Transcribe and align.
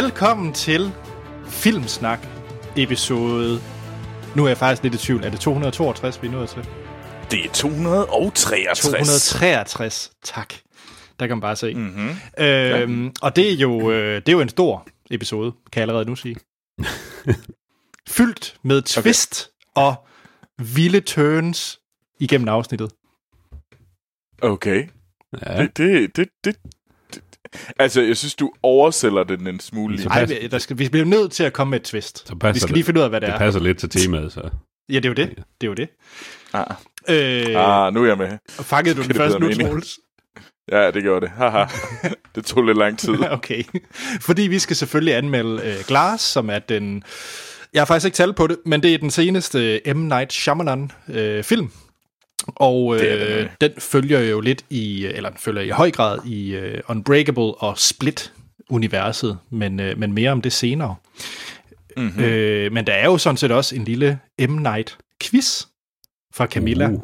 Velkommen 0.00 0.52
til 0.52 0.92
Filmsnak 1.46 2.26
episode... 2.76 3.60
Nu 4.36 4.44
er 4.44 4.48
jeg 4.48 4.56
faktisk 4.56 4.82
lidt 4.82 4.94
i 4.94 4.98
tvivl. 4.98 5.24
Er 5.24 5.30
det 5.30 5.40
262, 5.40 6.22
vi 6.22 6.26
er 6.26 6.32
nået 6.32 6.48
til? 6.48 6.68
Det 7.30 7.44
er 7.44 7.52
263. 7.52 8.80
263, 8.80 10.12
tak. 10.22 10.54
Der 11.20 11.26
kan 11.26 11.36
man 11.36 11.40
bare 11.40 11.56
se. 11.56 11.74
Mm-hmm. 11.74 12.10
Øhm, 12.38 13.12
og 13.22 13.36
det 13.36 13.52
er, 13.52 13.56
jo, 13.56 13.90
øh, 13.90 14.16
det 14.16 14.28
er 14.28 14.32
jo 14.32 14.40
en 14.40 14.48
stor 14.48 14.86
episode, 15.10 15.52
kan 15.52 15.80
jeg 15.80 15.82
allerede 15.82 16.04
nu 16.04 16.16
sige. 16.16 16.36
Fyldt 18.16 18.56
med 18.62 18.82
twist 18.82 19.50
okay. 19.74 19.86
og 19.86 20.06
vilde 20.74 21.00
turns 21.00 21.80
igennem 22.20 22.48
afsnittet. 22.48 22.92
Okay. 24.42 24.88
Ja. 25.46 25.62
Det, 25.62 25.76
det, 25.76 26.16
det, 26.16 26.16
det, 26.16 26.28
det, 26.44 26.56
altså, 27.78 28.02
jeg 28.02 28.16
synes, 28.16 28.34
du 28.34 28.52
oversælger 28.62 29.24
den 29.24 29.46
en 29.46 29.60
smule. 29.60 29.96
lige. 29.96 30.08
Ej, 30.08 30.24
vi- 30.24 30.46
der 30.50 30.58
skal, 30.58 30.78
vi 30.78 30.88
bliver 30.88 31.06
nødt 31.06 31.32
til 31.32 31.44
at 31.44 31.52
komme 31.52 31.70
med 31.70 31.80
et 31.80 31.84
twist. 31.84 32.28
Så 32.28 32.34
passer 32.34 32.52
Vi 32.52 32.58
skal 32.58 32.68
det. 32.68 32.74
lige 32.76 32.84
finde 32.84 33.00
ud 33.00 33.04
af, 33.04 33.10
hvad 33.10 33.20
det, 33.20 33.26
Det 33.26 33.34
er. 33.34 33.38
passer 33.38 33.60
lidt 33.60 33.78
til 33.78 33.88
temaet, 33.90 34.32
så. 34.32 34.40
Ja, 34.88 34.96
det 34.96 35.04
er 35.04 35.08
jo 35.08 35.14
det. 35.14 35.28
Det 35.60 35.66
er 35.66 35.68
jo 35.68 35.74
det. 35.74 35.88
Ah, 36.52 36.64
Øh, 37.08 37.86
ah, 37.86 37.94
nu 37.94 38.02
er 38.02 38.06
jeg 38.08 38.18
med. 38.18 38.38
fangede 38.50 38.94
du 38.94 39.00
den 39.02 39.08
det 39.08 39.16
først 39.16 39.38
bedre 39.38 39.54
nu. 39.54 39.66
Troels? 39.68 39.98
Ja, 40.72 40.90
det 40.90 41.02
gjorde 41.02 41.20
det. 41.20 41.30
Haha. 41.36 41.64
det 42.34 42.44
tog 42.44 42.62
lidt 42.64 42.78
lang 42.78 42.98
tid. 42.98 43.14
Okay. 43.30 43.62
Fordi 44.20 44.42
vi 44.42 44.58
skal 44.58 44.76
selvfølgelig 44.76 45.14
anmelde 45.14 45.62
øh, 45.64 45.74
Glass, 45.86 46.24
som 46.24 46.50
er 46.50 46.58
den... 46.58 47.02
Jeg 47.72 47.80
har 47.80 47.86
faktisk 47.86 48.04
ikke 48.06 48.16
tal 48.16 48.32
på 48.32 48.46
det, 48.46 48.56
men 48.66 48.82
det 48.82 48.94
er 48.94 48.98
den 48.98 49.10
seneste 49.10 49.80
M. 49.94 49.96
Night 49.98 50.32
Shyamalan 50.32 50.90
øh, 51.08 51.44
film. 51.44 51.70
Og 52.46 52.94
Det 52.98 53.12
er 53.12 53.16
det 53.16 53.36
øh, 53.36 53.48
den 53.60 53.72
følger 53.78 54.20
jo 54.20 54.40
lidt 54.40 54.64
i, 54.70 55.06
eller 55.06 55.28
den 55.28 55.38
følger 55.38 55.62
i 55.62 55.68
høj 55.68 55.90
grad 55.90 56.18
i 56.26 56.54
øh, 56.54 56.80
Unbreakable 56.88 57.54
og 57.54 57.78
Split-universet, 57.78 59.38
men, 59.50 59.80
øh, 59.80 59.98
men 59.98 60.12
mere 60.12 60.30
om 60.30 60.42
det 60.42 60.52
senere. 60.52 60.96
Mm-hmm. 61.96 62.24
Øh, 62.24 62.72
men 62.72 62.86
der 62.86 62.92
er 62.92 63.04
jo 63.04 63.18
sådan 63.18 63.36
set 63.36 63.50
også 63.50 63.76
en 63.76 63.84
lille 63.84 64.18
M. 64.38 64.66
Night-quiz 64.66 65.66
fra 66.34 66.46
Camilla. 66.46 66.88
Uh. 66.88 67.02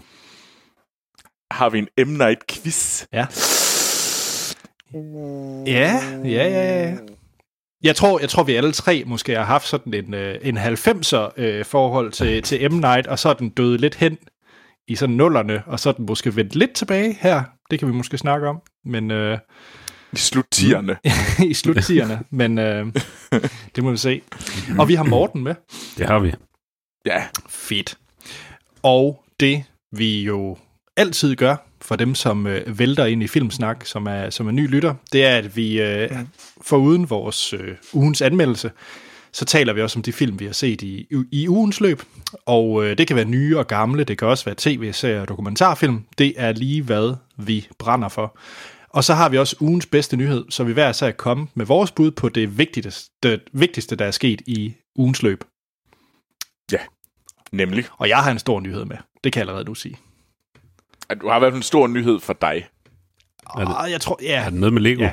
Har 1.50 1.68
vi 1.70 1.78
en 1.78 2.08
M. 2.08 2.10
Night 2.10 2.46
quiz? 2.46 3.04
Ja. 3.12 3.26
Ja, 5.66 6.00
ja, 6.24 6.48
ja, 6.48 6.88
ja. 6.88 6.96
Jeg 7.82 7.96
tror, 7.96 8.20
jeg 8.20 8.28
tror, 8.28 8.42
vi 8.42 8.54
alle 8.54 8.72
tre 8.72 9.02
måske 9.06 9.34
har 9.34 9.44
haft 9.44 9.68
sådan 9.68 9.94
en, 9.94 10.14
øh, 10.14 10.38
en 10.42 10.58
90'er 10.58 11.16
øh, 11.36 11.64
forhold 11.64 12.12
til, 12.12 12.42
til 12.42 12.72
M. 12.72 12.74
Night, 12.74 13.06
og 13.06 13.18
så 13.18 13.28
er 13.28 13.34
den 13.34 13.48
døde 13.48 13.78
lidt 13.78 13.94
hen 13.94 14.18
i 14.88 14.94
sådan 14.94 15.16
nullerne, 15.16 15.62
og 15.66 15.80
så 15.80 15.92
den 15.92 16.06
måske 16.06 16.36
vendt 16.36 16.54
lidt 16.54 16.72
tilbage 16.72 17.16
her. 17.20 17.42
Det 17.70 17.78
kan 17.78 17.88
vi 17.88 17.92
måske 17.92 18.18
snakke 18.18 18.48
om, 18.48 18.60
men 18.84 19.10
øh, 19.10 19.38
I 20.12 20.16
sluttierne. 20.16 20.96
i 21.50 21.54
sluttierne. 21.54 22.20
men 22.30 22.58
øh, 22.58 22.86
det 23.76 23.84
må 23.84 23.90
vi 23.90 23.96
se. 23.96 24.22
Og 24.78 24.88
vi 24.88 24.94
har 24.94 25.04
Morten 25.04 25.42
med. 25.42 25.54
Det 25.98 26.06
har 26.06 26.18
vi. 26.18 26.34
Ja. 27.06 27.24
Fedt. 27.48 27.98
Og 28.82 29.24
det 29.40 29.64
vi 29.92 30.22
jo 30.22 30.56
altid 30.96 31.36
gør 31.36 31.56
for 31.80 31.96
dem, 31.96 32.14
som 32.14 32.46
øh, 32.46 32.78
vælter 32.78 33.04
ind 33.04 33.22
i 33.22 33.26
Filmsnak, 33.26 33.86
som 33.86 34.06
er, 34.06 34.30
som 34.30 34.46
er 34.46 34.50
ny 34.50 34.68
lytter, 34.68 34.94
det 35.12 35.24
er, 35.24 35.36
at 35.36 35.56
vi 35.56 35.80
øh, 35.82 36.10
foruden 36.62 37.10
vores 37.10 37.52
øh, 37.52 37.76
ugens 37.92 38.22
anmeldelse, 38.22 38.70
så 39.32 39.44
taler 39.44 39.72
vi 39.72 39.82
også 39.82 39.98
om 39.98 40.02
de 40.02 40.12
film, 40.12 40.40
vi 40.40 40.44
har 40.46 40.52
set 40.52 40.82
i, 40.82 41.06
i 41.32 41.48
ugens 41.48 41.80
løb. 41.80 42.02
Og 42.46 42.84
øh, 42.84 42.98
det 42.98 43.06
kan 43.06 43.16
være 43.16 43.24
nye 43.24 43.58
og 43.58 43.66
gamle, 43.66 44.04
det 44.04 44.18
kan 44.18 44.28
også 44.28 44.44
være 44.44 44.54
tv-serier 44.58 45.20
og 45.20 45.28
dokumentarfilm. 45.28 46.04
Det 46.18 46.34
er 46.36 46.52
lige 46.52 46.82
hvad 46.82 47.14
vi 47.36 47.68
brænder 47.78 48.08
for. 48.08 48.38
Og 48.88 49.04
så 49.04 49.14
har 49.14 49.28
vi 49.28 49.38
også 49.38 49.56
ugens 49.60 49.86
bedste 49.86 50.16
nyhed, 50.16 50.44
så 50.50 50.64
vi 50.64 50.72
hver 50.72 50.90
især 50.90 51.10
komme 51.10 51.48
med 51.54 51.66
vores 51.66 51.90
bud 51.90 52.10
på 52.10 52.28
det 52.28 52.58
vigtigste, 52.58 53.10
det 53.22 53.40
vigtigste, 53.52 53.96
der 53.96 54.04
er 54.04 54.10
sket 54.10 54.42
i 54.46 54.74
ugens 54.96 55.22
løb. 55.22 55.44
Nemlig. 57.52 57.84
Og 57.98 58.08
jeg 58.08 58.18
har 58.18 58.30
en 58.30 58.38
stor 58.38 58.60
nyhed 58.60 58.84
med. 58.84 58.96
Det 59.24 59.32
kan 59.32 59.40
jeg 59.40 59.42
allerede 59.48 59.64
nu 59.64 59.74
sige. 59.74 59.96
At 61.08 61.18
du 61.20 61.28
har 61.28 61.36
i 61.36 61.38
hvert 61.38 61.50
fald 61.52 61.56
en 61.56 61.62
stor 61.62 61.86
nyhed 61.86 62.20
for 62.20 62.32
dig. 62.32 62.66
Er 63.56 63.64
det- 63.64 63.74
Ah, 63.78 63.90
jeg 63.90 64.00
tror, 64.00 64.18
ja. 64.22 64.40
Er 64.44 64.50
det 64.50 64.58
noget 64.60 64.72
med 64.72 64.82
Lego? 64.82 65.02
Ja. 65.02 65.12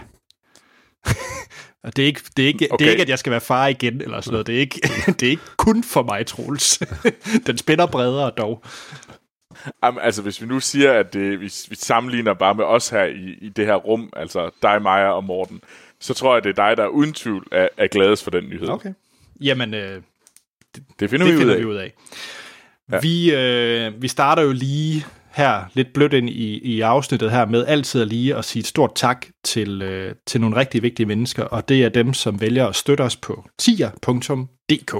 Og 1.83 1.95
Det 1.95 2.03
er, 2.03 2.07
ikke, 2.07 2.21
det, 2.37 2.43
er 2.43 2.47
ikke, 2.47 2.67
okay. 2.71 2.83
det 2.83 2.87
er 2.87 2.91
ikke, 2.91 3.03
at 3.03 3.09
jeg 3.09 3.19
skal 3.19 3.31
være 3.31 3.41
far 3.41 3.67
igen, 3.67 4.01
eller 4.01 4.21
sådan 4.21 4.31
noget. 4.31 4.47
Det 4.47 4.55
er 4.55 4.59
ikke, 4.59 4.81
det 5.19 5.23
er 5.23 5.29
ikke 5.29 5.43
kun 5.57 5.83
for 5.83 6.03
mig, 6.03 6.25
Troels. 6.25 6.79
Den 7.47 7.57
spænder 7.57 7.85
bredere 7.85 8.31
dog. 8.37 8.63
Jamen, 9.83 9.99
altså, 10.01 10.21
hvis 10.21 10.41
vi 10.41 10.47
nu 10.47 10.59
siger, 10.59 10.93
at 10.93 11.13
det, 11.13 11.39
vi, 11.39 11.53
vi 11.69 11.75
sammenligner 11.75 12.33
bare 12.33 12.55
med 12.55 12.65
os 12.65 12.89
her 12.89 13.03
i, 13.03 13.37
i 13.41 13.49
det 13.49 13.65
her 13.65 13.75
rum, 13.75 14.09
altså 14.15 14.49
dig, 14.61 14.81
Maja 14.81 15.09
og 15.11 15.23
Morten, 15.23 15.61
så 15.99 16.13
tror 16.13 16.33
jeg, 16.35 16.43
det 16.43 16.49
er 16.59 16.67
dig, 16.67 16.77
der 16.77 16.87
uden 16.87 17.13
tvivl 17.13 17.47
er, 17.51 17.67
er 17.77 17.87
gladest 17.87 18.23
for 18.23 18.31
den 18.31 18.43
nyhed. 18.49 18.69
Okay. 18.69 18.93
Jamen, 19.41 19.73
øh, 19.73 20.01
Det 20.99 21.09
finder 21.09 21.25
det 21.25 21.33
vi 21.33 21.37
ud 21.37 21.39
finder 21.41 21.53
af. 21.53 21.59
vi 21.59 21.65
ud 21.65 21.75
af. 21.75 21.93
Ja. 22.91 22.99
Vi, 22.99 23.33
øh, 23.35 24.01
vi 24.01 24.07
starter 24.07 24.41
jo 24.43 24.51
lige 24.51 25.05
her, 25.37 25.63
lidt 25.73 25.93
blødt 25.93 26.13
ind 26.13 26.29
i, 26.29 26.59
i 26.63 26.81
afsnittet 26.81 27.31
her, 27.31 27.45
med 27.45 27.65
altid 27.65 28.01
at 28.01 28.07
lige 28.07 28.35
at 28.35 28.45
sige 28.45 28.59
et 28.59 28.67
stort 28.67 28.91
tak 28.95 29.25
til, 29.43 29.81
øh, 29.81 30.15
til 30.27 30.41
nogle 30.41 30.55
rigtig 30.55 30.83
vigtige 30.83 31.05
mennesker, 31.05 31.43
og 31.43 31.69
det 31.69 31.83
er 31.83 31.89
dem, 31.89 32.13
som 32.13 32.41
vælger 32.41 32.67
at 32.67 32.75
støtte 32.75 33.01
os 33.01 33.15
på 33.15 33.45
tier.dk. 33.59 34.95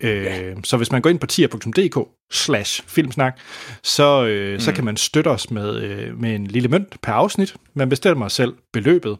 Øh, 0.00 0.24
ja. 0.24 0.54
Så 0.64 0.76
hvis 0.76 0.92
man 0.92 1.02
går 1.02 1.10
ind 1.10 1.18
på 1.18 1.26
tier.dk 1.26 2.08
slash 2.32 2.82
filmsnak, 2.86 3.40
så, 3.82 4.26
øh, 4.26 4.52
mm. 4.52 4.60
så 4.60 4.72
kan 4.72 4.84
man 4.84 4.96
støtte 4.96 5.28
os 5.28 5.50
med, 5.50 5.76
øh, 5.82 6.20
med 6.20 6.34
en 6.34 6.46
lille 6.46 6.68
mønt 6.68 6.96
per 7.02 7.12
afsnit. 7.12 7.54
Man 7.74 7.88
bestemmer 7.88 8.28
selv 8.28 8.54
beløbet, 8.72 9.16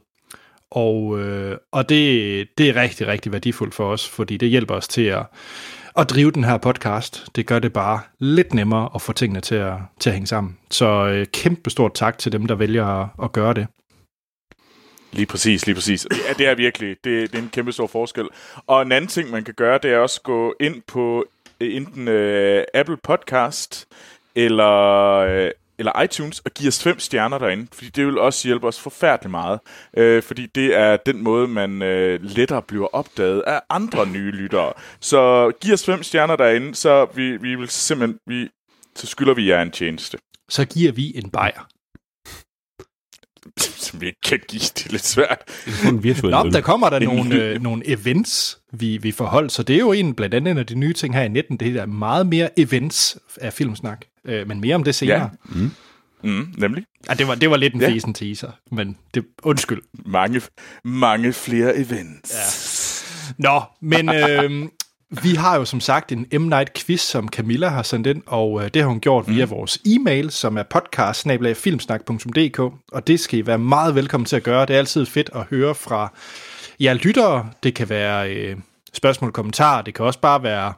og, 0.71 1.21
øh, 1.21 1.56
og 1.73 1.89
det, 1.89 2.49
det 2.59 2.69
er 2.69 2.77
rigtig, 2.83 3.06
rigtig 3.06 3.33
værdifuldt 3.33 3.75
for 3.75 3.93
os, 3.93 4.09
fordi 4.09 4.37
det 4.37 4.49
hjælper 4.49 4.75
os 4.75 4.89
til 4.89 5.03
at, 5.03 5.27
at 5.97 6.11
drive 6.11 6.31
den 6.31 6.45
her 6.45 6.59
podcast. 6.59 7.27
Det 7.37 7.47
gør 7.47 7.59
det 7.59 7.73
bare 7.73 8.01
lidt 8.19 8.55
nemmere 8.55 8.89
at 8.95 9.03
få 9.03 9.13
tingene 9.13 9.41
til 9.41 9.55
at, 9.55 9.75
til 10.01 10.11
at 10.11 10.15
hænge 10.15 10.27
sammen. 10.27 10.59
Så 10.71 11.07
øh, 11.07 11.27
kæmpe 11.27 11.71
stort 11.71 11.95
tak 11.95 12.19
til 12.19 12.33
dem, 12.33 12.47
der 12.47 12.55
vælger 12.55 12.87
at, 12.87 13.09
at 13.23 13.33
gøre 13.33 13.55
det. 13.55 13.67
Lige 15.13 15.27
præcis, 15.27 15.67
lige 15.67 15.75
præcis. 15.75 16.07
Ja, 16.29 16.33
det 16.33 16.47
er 16.47 16.55
virkelig, 16.55 16.97
det, 17.05 17.33
det 17.33 17.39
er 17.39 17.43
en 17.43 17.51
kæmpe 17.53 17.73
stor 17.73 17.87
forskel. 17.87 18.29
Og 18.67 18.83
en 18.83 18.93
anden 18.93 19.09
ting, 19.09 19.31
man 19.31 19.45
kan 19.45 19.55
gøre, 19.55 19.79
det 19.83 19.93
er 19.93 19.99
også 19.99 20.21
gå 20.23 20.55
ind 20.61 20.83
på 20.87 21.25
øh, 21.61 21.77
enten 21.77 22.09
øh, 22.09 22.65
Apple 22.75 22.97
Podcast 22.97 23.87
eller, 24.35 24.71
øh, 25.29 25.51
eller 25.82 26.03
iTunes 26.03 26.38
og 26.38 26.50
give 26.50 26.69
os 26.69 26.82
fem 26.82 26.98
stjerner 26.98 27.38
derinde, 27.38 27.66
fordi 27.72 27.91
det 27.91 28.06
vil 28.06 28.19
også 28.19 28.48
hjælpe 28.48 28.66
os 28.66 28.81
forfærdeligt 28.81 29.31
meget. 29.31 29.60
Øh, 29.97 30.22
fordi 30.22 30.47
det 30.47 30.76
er 30.76 30.97
den 30.97 31.22
måde, 31.22 31.48
man 31.48 31.82
øh, 31.82 32.20
lettere 32.22 32.62
bliver 32.62 32.87
opdaget 32.87 33.43
af 33.47 33.60
andre 33.70 34.06
nye 34.06 34.31
lyttere. 34.31 34.72
Så 35.00 35.53
giv 35.60 35.72
os 35.72 35.84
fem 35.84 36.03
stjerner 36.03 36.37
derinde, 36.37 36.75
så 36.75 37.06
vi, 37.15 37.37
vi 37.37 37.54
vil 37.54 37.69
simpelthen, 37.69 38.19
vi, 38.26 38.48
så 38.97 39.06
skylder 39.06 39.34
vi 39.34 39.50
jer 39.50 39.62
en 39.62 39.70
tjeneste. 39.70 40.19
Så 40.48 40.65
giver 40.65 40.93
vi 40.93 41.12
en 41.16 41.31
bajer. 41.31 41.69
Som 43.84 44.00
vi 44.00 44.06
ikke 44.06 44.20
kan 44.20 44.41
give, 44.49 44.60
det 44.60 44.87
er 44.87 44.91
lidt 44.91 45.04
svært. 45.04 45.38
Det 45.64 45.84
er 45.84 45.88
en 45.88 46.03
virtuel 46.03 46.31
Nå, 46.31 46.50
der 46.50 46.60
kommer 46.60 46.91
der 46.91 46.97
En 46.97 47.09
nogle, 47.09 47.34
øh, 47.34 47.62
nogle 47.62 47.88
events, 47.88 48.59
vi, 48.72 48.97
vi 48.97 49.12
får 49.12 49.25
holdt, 49.25 49.53
så 49.53 49.62
det 49.62 49.76
er 49.76 49.81
jo 49.81 49.93
en, 49.93 50.14
blandt 50.14 50.34
andet 50.34 50.50
en 50.50 50.59
af 50.59 50.66
de 50.66 50.75
nye 50.75 50.93
ting 50.93 51.14
her 51.14 51.22
i 51.22 51.28
19, 51.28 51.56
det 51.56 51.76
er 51.76 51.87
meget 51.87 52.26
mere 52.26 52.59
events 52.59 53.19
af 53.41 53.53
filmsnak, 53.53 54.04
øh, 54.27 54.49
men 54.49 54.60
mere 54.60 54.75
om 54.75 54.84
det 54.84 54.94
senere. 54.94 55.31
Ja. 55.55 55.60
Mm, 56.25 56.55
nemlig. 56.59 56.84
Ja, 57.09 57.15
det, 57.15 57.28
var, 57.28 57.34
det 57.34 57.50
var 57.50 57.56
lidt 57.56 57.75
en 57.75 57.81
Ja. 57.81 57.88
fesen 57.88 58.15
teaser, 58.15 58.50
men 58.71 58.97
det, 59.15 59.25
undskyld. 59.43 59.83
Mange, 60.06 60.43
mange 60.84 61.33
flere 61.33 61.77
events. 61.77 62.32
Ja. 63.38 63.49
Nå, 63.49 63.62
men 63.81 64.09
øh, 64.15 64.69
vi 65.22 65.34
har 65.34 65.56
jo 65.56 65.64
som 65.64 65.81
sagt 65.81 66.12
en 66.12 66.26
M. 66.41 66.43
Night 66.43 66.73
quiz, 66.75 67.00
som 67.00 67.29
Camilla 67.29 67.69
har 67.69 67.82
sendt 67.82 68.06
ind, 68.06 68.23
og 68.26 68.64
øh, 68.64 68.70
det 68.75 68.82
har 68.82 68.88
hun 68.88 69.00
gjort 69.00 69.29
via 69.29 69.44
vores 69.44 69.79
e-mail, 69.87 70.31
som 70.31 70.56
er 70.58 70.62
podcast 70.62 71.26
og 72.93 73.06
det 73.06 73.20
skal 73.20 73.38
I 73.38 73.47
være 73.47 73.58
meget 73.58 73.94
velkommen 73.94 74.25
til 74.25 74.37
at 74.37 74.43
gøre. 74.43 74.67
Det 74.67 74.75
er 74.75 74.79
altid 74.79 75.06
fedt 75.06 75.31
at 75.35 75.43
høre 75.50 75.75
fra 75.75 76.12
jer 76.81 76.94
lyttere. 76.94 77.50
Det 77.62 77.75
kan 77.75 77.88
være 77.88 78.35
øh, 78.35 78.56
spørgsmål 78.93 79.29
og 79.31 79.35
kommentarer, 79.35 79.82
det 79.82 79.94
kan 79.94 80.05
også 80.05 80.20
bare 80.20 80.43
være, 80.43 80.73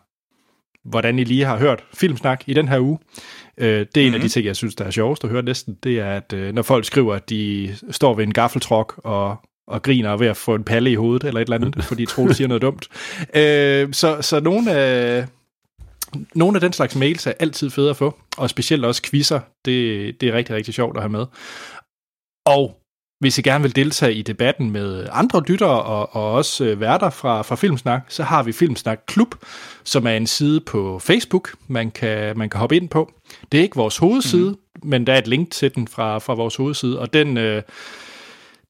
hvordan 0.84 1.18
I 1.18 1.24
lige 1.24 1.44
har 1.44 1.58
hørt 1.58 1.84
Filmsnak 1.94 2.42
i 2.46 2.54
den 2.54 2.68
her 2.68 2.80
uge. 2.80 2.98
Øh, 3.58 3.66
det 3.66 3.78
er 3.80 3.84
mm-hmm. 3.84 4.06
en 4.06 4.14
af 4.14 4.20
de 4.20 4.28
ting, 4.28 4.46
jeg 4.46 4.56
synes, 4.56 4.74
der 4.74 4.84
er 4.84 4.90
sjovest 4.90 5.24
at 5.24 5.30
høre 5.30 5.42
næsten, 5.42 5.78
det 5.82 5.98
er, 5.98 6.10
at 6.10 6.32
øh, 6.32 6.54
når 6.54 6.62
folk 6.62 6.84
skriver, 6.84 7.14
at 7.14 7.30
de 7.30 7.76
står 7.90 8.14
ved 8.14 8.24
en 8.24 8.32
gaffeltruk 8.32 9.00
og 9.04 9.36
og 9.66 9.82
griner 9.82 10.10
er 10.10 10.16
ved 10.16 10.26
at 10.26 10.36
få 10.36 10.54
en 10.54 10.64
palle 10.64 10.90
i 10.90 10.94
hovedet, 10.94 11.24
eller 11.24 11.40
et 11.40 11.44
eller 11.44 11.56
andet, 11.56 11.84
fordi 11.90 12.06
Troels 12.06 12.36
siger 12.36 12.48
noget 12.48 12.62
dumt. 12.62 12.88
Øh, 13.34 13.92
så, 13.92 14.22
så 14.22 14.40
nogle 14.40 14.72
af, 14.72 15.26
nogle 16.34 16.56
af 16.56 16.60
den 16.60 16.72
slags 16.72 16.96
mails 16.96 17.26
er 17.26 17.32
altid 17.40 17.70
fede 17.70 17.90
at 17.90 17.96
få, 17.96 18.18
og 18.36 18.50
specielt 18.50 18.84
også 18.84 19.02
quizzer. 19.02 19.40
Det, 19.64 20.20
det 20.20 20.28
er 20.28 20.32
rigtig, 20.32 20.54
rigtig 20.54 20.74
sjovt 20.74 20.96
at 20.96 21.02
have 21.02 21.12
med. 21.12 21.26
Og 22.46 22.80
hvis 23.20 23.38
I 23.38 23.42
gerne 23.42 23.62
vil 23.62 23.76
deltage 23.76 24.14
i 24.14 24.22
debatten 24.22 24.70
med 24.70 25.08
andre 25.12 25.42
lyttere 25.48 25.82
og, 25.82 26.16
og 26.16 26.32
også 26.32 26.64
øh, 26.64 26.80
værter 26.80 27.10
fra, 27.10 27.42
fra 27.42 27.56
Filmsnak, 27.56 28.02
så 28.08 28.22
har 28.22 28.42
vi 28.42 28.52
Filmsnak 28.52 29.00
Klub, 29.06 29.34
som 29.84 30.06
er 30.06 30.10
en 30.10 30.26
side 30.26 30.60
på 30.60 30.98
Facebook, 30.98 31.54
man 31.68 31.90
kan, 31.90 32.38
man 32.38 32.50
kan 32.50 32.60
hoppe 32.60 32.76
ind 32.76 32.88
på. 32.88 33.12
Det 33.52 33.58
er 33.58 33.62
ikke 33.62 33.76
vores 33.76 33.96
hovedside, 33.96 34.50
mm. 34.50 34.88
men 34.88 35.06
der 35.06 35.12
er 35.12 35.18
et 35.18 35.28
link 35.28 35.50
til 35.50 35.74
den 35.74 35.88
fra, 35.88 36.18
fra 36.18 36.34
vores 36.34 36.56
hovedside, 36.56 36.98
og 36.98 37.12
den... 37.12 37.36
Øh, 37.36 37.62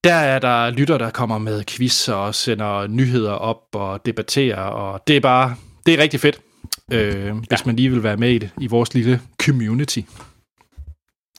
der 0.05 0.15
er 0.15 0.39
der 0.39 0.71
lytter, 0.71 0.99
der 0.99 1.11
kommer 1.11 1.39
med 1.39 1.65
quiz 1.65 2.09
og 2.09 2.35
sender 2.35 2.87
nyheder 2.87 3.33
op 3.33 3.63
og 3.73 4.07
debatterer, 4.07 4.61
og 4.61 5.03
det 5.07 5.17
er 5.17 5.21
bare, 5.21 5.57
det 5.87 5.95
er 5.95 5.99
rigtig 5.99 6.21
fedt, 6.21 6.41
øh, 6.93 7.37
hvis 7.37 7.51
ja. 7.51 7.57
man 7.67 7.77
lige 7.77 7.91
vil 7.91 8.03
være 8.03 8.17
med 8.17 8.31
i 8.31 8.39
det, 8.39 8.51
i 8.61 8.67
vores 8.67 8.95
lille 8.95 9.21
community. 9.43 10.01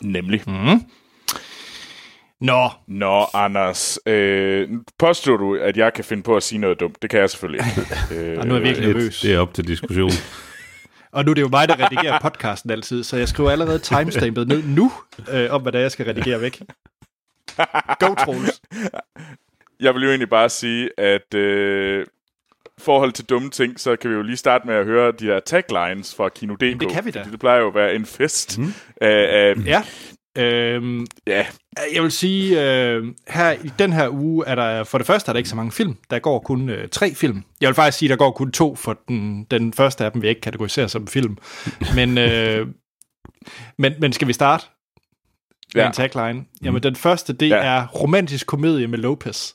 Nemlig. 0.01 0.41
Mm. 0.47 0.81
Nå, 2.41 2.69
Nå, 2.87 3.25
Anders. 3.33 3.99
Øh, 4.05 4.69
påstår 4.99 5.37
du, 5.37 5.55
at 5.55 5.77
jeg 5.77 5.93
kan 5.93 6.03
finde 6.03 6.23
på 6.23 6.35
at 6.35 6.43
sige 6.43 6.59
noget 6.59 6.79
dumt? 6.79 7.01
Det 7.01 7.09
kan 7.09 7.19
jeg 7.19 7.29
selvfølgelig 7.29 7.65
ikke. 7.65 7.95
øh, 8.31 8.39
og 8.39 8.47
nu 8.47 8.53
er 8.53 8.57
jeg 8.57 8.67
virkelig 8.67 8.87
nervøs. 8.87 9.21
Det 9.21 9.33
er 9.33 9.39
op 9.39 9.53
til 9.53 9.67
diskussion. 9.67 10.11
Og 11.11 11.25
nu 11.25 11.31
er 11.31 11.35
det 11.35 11.41
jo 11.41 11.47
mig, 11.47 11.69
der 11.69 11.85
redigerer 11.85 12.19
podcasten 12.19 12.71
altid, 12.71 13.03
så 13.03 13.17
jeg 13.17 13.27
skriver 13.27 13.51
allerede 13.51 13.79
timestampet 13.79 14.47
ned 14.47 14.63
nu, 14.63 14.91
øh, 15.31 15.51
om 15.51 15.61
hvad 15.61 15.71
der 15.71 15.79
jeg 15.79 15.91
skal 15.91 16.05
redigere 16.05 16.41
væk. 16.41 16.61
Go, 17.99 18.13
Troels. 18.13 18.61
Jeg 19.79 19.93
vil 19.93 20.03
jo 20.03 20.09
egentlig 20.09 20.29
bare 20.29 20.49
sige, 20.49 20.89
at 20.97 21.33
øh, 21.33 22.05
forhold 22.77 23.11
til 23.11 23.25
dumme 23.25 23.49
ting, 23.49 23.79
så 23.79 23.95
kan 23.95 24.09
vi 24.09 24.15
jo 24.15 24.21
lige 24.21 24.37
starte 24.37 24.67
med 24.67 24.75
at 24.75 24.85
høre 24.85 25.11
de 25.11 25.25
her 25.25 25.39
taglines 25.39 26.15
fra 26.15 26.29
Kino.dk. 26.29 26.59
det 26.59 26.89
kan 26.89 27.05
vi 27.05 27.11
da. 27.11 27.23
Det 27.31 27.39
plejer 27.39 27.59
jo 27.59 27.67
at 27.67 27.75
være 27.75 27.95
en 27.95 28.05
fest 28.05 28.59
mm. 28.59 28.73
af, 29.01 29.49
af 29.49 29.55
Ja. 29.65 29.83
Øhm, 30.37 31.05
ja, 31.27 31.45
jeg 31.93 32.03
vil 32.03 32.11
sige, 32.11 32.61
øh, 32.71 33.03
her 33.27 33.51
i 33.51 33.71
den 33.79 33.93
her 33.93 34.09
uge 34.09 34.45
er 34.47 34.55
der, 34.55 34.83
for 34.83 34.97
det 34.97 35.07
første 35.07 35.29
er 35.29 35.33
der 35.33 35.37
ikke 35.37 35.49
så 35.49 35.55
mange 35.55 35.71
film. 35.71 35.97
Der 36.09 36.19
går 36.19 36.39
kun 36.39 36.69
øh, 36.69 36.89
tre 36.89 37.13
film. 37.15 37.43
Jeg 37.61 37.67
vil 37.67 37.75
faktisk 37.75 37.97
sige, 37.97 38.09
der 38.09 38.15
går 38.15 38.31
kun 38.31 38.51
to, 38.51 38.75
for 38.75 38.97
den, 39.07 39.43
den 39.51 39.73
første 39.73 40.05
af 40.05 40.11
dem 40.11 40.21
vil 40.21 40.27
jeg 40.27 40.31
ikke 40.31 40.41
kategorisere 40.41 40.89
som 40.89 41.07
film. 41.07 41.37
Men, 41.95 42.17
øh, 42.17 42.67
men, 43.77 43.93
men 43.99 44.13
skal 44.13 44.27
vi 44.27 44.33
starte 44.33 44.65
med 45.75 45.81
Ja. 45.83 45.87
en 45.87 45.93
tagline? 45.93 46.45
Jamen, 46.63 46.83
den 46.83 46.95
første, 46.95 47.33
det 47.33 47.49
Ja. 47.49 47.55
er 47.55 47.87
romantisk 47.87 48.47
komedie 48.47 48.87
med 48.87 48.97
Lopez. 48.99 49.51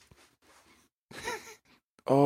Åh, 2.06 2.17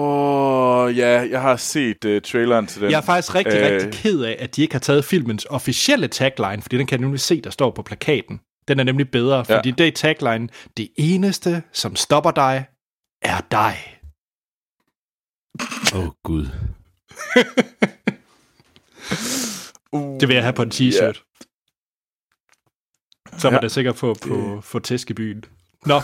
oh, 0.84 0.98
ja, 0.98 1.28
jeg 1.30 1.40
har 1.40 1.56
set 1.56 2.04
uh, 2.04 2.22
traileren 2.22 2.66
til 2.66 2.80
den. 2.82 2.90
Jeg 2.90 2.96
er 2.96 3.02
faktisk 3.02 3.34
rigtig, 3.34 3.54
Øh. 3.54 3.66
øh... 3.66 3.72
rigtig 3.72 3.92
ked 3.92 4.20
af, 4.22 4.36
at 4.38 4.56
de 4.56 4.62
ikke 4.62 4.74
har 4.74 4.80
taget 4.80 5.04
filmens 5.04 5.46
officielle 5.50 6.08
tagline, 6.08 6.62
fordi 6.62 6.78
den 6.78 6.86
kan 6.86 6.98
jeg 6.98 7.02
nemlig 7.04 7.20
se, 7.20 7.40
der 7.40 7.50
står 7.50 7.70
på 7.70 7.82
plakaten. 7.82 8.40
Den 8.68 8.78
er 8.78 8.84
nemlig 8.84 9.10
bedre, 9.10 9.44
fordi 9.44 9.68
ja. 9.68 9.74
det 9.78 9.88
er 9.88 9.92
tagline, 9.92 10.48
det 10.76 10.88
eneste, 10.96 11.62
som 11.72 11.96
stopper 11.96 12.30
dig, 12.30 12.66
er 13.22 13.40
dig. 13.50 13.76
Åh, 15.94 16.00
oh, 16.00 16.08
Gud. 16.22 16.46
uh, 19.92 20.20
Det 20.20 20.28
vil 20.28 20.34
jeg 20.34 20.42
have 20.42 20.52
på 20.52 20.62
en 20.62 20.70
t-shirt. 20.70 21.24
Så 23.38 23.48
er 23.48 23.50
man 23.50 23.58
Ja. 23.58 23.62
da 23.62 23.68
sikkert 23.68 23.96
få, 23.96 24.14
på, 24.14 24.60
få 24.60 24.78
tæsk 24.78 25.10
i 25.10 25.14
byen. 25.14 25.44
Nå. 25.86 26.00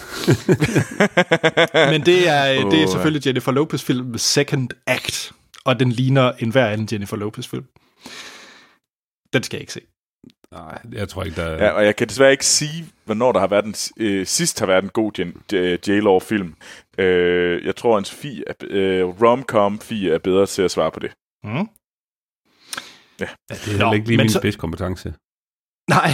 Men 1.92 2.06
det 2.06 2.28
er, 2.28 2.70
det 2.70 2.82
er 2.82 2.86
selvfølgelig 2.86 3.26
Jennifer 3.26 3.52
Lopez-film 3.52 4.18
Second 4.18 4.68
Act, 4.86 5.32
og 5.64 5.80
den 5.80 5.92
ligner 5.92 6.32
en 6.32 6.50
hver 6.50 6.66
anden 6.66 6.88
Jennifer 6.92 7.16
Lopez-film. 7.16 7.64
Den 9.32 9.42
skal 9.42 9.56
jeg 9.56 9.60
ikke 9.60 9.72
se. 9.72 9.80
Nej, 10.52 10.78
jeg 10.92 11.08
tror 11.08 11.22
ikke, 11.24 11.36
der 11.36 11.44
er... 11.46 11.64
Ja, 11.64 11.70
og 11.70 11.84
jeg 11.84 11.96
kan 11.96 12.08
desværre 12.08 12.30
ikke 12.32 12.46
sige, 12.46 12.84
hvornår 13.04 13.32
der 13.32 13.40
har 13.40 13.46
været 13.46 13.64
en, 13.64 13.74
øh, 13.96 14.26
sidst 14.26 14.60
har 14.60 14.66
været 14.66 14.84
en 14.84 14.90
god 14.90 15.18
øh, 15.52 15.78
J-Law-film. 15.88 16.54
Øh, 16.98 17.64
jeg 17.66 17.76
tror, 17.76 17.98
en 17.98 18.04
Sofie, 18.04 18.44
er, 18.48 18.54
øh, 18.70 19.04
rom-com 19.22 19.78
Fie 19.80 20.14
er 20.14 20.18
bedre 20.18 20.46
til 20.46 20.62
at 20.62 20.70
svare 20.70 20.90
på 20.90 21.00
det. 21.00 21.10
Mm. 21.44 21.68
Ja, 23.20 23.28
det 23.48 23.66
er 23.66 23.66
Nå, 23.66 23.70
heller 23.70 23.92
ikke 23.92 24.06
lige 24.08 24.16
min 24.18 24.28
så- 24.30 24.38
spidskompetence. 24.38 25.14
Nej, 25.90 26.10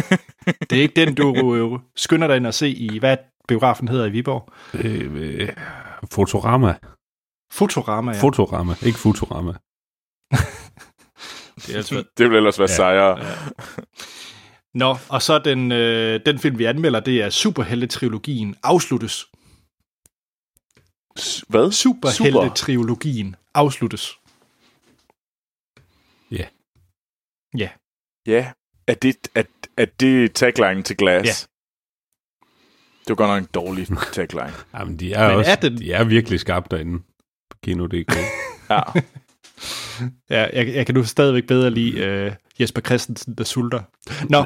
det 0.70 0.78
er 0.78 0.82
ikke 0.82 1.06
den, 1.06 1.14
du 1.14 1.54
øh, 1.54 1.80
skynder 1.96 2.26
dig 2.26 2.36
ind 2.36 2.46
og 2.46 2.54
se 2.54 2.68
i, 2.68 2.98
hvad 2.98 3.16
biografen 3.48 3.88
hedder 3.88 4.06
i 4.06 4.10
Viborg. 4.10 4.48
Øh, 4.74 5.14
øh, 5.14 5.48
Fotorama. 6.12 6.74
Fotorama, 7.52 8.12
ja. 8.12 8.20
Fotorama, 8.22 8.74
ikke 8.82 8.98
Futurama. 8.98 9.52
det 11.56 11.70
er 11.72 11.76
altså, 11.76 12.04
Det 12.18 12.30
vil 12.30 12.36
ellers 12.36 12.58
være 12.58 12.68
Ja. 12.70 12.76
sejere. 12.76 13.24
Ja. 13.26 13.34
Nå, 14.74 14.96
og 15.08 15.22
så 15.22 15.38
den, 15.38 15.72
øh, 15.72 16.20
den 16.26 16.38
film, 16.38 16.58
vi 16.58 16.64
anmelder, 16.64 17.00
det 17.00 17.22
er 17.22 17.30
Superhelte-trilogien 17.30 18.56
Afsluttes. 18.62 19.26
S- 21.18 21.44
Hvad? 21.48 21.72
Superhelte-trilogien 21.72 23.36
Afsluttes. 23.54 24.12
Ja. 26.30 26.46
Ja. 27.58 27.68
Ja. 28.26 28.52
Er 28.86 28.94
det, 28.94 29.16
er, 29.34 29.42
er 29.76 29.84
det 30.00 30.34
tagline 30.34 30.82
til 30.82 30.96
Glass? 30.96 31.26
Ja. 31.26 31.46
Det 33.00 33.08
var 33.08 33.14
godt 33.14 33.28
nok 33.28 33.38
en 33.42 33.48
dårlig 33.54 33.86
tagline. 34.12 34.52
Jamen, 34.78 34.98
de 34.98 35.12
er 35.12 35.28
Men 35.28 35.36
også... 35.36 35.50
er 35.50 35.56
den- 35.56 35.78
De 35.78 35.92
er 35.92 36.04
virkelig 36.04 36.40
skarpe 36.40 36.66
derinde 36.70 36.98
på 37.50 37.56
Kino.dk. 37.64 38.16
Ja. 38.70 38.80
Ja, 40.30 40.46
jeg, 40.52 40.74
jeg 40.74 40.86
kan 40.86 40.94
nu 40.94 41.04
stadigvæk 41.04 41.46
bedre 41.46 41.70
lide 41.70 41.98
øh, 41.98 42.32
Jesper 42.60 42.80
Christensen, 42.80 43.34
der 43.34 43.44
sulter. 43.44 43.82
Nå, 44.28 44.44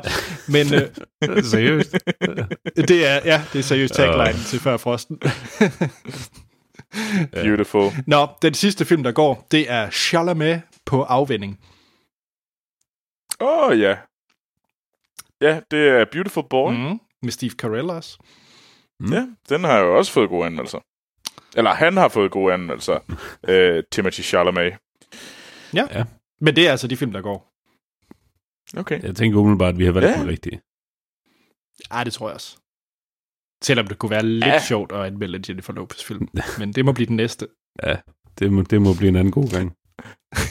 men 0.48 0.66
øh, 0.74 1.44
Seriøst? 1.50 1.92
det 2.88 3.06
er, 3.06 3.20
ja, 3.24 3.42
det 3.52 3.58
er 3.58 3.62
seriøst 3.62 3.94
tagline 3.94 4.38
til 4.38 4.60
før 4.60 4.76
frosten. 4.76 5.20
Beautiful. 7.42 7.90
Nå, 8.06 8.28
den 8.42 8.54
sidste 8.54 8.84
film, 8.84 9.02
der 9.02 9.12
går, 9.12 9.46
det 9.50 9.70
er 9.70 9.90
Chalamet 9.90 10.62
på 10.86 11.02
afvinding. 11.02 11.60
Åh, 13.40 13.68
oh, 13.68 13.80
ja. 13.80 13.96
Ja, 15.40 15.60
det 15.70 15.88
er 15.88 16.04
Beautiful 16.12 16.44
Boy. 16.50 16.72
Mm. 16.72 16.78
Mm, 16.80 17.00
med 17.22 17.32
Steve 17.32 17.50
Carell 17.50 17.90
også. 17.90 18.18
Mm. 19.00 19.12
Ja, 19.12 19.26
den 19.48 19.64
har 19.64 19.78
jo 19.78 19.98
også 19.98 20.12
fået 20.12 20.28
gode 20.28 20.46
anmeldelser. 20.46 20.78
Eller 21.56 21.74
han 21.74 21.96
har 21.96 22.08
fået 22.08 22.30
gode 22.30 22.54
anmeldelser. 22.54 22.98
øh, 23.48 23.82
Timothy 23.92 24.20
Chalamet. 24.20 24.72
Men 26.40 26.56
det 26.56 26.66
er 26.66 26.70
altså 26.70 26.86
de 26.88 26.96
film, 26.96 27.12
der 27.12 27.20
går. 27.20 27.52
Okay. 28.76 29.02
Jeg 29.02 29.16
tænker 29.16 29.38
umiddelbart, 29.38 29.72
at 29.74 29.78
vi 29.78 29.84
har 29.84 29.92
valgt 29.92 30.06
Ja. 30.08 30.12
ja. 30.12 30.20
den 30.20 30.28
rigtige. 30.28 30.60
Ej, 31.90 32.04
det 32.04 32.12
tror 32.12 32.28
jeg 32.28 32.34
også. 32.34 32.56
Selvom 33.62 33.86
det 33.86 33.98
kunne 33.98 34.10
være 34.10 34.22
lidt 34.26 34.44
Ja. 34.46 34.52
ja. 34.52 34.62
sjovt 34.68 34.92
at 34.92 35.00
anmelde 35.04 35.38
en 35.38 35.44
Jennifer 35.48 35.72
Lopez-film. 35.72 36.28
Men 36.58 36.72
det 36.72 36.84
må 36.84 36.92
blive 36.92 37.06
den 37.06 37.16
næste. 37.16 37.48
Det 38.38 38.52
må, 38.52 38.62
det 38.62 38.82
må 38.82 38.94
blive 38.94 39.08
en 39.08 39.16
anden 39.16 39.32
god 39.32 39.50
gang. 39.50 39.72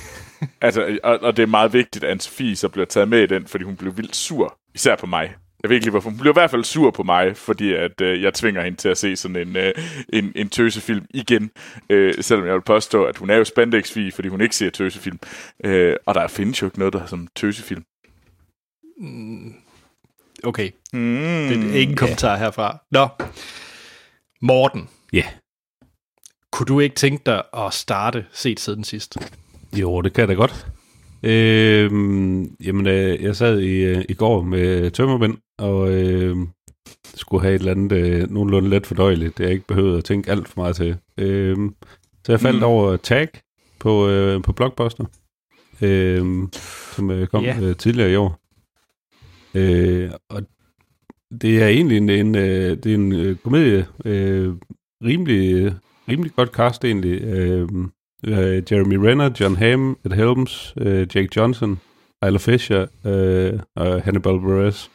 Altså, 0.62 1.00
og, 1.04 1.20
og 1.20 1.38
det 1.38 1.44
er 1.44 1.48
meget 1.48 1.74
vigtigt, 1.74 2.04
at 2.04 2.18
Anne-Sophie 2.18 2.56
så 2.56 2.70
bliver 2.70 2.86
taget 2.86 3.08
med 3.08 3.24
i 3.24 3.28
den, 3.28 3.48
fordi 3.48 3.64
hun 3.64 3.76
blev 3.76 3.98
vildt 3.98 4.16
sur. 4.16 4.60
Især 4.76 4.96
på 4.96 5.06
mig. 5.06 5.36
Jeg 5.68 5.70
ved 5.70 5.76
ikke 5.76 5.86
lige, 5.86 5.92
hvorfor. 5.92 6.10
Hun 6.10 6.20
blev 6.20 6.32
i 6.32 6.34
hvert 6.34 6.52
fald 6.52 6.64
sur 6.64 6.92
på 6.92 7.04
mig, 7.04 7.38
fordi 7.38 7.74
at, 7.74 8.02
øh, 8.02 8.22
jeg 8.22 8.34
tvinger 8.34 8.64
hende 8.64 8.78
til 8.78 8.90
at 8.90 8.98
se 8.98 9.16
sådan 9.16 9.36
en, 9.48 9.56
øh, 9.58 9.74
en, 10.14 10.32
en 10.36 10.50
tøsefilm 10.50 11.06
igen. 11.10 11.52
Øh, 11.90 12.14
selvom 12.22 12.46
jeg 12.46 12.54
vil 12.54 12.62
påstå, 12.62 13.04
at 13.04 13.18
hun 13.18 13.30
er 13.30 13.36
jo 13.36 13.44
spandex 13.44 13.92
fordi 14.16 14.28
hun 14.28 14.42
ikke 14.42 14.56
ser 14.56 14.70
tøsefilm. 14.70 15.20
Øh, 15.64 15.96
og 16.06 16.16
der 16.16 16.28
findes 16.28 16.62
jo 16.62 16.68
ikke 16.68 16.80
noget, 16.80 16.94
der 16.94 17.02
er 17.02 17.06
som 17.06 17.28
tøsefilm. 17.36 17.84
Mm, 19.00 19.54
Okay, 20.44 20.70
Mm. 20.94 21.48
det 21.50 21.76
er 21.76 21.82
ingen 21.82 21.98
kommentar 21.98 22.38
herfra. 22.38 22.78
Nå, 22.92 23.08
Morten. 24.42 24.90
Ja. 25.14 25.24
Kunne 26.52 26.66
du 26.66 26.80
ikke 26.80 26.96
tænke 26.96 27.24
dig 27.26 27.44
at 27.58 27.74
starte 27.74 28.26
set 28.32 28.60
siden 28.60 28.84
sidst? 28.84 29.18
Jo, 29.74 30.02
det 30.02 30.14
kan 30.14 30.22
jeg 30.22 30.28
da 30.28 30.34
godt. 30.34 30.68
Øhm, 31.24 32.56
jamen, 32.66 32.88
øh, 32.88 33.24
jeg 33.24 33.36
sad 33.36 33.60
i, 33.60 33.84
øh, 33.86 34.06
i 34.10 34.14
går 34.14 34.42
med 34.42 34.92
tømmermænd, 34.92 35.38
og 35.58 35.92
øh, 35.94 36.38
skulle 37.16 37.42
have 37.44 37.56
et 37.56 37.60
eller 37.60 37.72
andet 37.72 37.92
øh, 37.98 38.30
nogenlunde 38.32 38.70
let 38.70 38.86
fordøjeligt, 38.88 39.38
det 39.38 39.44
jeg 39.44 39.54
ikke 39.54 39.68
behøvede 39.68 39.98
at 39.98 40.04
tænke 40.04 40.32
alt 40.32 40.48
for 40.48 40.62
meget 40.62 40.76
til. 40.76 40.98
Øhm, 41.18 41.76
så 42.26 42.32
jeg 42.32 42.40
faldt 42.40 42.58
Mm. 42.58 42.64
over 42.64 42.98
Tag 42.98 43.28
på, 43.80 44.08
øh, 44.10 44.42
på 44.44 44.54
Blockbuster, 44.54 45.06
øh, 45.82 46.48
som 46.96 47.12
øh, 47.12 47.28
kom 47.28 47.44
Ja. 47.44 47.58
øh, 47.62 47.76
tidligere 47.76 48.12
i 48.12 48.16
år. 48.16 48.40
Øh, 49.56 50.12
og 50.30 50.42
det 51.42 51.64
er 51.64 51.68
egentlig 51.68 51.98
en, 51.98 52.10
en, 52.10 52.36
øh, 52.36 52.78
det 52.84 52.86
er 52.86 52.96
en 52.96 53.12
øh, 53.14 53.36
komedie, 53.38 53.88
øh, 54.06 54.54
rimelig, 55.04 55.74
rimelig 56.10 56.32
godt 56.36 56.50
cast 56.50 56.86
egentlig. 56.86 57.22
Øh, 57.22 57.68
øh, 58.26 58.64
Jeremy 58.72 58.96
Renner, 58.96 59.30
John 59.40 59.56
Hamm, 59.56 59.98
Ed 60.06 60.12
Helms, 60.12 60.74
øh, 60.78 61.08
Jake 61.16 61.30
Johnson, 61.38 61.80
Isla 62.26 62.38
Fisher 62.38 62.86
øh, 63.06 63.60
og 63.76 64.02
Hannibal 64.02 64.40
Buress. 64.40 64.92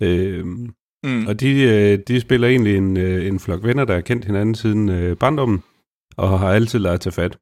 Øh, 0.00 0.44
Mm. 1.04 1.26
og 1.26 1.40
de, 1.40 1.62
øh, 1.62 1.98
de 2.08 2.20
spiller 2.20 2.48
egentlig 2.48 2.76
en, 2.76 2.96
øh, 2.96 3.26
en 3.26 3.40
flok 3.40 3.64
venner, 3.64 3.84
der 3.84 3.94
har 3.94 4.00
kendt 4.00 4.24
hinanden 4.24 4.54
siden 4.54 4.88
øh, 4.88 5.16
barndommen, 5.16 5.62
og 6.16 6.38
har 6.40 6.48
altid 6.52 6.78
ladet 6.78 7.00
tage 7.00 7.12
fat. 7.12 7.38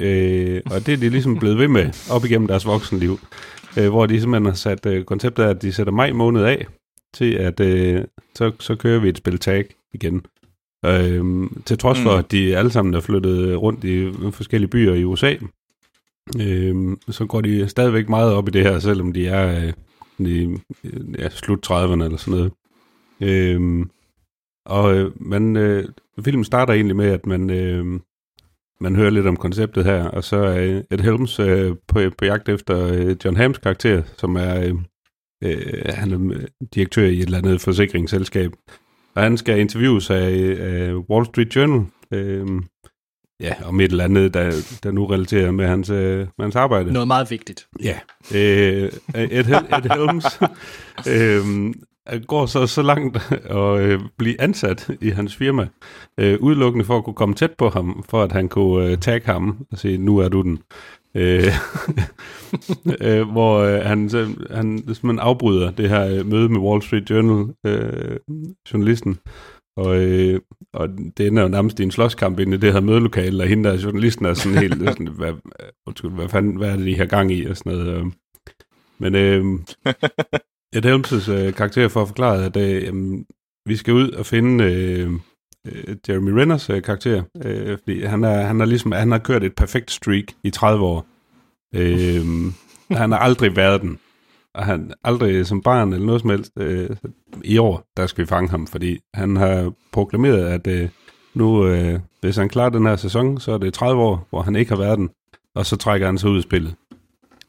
Øh, 0.00 0.62
og 0.70 0.86
det 0.86 0.92
er 0.94 0.96
de 0.96 1.08
ligesom 1.08 1.38
blevet 1.38 1.58
ved 1.58 1.68
med 1.68 2.10
op 2.10 2.24
igennem 2.24 2.48
deres 2.48 2.66
voksenliv, 2.66 3.18
øh, 3.78 3.88
hvor 3.88 4.06
de 4.06 4.20
simpelthen 4.20 4.46
har 4.46 4.54
sat 4.54 4.86
øh, 4.86 5.04
konceptet 5.04 5.42
af, 5.42 5.48
at 5.48 5.62
de 5.62 5.72
sætter 5.72 5.92
maj 5.92 6.12
måned 6.12 6.44
af 6.44 6.66
til, 7.14 7.32
at 7.34 7.60
øh, 7.60 8.04
så, 8.34 8.52
så 8.60 8.76
kører 8.76 9.00
vi 9.00 9.08
et 9.08 9.18
spil 9.18 9.38
tag 9.38 9.64
igen. 9.94 10.26
Øh, 10.86 11.50
til 11.64 11.78
trods 11.78 11.98
for, 12.00 12.12
Mm. 12.12 12.18
at 12.18 12.30
de 12.30 12.56
alle 12.56 12.70
sammen 12.70 12.94
er 12.94 13.00
flyttet 13.00 13.62
rundt 13.62 13.84
i 13.84 14.12
forskellige 14.30 14.70
byer 14.70 14.94
i 14.94 15.04
USA, 15.04 15.34
øh, 16.40 16.96
så 17.10 17.26
går 17.28 17.40
de 17.40 17.68
stadigvæk 17.68 18.08
meget 18.08 18.32
op 18.32 18.48
i 18.48 18.50
det 18.50 18.62
her, 18.62 18.78
selvom 18.78 19.12
de 19.12 19.26
er 19.28 19.66
øh, 19.66 19.72
i 20.18 20.56
ja, 21.18 21.28
slut 21.28 21.66
30'erne 21.70 22.04
eller 22.04 22.16
sådan 22.16 22.38
noget. 22.38 22.52
Øhm, 23.20 23.90
og 24.66 24.94
øh, 24.96 25.12
man, 25.16 25.56
øh, 25.56 25.88
filmen 26.24 26.44
starter 26.44 26.72
egentlig 26.72 26.96
med, 26.96 27.06
at 27.10 27.26
man, 27.26 27.50
øh, 27.50 28.00
man 28.80 28.96
hører 28.96 29.10
lidt 29.10 29.26
om 29.26 29.36
konceptet 29.36 29.84
her, 29.84 30.04
og 30.04 30.24
så 30.24 30.36
er 30.36 30.82
Ed 30.90 31.00
Helms 31.00 31.38
øh, 31.40 31.76
på, 31.88 32.00
på 32.18 32.24
jagt 32.24 32.48
efter 32.48 32.86
øh, 32.86 33.16
John 33.24 33.36
Hams 33.36 33.58
karakter, 33.58 34.02
som 34.16 34.36
er, 34.36 34.60
øh, 34.60 34.74
øh, 35.42 35.82
han 35.88 36.12
er 36.12 36.46
direktør 36.74 37.02
i 37.06 37.18
et 37.18 37.22
eller 37.24 37.38
andet 37.38 37.60
forsikringsselskab. 37.60 38.52
Og 39.16 39.22
han 39.22 39.36
skal 39.36 39.58
interviews 39.60 40.10
af, 40.10 40.56
af 40.60 40.94
Wall 41.10 41.26
Street 41.26 41.56
Journal, 41.56 41.86
øh, 42.12 42.46
ja, 43.40 43.54
om 43.64 43.80
et 43.80 43.90
eller 43.90 44.04
andet, 44.04 44.34
der, 44.34 44.52
der 44.82 44.90
nu 44.90 45.06
relaterer 45.06 45.50
med 45.50 45.66
hans, 45.66 45.90
øh, 45.90 46.18
med 46.18 46.42
hans 46.42 46.56
arbejde. 46.56 46.92
Noget 46.92 47.08
meget 47.08 47.30
vigtigt. 47.30 47.66
Ja. 47.82 47.98
Øh, 48.34 48.90
Ed, 49.14 49.44
Hel- 49.44 49.74
Ed 49.74 49.90
Helms 49.96 50.24
øh, 51.08 51.74
går 52.26 52.46
så 52.46 52.66
så 52.66 52.82
langt 52.82 53.32
og 53.50 53.80
øh, 53.82 54.00
blive 54.18 54.40
ansat 54.40 54.90
i 55.00 55.10
hans 55.10 55.36
firma, 55.36 55.68
øh, 56.20 56.38
udelukkende 56.40 56.84
for 56.84 56.96
at 56.98 57.04
kunne 57.04 57.14
komme 57.14 57.34
tæt 57.34 57.52
på 57.58 57.68
ham, 57.68 58.04
for 58.08 58.22
at 58.22 58.32
han 58.32 58.48
kunne 58.48 58.86
øh, 58.90 58.98
tagge 58.98 59.26
ham 59.26 59.66
og 59.72 59.78
sige, 59.78 59.98
nu 59.98 60.18
er 60.18 60.28
du 60.28 60.42
den. 60.42 60.58
Øh, 61.16 61.52
øh, 63.02 63.28
hvor 63.30 63.58
øh, 63.58 63.80
han, 63.80 64.10
så- 64.10 64.46
han 64.50 64.78
simpelthen 64.78 65.18
afbryder 65.18 65.70
det 65.70 65.88
her 65.88 66.06
øh, 66.18 66.26
møde 66.26 66.48
med 66.48 66.60
Wall 66.60 66.82
Street 66.82 67.10
Journal, 67.10 67.54
øh, 67.66 68.16
journalisten, 68.72 69.18
og, 69.76 69.96
øh, 70.02 70.40
og 70.74 70.88
det 71.16 71.26
ender 71.26 71.42
jo 71.42 71.48
nærmest 71.48 71.80
i 71.80 71.82
en 71.82 71.90
slåskamp 71.90 72.38
inde 72.40 72.56
i 72.56 72.60
det 72.60 72.72
her 72.72 72.80
mødelokale, 72.80 73.42
og 73.42 73.48
hende 73.48 73.68
der 73.68 73.78
journalisten 73.82 74.24
er 74.26 74.34
sådan 74.34 74.58
helt, 74.58 74.74
sådan, 74.78 75.06
hvad, 75.08 75.32
undskyld, 75.86 76.10
hvad, 76.10 76.28
fanden, 76.28 76.56
hvad 76.56 76.70
er 76.70 76.76
det, 76.76 76.86
de 76.86 76.96
har 76.96 77.06
gang 77.06 77.32
i, 77.32 77.44
og 77.44 77.56
sådan 77.56 77.72
noget. 77.78 78.00
øh. 78.00 78.06
Men 78.98 79.14
øh, 79.14 79.44
Ed 80.76 80.84
Helms' 80.84 81.30
øh, 81.32 81.52
karakter 81.54 81.88
for 81.88 82.02
at 82.02 82.08
forklare, 82.08 82.44
at 82.44 82.56
øh, 82.56 82.82
jamen, 82.82 83.26
vi 83.66 83.76
skal 83.76 83.94
ud 83.94 84.10
og 84.10 84.26
finde 84.26 84.64
øh, 84.64 85.10
øh, 85.66 85.96
Jeremy 86.08 86.30
Renners 86.30 86.70
øh, 86.70 86.82
karakter, 86.82 87.22
øh, 87.44 87.78
fordi 87.78 88.04
han, 88.04 88.24
er, 88.24 88.42
han, 88.42 88.60
er 88.60 88.64
ligesom, 88.64 88.92
han 88.92 89.10
har 89.10 89.18
kørt 89.18 89.44
et 89.44 89.54
perfekt 89.54 89.90
streak 89.90 90.24
i 90.42 90.50
30 90.50 90.84
år. 90.84 91.06
Øh, 91.74 92.24
han 93.00 93.12
har 93.12 93.18
aldrig 93.18 93.56
været 93.56 93.82
den. 93.82 93.98
Og 94.54 94.64
han 94.64 94.92
aldrig 95.04 95.46
som 95.46 95.62
barn 95.62 95.92
eller 95.92 96.06
noget 96.06 96.20
som 96.20 96.30
helst. 96.30 96.52
Øh, 96.58 96.90
I 97.44 97.58
år, 97.58 97.84
der 97.96 98.06
skal 98.06 98.24
vi 98.24 98.28
fange 98.28 98.50
ham, 98.50 98.66
fordi 98.66 98.98
han 99.14 99.36
har 99.36 99.72
proklameret, 99.92 100.44
at 100.44 100.66
øh, 100.66 100.88
nu, 101.34 101.66
øh, 101.66 102.00
hvis 102.20 102.36
han 102.36 102.48
klarer 102.48 102.70
den 102.70 102.86
her 102.86 102.96
sæson, 102.96 103.40
så 103.40 103.52
er 103.52 103.58
det 103.58 103.74
30 103.74 104.02
år, 104.02 104.26
hvor 104.30 104.42
han 104.42 104.56
ikke 104.56 104.70
har 104.70 104.78
været 104.78 104.98
den, 104.98 105.10
og 105.54 105.66
så 105.66 105.76
trækker 105.76 106.06
han 106.06 106.18
sig 106.18 106.30
ud 106.30 106.38
i 106.38 106.42
spillet. 106.42 106.74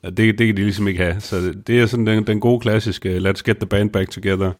Og 0.03 0.17
det, 0.17 0.39
det 0.39 0.47
kan 0.47 0.57
de 0.57 0.61
ligesom 0.61 0.87
ikke 0.87 1.03
have. 1.03 1.19
Så 1.19 1.53
det, 1.67 1.79
er 1.79 1.85
sådan 1.85 2.07
den, 2.07 2.27
den 2.27 2.39
gode 2.39 2.59
klassiske, 2.59 3.17
let's 3.17 3.41
get 3.45 3.57
the 3.57 3.67
band 3.69 3.89
back 3.89 4.09
together, 4.09 4.51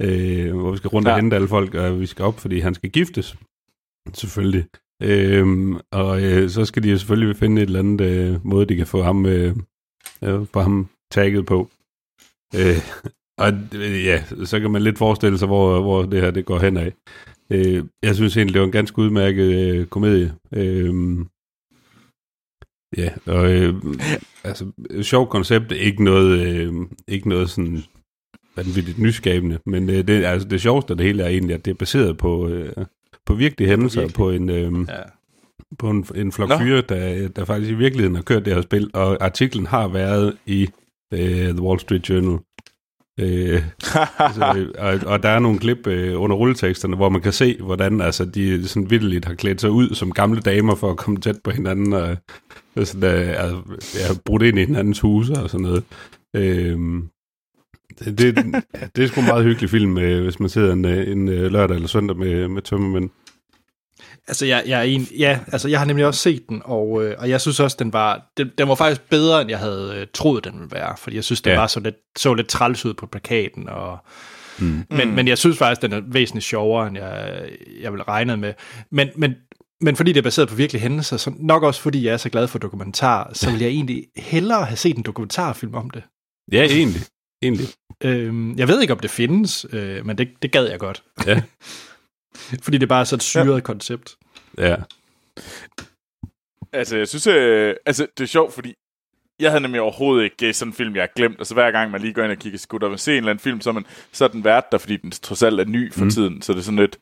øh, 0.00 0.56
hvor 0.56 0.70
vi 0.70 0.76
skal 0.76 0.88
rundt 0.88 1.08
ja. 1.08 1.10
Ja. 1.10 1.14
og 1.14 1.20
hente 1.20 1.36
alle 1.36 1.48
folk, 1.48 1.74
og 1.74 2.00
vi 2.00 2.06
skal 2.06 2.24
op, 2.24 2.40
fordi 2.40 2.58
han 2.58 2.74
skal 2.74 2.90
giftes. 2.90 3.36
Selvfølgelig. 4.14 4.64
Øhm, 5.02 5.76
og 5.92 6.22
øh, 6.22 6.50
så 6.50 6.64
skal 6.64 6.82
de 6.82 6.90
jo 6.90 6.98
selvfølgelig 6.98 7.36
finde 7.36 7.62
et 7.62 7.66
eller 7.66 7.78
andet 7.78 8.00
øh, 8.00 8.46
måde, 8.46 8.66
de 8.66 8.76
kan 8.76 8.86
få 8.86 9.02
ham, 9.02 9.26
øh, 9.26 9.56
øh, 10.24 10.46
få 10.52 10.60
ham 10.60 10.88
tagget 11.10 11.46
på. 11.46 11.70
Øh, 12.56 12.78
og 13.42 13.52
øh, 13.74 14.04
ja, 14.04 14.24
så 14.44 14.60
kan 14.60 14.70
man 14.70 14.82
lidt 14.82 14.98
forestille 14.98 15.38
sig, 15.38 15.48
hvor, 15.48 15.80
hvor 15.80 16.02
det 16.02 16.20
her 16.20 16.30
det 16.30 16.44
går 16.44 16.58
hen 16.58 16.76
af. 16.76 16.92
Øh, 17.50 17.84
jeg 18.02 18.14
synes 18.14 18.36
egentlig, 18.36 18.54
det 18.54 18.60
var 18.60 18.66
en 18.66 18.72
ganske 18.72 18.98
udmærket 18.98 19.74
øh, 19.74 19.86
komedie. 19.86 20.34
Øh, 20.54 20.94
ja, 22.96 23.10
og 23.26 23.52
øh, 23.52 23.74
altså, 24.44 24.66
sjov 25.02 25.28
koncept, 25.28 25.72
ikke 25.72 26.04
noget, 26.04 26.38
øh, 26.38 26.72
ikke 27.08 27.28
noget 27.28 27.50
sådan 27.50 27.82
vanvittigt 28.56 28.98
nyskabende, 28.98 29.58
men 29.66 29.90
øh, 29.90 30.08
det, 30.08 30.24
altså, 30.24 30.48
det 30.48 30.60
sjoveste 30.60 30.90
af 30.92 30.96
det 30.96 31.06
hele 31.06 31.22
er 31.22 31.28
egentlig, 31.28 31.54
at 31.54 31.64
det 31.64 31.70
er 31.70 31.74
baseret 31.74 32.18
på, 32.18 32.48
øh, 32.48 32.72
på 33.26 33.34
virkelige 33.34 33.68
hændelser, 33.68 34.00
virkelig. 34.00 34.14
på 34.16 34.30
en, 34.30 34.50
øh, 34.50 34.72
Ja. 34.88 35.02
på 35.78 35.90
en, 35.90 36.06
en 36.14 36.32
flok 36.32 36.50
fyre, 36.60 36.80
der, 36.80 37.28
der 37.28 37.44
faktisk 37.44 37.70
i 37.70 37.74
virkeligheden 37.74 38.14
har 38.14 38.22
kørt 38.22 38.44
det 38.44 38.54
her 38.54 38.60
spil, 38.62 38.90
og 38.94 39.16
artiklen 39.24 39.66
har 39.66 39.88
været 39.88 40.36
i 40.46 40.68
øh, 41.14 41.20
The 41.48 41.62
Wall 41.62 41.80
Street 41.80 42.10
Journal. 42.10 42.38
Øh, 43.18 43.62
så, 43.78 44.06
og, 44.78 44.98
og 45.06 45.22
der 45.22 45.28
er 45.28 45.38
nogle 45.38 45.58
klip 45.58 45.86
øh, 45.86 46.20
under 46.20 46.36
rulleteksterne, 46.36 46.96
hvor 46.96 47.08
man 47.08 47.20
kan 47.20 47.32
se, 47.32 47.56
hvordan 47.60 48.00
altså, 48.00 48.24
de 48.24 48.68
sådan 48.68 48.90
vildt 48.90 49.24
har 49.24 49.34
klædt 49.34 49.60
sig 49.60 49.70
ud 49.70 49.94
som 49.94 50.12
gamle 50.12 50.40
damer 50.40 50.74
for 50.74 50.90
at 50.90 50.96
komme 50.96 51.20
tæt 51.20 51.36
på 51.44 51.50
hinanden, 51.50 51.92
og 51.92 52.16
altså, 52.76 53.00
der, 53.00 53.10
altså, 53.10 53.62
ja, 53.94 54.14
brudt 54.24 54.42
ind 54.42 54.58
i 54.58 54.64
hinandens 54.64 55.00
huse 55.00 55.32
og 55.32 55.50
sådan 55.50 55.66
noget. 55.66 55.84
Øh, 56.36 56.78
det, 57.98 58.18
det, 58.18 58.36
det 58.96 59.04
er 59.04 59.08
sgu 59.08 59.20
en 59.20 59.26
meget 59.26 59.44
hyggelig 59.44 59.70
film, 59.70 59.98
øh, 59.98 60.22
hvis 60.22 60.40
man 60.40 60.48
sidder 60.48 60.72
en, 60.72 60.84
øh, 60.84 61.12
en 61.12 61.28
øh, 61.28 61.52
lørdag 61.52 61.74
eller 61.74 61.88
søndag 61.88 62.16
med, 62.16 62.48
med 62.48 62.62
tømmermænd. 62.62 63.10
Altså, 64.28 64.46
jeg, 64.46 64.62
jeg, 64.66 64.78
er 64.78 64.82
en, 64.82 65.08
ja, 65.18 65.38
altså, 65.52 65.68
jeg 65.68 65.78
har 65.78 65.86
nemlig 65.86 66.06
også 66.06 66.20
set 66.20 66.48
den, 66.48 66.62
og, 66.64 67.04
øh, 67.04 67.14
og 67.18 67.28
jeg 67.30 67.40
synes 67.40 67.60
også, 67.60 67.76
den 67.78 67.92
var, 67.92 68.22
den, 68.36 68.50
den 68.58 68.68
var 68.68 68.74
faktisk 68.74 69.00
bedre, 69.10 69.40
end 69.40 69.50
jeg 69.50 69.58
havde 69.58 69.94
øh, 69.96 70.06
troet, 70.14 70.44
den 70.44 70.52
ville 70.54 70.70
være. 70.72 70.94
Fordi 70.98 71.16
jeg 71.16 71.24
synes, 71.24 71.40
den 71.40 71.52
Ja. 71.52 71.58
var 71.58 71.66
så 71.66 71.80
lidt, 71.80 71.94
så 72.18 72.34
lidt 72.34 72.48
træls 72.48 72.84
ud 72.86 72.94
på 72.94 73.06
plakaten. 73.06 73.68
Og, 73.68 73.98
Mm. 74.60 74.84
men, 74.90 75.08
Mm. 75.08 75.14
men 75.14 75.28
jeg 75.28 75.38
synes 75.38 75.58
faktisk, 75.58 75.82
den 75.82 75.92
er 75.92 76.00
væsentligt 76.06 76.44
sjovere, 76.46 76.86
end 76.86 76.96
jeg, 76.96 77.48
jeg 77.80 77.92
ville 77.92 78.04
regne 78.08 78.36
med. 78.36 78.54
Men, 78.90 79.08
men, 79.16 79.34
men 79.80 79.96
fordi 79.96 80.12
det 80.12 80.18
er 80.18 80.22
baseret 80.22 80.48
på 80.48 80.54
virkelige 80.54 80.82
hændelser, 80.82 81.16
så 81.16 81.32
nok 81.38 81.62
også 81.62 81.80
fordi 81.80 82.06
jeg 82.06 82.12
er 82.12 82.16
så 82.16 82.28
glad 82.28 82.48
for 82.48 82.58
dokumentar, 82.58 83.30
så 83.32 83.50
vil 83.50 83.60
jeg 83.60 83.68
egentlig 83.68 84.04
hellere 84.16 84.64
have 84.64 84.76
set 84.76 84.96
en 84.96 85.02
dokumentarfilm 85.02 85.74
om 85.74 85.90
det. 85.90 86.02
Ja, 86.52 86.64
egentlig. 86.64 87.00
egentlig. 87.42 87.66
Øhm, 88.04 88.58
jeg 88.58 88.68
ved 88.68 88.80
ikke, 88.80 88.92
om 88.92 88.98
det 88.98 89.10
findes, 89.10 89.66
øh, 89.72 90.06
men 90.06 90.18
det, 90.18 90.28
det 90.42 90.52
gad 90.52 90.64
jeg 90.70 90.78
godt. 90.78 91.02
Ja. 91.26 91.42
fordi 92.64 92.78
det 92.78 92.82
er 92.82 92.88
bare 92.88 93.06
så 93.06 93.14
et 93.16 93.22
syret 93.22 93.54
ja. 93.54 93.60
koncept. 93.60 94.16
Ja. 94.58 94.76
Altså, 96.72 96.96
jeg 96.96 97.08
synes, 97.08 97.26
øh, 97.26 97.74
altså, 97.86 98.06
det 98.18 98.24
er 98.24 98.28
sjovt, 98.28 98.54
fordi 98.54 98.74
jeg 99.40 99.50
havde 99.50 99.62
nemlig 99.62 99.80
overhovedet 99.80 100.24
ikke 100.24 100.52
sådan 100.54 100.70
en 100.70 100.74
film, 100.74 100.94
jeg 100.94 101.02
har 101.02 101.10
glemt. 101.16 101.36
Altså, 101.38 101.54
hver 101.54 101.70
gang 101.70 101.90
man 101.90 102.00
lige 102.00 102.12
går 102.12 102.22
ind 102.22 102.32
og 102.32 102.38
kigger 102.38 102.58
skudt 102.58 102.82
op 102.82 102.92
og 102.92 103.00
ser 103.00 103.12
en 103.12 103.16
eller 103.18 103.30
anden 103.30 103.42
film, 103.42 103.60
så 103.60 103.70
er, 103.70 103.74
man, 103.74 103.86
så 104.12 104.24
er 104.24 104.28
den 104.28 104.44
vært 104.44 104.64
der, 104.72 104.78
fordi 104.78 104.96
den 104.96 105.10
trods 105.10 105.42
alt 105.42 105.60
er 105.60 105.64
ny 105.64 105.92
for 105.92 106.04
Mm. 106.04 106.10
tiden. 106.10 106.42
Så 106.42 106.52
det 106.52 106.58
er 106.58 106.62
sådan 106.62 106.78
lidt, 106.78 106.96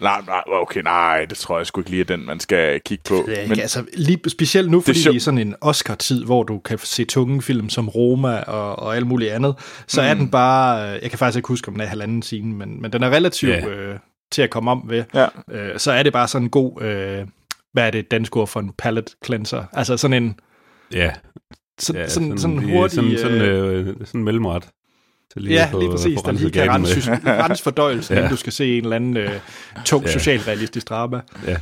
nej, 0.00 0.20
nej, 0.26 0.42
okay, 0.46 0.82
nej, 0.82 1.24
det 1.24 1.38
tror 1.38 1.58
jeg 1.58 1.66
sgu 1.66 1.80
ikke 1.80 1.90
lige 1.90 2.00
er 2.00 2.04
den, 2.04 2.26
man 2.26 2.40
skal 2.40 2.80
kigge 2.80 3.04
på. 3.08 3.24
Det 3.26 3.38
er 3.38 3.42
ikke, 3.42 3.62
altså, 3.62 3.84
lige 3.94 4.20
specielt 4.30 4.70
nu, 4.70 4.80
fordi 4.80 4.98
sjovt. 5.02 5.12
det 5.14 5.20
er 5.20 5.24
sådan 5.24 5.38
en 5.38 5.54
Oscar-tid, 5.60 6.24
hvor 6.24 6.42
du 6.42 6.58
kan 6.58 6.78
se 6.78 7.04
tunge 7.04 7.42
film 7.42 7.68
som 7.68 7.88
Roma 7.88 8.40
og, 8.40 8.78
og 8.78 8.96
alt 8.96 9.06
muligt 9.06 9.32
andet, 9.32 9.54
så 9.86 10.00
mm. 10.00 10.06
er 10.08 10.14
den 10.14 10.30
bare, 10.30 10.94
øh, 10.96 11.02
jeg 11.02 11.10
kan 11.10 11.18
faktisk 11.18 11.36
ikke 11.36 11.48
huske, 11.48 11.68
om 11.68 11.74
den 11.74 11.80
er 11.80 11.86
halvanden 11.86 12.22
time, 12.22 12.54
men, 12.54 12.82
men 12.82 12.92
den 12.92 13.02
er 13.02 13.10
relativt 13.10 13.52
Ja. 13.52 13.66
øh, 13.66 13.98
til 14.32 14.42
at 14.42 14.50
komme 14.50 14.70
om 14.70 14.82
ved. 14.88 15.04
Ja. 15.14 15.26
Øh, 15.50 15.78
så 15.78 15.92
er 15.92 16.02
det 16.02 16.12
bare 16.12 16.28
sådan 16.28 16.46
en 16.46 16.50
god, 16.50 16.82
øh, 16.82 17.26
hvad 17.72 17.86
er 17.86 17.90
det 17.90 18.10
dansk 18.10 18.36
ord 18.36 18.48
for 18.48 18.60
en 18.60 18.72
palate 18.78 19.12
cleanser? 19.24 19.64
Altså 19.72 19.96
sådan 19.96 20.22
en, 20.22 20.40
Ja, 20.92 21.12
så, 21.78 21.92
ja 21.96 22.08
sådan, 22.08 22.38
sådan, 22.38 22.58
lige- 22.58 22.72
hurtig... 22.76 22.94
Sådan, 22.94 23.18
sådan, 23.18 23.40
øh, 23.40 23.88
øh, 23.88 23.94
sådan 24.06 24.20
en 24.20 24.24
mellemret. 24.24 24.68
Til 25.32 25.44
ja, 25.48 25.62
at 25.64 25.70
få- 25.70 25.78
lige 25.80 25.90
præcis, 25.90 26.18
få 26.20 26.26
der 26.26 26.32
lige 26.32 26.50
kan 26.50 26.70
rense, 26.70 27.10
rense 27.44 27.62
fordøjelsen, 27.62 28.14
ja. 28.14 28.18
inden 28.20 28.30
du 28.30 28.36
skal 28.36 28.52
se 28.52 28.78
en 28.78 28.82
eller 28.84 28.96
anden 28.96 29.16
øh, 29.16 29.30
tung 29.84 30.04
Ja. 30.04 30.12
socialrealistisk 30.12 30.88
drama. 30.88 31.20
Ja. 31.46 31.56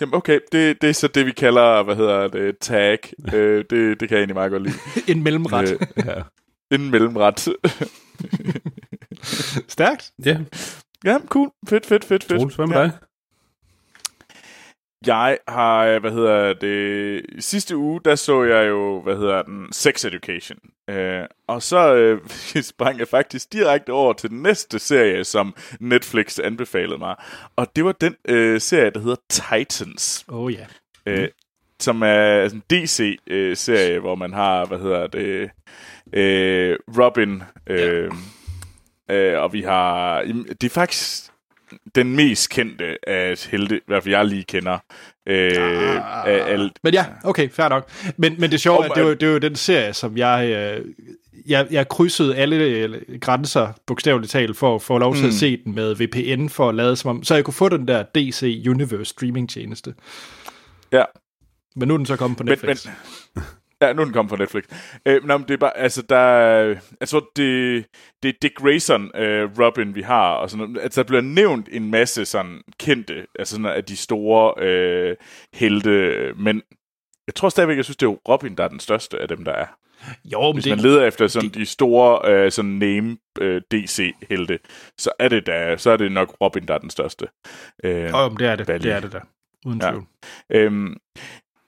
Jamen, 0.00 0.14
okay, 0.14 0.40
det, 0.52 0.82
det 0.82 0.90
er 0.90 0.94
så 0.94 1.08
det, 1.08 1.26
vi 1.26 1.32
kalder, 1.32 1.82
hvad 1.82 1.96
hedder 1.96 2.28
det, 2.28 2.58
tag. 2.58 2.98
øh, 3.34 3.64
det, 3.70 4.00
det 4.00 4.08
kan 4.08 4.10
jeg 4.10 4.18
egentlig 4.18 4.34
meget 4.34 4.50
godt 4.50 4.62
lide. 4.62 4.74
En 5.12 5.22
mellemret. 5.22 5.72
Øh, 5.72 6.04
Ja. 6.06 6.22
en 6.76 6.90
mellemret. 6.90 7.48
Stærkt. 9.68 10.10
ja, 10.24 10.38
ja, 11.06 11.18
cool. 11.28 11.50
Fedt, 11.68 11.86
fedt, 11.86 12.04
fedt, 12.04 12.24
fedt. 12.24 12.40
Troels, 12.40 12.54
hvad 12.54 12.66
med 12.66 12.76
ja. 12.76 12.82
dig? 12.82 12.92
Jeg 15.06 15.38
har, 15.48 15.98
hvad 15.98 16.10
hedder 16.10 16.52
det, 16.52 17.22
sidste 17.44 17.76
uge, 17.76 18.00
der 18.04 18.14
så 18.14 18.42
jeg 18.42 18.68
jo, 18.68 19.00
hvad 19.00 19.16
hedder 19.16 19.42
den, 19.42 19.72
Sex 19.72 20.04
Education. 20.04 20.58
Øh, 20.90 21.22
og 21.46 21.62
så 21.62 21.94
øh, 21.94 22.28
sprang 22.62 22.98
jeg 22.98 23.08
faktisk 23.08 23.52
direkte 23.52 23.90
over 23.90 24.12
til 24.12 24.30
den 24.30 24.42
næste 24.42 24.78
serie, 24.78 25.24
som 25.24 25.54
Netflix 25.80 26.38
anbefalede 26.38 26.98
mig. 26.98 27.16
Og 27.56 27.76
det 27.76 27.84
var 27.84 27.92
den 27.92 28.16
øh, 28.28 28.60
serie, 28.60 28.90
der 28.90 29.00
hedder 29.00 29.16
Titans. 29.28 30.24
Oh 30.28 30.52
ja. 30.52 30.66
Øh, 31.06 31.28
som 31.80 32.02
er 32.02 32.44
en 32.44 32.62
DC-serie, 32.70 33.98
hvor 33.98 34.14
man 34.14 34.32
har, 34.32 34.66
hvad 34.66 34.78
hedder 34.78 35.06
det, 35.06 35.50
øh, 36.12 36.78
Robin, 36.98 37.42
øh, 37.66 38.10
øh, 39.10 39.38
og 39.42 39.52
vi 39.52 39.62
har, 39.62 40.22
det 40.60 40.64
er 40.64 40.70
faktisk 40.70 41.24
den 41.94 42.16
mest 42.16 42.50
kendte 42.50 43.08
af 43.08 43.46
helte, 43.50 43.76
i 43.76 43.80
hvert 43.86 44.02
fald 44.02 44.14
jeg 44.14 44.24
lige 44.26 44.44
kender, 44.44 44.78
øh, 45.26 45.52
Ah. 45.56 46.28
af 46.28 46.52
alt. 46.52 46.72
Men 46.82 46.94
ja, 46.94 47.06
okay, 47.24 47.50
fair 47.50 47.68
nok. 47.68 47.90
Men, 48.16 48.34
men 48.40 48.50
det 48.50 48.60
sjove 48.60 48.84
er, 48.84 48.88
det 48.88 49.04
var, 49.04 49.14
det 49.14 49.28
var 49.28 49.32
jo 49.32 49.38
den 49.38 49.56
serie, 49.56 49.92
som 49.94 50.16
jeg, 50.16 50.48
øh, 50.78 50.84
jeg, 51.46 51.66
jeg 51.70 51.88
krydsede 51.88 52.36
alle 52.36 52.56
øh, 52.56 53.20
grænser, 53.20 53.72
bogstaveligt 53.86 54.30
talt, 54.32 54.56
for 54.56 54.74
at 54.74 54.82
få 54.82 54.98
lov 54.98 55.14
til 55.14 55.22
Mm. 55.22 55.28
at 55.28 55.34
se 55.34 55.56
den 55.64 55.74
med 55.74 55.94
VPN, 55.94 56.48
for 56.48 56.68
at 56.68 56.74
lade 56.74 56.96
som 56.96 57.10
om, 57.10 57.24
så 57.24 57.34
jeg 57.34 57.44
kunne 57.44 57.54
få 57.54 57.68
den 57.68 57.88
der 57.88 58.02
DC 58.14 58.62
Universe 58.68 59.04
streaming 59.04 59.50
tjeneste. 59.50 59.94
Ja. 60.92 61.04
Men 61.76 61.88
nu 61.88 61.94
er 61.94 61.98
den 61.98 62.06
så 62.06 62.16
kommet 62.16 62.36
på 62.38 62.42
Men, 62.44 62.50
Netflix. 62.50 62.86
men, 63.34 63.44
Ja, 63.82 63.92
nu 63.92 64.00
er 64.00 64.04
den 64.04 64.12
kommet 64.14 64.30
fra 64.30 64.36
Netflix. 64.36 64.64
Øh, 65.06 65.24
men 65.24 65.42
det 65.42 65.50
er 65.50 65.56
bare, 65.56 65.76
altså, 65.76 66.02
der, 66.02 66.18
jeg 67.00 67.08
tror, 67.08 67.20
det, 67.36 67.86
det 68.22 68.28
er 68.28 68.32
Dick 68.42 68.54
Grayson, 68.54 69.10
øh, 69.16 69.50
Robin, 69.58 69.94
vi 69.94 70.02
har, 70.02 70.32
og 70.32 70.50
sådan 70.50 70.66
noget. 70.68 70.82
Altså, 70.82 71.02
der 71.02 71.06
bliver 71.06 71.20
nævnt 71.22 71.68
en 71.72 71.90
masse 71.90 72.24
sådan 72.24 72.60
kendte, 72.80 73.26
altså 73.38 73.52
sådan 73.56 73.66
af 73.66 73.84
de 73.84 73.96
store 73.96 74.64
øh, 74.66 75.16
helte, 75.54 76.32
men 76.36 76.62
jeg 77.26 77.34
tror 77.34 77.48
stadigvæk, 77.48 77.76
jeg 77.76 77.84
synes, 77.84 77.96
det 77.96 78.06
er 78.06 78.10
Robin, 78.28 78.54
der 78.56 78.64
er 78.64 78.68
den 78.68 78.80
største 78.80 79.18
af 79.18 79.28
dem, 79.28 79.44
der 79.44 79.52
er. 79.52 79.66
Jo, 80.24 80.42
men 80.42 80.52
Hvis 80.54 80.64
det, 80.64 80.70
man 80.70 80.78
leder 80.78 81.06
efter 81.06 81.26
sådan 81.26 81.48
det- 81.48 81.54
de 81.58 81.66
store 81.66 82.30
øh, 82.30 82.52
sådan 82.52 82.70
name 82.70 83.16
øh, 83.40 83.62
DC-helte, 83.70 84.58
så 84.98 85.10
er 85.18 85.28
det 85.28 85.46
da, 85.46 85.76
så 85.76 85.90
er 85.90 85.96
det 85.96 86.12
nok 86.12 86.36
Robin, 86.40 86.68
der 86.68 86.74
er 86.74 86.78
den 86.78 86.90
største. 86.90 87.26
Øh, 87.84 88.10
jo, 88.10 88.28
men 88.28 88.38
det 88.38 88.46
er 88.46 88.56
det. 88.56 88.68
Valley. 88.68 88.88
Det 88.88 88.96
er 88.96 89.00
det 89.00 89.12
der. 89.12 89.20
Uden 89.66 89.80
Ja. 89.82 89.90
tvivl. 89.90 90.04
Øhm, 90.52 90.96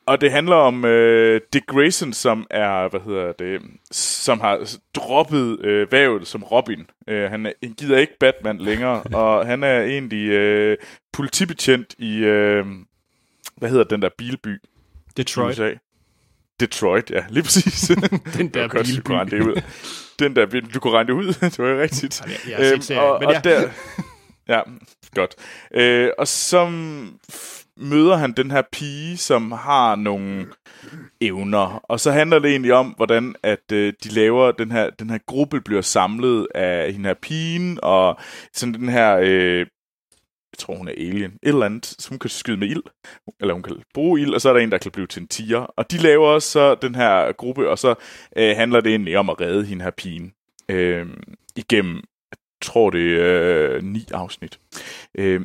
og 0.09 0.21
det 0.21 0.31
handler 0.33 0.57
om 0.57 0.85
øh, 0.85 1.41
Dick 1.53 1.67
Grayson, 1.67 2.13
som 2.13 2.47
er, 2.51 2.89
hvad 2.89 3.01
hedder 3.01 3.33
det, 3.33 3.61
som 3.91 4.41
har 4.41 4.69
droppet 4.95 5.61
øh, 5.61 5.93
vævet 5.93 6.27
som 6.27 6.43
Robin. 6.43 6.87
Øh, 7.09 7.31
han, 7.31 7.47
er, 7.47 7.53
han 7.63 7.73
gider 7.73 7.99
ikke 7.99 8.19
Batman 8.21 8.59
længere, 8.59 9.03
og 9.21 9.47
han 9.47 9.63
er 9.65 9.83
egentlig 9.83 10.29
øh, 10.29 10.77
politibetjent 11.13 11.95
i, 11.99 12.17
øh, 12.19 12.67
hvad 13.57 13.71
hedder 13.71 13.85
den 13.85 14.03
der 14.03 14.09
bilby 14.19 14.57
Detroit. 15.17 15.53
USA? 15.55 15.71
Detroit, 16.61 17.11
ja, 17.11 17.25
lige 17.29 17.43
præcis. 17.43 17.89
Den 18.39 18.49
der 18.49 18.63
Du 18.69 18.77
godt 18.77 18.87
bilby. 18.87 19.11
regne 19.11 19.31
det 19.31 19.43
ud. 19.43 19.63
Den 20.19 20.37
der, 20.37 20.47
bil- 20.47 20.75
du 20.75 20.81
kunne 20.81 20.93
regne 20.93 21.07
det 21.07 21.13
ud, 21.13 21.27
det 21.51 21.59
var 21.59 21.69
jo 21.69 21.81
rigtigt. 21.81 22.23
Jeg, 22.49 22.59
jeg 22.61 22.83
serien, 22.83 23.03
og, 23.05 23.17
men 23.21 23.29
og 23.29 23.35
ja. 23.35 23.41
der, 23.45 23.69
ja, 24.49 24.61
godt. 25.15 25.35
Øh, 25.75 26.11
og 26.19 26.27
f- 27.33 27.58
møder 27.79 28.17
han 28.17 28.33
den 28.33 28.51
her 28.51 28.63
pige, 28.73 29.17
som 29.17 29.53
har 29.53 29.97
nogle 29.97 30.47
evner. 31.21 31.81
Og 31.83 32.01
så 32.01 32.11
handler 32.11 32.39
det 32.39 32.51
egentlig 32.51 32.73
om, 32.73 32.87
hvordan 32.87 33.35
at 33.43 33.73
øh, 33.73 33.93
de 34.05 34.09
laver, 34.09 34.53
den 34.53 34.73
her, 34.73 34.91
den 34.91 35.11
her 35.11 35.19
gruppe 35.27 35.61
bliver 35.61 35.83
samlet 35.83 36.47
af 36.55 36.93
hende 36.93 37.09
her 37.09 37.15
pigen, 37.23 37.79
og 37.83 38.19
sådan 38.53 38.75
den 38.75 38.89
her, 38.89 39.17
øh, 39.17 39.67
jeg 40.53 40.59
tror 40.59 40.77
hun 40.77 40.89
er 40.89 40.93
alien, 40.93 41.33
et 41.43 41.49
eller 41.49 41.67
andet, 41.67 41.87
som 41.87 42.13
hun 42.13 42.19
kan 42.19 42.31
skyde 42.31 42.57
med 42.57 42.69
ild, 42.69 42.83
eller 43.41 43.55
hun 43.55 43.63
kan 43.63 43.77
bruge 43.95 44.21
ild, 44.21 44.35
og 44.35 44.41
så 44.41 44.49
er 44.49 44.53
der 44.53 44.61
en, 44.61 44.73
der 44.73 44.79
kan 44.79 44.93
blive 44.93 45.07
til 45.07 45.23
en 45.23 45.29
tiger. 45.29 45.59
Og 45.59 45.91
de 45.91 45.99
laver 45.99 46.27
også 46.27 46.51
så 46.51 46.75
den 46.75 46.95
her 46.95 47.33
gruppe, 47.33 47.71
og 47.71 47.79
så 47.79 47.95
øh, 48.37 48.57
handler 48.57 48.81
det 48.81 48.91
egentlig 48.91 49.19
om 49.19 49.31
at 49.31 49.41
redde 49.41 49.65
hende 49.65 49.85
her 49.85 49.91
pigen 49.91 50.33
øh, 50.69 51.07
igennem, 51.57 51.97
jeg 52.31 52.39
tror 52.63 52.91
det 52.91 53.21
er 53.21 53.73
øh, 53.73 53.83
ni 53.83 54.05
afsnit. 54.13 54.61
Øh, 55.19 55.41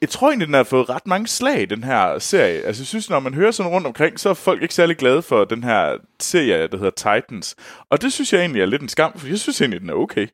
jeg 0.00 0.08
tror 0.08 0.28
egentlig, 0.28 0.46
den 0.46 0.54
har 0.54 0.62
fået 0.62 0.88
ret 0.88 1.06
mange 1.06 1.26
slag, 1.26 1.70
den 1.70 1.84
her 1.84 2.18
serie. 2.18 2.60
Altså, 2.62 2.82
jeg 2.82 2.86
synes, 2.86 3.10
når 3.10 3.20
man 3.20 3.34
hører 3.34 3.50
sådan 3.50 3.72
rundt 3.72 3.86
omkring, 3.86 4.20
så 4.20 4.28
er 4.28 4.34
folk 4.34 4.62
ikke 4.62 4.74
særlig 4.74 4.96
glade 4.96 5.22
for 5.22 5.44
den 5.44 5.64
her 5.64 5.98
serie, 6.20 6.68
der 6.68 6.76
hedder 6.76 6.90
Titans. 6.90 7.56
Og 7.90 8.02
det 8.02 8.12
synes 8.12 8.32
jeg 8.32 8.40
egentlig 8.40 8.62
er 8.62 8.66
lidt 8.66 8.82
en 8.82 8.88
skam, 8.88 9.18
for 9.18 9.26
jeg 9.26 9.38
synes 9.38 9.60
egentlig, 9.60 9.80
den 9.80 9.90
er 9.90 9.94
okay. 9.94 10.26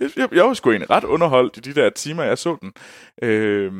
Jeg, 0.00 0.10
jeg, 0.16 0.28
jeg 0.32 0.44
var 0.44 0.54
sgu 0.54 0.70
egentlig 0.70 0.90
ret 0.90 1.04
underholdt 1.04 1.56
i 1.56 1.60
de 1.60 1.74
der 1.74 1.90
timer, 1.90 2.22
jeg 2.22 2.38
så 2.38 2.56
den. 2.60 2.72
Øh, 3.22 3.72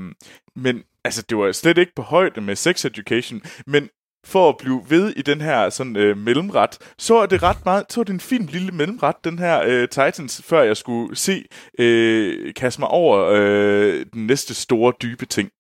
men 0.56 0.82
altså, 1.04 1.22
det 1.22 1.38
var 1.38 1.52
slet 1.52 1.78
ikke 1.78 1.94
på 1.96 2.02
højde 2.02 2.40
med 2.40 2.56
Sex 2.56 2.84
Education, 2.84 3.42
men 3.66 3.88
for 4.24 4.48
at 4.48 4.56
blive 4.56 4.82
ved 4.88 5.12
i 5.16 5.22
den 5.22 5.40
her 5.40 5.70
sådan 5.70 5.96
øh, 5.96 6.16
mellemret, 6.16 6.78
så 6.98 7.14
er 7.16 7.26
det 7.26 7.42
ret 7.42 7.64
meget, 7.64 7.84
så 7.88 8.00
er 8.00 8.04
det 8.04 8.12
en 8.12 8.20
fin 8.20 8.46
lille 8.46 8.72
mellemret, 8.72 9.16
den 9.24 9.38
her 9.38 9.62
øh, 9.66 9.88
Titans, 9.88 10.42
før 10.44 10.62
jeg 10.62 10.76
skulle 10.76 11.16
se, 11.16 11.44
øh, 11.78 12.54
kaste 12.54 12.80
mig 12.80 12.88
over 12.88 13.30
øh, 13.32 14.06
den 14.12 14.26
næste 14.26 14.54
store, 14.54 14.92
dybe 15.02 15.26
ting. 15.26 15.50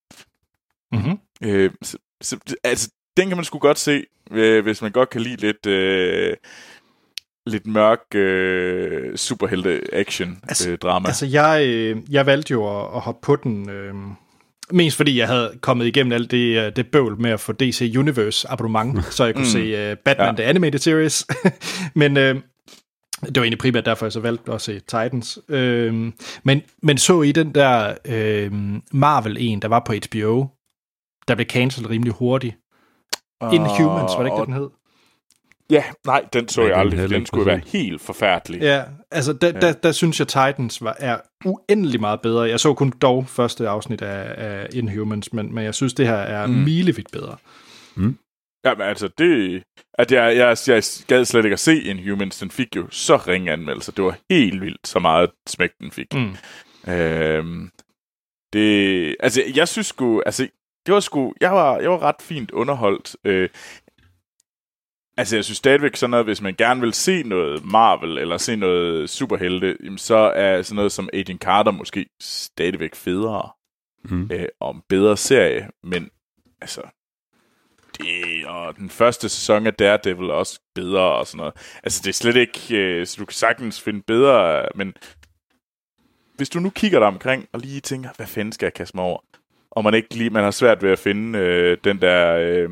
Mm-hmm. 0.92 1.18
Øh, 1.44 1.70
så, 1.82 1.98
så, 2.20 2.36
altså, 2.64 2.90
den 3.16 3.28
kan 3.28 3.36
man 3.36 3.44
sgu 3.44 3.58
godt 3.58 3.78
se, 3.78 4.04
øh, 4.30 4.62
hvis 4.62 4.82
man 4.82 4.92
godt 4.92 5.10
kan 5.10 5.20
lide 5.20 5.36
lidt, 5.36 5.66
øh, 5.66 6.36
lidt 7.46 7.66
mørk 7.66 8.14
øh, 8.14 9.16
superhelte-action-drama. 9.16 10.48
Altså- 10.48 10.70
øh, 10.70 10.78
drama. 10.78 11.08
Altså, 11.08 11.26
jeg, 11.26 11.66
øh, 11.66 11.96
jeg 12.10 12.26
valgte 12.26 12.50
jo 12.50 12.80
at, 12.80 12.96
at 12.96 13.00
hoppe 13.00 13.20
på 13.26 13.36
den, 13.36 13.70
øh, 13.70 13.94
mest 14.72 14.96
fordi 14.96 15.18
jeg 15.18 15.26
havde 15.28 15.58
kommet 15.60 15.86
igennem 15.86 16.12
alt 16.12 16.30
det, 16.30 16.66
øh, 16.66 16.72
det 16.76 16.86
bøvl 16.86 17.20
med 17.20 17.30
at 17.30 17.40
få 17.40 17.52
DC 17.52 17.94
Universe 17.98 18.50
abonnement, 18.50 19.04
så 19.14 19.24
jeg 19.24 19.34
kunne 19.34 19.42
Mm. 19.42 19.50
se 19.50 19.58
øh, 19.58 19.96
Batman 20.04 20.26
Ja. 20.28 20.32
The 20.32 20.44
Animated 20.44 20.78
Series. 20.78 21.26
Men 21.94 22.16
øh, 22.16 22.34
det 23.26 23.36
var 23.36 23.42
egentlig 23.42 23.58
primært 23.58 23.86
derfor, 23.86 24.06
jeg 24.06 24.12
så 24.12 24.20
valgte 24.20 24.52
at 24.52 24.60
se 24.60 24.80
Titans. 24.80 25.38
Øh, 25.48 26.12
men, 26.44 26.62
men 26.82 26.98
så 26.98 27.22
i 27.22 27.32
den 27.32 27.54
der 27.54 27.94
øh, 28.04 28.52
Marvel 28.92 29.36
en, 29.40 29.62
der 29.62 29.68
var 29.68 29.82
på 29.86 29.92
HBO, 29.92 30.46
der 31.28 31.34
blev 31.34 31.46
cancelled 31.46 31.90
rimelig 31.90 32.12
hurtigt. 32.12 32.56
Inhumans, 33.52 34.12
var 34.16 34.18
det 34.18 34.26
ikke 34.26 34.36
det, 34.40 34.46
den 34.46 34.54
hed? 34.54 34.68
Ja, 35.70 35.84
nej, 36.06 36.24
den 36.32 36.48
så 36.48 36.60
Nej, 36.60 36.68
jeg 36.68 36.86
den 36.86 36.92
aldrig, 36.92 37.10
den 37.10 37.26
skulle 37.26 37.46
være 37.46 37.60
helt 37.66 38.00
forfærdelig. 38.00 38.60
Ja, 38.60 38.82
altså 39.10 39.32
der, 39.32 39.46
Ja. 39.48 39.60
Der, 39.60 39.72
der 39.72 39.92
synes 39.92 40.18
jeg, 40.18 40.28
Titans 40.28 40.82
var, 40.82 40.96
er 40.98 41.18
uendelig 41.44 42.00
meget 42.00 42.20
bedre. 42.20 42.42
Jeg 42.42 42.60
så 42.60 42.74
kun 42.74 42.92
dog 43.02 43.28
første 43.28 43.68
afsnit 43.68 44.02
af, 44.02 44.34
af 44.46 44.66
Inhumans, 44.72 45.32
men, 45.32 45.54
men 45.54 45.64
jeg 45.64 45.74
synes, 45.74 45.94
det 45.94 46.06
her 46.06 46.14
er 46.14 46.46
Mm. 46.46 46.52
mm. 46.52 46.58
milevidt 46.58 47.10
bedre. 47.12 47.36
Ja, 48.64 48.74
men 48.74 48.82
altså, 48.86 49.08
det... 49.18 49.62
At 49.94 50.12
jeg, 50.12 50.36
jeg, 50.36 50.56
jeg 50.66 50.82
gad 51.06 51.24
slet 51.24 51.44
ikke 51.44 51.52
at 51.54 51.60
se 51.60 51.82
Inhumans. 51.82 52.38
Den 52.38 52.50
fik 52.50 52.76
jo 52.76 52.86
så 52.90 53.16
ringe 53.16 53.52
anmeldelser. 53.52 53.92
Det 53.92 54.04
var 54.04 54.16
helt 54.30 54.60
vildt, 54.60 54.88
så 54.88 54.98
meget 54.98 55.30
smæk 55.48 55.70
den 55.80 55.90
fik. 55.90 56.14
Mm. 56.14 56.36
Øhm, 56.92 57.70
det... 58.52 59.16
Altså, 59.20 59.42
jeg 59.54 59.68
synes 59.68 59.86
sgu... 59.86 60.22
Altså, 60.26 60.48
det 60.86 60.94
var 60.94 61.00
sgu... 61.00 61.34
Jeg 61.40 61.52
var, 61.52 61.78
jeg 61.78 61.90
var 61.90 62.02
ret 62.02 62.22
fint 62.22 62.50
underholdt. 62.50 63.16
Øh, 63.24 63.48
altså, 65.16 65.36
jeg 65.36 65.44
synes 65.44 65.58
stadigvæk 65.58 65.96
sådan 65.96 66.10
noget, 66.10 66.26
hvis 66.26 66.42
man 66.42 66.54
gerne 66.54 66.80
vil 66.80 66.94
se 66.94 67.22
noget 67.22 67.64
Marvel, 67.64 68.18
eller 68.18 68.36
se 68.36 68.56
noget 68.56 69.10
superhelte, 69.10 69.76
jamen, 69.84 69.98
så 69.98 70.14
er 70.16 70.62
sådan 70.62 70.76
noget 70.76 70.92
som 70.92 71.08
Agent 71.12 71.42
Carter 71.42 71.70
måske 71.70 72.06
stadigvæk 72.20 72.94
federe. 72.94 73.50
Mm. 74.04 74.30
øh, 74.32 74.48
og 74.60 74.74
en 74.74 74.82
bedre 74.88 75.16
serie, 75.16 75.68
men 75.82 76.10
altså, 76.60 76.82
det, 77.98 78.46
og 78.46 78.76
den 78.76 78.90
første 78.90 79.28
sæson 79.28 79.66
af 79.66 79.74
Daredevil 79.74 80.28
er 80.28 80.34
også 80.34 80.60
bedre 80.74 81.00
og 81.00 81.26
sådan 81.26 81.38
noget. 81.38 81.54
Altså, 81.82 82.00
det 82.04 82.08
er 82.08 82.12
slet 82.12 82.36
ikke, 82.36 82.76
øh, 82.76 83.06
så 83.06 83.16
du 83.18 83.24
kan 83.24 83.34
sagtens 83.34 83.80
finde 83.80 84.02
bedre, 84.02 84.68
men 84.74 84.94
hvis 86.36 86.48
du 86.48 86.60
nu 86.60 86.70
kigger 86.70 86.98
dig 86.98 87.08
omkring 87.08 87.48
og 87.52 87.60
lige 87.60 87.80
tænker, 87.80 88.08
hvad 88.16 88.26
fanden 88.26 88.52
skal 88.52 88.66
jeg 88.66 88.74
kaste 88.74 88.96
mig 88.96 89.04
over? 89.04 89.20
Og 89.70 89.84
man 89.84 89.94
ikke 89.94 90.14
lige, 90.14 90.30
man 90.30 90.44
har 90.44 90.50
svært 90.50 90.82
ved 90.82 90.90
at 90.90 90.98
finde 90.98 91.38
øh, 91.38 91.78
den 91.84 92.00
der 92.00 92.36
øh, 92.36 92.70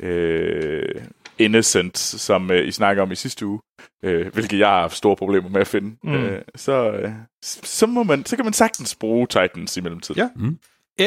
øh, 0.00 1.04
Innocent, 1.40 1.98
som 1.98 2.50
øh, 2.50 2.68
I 2.68 2.70
snakker 2.70 3.02
om 3.02 3.12
i 3.12 3.14
sidste 3.14 3.46
uge, 3.46 3.60
øh, 4.04 4.32
hvilket 4.32 4.58
jeg 4.58 4.68
har 4.68 4.80
haft 4.80 4.96
store 4.96 5.16
problemer 5.16 5.48
med 5.48 5.60
at 5.60 5.66
finde, 5.66 5.96
Mm. 6.04 6.14
øh, 6.14 6.42
så, 6.56 6.90
øh, 6.90 7.10
så, 7.42 7.86
må 7.86 8.02
man, 8.02 8.26
så 8.26 8.36
kan 8.36 8.44
man 8.44 8.52
sagtens 8.52 8.94
bruge 8.94 9.26
Titans 9.26 9.76
i 9.76 9.80
mellemtiden. 9.80 10.18
Ja. 10.20 10.28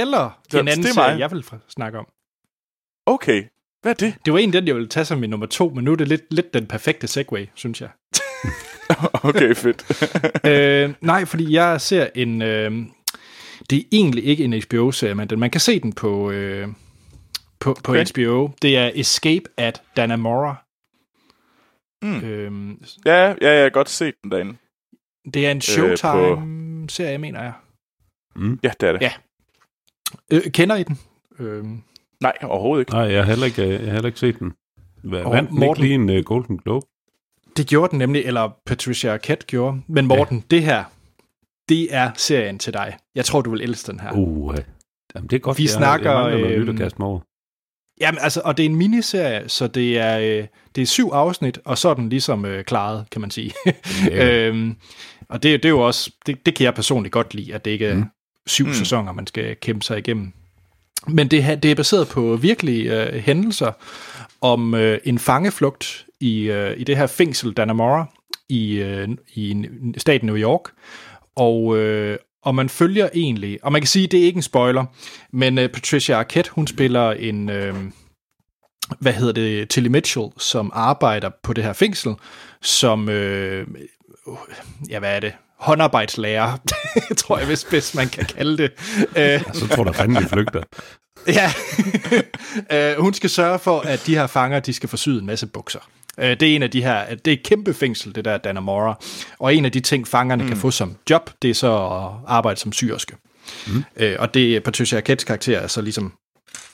Eller 0.01 0.39
Så 0.51 0.59
en 0.59 0.67
anden 0.67 0.83
det 0.83 0.89
er 0.89 0.93
serie, 0.93 1.17
jeg 1.19 1.31
vil 1.31 1.43
fra- 1.43 1.57
snakke 1.69 1.99
om. 1.99 2.07
Okay, 3.05 3.43
hvad 3.81 3.91
er 3.91 3.95
det? 3.95 4.13
Det 4.25 4.33
var 4.33 4.39
en 4.39 4.53
den, 4.53 4.67
jeg 4.67 4.75
ville 4.75 4.87
tage 4.89 5.05
som 5.05 5.19
min 5.19 5.29
nummer 5.29 5.45
to, 5.45 5.69
men 5.69 5.83
nu 5.83 5.91
er 5.91 5.95
det 5.95 6.07
lidt, 6.07 6.33
lidt 6.33 6.53
den 6.53 6.65
perfekte 6.67 7.07
segue, 7.07 7.47
synes 7.55 7.81
jeg. 7.81 7.89
Okay, 9.23 9.55
fedt. 9.55 9.85
øh, 10.47 10.93
nej, 11.01 11.25
fordi 11.25 11.53
jeg 11.53 11.81
ser 11.81 12.07
en... 12.15 12.41
Øh, 12.41 12.71
det 13.69 13.77
er 13.79 13.83
egentlig 13.91 14.25
ikke 14.25 14.43
en 14.43 14.61
HBO-serie, 14.61 15.15
men 15.15 15.29
den, 15.29 15.39
man 15.39 15.49
kan 15.49 15.61
se 15.61 15.79
den 15.79 15.93
på, 15.93 16.31
øh, 16.31 16.67
på, 17.63 17.75
på 17.83 17.91
Okay. 17.91 18.05
HBO. 18.13 18.49
Det 18.61 18.77
er 18.77 18.91
Escape 18.95 19.43
at 19.57 19.81
Dannemora. 19.97 20.55
Mm. 22.01 22.19
Øh, 22.23 22.77
ja, 23.05 23.27
ja, 23.41 23.53
jeg 23.53 23.63
har 23.63 23.69
godt 23.69 23.89
set 23.89 24.13
den 24.23 24.31
derinde. 24.31 24.55
det 25.33 25.47
er 25.47 25.51
en 25.51 25.57
på- 25.57 25.61
Showtime-serie, 25.61 27.17
mener 27.17 27.41
jeg. 27.43 27.53
Mm. 28.35 28.59
Ja, 28.63 28.71
det 28.79 28.89
er 28.89 28.93
det. 28.93 29.01
Ja. 29.01 29.11
Øh, 30.31 30.41
kender 30.51 30.75
I 30.75 30.83
den? 30.83 30.99
Øh, 31.39 31.63
Nej, 32.21 32.33
overhovedet 32.43 32.81
ikke. 32.81 32.91
Nej, 32.91 33.01
jeg 33.01 33.23
har 33.23 33.29
heller 33.29 33.45
ikke, 33.45 33.61
jeg 33.69 33.79
har 33.79 33.91
heller 33.91 34.05
ikke 34.07 34.19
set 34.19 34.39
den. 34.39 34.53
Hvad, 35.03 35.23
vandt 35.23 35.49
den 35.49 35.59
Morten- 35.59 35.83
ikke 35.85 36.05
lige 36.07 36.13
en 36.13 36.19
uh, 36.19 36.23
Golden 36.25 36.57
Globe? 36.57 36.85
det 37.57 37.67
gjorde 37.67 37.91
den 37.91 37.99
nemlig, 37.99 38.25
eller 38.25 38.49
Patricia 38.65 39.13
Arquette 39.13 39.45
gjorde. 39.45 39.81
Men 39.87 40.07
Morten, 40.07 40.37
ja. 40.37 40.43
det 40.51 40.63
her, 40.63 40.83
det 41.69 41.95
er 41.95 42.11
serien 42.15 42.59
til 42.59 42.73
dig. 42.73 42.97
Jeg 43.15 43.25
tror, 43.25 43.41
du 43.41 43.49
vil 43.51 43.61
elske 43.61 43.91
den 43.91 43.99
her. 43.99 44.11
Uh, 44.13 44.55
jamen, 45.15 45.27
det 45.29 45.35
er 45.35 45.39
godt. 45.39 45.57
Vi 45.57 45.63
jeg, 45.63 45.69
snakker, 45.69 46.11
Jeg 46.11 46.19
mangler 46.21 46.39
noget 46.39 46.53
øhm, 46.55 46.63
nyt 46.63 46.69
at 46.69 46.77
kaste 46.77 46.99
mig 46.99 47.07
over. 47.07 47.19
Jamen, 48.01 48.19
altså, 48.21 48.41
og 48.45 48.57
det 48.57 48.65
er 48.65 48.69
en 48.69 48.75
miniserie, 48.75 49.49
så 49.49 49.67
det 49.67 49.97
er, 49.99 50.19
øh, 50.19 50.47
det 50.75 50.81
er 50.81 50.85
syv 50.85 51.09
afsnit, 51.13 51.59
og 51.65 51.77
så 51.77 51.89
er 51.89 51.93
den 51.93 52.09
ligesom 52.09 52.45
øh, 52.45 52.63
klaret, 52.63 53.05
kan 53.11 53.21
man 53.21 53.31
sige. 53.31 53.53
Ja. 54.09 54.25
øhm, 54.47 54.75
og 55.29 55.43
det, 55.43 55.63
det 55.63 55.65
er 55.65 55.73
jo 55.73 55.79
også, 55.87 56.11
det, 56.25 56.45
det 56.45 56.55
kan 56.55 56.63
jeg 56.63 56.73
personligt 56.73 57.13
godt 57.13 57.33
lide, 57.33 57.53
at 57.53 57.65
det 57.65 57.71
ikke 57.71 57.85
er 57.85 57.95
Mm. 57.95 58.05
syv 58.47 58.65
Mm. 58.67 58.73
sæsoner, 58.73 59.11
man 59.11 59.27
skal 59.27 59.55
kæmpe 59.55 59.85
sig 59.85 59.97
igennem. 59.97 60.31
Men 61.07 61.27
det, 61.27 61.63
det 61.63 61.71
er 61.71 61.75
baseret 61.75 62.07
på 62.07 62.35
virkelige 62.35 63.03
øh, 63.07 63.13
hændelser 63.13 63.71
om 64.41 64.73
øh, 64.75 64.99
en 65.03 65.19
fangeflugt 65.19 66.05
i, 66.19 66.41
øh, 66.41 66.73
i 66.79 66.83
det 66.83 66.97
her 66.97 67.07
fængsel 67.07 67.53
Dannemora 67.53 68.05
i, 68.49 68.73
øh, 68.75 69.07
i 69.33 69.65
staten 69.97 70.25
New 70.27 70.37
York. 70.37 70.61
Og, 71.35 71.77
øh, 71.77 72.17
og 72.43 72.55
man 72.55 72.69
følger 72.69 73.09
egentlig, 73.13 73.59
og 73.63 73.71
man 73.71 73.81
kan 73.81 73.87
sige, 73.87 74.07
det 74.07 74.19
er 74.19 74.23
ikke 74.23 74.37
en 74.37 74.43
spoiler, 74.43 74.85
men 75.33 75.57
øh, 75.57 75.69
Patricia 75.69 76.15
Arquette, 76.15 76.51
hun 76.51 76.67
spiller 76.67 77.11
en, 77.11 77.49
øh, 77.49 77.75
hvad 78.99 79.13
hedder 79.13 79.33
det, 79.33 79.69
Tilly 79.69 79.87
Mitchell, 79.87 80.27
som 80.37 80.71
arbejder 80.73 81.29
på 81.43 81.53
det 81.53 81.63
her 81.63 81.73
fængsel, 81.73 82.15
som, 82.61 83.09
øh, 83.09 83.67
ja, 84.89 84.99
hvad 84.99 85.15
er 85.15 85.19
det, 85.19 85.33
håndarbejdslærer, 85.59 86.57
tror 87.17 87.37
jeg, 87.37 87.47
hvis, 87.47 87.63
hvis 87.63 87.95
man 87.95 88.09
kan 88.09 88.25
kalde 88.25 88.57
det. 88.57 88.71
Øh, 89.17 89.41
Så 89.59 89.67
tror 89.67 89.83
der 89.83 89.91
fandme, 89.91 90.19
de 90.19 90.25
flygter. 90.25 90.63
Ja, 91.27 91.51
øh, 92.91 93.01
hun 93.01 93.13
skal 93.13 93.29
sørge 93.29 93.59
for, 93.59 93.79
at 93.79 94.03
de 94.05 94.15
her 94.15 94.27
fanger, 94.27 94.59
de 94.59 94.73
skal 94.73 94.89
forsyde 94.89 95.19
en 95.19 95.25
masse 95.25 95.47
bukser. 95.47 95.79
Øh, 96.19 96.29
det 96.39 96.43
er 96.43 96.55
en 96.55 96.63
af 96.63 96.71
de 96.71 96.83
her, 96.83 97.15
det 97.15 97.27
er 97.27 97.31
et 97.31 97.43
kæmpe 97.43 97.73
fængsel, 97.73 98.15
det 98.15 98.25
der 98.25 98.37
Danamora. 98.37 98.99
Og 99.39 99.55
en 99.55 99.65
af 99.65 99.71
de 99.71 99.79
ting, 99.79 100.07
fangerne 100.07 100.43
mm. 100.43 100.49
kan 100.49 100.57
få 100.57 100.71
som 100.71 100.95
job, 101.09 101.29
det 101.41 101.49
er 101.49 101.53
så 101.53 101.71
at 101.71 102.11
arbejde 102.27 102.59
som 102.59 102.71
syrske. 102.71 103.15
Mm. 103.67 103.83
Øh, 103.97 104.15
og 104.19 104.33
det 104.33 104.63
Patricia 104.63 104.97
Arquettes 104.97 105.23
karakter 105.23 105.59
er 105.59 105.67
så 105.67 105.81
ligesom, 105.81 106.13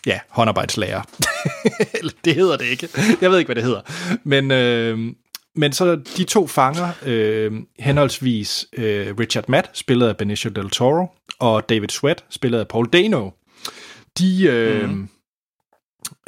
ja, 0.05 0.19
håndarbejdslærer. 0.29 1.01
Det 2.25 2.35
hedder 2.35 2.57
det 2.57 2.65
ikke. 2.65 2.89
Jeg 3.21 3.31
ved 3.31 3.37
ikke, 3.37 3.47
hvad 3.47 3.55
det 3.55 3.63
hedder. 3.63 3.81
Men, 4.23 4.51
øh, 4.51 5.13
men 5.55 5.73
så 5.73 5.95
de 6.17 6.23
to 6.23 6.47
fanger, 6.47 6.89
øh, 7.05 7.51
henholdsvis 7.79 8.65
øh, 8.77 9.15
Richard 9.19 9.45
Matt, 9.47 9.69
spillet 9.73 10.07
af 10.07 10.17
Benicio 10.17 10.49
del 10.49 10.69
Toro, 10.69 11.07
og 11.39 11.69
David 11.69 11.89
Sweat, 11.89 12.23
spillet 12.29 12.59
af 12.59 12.67
Paul 12.67 12.89
Dano, 12.89 13.29
de 14.19 14.43
øh, 14.43 14.89
mm. 14.89 15.09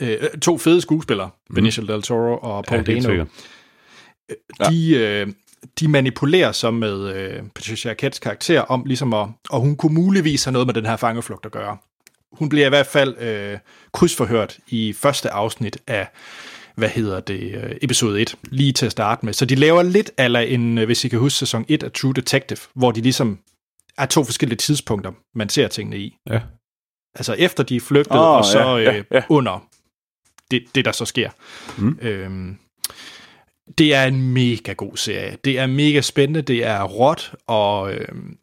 Øh, 0.02 0.18
to 0.42 0.58
fede 0.58 0.82
skuespillere, 0.82 1.30
mm. 1.50 1.56
Benicio 1.56 1.86
del 1.86 2.02
Toro 2.02 2.38
og 2.38 2.64
Paul 2.64 2.80
Ja, 2.88 2.94
Dano, 2.94 3.02
sikkert. 3.02 3.28
de, 4.70 4.96
øh, 4.96 5.28
de 5.80 5.88
manipulerer 5.88 6.52
så 6.52 6.72
med 6.72 7.16
øh, 7.16 7.44
Patricia 7.56 7.92
Arquettes 7.92 8.20
karakter 8.20 8.62
om 8.62 8.84
ligesom 8.86 9.14
at, 9.14 9.28
og 9.50 9.62
hun 9.62 9.76
kunne 9.76 9.94
muligvis 9.94 10.44
have 10.44 10.52
noget 10.54 10.68
med 10.68 10.74
den 10.74 10.86
her 10.86 10.96
fangeflugt 10.96 11.46
at 11.46 11.52
gøre. 11.52 11.78
Hun 12.32 12.50
bliver 12.50 12.66
i 12.66 12.70
hvert 12.70 12.88
fald 12.88 13.18
øh, 13.18 13.58
krydsforhørt 13.94 14.58
i 14.68 14.94
første 14.94 15.30
afsnit 15.30 15.78
af, 15.88 16.08
hvad 16.76 16.90
hedder 16.90 17.20
det, 17.20 17.56
øh, 17.64 17.76
episode 17.82 18.22
1, 18.22 18.36
lige 18.44 18.74
til 18.74 18.86
at 18.86 18.92
starte 18.92 19.26
med. 19.26 19.34
Så 19.34 19.46
de 19.46 19.56
laver 19.56 19.84
lidt 19.84 20.12
eller 20.18 20.40
en, 20.40 20.78
øh, 20.78 20.86
hvis 20.86 21.06
I 21.06 21.08
kan 21.08 21.20
huske 21.20 21.38
sæson 21.38 21.66
1 21.68 21.84
af 21.84 21.92
True 21.92 22.14
Detective, 22.14 22.60
hvor 22.76 22.92
de 22.92 23.02
ligesom 23.02 23.40
er 23.98 24.06
to 24.06 24.24
forskellige 24.24 24.58
tidspunkter, 24.58 25.12
man 25.36 25.50
ser 25.50 25.68
tingene 25.68 25.98
i. 25.98 26.18
Ja. 26.30 26.40
Altså 27.16 27.34
efter 27.34 27.64
de 27.64 27.76
er 27.76 27.80
flygtet, 27.80 28.20
oh, 28.20 28.36
og 28.36 28.46
så 28.46 28.60
ja, 28.60 28.76
ja, 28.78 28.98
øh, 28.98 29.04
ja. 29.12 29.24
under 29.30 29.68
det, 30.52 30.64
det, 30.76 30.86
der 30.86 30.92
så 30.92 31.06
sker. 31.06 31.30
Mm. 31.78 32.00
Øhm, 32.02 32.58
det 33.78 33.94
er 33.94 34.04
en 34.04 34.34
mega 34.34 34.74
god 34.74 34.98
serie. 34.98 35.38
Det 35.46 35.60
er 35.60 35.68
mega 35.68 36.02
spændende, 36.02 36.42
det 36.42 36.66
er 36.66 36.84
råt, 36.84 37.34
og, 37.48 37.94
øhm, 37.94 38.38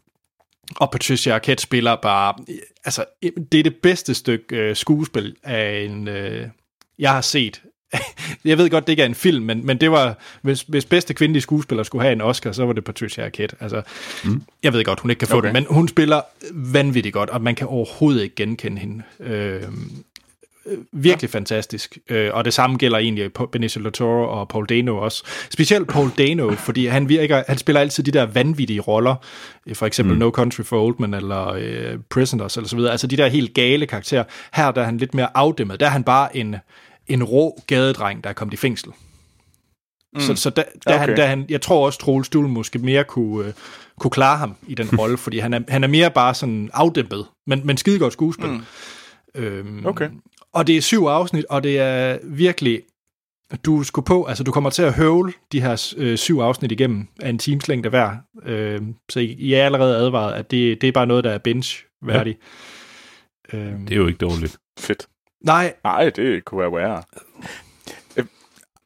og 0.77 0.91
Patricia 0.91 1.35
Arquette 1.35 1.63
spiller 1.63 1.97
bare... 1.97 2.35
Altså, 2.85 3.05
det 3.53 3.59
er 3.61 3.63
det 3.63 3.77
bedste 3.77 4.15
stykke 4.15 4.57
øh, 4.57 4.77
skuespil 4.77 5.37
af 5.43 5.81
en... 5.81 6.09
Øh, 6.09 6.47
jeg 6.99 7.13
har 7.13 7.21
set. 7.21 7.63
jeg 8.45 8.59
ved 8.59 8.71
godt, 8.71 8.87
det 8.87 8.93
ikke 8.93 9.03
er 9.03 9.07
en 9.07 9.15
film, 9.15 9.45
men, 9.45 9.67
men 9.67 9.81
det 9.81 9.91
var... 9.91 10.19
Hvis, 10.43 10.63
hvis 10.63 10.85
bedste 10.85 11.15
kvindelige 11.15 11.43
skuespiller 11.43 11.83
skulle 11.83 12.03
have 12.03 12.13
en 12.13 12.21
Oscar, 12.21 12.53
så 12.53 12.67
var 12.67 12.73
det 12.73 12.85
Patricia 12.85 13.25
Arquette. 13.25 13.57
Altså, 13.61 13.83
mm. 14.25 14.43
Jeg 14.63 14.73
ved 14.73 14.85
godt, 14.85 15.01
hun 15.01 15.11
ikke 15.11 15.21
kan 15.21 15.29
få 15.29 15.37
Okay. 15.37 15.47
det, 15.47 15.53
men 15.53 15.67
hun 15.71 15.89
spiller 15.89 16.21
vanvittigt 16.53 17.13
godt, 17.13 17.31
og 17.31 17.43
man 17.43 17.55
kan 17.55 17.67
overhovedet 17.67 18.23
ikke 18.23 18.35
genkende 18.35 18.81
hende. 18.81 19.03
Øhm, 19.21 20.05
virkelig 20.93 21.29
ja. 21.35 21.39
fantastisk. 21.39 21.99
Øh, 22.11 22.31
og 22.35 22.45
det 22.45 22.55
samme 22.55 22.77
gælder 22.77 22.99
egentlig 22.99 23.33
på 23.33 23.47
Benicio 23.47 23.83
del 23.83 23.93
Toro 23.93 24.41
og 24.41 24.49
Paul 24.49 24.67
Dano 24.67 24.97
også. 24.97 25.25
Specielt 25.51 25.89
Paul 25.89 26.11
Dano, 26.19 26.51
fordi 26.67 26.87
han 26.87 27.09
virker, 27.09 27.43
han 27.49 27.59
spiller 27.59 27.81
altid 27.81 28.05
de 28.05 28.11
der 28.11 28.27
vanvittige 28.27 28.81
roller. 28.81 29.15
Øh, 29.67 29.77
For 29.77 29.87
eksempel 29.87 30.15
mm. 30.15 30.19
No 30.19 30.31
Country 30.31 30.63
for 30.63 30.83
Old 30.85 30.95
Men 30.99 31.15
eller 31.15 31.47
øh, 31.49 31.99
Prisoners 32.11 32.57
eller 32.57 32.69
så 32.69 32.77
videre. 32.77 32.91
Altså 32.91 33.07
de 33.07 33.17
der 33.17 33.29
helt 33.29 33.55
gale 33.55 33.87
karakterer. 33.87 34.25
Her 34.55 34.71
der 34.71 34.81
er 34.81 34.85
han 34.85 34.99
lidt 34.99 35.15
mere 35.15 35.29
afdæmmet. 35.35 35.81
Der 35.81 35.87
er 35.87 35.91
han 35.91 36.05
bare 36.05 36.37
en, 36.37 36.57
en 37.07 37.25
rå 37.25 37.63
gadedreng, 37.67 38.25
der 38.25 38.31
er 38.31 38.35
kommet 38.35 38.55
i 38.55 38.57
fængsel. 38.57 38.93
Mm. 40.15 40.21
Så, 40.21 40.35
så 40.35 40.51
da, 40.51 40.65
da, 40.89 40.95
okay. 40.95 41.07
han, 41.07 41.17
da 41.17 41.27
han, 41.27 41.47
jeg 41.49 41.61
tror 41.61 41.87
også, 41.87 41.99
Troels 41.99 42.27
Stuhl 42.27 42.49
måske 42.49 42.79
mere 42.79 43.05
kunne, 43.05 43.47
øh, 43.47 43.53
kunne 44.01 44.11
klare 44.11 44.39
ham 44.39 44.55
i 44.69 44.75
den 44.75 44.89
rolle, 45.01 45.19
fordi 45.19 45.39
han 45.39 45.55
er, 45.55 45.61
han 45.69 45.85
er 45.85 45.89
mere 45.89 46.11
bare 46.11 46.35
sådan 46.35 46.71
afdæmpet, 46.75 47.27
men, 47.47 47.61
men 47.65 47.77
skidegodt 47.77 48.13
skuespil. 48.13 48.51
Mm. 48.51 48.63
Øhm, 49.35 49.87
Okay. 49.87 50.09
Og 50.55 50.67
det 50.67 50.77
er 50.77 50.81
syv 50.81 51.05
afsnit, 51.05 51.45
og 51.51 51.63
det 51.63 51.79
er 51.79 52.19
virkelig, 52.25 52.83
du 53.65 53.83
skulle 53.83 54.07
på, 54.07 54.25
altså 54.25 54.45
du 54.45 54.53
kommer 54.53 54.71
til 54.71 54.83
at 54.83 54.93
høvle 54.95 55.33
de 55.53 55.61
her 55.61 55.95
øh, 55.97 56.17
syv 56.19 56.39
afsnit 56.39 56.73
igennem 56.73 57.07
af 57.23 57.29
en 57.29 57.39
times 57.39 57.69
længde 57.69 57.89
hver. 57.89 58.17
Øh, 58.45 58.81
så 59.09 59.21
I, 59.21 59.25
I 59.25 59.53
er 59.55 59.65
allerede 59.65 59.97
advaret, 59.97 60.33
at 60.35 60.51
det, 60.51 60.81
det 60.81 60.89
er 60.89 60.93
bare 60.93 61.07
noget, 61.07 61.25
der 61.25 61.31
er 61.31 61.39
binge-værdigt. 61.39 62.39
Ja. 63.53 63.59
Øhm, 63.59 63.87
Det 63.87 63.95
er 63.95 63.99
jo 63.99 64.07
ikke 64.07 64.19
dårligt. 64.19 64.57
Fedt. 64.79 65.07
nej, 65.45 65.75
Nej, 65.85 66.11
det 66.11 66.45
kunne 66.45 66.61
være 66.61 66.73
værre. 66.73 67.03
Øh, 68.17 68.25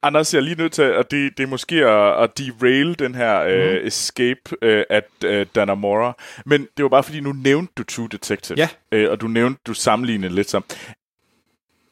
Anders, 0.02 0.34
jeg 0.34 0.38
er 0.40 0.44
lige 0.44 0.56
nødt 0.56 0.72
til, 0.72 0.82
at 0.82 1.10
det, 1.10 1.36
det 1.38 1.42
er 1.42 1.46
måske 1.46 1.76
at, 1.86 2.22
at 2.24 2.38
derail 2.38 2.98
den 2.98 3.14
her 3.14 3.40
øh, 3.42 3.76
Mhm. 3.78 3.86
escape 3.86 4.40
øh, 4.62 4.84
af 4.90 5.02
øh, 5.24 5.46
Danamora. 5.54 6.16
Men 6.46 6.68
det 6.76 6.82
var 6.82 6.88
bare 6.88 7.02
fordi, 7.02 7.20
nu 7.20 7.32
nævnte 7.32 7.72
du 7.76 7.82
True 7.84 8.08
Detective. 8.12 8.58
Ja. 8.58 8.68
Øh, 8.92 9.10
og 9.10 9.20
du 9.20 9.26
nævnte, 9.28 9.60
du 9.66 9.74
sammenlignede 9.74 10.34
lidt 10.34 10.50
som. 10.50 10.64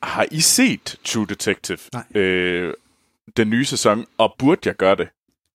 Har 0.02 0.26
I 0.30 0.40
set 0.40 0.96
True 1.04 1.26
Detective? 1.26 1.78
Nej. 1.92 2.04
Øh, 2.22 2.74
den 3.36 3.50
nye 3.50 3.64
sæson, 3.64 4.06
og 4.18 4.34
burde 4.38 4.60
jeg 4.64 4.74
gøre 4.76 4.94
det? 4.96 5.08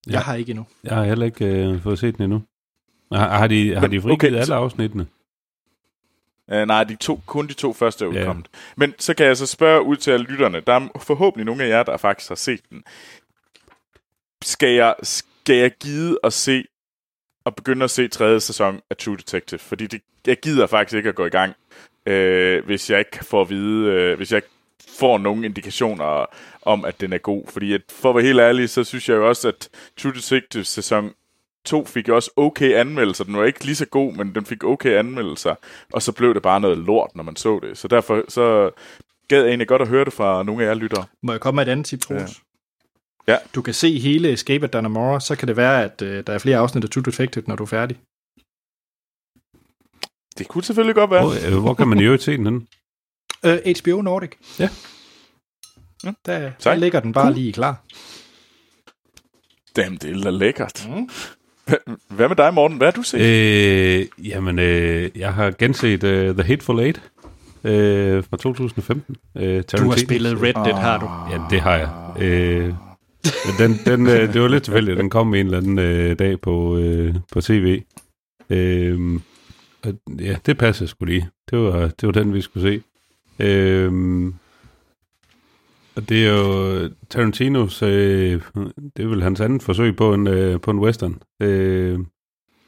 jeg 0.07 0.13
Ja. 0.13 0.19
har 0.19 0.35
ikke 0.35 0.49
endnu. 0.49 0.65
Jeg 0.83 0.95
har 0.95 1.03
heller 1.03 1.25
ikke 1.25 1.45
øh, 1.45 1.81
fået 1.83 1.99
set 1.99 2.17
den 2.17 2.23
endnu. 2.23 2.43
Har, 3.11 3.37
har 3.37 3.47
de, 3.47 3.73
har 3.73 3.81
Men, 3.81 3.91
de 3.91 4.01
frigivet 4.01 4.13
okay, 4.13 4.27
alle 4.27 4.45
så- 4.45 4.53
afsnittene? 4.55 5.07
Uh, 6.47 6.57
nej, 6.57 6.83
de 6.83 6.95
to, 6.95 7.19
kun 7.25 7.47
de 7.47 7.53
to 7.53 7.73
første 7.73 8.05
er 8.05 8.09
udkommet. 8.09 8.47
Men 8.77 8.93
så 8.99 9.13
kan 9.13 9.25
jeg 9.25 9.37
så 9.37 9.45
spørge 9.45 9.81
ud 9.83 9.95
til 9.97 10.11
alle 10.11 10.25
lytterne. 10.25 10.59
Der 10.59 10.73
er 10.73 10.87
forhåbentlig 11.01 11.45
nogle 11.45 11.63
af 11.63 11.69
jer, 11.69 11.83
der 11.83 11.97
faktisk 11.97 12.29
har 12.29 12.35
set 12.35 12.61
den. 12.69 12.83
Skal 14.43 14.69
jeg, 14.69 14.95
skal 15.03 15.55
jeg 15.55 15.71
gide 15.79 16.17
at 16.23 16.33
se 16.33 16.65
og 17.45 17.55
begynde 17.55 17.83
at 17.83 17.91
se 17.91 18.07
tredje 18.07 18.39
sæson 18.39 18.81
af 18.89 18.97
True 18.97 19.17
Detective? 19.17 19.59
Fordi 19.59 19.87
det, 19.87 20.01
jeg 20.27 20.37
gider 20.39 20.67
faktisk 20.67 20.95
ikke 20.97 21.09
at 21.09 21.15
gå 21.15 21.25
i 21.25 21.29
gang, 21.29 21.53
øh, 22.05 22.65
hvis 22.65 22.89
jeg 22.89 22.99
ikke 22.99 23.25
får 23.25 23.41
at 23.41 23.49
vide, 23.49 23.91
øh, 23.91 24.17
hvis 24.17 24.31
jeg 24.31 24.37
ikke 24.37 24.49
får 24.99 25.17
nogle 25.17 25.45
indikationer 25.45 26.25
om, 26.61 26.85
at 26.85 27.01
den 27.01 27.13
er 27.13 27.17
god. 27.17 27.43
Fordi 27.47 27.73
at, 27.73 27.81
for 27.89 28.09
at 28.09 28.15
være 28.15 28.25
helt 28.25 28.39
ærlig, 28.39 28.69
så 28.69 28.83
synes 28.83 29.09
jeg 29.09 29.15
jo 29.15 29.27
også, 29.27 29.47
at 29.47 29.69
True 29.97 30.13
Detective 30.13 30.63
sæson 30.63 31.11
2 31.65 31.85
fik 31.85 32.09
også 32.09 32.31
okay 32.35 32.73
anmeldelser. 32.75 33.23
Den 33.23 33.37
var 33.37 33.45
ikke 33.45 33.65
lige 33.65 33.75
så 33.75 33.85
god, 33.85 34.13
men 34.13 34.35
den 34.35 34.45
fik 34.45 34.63
okay 34.63 34.97
anmeldelser. 34.97 35.55
Og 35.93 36.01
så 36.01 36.11
blev 36.11 36.33
det 36.33 36.41
bare 36.41 36.61
noget 36.61 36.77
lort, 36.77 37.15
når 37.15 37.23
man 37.23 37.35
så 37.35 37.59
det. 37.63 37.77
Så 37.77 37.87
derfor 37.87 38.23
så 38.27 38.71
gad 39.27 39.39
jeg 39.41 39.47
egentlig 39.47 39.67
godt 39.67 39.81
at 39.81 39.87
høre 39.87 40.05
det 40.05 40.13
fra 40.13 40.43
nogle 40.43 40.63
af 40.63 40.67
jer 40.67 40.73
lyttere. 40.73 41.05
Må 41.23 41.31
jeg 41.31 41.41
komme 41.41 41.55
med 41.55 41.67
et 41.67 41.71
andet 41.71 41.85
tip, 41.85 41.99
Troels? 41.99 42.21
Ja. 42.21 42.45
Ja. 43.27 43.37
Du 43.55 43.61
kan 43.61 43.73
se 43.73 43.99
hele 43.99 44.31
Escape 44.33 44.63
at 44.63 44.73
Danamora, 44.73 45.19
så 45.19 45.35
kan 45.35 45.47
det 45.47 45.57
være, 45.57 45.83
at 45.83 46.01
øh, 46.01 46.23
der 46.27 46.33
er 46.33 46.37
flere 46.37 46.57
afsnit 46.57 46.83
af 46.83 46.89
True 46.89 47.03
Detective, 47.03 47.43
når 47.47 47.55
du 47.55 47.63
er 47.63 47.67
færdig. 47.67 47.97
Det 50.37 50.47
kunne 50.47 50.63
selvfølgelig 50.63 50.95
godt 50.95 51.11
være. 51.11 51.21
Hvor, 51.21 51.55
øh, 51.55 51.61
hvor 51.61 51.73
kan 51.73 51.87
man 51.87 51.99
i 51.99 52.03
øvrigt 52.03 52.23
se 52.23 52.37
den 52.37 52.45
henne? 52.45 52.61
Øh, 53.45 53.57
HBO 53.81 54.01
Nordic. 54.01 54.31
Ja. 54.59 54.69
Ja, 56.03 56.13
der, 56.25 56.39
der 56.39 56.51
Sejt. 56.59 56.79
ligger 56.79 56.99
den 56.99 57.13
bare 57.13 57.23
Cool. 57.25 57.35
lige 57.35 57.53
klar. 57.53 57.83
Damn, 59.75 59.97
det 59.97 60.17
er 60.17 60.21
da 60.21 60.29
lækkert. 60.29 60.87
Mm. 60.89 61.09
Hvad 62.07 62.27
med 62.27 62.35
dig, 62.35 62.53
Morten? 62.53 62.77
Hvad 62.77 62.87
har 62.87 62.91
du 62.91 63.03
set? 63.03 63.19
Øh, 63.21 64.05
jamen, 64.27 64.59
øh, 64.59 65.09
jeg 65.15 65.33
har 65.33 65.51
genset 65.51 66.03
uh, 66.03 66.35
The 66.35 66.43
Hateful 66.43 66.79
Eight 66.79 67.01
øh, 67.63 68.23
fra 68.29 68.37
2015. 68.37 69.15
Øh, 69.37 69.63
Du 69.77 69.89
har 69.89 69.97
spillet 69.97 70.41
Red 70.41 70.53
Dead, 70.53 70.73
har 70.73 70.97
du. 70.99 71.09
Ja, 71.35 71.41
det 71.49 71.61
har 71.61 71.75
jeg. 71.75 72.23
Øh, 72.23 72.73
den, 73.59 73.79
den, 73.85 74.07
øh, 74.07 74.33
det 74.33 74.41
var 74.41 74.47
lidt 74.47 74.63
tilfældigt, 74.63 74.97
den 74.97 75.09
kom 75.09 75.33
en 75.33 75.45
eller 75.45 75.57
anden 75.57 75.79
øh, 75.79 76.19
dag 76.19 76.41
på, 76.41 76.77
øh, 76.77 77.15
på 77.31 77.41
tv. 77.41 77.81
Øh, 78.49 79.19
og, 79.85 79.93
ja, 80.19 80.35
det 80.45 80.57
passede 80.57 80.89
sgu 80.89 81.05
lige. 81.05 81.29
Det 81.51 81.59
var, 81.59 81.79
det 81.87 82.03
var 82.07 82.11
den, 82.11 82.33
vi 82.33 82.41
skulle 82.41 82.69
se. 82.71 82.81
Øh, 83.45 83.91
og 85.95 86.09
det 86.09 86.27
er 86.27 86.31
jo 86.31 86.89
Tarantinos, 87.09 87.81
øh, 87.83 88.41
det 88.97 89.03
er 89.03 89.07
vel 89.07 89.23
hans 89.23 89.41
andet 89.41 89.63
forsøg 89.63 89.95
på 89.95 90.13
en, 90.13 90.27
øh, 90.27 90.61
på 90.61 90.71
en 90.71 90.79
western. 90.79 91.21
Øh, 91.39 91.99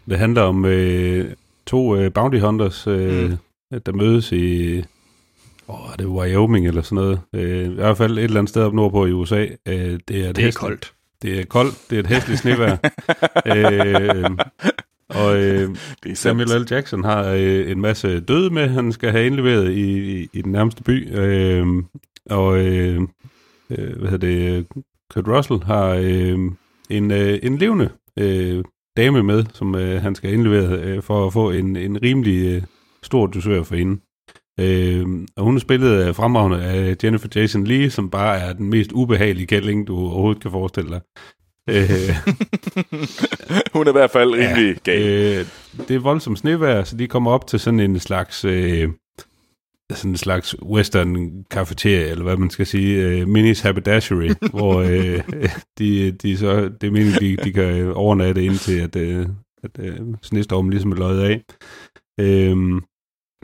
det 0.10 0.17
handler 0.17 0.41
om 0.41 0.65
øh, 0.65 1.32
to 1.65 1.95
øh, 1.95 2.13
bounty 2.13 2.39
hunters, 2.39 2.88
øh, 2.88 3.30
mm. 3.30 3.38
der 3.86 3.91
mødes 3.91 4.32
i 4.32 4.77
Åh, 5.69 5.75
det 5.97 6.06
er 6.06 6.10
Wyoming 6.10 6.67
eller 6.67 6.82
sådan 6.82 6.95
noget. 6.95 7.21
Øh, 7.34 7.65
I 7.71 7.73
hvert 7.73 7.97
fald 7.97 8.17
et 8.17 8.23
eller 8.23 8.39
andet 8.39 8.49
sted 8.49 8.63
op 8.63 8.73
nordpå 8.73 9.06
i 9.06 9.12
USA. 9.12 9.45
Øh, 9.45 9.45
det 9.65 9.75
er, 9.75 9.99
et 9.99 10.08
Det 10.08 10.19
er 10.19 10.30
hæsligt- 10.36 10.58
koldt. 10.58 10.93
Det 11.21 11.39
er 11.39 11.45
koldt. 11.45 11.75
Det 11.89 11.95
er 11.95 11.99
et 11.99 12.08
hæsligt 12.08 12.39
snevejr. 12.39 12.77
øh, 13.56 14.38
og 15.10 15.38
øh, 15.38 15.70
det 16.04 16.12
er 16.12 16.15
Samuel. 16.15 16.48
L. 16.48 16.67
Jackson 16.72 17.04
har 17.04 17.26
øh, 17.26 17.72
en 17.72 17.82
masse 17.82 18.20
døde 18.20 18.50
med, 18.50 18.67
han 18.67 18.91
skal 18.91 19.12
have 19.12 19.26
indleveret 19.26 19.72
i, 19.72 20.20
i, 20.22 20.28
i 20.34 20.41
den 20.41 20.52
nærmeste 20.52 20.84
by. 20.84 21.17
Øh, 21.17 21.67
og 22.30 22.65
øh, 22.65 23.02
øh, 23.70 23.98
hvad 24.00 24.10
hedder 24.10 24.28
det, 24.28 24.67
Kurt 25.10 25.28
Russell 25.28 25.63
har 25.63 25.88
øh, 25.88 26.39
en, 26.89 27.12
øh, 27.12 27.39
en 27.43 27.58
levende 27.58 27.89
øh, 28.20 28.63
dame 28.98 29.24
med, 29.24 29.46
som 29.54 29.76
øh, 29.76 30.02
han 30.02 30.15
skal 30.15 30.34
indlevere 30.34 30.80
øh, 30.80 31.04
for 31.04 31.28
at 31.28 31.34
få 31.34 31.52
en, 31.52 31.76
en 31.76 32.04
rimelig 32.04 32.56
øh, 32.56 32.62
stor 33.04 33.28
dusør 33.28 33.63
for 33.63 33.76
hende. 33.76 34.02
Øh, 34.60 35.08
og 35.36 35.43
hun 35.43 35.56
er 35.56 35.60
spillet 35.60 36.15
fremragende 36.15 36.63
af 36.63 36.96
Jennifer 37.04 37.28
Jason 37.36 37.63
Leigh, 37.63 37.89
som 37.91 38.10
bare 38.10 38.38
er 38.39 38.54
den 38.54 38.70
mest 38.70 38.91
ubehagelige 38.91 39.48
kælling, 39.48 39.88
du 39.88 39.98
overhovedet 39.98 40.41
kan 40.41 40.52
forestille 40.52 40.89
dig. 40.89 41.02
Øh, 41.67 42.15
Hun 43.73 43.88
er 43.88 43.91
i 43.91 43.97
hvert 43.99 44.12
fald 44.12 44.34
rimelig 44.34 44.77
ja, 44.88 44.91
gal. 44.91 45.01
Øh, 45.01 45.45
det 45.88 45.95
er 45.95 45.99
voldsomt 45.99 46.39
snevejr, 46.39 46.84
så 46.84 46.97
de 46.97 47.08
kommer 47.08 47.32
op 47.32 47.47
til 47.47 47.60
sådan 47.60 47.80
en 47.80 47.99
slags... 47.99 48.45
Øh, 48.45 48.89
sådan 49.93 50.12
en 50.12 50.17
slags 50.17 50.62
western 50.62 51.45
cafeteria, 51.49 52.12
eller 52.12 52.23
hvad 52.23 52.38
man 52.38 52.49
skal 52.49 52.65
sige, 52.65 53.21
uh, 53.21 53.27
Minis 53.27 53.62
Haberdashery, 53.62 54.30
hvor 54.53 54.82
uh, 54.82 55.49
de, 55.77 56.12
de 56.12 56.38
så, 56.38 56.69
det 56.82 56.88
er 56.88 56.91
meningen, 56.91 57.21
de, 57.21 57.38
de 57.43 57.53
kan 57.53 57.93
overnatte 57.93 58.45
indtil, 58.45 58.80
at, 58.80 58.95
uh, 58.95 59.25
at 59.63 59.99
uh, 59.99 60.15
snestormen 60.21 60.71
ligesom 60.71 60.91
er 60.91 60.95
løjet 60.95 61.21
af. 61.21 61.43
Uh, 62.21 62.58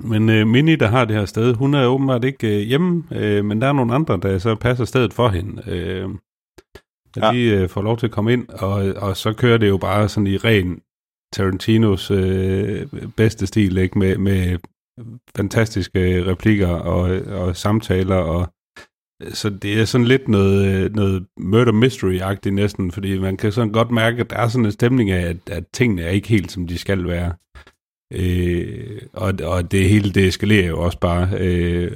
men 0.03 0.29
uh, 0.29 0.47
Minnie, 0.47 0.75
der 0.75 0.87
har 0.87 1.05
det 1.05 1.15
her 1.15 1.25
sted, 1.25 1.53
hun 1.53 1.73
er 1.73 1.85
åbenbart 1.85 2.23
ikke 2.23 2.47
uh, 2.47 2.53
hjemme, 2.53 3.03
uh, 3.11 3.45
men 3.45 3.61
der 3.61 3.67
er 3.67 3.73
nogle 3.73 3.93
andre, 3.93 4.19
der 4.21 4.37
så 4.37 4.55
passer 4.55 4.85
stedet 4.85 5.13
for 5.13 5.29
hende. 5.29 5.61
Uh, 7.17 7.23
ja. 7.23 7.33
De 7.33 7.63
uh, 7.63 7.69
får 7.69 7.81
lov 7.81 7.97
til 7.97 8.05
at 8.05 8.11
komme 8.11 8.33
ind, 8.33 8.49
og, 8.49 8.73
og 8.95 9.17
så 9.17 9.33
kører 9.33 9.57
det 9.57 9.69
jo 9.69 9.77
bare 9.77 10.09
sådan 10.09 10.27
i 10.27 10.37
ren 10.37 10.81
Tarantinos 11.33 12.11
øh, 12.11 12.87
bedste 13.17 13.47
stil, 13.47 13.77
ikke? 13.77 13.99
Med, 13.99 14.17
med 14.17 14.57
fantastiske 15.35 16.25
replikker 16.25 16.67
og, 16.67 17.01
og 17.25 17.55
samtaler, 17.55 18.15
og 18.15 18.53
så 19.29 19.49
det 19.49 19.81
er 19.81 19.85
sådan 19.85 20.07
lidt 20.07 20.27
noget, 20.27 20.95
noget 20.95 21.25
murder 21.39 21.71
mystery-agtigt 21.71 22.53
næsten, 22.53 22.91
fordi 22.91 23.19
man 23.19 23.37
kan 23.37 23.51
sådan 23.51 23.71
godt 23.71 23.91
mærke, 23.91 24.19
at 24.19 24.29
der 24.29 24.37
er 24.37 24.47
sådan 24.47 24.65
en 24.65 24.71
stemning 24.71 25.11
af, 25.11 25.29
at, 25.29 25.37
at 25.51 25.63
tingene 25.73 26.01
er 26.01 26.09
ikke 26.09 26.27
helt, 26.27 26.51
som 26.51 26.67
de 26.67 26.77
skal 26.77 27.07
være. 27.07 27.33
Øh, 28.13 29.01
og, 29.13 29.33
og 29.43 29.71
det 29.71 29.89
hele, 29.89 30.13
det 30.13 30.27
eskalerer 30.27 30.67
jo 30.67 30.81
også 30.81 30.99
bare. 30.99 31.29
Øh, 31.39 31.91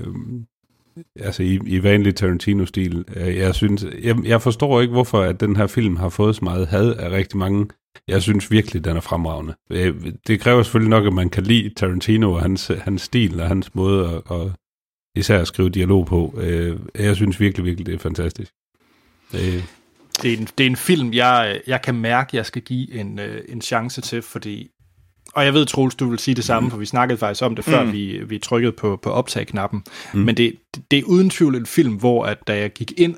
altså 1.20 1.44
i, 1.44 1.60
i 1.66 1.84
vanlig 1.84 2.16
Tarantino-stil. 2.16 3.06
Øh, 3.16 3.36
jeg 3.36 3.56
synes, 3.56 3.86
jeg, 4.04 4.16
jeg 4.26 4.42
forstår 4.42 4.82
ikke, 4.82 4.92
hvorfor 4.92 5.22
at 5.22 5.40
den 5.40 5.56
her 5.56 5.68
film 5.68 5.96
har 5.96 6.10
fået 6.10 6.36
så 6.36 6.44
meget 6.44 6.68
had 6.68 6.94
af 6.94 7.10
rigtig 7.10 7.38
mange 7.38 7.68
jeg 8.08 8.22
synes 8.22 8.52
virkelig, 8.52 8.86
den 8.86 8.98
er 8.98 9.02
fremragende. 9.02 9.56
Øh, 9.70 9.96
det 10.28 10.40
kræver 10.40 10.64
selvfølgelig 10.64 10.90
nok, 10.90 11.06
at 11.06 11.14
man 11.14 11.30
kan 11.30 11.44
lide 11.44 11.74
Tarantino 11.76 12.34
og 12.34 12.42
hans, 12.42 12.72
hans 12.82 13.02
stil 13.02 13.40
og 13.40 13.48
hans 13.48 13.76
måde 13.76 14.24
at, 14.30 14.38
at 14.38 14.52
især 15.16 15.42
at 15.42 15.48
skrive 15.48 15.70
dialog 15.70 16.06
på. 16.06 16.34
Øh, 16.38 16.80
jeg 16.96 17.16
synes 17.16 17.40
virkelig, 17.40 17.66
virkelig, 17.66 17.86
det 17.86 17.94
er 17.94 18.00
fantastisk. 18.00 18.52
Det, 19.32 19.64
det, 20.22 20.34
er, 20.34 20.38
en, 20.38 20.48
det 20.58 20.64
er 20.64 20.68
en 20.68 20.76
film, 20.76 21.14
jeg, 21.14 21.62
jeg 21.68 21.82
kan 21.82 21.96
mærke, 21.96 22.38
jeg 22.38 22.46
skal 22.46 22.62
give 22.62 22.94
en, 22.94 23.20
en 23.50 23.62
chance 23.62 24.02
til, 24.02 24.22
fordi 24.22 24.72
og 25.38 25.46
jeg 25.46 25.54
ved, 25.54 25.66
Troels, 25.66 25.96
du 25.96 26.10
vil 26.10 26.20
sige 26.20 26.36
det 26.36 26.44
samme, 26.44 26.68
mm. 26.68 26.72
for 26.72 26.78
vi 26.78 26.86
snakkede 26.86 27.18
faktisk 27.18 27.44
om 27.44 27.56
det, 27.56 27.66
før 27.66 27.84
mm. 27.84 27.92
vi, 27.92 28.22
vi 28.26 28.40
trykkede 28.40 28.72
på, 28.72 29.00
på 29.02 29.12
optag-knappen. 29.12 29.84
Mm. 30.14 30.20
Men 30.20 30.38
det, 30.38 30.56
det 30.92 31.00
er 31.00 31.04
uden 31.04 31.30
tvivl 31.30 31.56
en 31.56 31.66
film, 31.66 31.94
hvor 31.94 32.26
at 32.26 32.38
da 32.48 32.58
jeg 32.58 32.74
gik 32.74 32.94
ind, 32.98 33.16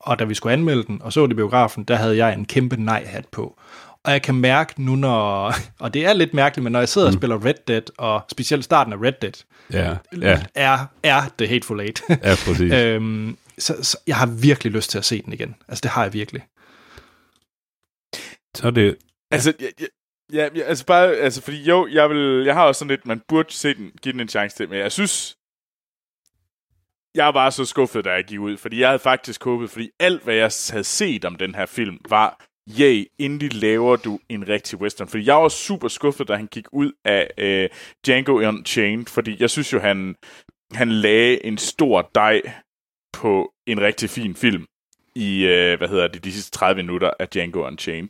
og 0.00 0.18
da 0.18 0.24
vi 0.24 0.34
skulle 0.34 0.52
anmelde 0.52 0.82
den, 0.82 1.02
og 1.02 1.12
så 1.12 1.26
det 1.26 1.36
biografen, 1.36 1.84
der 1.84 1.96
havde 1.96 2.16
jeg 2.16 2.34
en 2.34 2.44
kæmpe 2.44 2.76
nej-hat 2.76 3.28
på. 3.28 3.60
Og 4.04 4.12
jeg 4.12 4.22
kan 4.22 4.34
mærke 4.34 4.82
nu, 4.82 4.96
når... 4.96 5.54
Og 5.84 5.94
det 5.94 6.06
er 6.06 6.12
lidt 6.12 6.34
mærkeligt, 6.34 6.62
men 6.62 6.72
når 6.72 6.78
jeg 6.78 6.88
sidder 6.88 7.10
mm. 7.10 7.14
og 7.14 7.20
spiller 7.20 7.44
Red 7.44 7.54
Dead, 7.68 7.82
og 7.98 8.22
specielt 8.30 8.64
starten 8.64 8.92
af 8.92 8.96
Red 8.96 9.12
Dead, 9.22 9.44
ja, 9.72 9.96
ja. 10.20 10.42
Er, 10.54 10.78
er 11.02 11.22
The 11.38 11.46
Hateful 11.46 11.80
Eight. 11.80 12.02
ja, 12.08 12.34
præcis. 12.46 12.72
øhm, 12.78 13.36
så, 13.58 13.76
så 13.82 13.98
jeg 14.06 14.16
har 14.16 14.26
virkelig 14.26 14.72
lyst 14.72 14.90
til 14.90 14.98
at 14.98 15.04
se 15.04 15.22
den 15.22 15.32
igen. 15.32 15.54
Altså, 15.68 15.82
det 15.82 15.90
har 15.90 16.02
jeg 16.02 16.12
virkelig. 16.12 16.42
Så 18.54 18.66
er 18.66 18.70
det... 18.70 18.96
Altså, 19.30 19.52
ja, 19.60 19.66
ja, 20.32 20.48
ja, 20.54 20.62
altså 20.62 20.86
bare, 20.86 21.14
altså 21.14 21.42
fordi 21.42 21.62
jo, 21.62 21.86
jeg 21.86 22.10
vil, 22.10 22.44
jeg 22.44 22.54
har 22.54 22.66
også 22.66 22.78
sådan 22.78 22.90
lidt, 22.90 23.06
man 23.06 23.22
burde 23.28 23.52
se 23.52 23.74
den, 23.74 23.90
give 24.02 24.12
den 24.12 24.20
en 24.20 24.28
chance 24.28 24.56
til, 24.56 24.68
men 24.68 24.78
jeg 24.78 24.92
synes, 24.92 25.36
jeg 27.14 27.34
var 27.34 27.50
så 27.50 27.64
skuffet, 27.64 28.04
da 28.04 28.10
jeg 28.10 28.24
gik 28.24 28.40
ud, 28.40 28.56
fordi 28.56 28.80
jeg 28.80 28.88
havde 28.88 28.98
faktisk 28.98 29.44
håbet, 29.44 29.70
fordi 29.70 29.90
alt, 30.00 30.22
hvad 30.22 30.34
jeg 30.34 30.50
havde 30.70 30.84
set 30.84 31.24
om 31.24 31.36
den 31.36 31.54
her 31.54 31.66
film, 31.66 31.98
var 32.08 32.44
yay, 32.80 33.06
endelig 33.18 33.54
laver 33.54 33.96
du 33.96 34.18
en 34.28 34.48
rigtig 34.48 34.80
western. 34.80 35.08
Fordi 35.08 35.26
jeg 35.26 35.34
var 35.34 35.48
super 35.48 35.88
skuffet, 35.88 36.28
da 36.28 36.36
han 36.36 36.46
gik 36.46 36.66
ud 36.72 36.92
af 37.04 37.30
øh, 37.38 37.68
Django 38.06 38.48
Unchained, 38.48 39.06
fordi 39.06 39.36
jeg 39.40 39.50
synes 39.50 39.72
jo, 39.72 39.78
han, 39.78 40.14
han 40.72 40.92
lagde 40.92 41.46
en 41.46 41.58
stor 41.58 42.10
dej 42.14 42.42
på 43.12 43.52
en 43.66 43.80
rigtig 43.80 44.10
fin 44.10 44.34
film 44.34 44.66
i, 45.14 45.44
øh, 45.44 45.78
hvad 45.78 45.88
hedder 45.88 46.08
det, 46.08 46.24
de 46.24 46.32
sidste 46.32 46.50
30 46.50 46.82
minutter 46.82 47.10
af 47.18 47.28
Django 47.28 47.66
Unchained. 47.66 48.08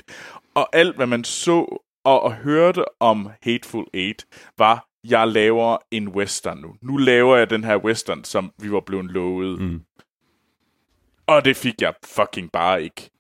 Og 0.55 0.77
alt, 0.77 0.97
hvad 0.97 1.07
man 1.07 1.25
så 1.25 1.83
og, 2.05 2.23
og 2.23 2.35
hørte 2.35 2.85
om 3.01 3.31
Hateful 3.43 3.87
Eight, 3.95 4.27
var, 4.59 4.87
jeg 5.09 5.29
laver 5.29 5.77
en 5.91 6.09
western 6.09 6.59
nu. 6.59 6.75
Nu 6.83 6.97
laver 6.97 7.37
jeg 7.37 7.51
den 7.51 7.65
her 7.65 7.77
western, 7.77 8.25
som 8.25 8.53
vi 8.63 8.73
var 8.73 8.81
blevet 8.81 9.05
lovet. 9.05 9.61
Mm. 9.61 9.81
Og 11.27 11.45
det 11.45 11.57
fik 11.57 11.75
jeg 11.81 11.95
fucking 12.05 12.53
bare 12.53 12.83
ikke. 12.83 13.11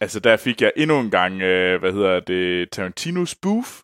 Altså, 0.00 0.20
der 0.20 0.36
fik 0.36 0.60
jeg 0.62 0.72
endnu 0.76 1.00
en 1.00 1.10
gang, 1.10 1.42
øh, 1.42 1.80
hvad 1.80 1.92
hedder 1.92 2.20
det, 2.20 2.70
Tarantino 2.70 3.24
spoof. 3.24 3.82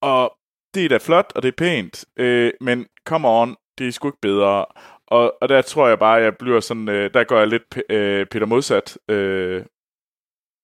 Og 0.00 0.36
det 0.74 0.84
er 0.84 0.88
da 0.88 0.96
flot, 0.96 1.32
og 1.34 1.42
det 1.42 1.48
er 1.48 1.56
pænt. 1.56 2.04
Øh, 2.16 2.52
men 2.60 2.86
come 3.04 3.28
on, 3.28 3.56
det 3.78 3.88
er 3.88 3.92
sgu 3.92 4.08
ikke 4.08 4.20
bedre. 4.22 4.66
Og, 5.06 5.34
og 5.40 5.48
der 5.48 5.62
tror 5.62 5.88
jeg 5.88 5.98
bare, 5.98 6.22
jeg 6.22 6.36
bliver 6.36 6.60
sådan, 6.60 6.88
øh, 6.88 7.14
der 7.14 7.24
går 7.24 7.38
jeg 7.38 7.48
lidt 7.48 7.78
øh, 7.90 8.26
Peter 8.26 8.46
modsat. 8.46 8.98
Øh, 9.08 9.64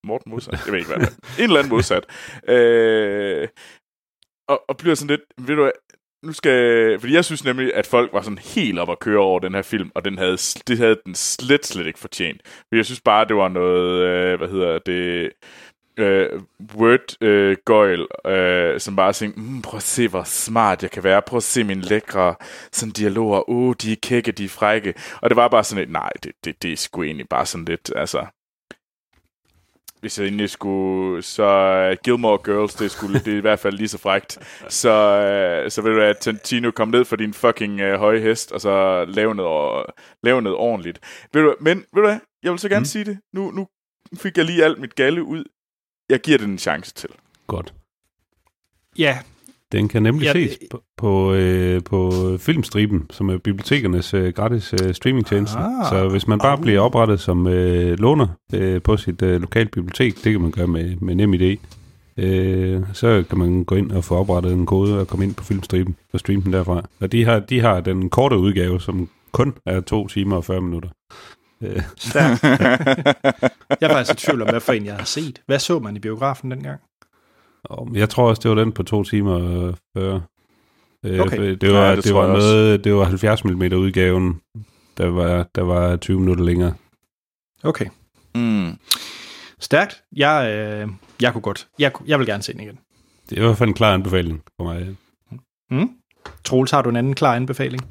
Morten 0.05 0.31
modsat? 0.31 0.53
Jeg 0.53 0.73
ved 0.73 0.79
ikke, 0.79 0.91
hvad 0.91 1.07
det 1.07 1.09
er. 1.09 1.39
En 1.39 1.45
eller 1.45 1.59
anden 1.59 1.71
modsat. 1.71 2.05
Øh, 2.49 3.49
og, 4.49 4.63
og 4.69 4.77
bliver 4.77 4.95
sådan 4.95 5.17
lidt, 5.17 5.49
ved 5.49 5.57
du 5.57 5.71
nu 6.25 6.33
skal... 6.33 7.01
Fordi 7.01 7.15
jeg 7.15 7.25
synes 7.25 7.45
nemlig, 7.45 7.75
at 7.75 7.87
folk 7.87 8.13
var 8.13 8.23
sådan 8.23 8.39
helt 8.39 8.79
op 8.79 8.91
at 8.91 8.99
køre 8.99 9.19
over 9.19 9.39
den 9.41 9.55
her 9.55 9.63
film, 9.63 9.91
og 9.95 10.05
den 10.05 10.19
havde, 10.19 10.37
det 10.69 10.79
havde 10.79 11.01
den 11.07 11.15
slet, 11.15 11.67
slet 11.67 11.87
ikke 11.87 11.99
fortjent. 11.99 12.41
For 12.45 12.77
jeg 12.77 12.85
synes 12.85 13.01
bare, 13.01 13.25
det 13.25 13.37
var 13.37 13.49
noget, 13.49 14.03
øh, 14.03 14.39
hvad 14.39 14.49
hedder 14.49 14.79
det, 14.79 15.33
øh, 15.97 16.41
word 16.75 17.23
øh, 17.23 17.57
gøjl, 17.65 18.07
øh, 18.27 18.81
som 18.81 18.97
bare 18.97 19.13
tænkte, 19.13 19.41
mm, 19.41 19.63
prøv 19.63 19.77
at 19.77 19.83
se, 19.83 20.09
hvor 20.09 20.23
smart 20.25 20.83
jeg 20.83 20.91
kan 20.91 21.05
være, 21.05 21.23
prøv 21.23 21.37
at 21.37 21.43
se 21.43 21.65
mine 21.65 21.83
lækre 21.83 22.35
sådan 22.73 22.93
dialoger, 22.93 23.51
oh, 23.51 23.75
de 23.83 23.93
er 23.93 23.97
kække, 24.03 24.33
de 24.33 24.45
er 24.45 24.49
frække. 24.49 24.95
Og 25.23 25.31
det 25.31 25.37
var 25.37 25.49
bare 25.49 25.65
sådan 25.65 25.83
lidt, 25.83 25.93
nej, 25.93 26.11
det, 26.23 26.33
det, 26.45 26.63
det 26.63 26.73
er 26.73 26.77
sgu 26.77 27.03
egentlig 27.03 27.29
bare 27.29 27.47
sådan 27.47 27.65
lidt, 27.65 27.93
altså, 27.97 28.27
hvis 30.05 30.19
jeg 30.19 30.25
egentlig 30.25 30.51
skulle, 30.51 31.23
så 31.23 31.47
uh, 31.91 31.97
Gilmore 32.05 32.39
Girls, 32.45 32.75
det, 32.75 32.91
skulle, 32.91 33.19
det 33.19 33.33
er 33.33 33.37
i 33.37 33.41
hvert 33.41 33.59
fald 33.59 33.77
lige 33.77 33.89
så 33.89 33.99
frægt. 33.99 34.39
Så, 34.69 34.91
uh, 35.65 35.71
så 35.71 35.83
vil 35.83 35.93
du 35.93 36.01
at 36.01 36.19
Tantino 36.19 36.71
kom 36.71 36.89
ned 36.89 37.05
for 37.05 37.17
din 37.17 37.35
fucking 37.35 37.81
uh, 37.83 37.93
høje 37.93 38.21
hest, 38.21 38.53
og 38.53 38.61
så 38.61 39.05
lave 39.05 39.35
noget, 39.35 39.87
lave 40.23 40.43
noget 40.43 40.59
ordentligt. 40.59 41.01
Ved 41.33 41.43
du, 41.43 41.55
men 41.61 41.79
ved 41.79 42.03
du 42.03 42.09
hvad, 42.09 42.19
jeg 42.43 42.53
vil 42.53 42.59
så 42.59 42.69
gerne 42.69 42.81
mm. 42.81 42.85
sige 42.85 43.05
det. 43.05 43.19
Nu, 43.33 43.51
nu 43.51 43.69
fik 44.17 44.37
jeg 44.37 44.45
lige 44.45 44.65
alt 44.65 44.81
mit 44.81 44.95
galle 44.95 45.23
ud. 45.23 45.45
Jeg 46.09 46.21
giver 46.21 46.39
den 46.39 46.51
en 46.51 46.59
chance 46.59 46.95
til. 46.95 47.11
Godt. 47.47 47.75
Ja, 48.99 49.19
den 49.75 49.89
kan 49.89 50.03
nemlig 50.03 50.25
ja, 50.25 50.33
ses 50.33 50.59
på, 50.71 50.83
på, 50.97 51.35
øh, 51.35 51.83
på 51.83 52.13
Filmstriben, 52.39 53.07
som 53.11 53.29
er 53.29 53.39
bibliotekernes 53.39 54.15
øh, 54.15 54.33
gratis 54.33 54.75
øh, 54.83 54.95
streamingtjeneste. 54.95 55.59
Ah, 55.59 55.89
så 55.91 56.09
hvis 56.09 56.29
man 56.29 56.39
bare 56.39 56.57
oh. 56.59 56.63
bliver 56.63 56.81
oprettet 56.81 57.21
som 57.21 57.47
øh, 57.47 57.99
låner 57.99 58.27
øh, 58.55 58.83
på 58.83 58.97
sit 58.97 59.23
øh, 59.23 59.41
lokale 59.41 59.69
bibliotek, 59.69 60.25
det 60.25 60.33
kan 60.33 60.41
man 60.41 60.51
gøre 60.51 60.67
med, 60.67 60.97
med 60.97 61.15
NemID, 61.15 61.57
øh, 62.17 62.83
så 62.93 63.25
kan 63.29 63.39
man 63.39 63.65
gå 63.65 63.75
ind 63.75 63.93
og 63.93 64.05
få 64.05 64.17
oprettet 64.17 64.53
en 64.53 64.67
kode 64.67 65.01
og 65.01 65.09
komme 65.09 65.25
ind 65.25 65.35
på 65.35 65.45
Filmstriben 65.45 65.97
og 66.13 66.21
streame 66.21 66.43
den 66.43 66.53
derfra. 66.53 66.89
Og 67.01 67.13
de 67.13 67.25
har, 67.25 67.39
de 67.39 67.61
har 67.61 67.81
den 67.81 68.11
korte 68.11 68.39
udgave, 68.39 68.81
som 68.81 69.09
kun 69.33 69.55
er 69.67 69.81
2 69.81 70.09
timer 70.09 70.37
og 70.37 70.45
40 70.45 70.61
minutter. 70.61 70.89
Øh. 71.63 71.83
Stærkt. 71.97 72.43
jeg 73.81 73.91
er 73.91 73.95
faktisk 73.95 74.13
i 74.13 74.27
tvivl 74.27 74.43
om, 74.43 74.49
hvad 74.49 74.61
for 74.61 74.73
en 74.73 74.87
jeg 74.87 74.97
har 74.97 75.05
set. 75.05 75.43
Hvad 75.47 75.59
så 75.59 75.79
man 75.79 75.97
i 75.97 75.99
biografen 75.99 76.51
dengang? 76.51 76.81
Jeg 77.93 78.09
tror 78.09 78.29
også, 78.29 78.41
det 78.43 78.49
var 78.49 78.55
den 78.55 78.73
på 78.73 78.83
to 78.83 79.05
timer 79.05 79.35
og 79.35 79.75
40. 79.97 80.23
Øh, 81.05 81.21
okay. 81.21 81.57
Det 81.61 81.73
var, 81.73 81.89
ja, 81.89 81.97
det, 81.97 82.05
det 82.05 82.15
var 82.15 82.27
noget, 82.27 82.85
det 82.85 82.95
var 82.95 83.05
70 83.05 83.45
mm 83.45 83.63
udgaven, 83.63 84.41
der 84.97 85.07
var, 85.07 85.47
der 85.55 85.63
var 85.63 85.97
20 85.97 86.21
minutter 86.21 86.45
længere. 86.45 86.75
Okay. 87.63 87.87
Mm. 88.35 88.79
Stærkt. 89.61 90.03
Jeg, 90.17 90.51
øh, 90.51 90.89
jeg 91.23 91.33
kunne 91.33 91.43
godt. 91.43 91.69
Jeg, 91.79 91.93
jeg 92.07 92.19
vil 92.19 92.27
gerne 92.27 92.43
se 92.43 92.53
den 92.53 92.61
igen. 92.61 92.79
Det 93.31 93.39
er 93.39 93.43
i 93.43 93.45
hvert 93.45 93.59
fald 93.59 93.69
en 93.69 93.75
klar 93.75 93.95
anbefaling 93.95 94.43
for 94.57 94.65
mig. 94.65 94.97
Mm. 95.71 95.91
Troels, 96.45 96.71
har 96.71 96.83
du 96.83 96.91
en 96.91 96.97
anden 96.97 97.15
klar 97.15 97.35
anbefaling? 97.35 97.83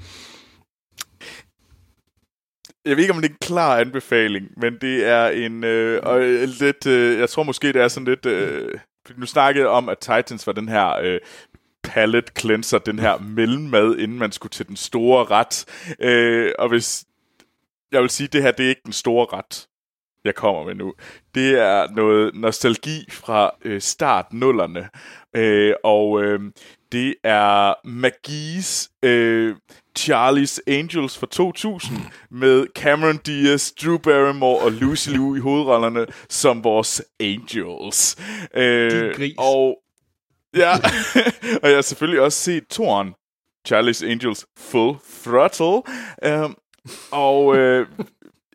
Jeg 2.86 2.96
ved 2.96 3.04
ikke, 3.04 3.14
om 3.14 3.22
det 3.22 3.30
er 3.30 3.34
en 3.34 3.38
klar 3.42 3.78
anbefaling, 3.80 4.48
men 4.58 4.74
det 4.82 5.08
er 5.08 5.28
en... 5.28 5.64
Øh, 5.64 6.00
og 6.04 6.20
lidt, 6.60 6.88
øh, 6.88 7.20
jeg 7.20 7.30
tror 7.30 7.44
måske, 7.44 7.68
det 7.68 7.82
er 7.82 7.88
sådan 7.88 8.08
lidt... 8.08 8.26
Øh, 8.26 8.80
nu 9.18 9.26
snakkede 9.26 9.68
om, 9.68 9.89
at 9.89 9.98
Titans 9.98 10.48
var 10.48 10.54
den 10.54 10.70
her 10.70 10.98
øh, 11.02 11.20
palette 11.84 12.32
cleanser, 12.39 12.78
den 12.78 13.00
her 13.00 13.18
mellemmad, 13.38 13.98
inden 13.98 14.20
man 14.20 14.32
skulle 14.32 14.52
til 14.52 14.68
den 14.68 14.76
store 14.76 15.26
ret. 15.26 15.66
Øh, 16.00 16.52
og 16.60 16.70
hvis 16.70 17.06
jeg 17.92 18.02
vil 18.02 18.10
sige, 18.10 18.26
at 18.28 18.34
det 18.34 18.42
her 18.42 18.52
det 18.52 18.66
er 18.66 18.70
ikke 18.70 18.82
den 18.86 18.94
store 18.94 19.28
ret. 19.38 19.68
jeg 20.24 20.36
kommer 20.36 20.63
med 20.63 20.76
nu, 20.76 20.94
det 21.36 21.60
er 21.60 21.88
noget 21.92 22.36
nostalgi 22.36 23.12
fra 23.12 23.52
øh, 23.66 23.82
start 23.82 24.34
nullerne. 24.34 24.89
Øh, 25.36 25.74
og 25.84 26.24
øh, 26.24 26.39
det 26.93 27.15
er 27.23 27.88
Magis 27.88 28.89
øh, 29.03 29.56
Charlie's 29.99 30.60
Angels 30.67 31.17
fra 31.17 31.27
2000 31.32 31.97
med 32.32 32.67
Cameron 32.75 33.17
Diaz, 33.17 33.71
Drew 33.71 33.97
Barrymore 33.97 34.60
og 34.60 34.71
Lucy 34.71 35.10
Liu 35.10 35.36
i 35.36 35.39
hovedrollerne 35.39 36.06
som 36.29 36.63
vores 36.63 37.01
Angels. 37.19 38.17
Øh, 38.56 39.15
gris. 39.15 39.36
og 39.38 39.77
ja, 40.56 40.71
og 41.63 41.69
jeg 41.69 41.77
har 41.77 41.82
selvfølgelig 41.82 42.21
også 42.21 42.39
set 42.39 42.67
Toren, 42.67 43.13
Charlie's 43.67 44.06
Angels 44.06 44.45
Full 44.58 44.95
Throttle. 45.23 45.82
Um, 46.27 46.58
og 47.12 47.58
øh, 47.58 47.88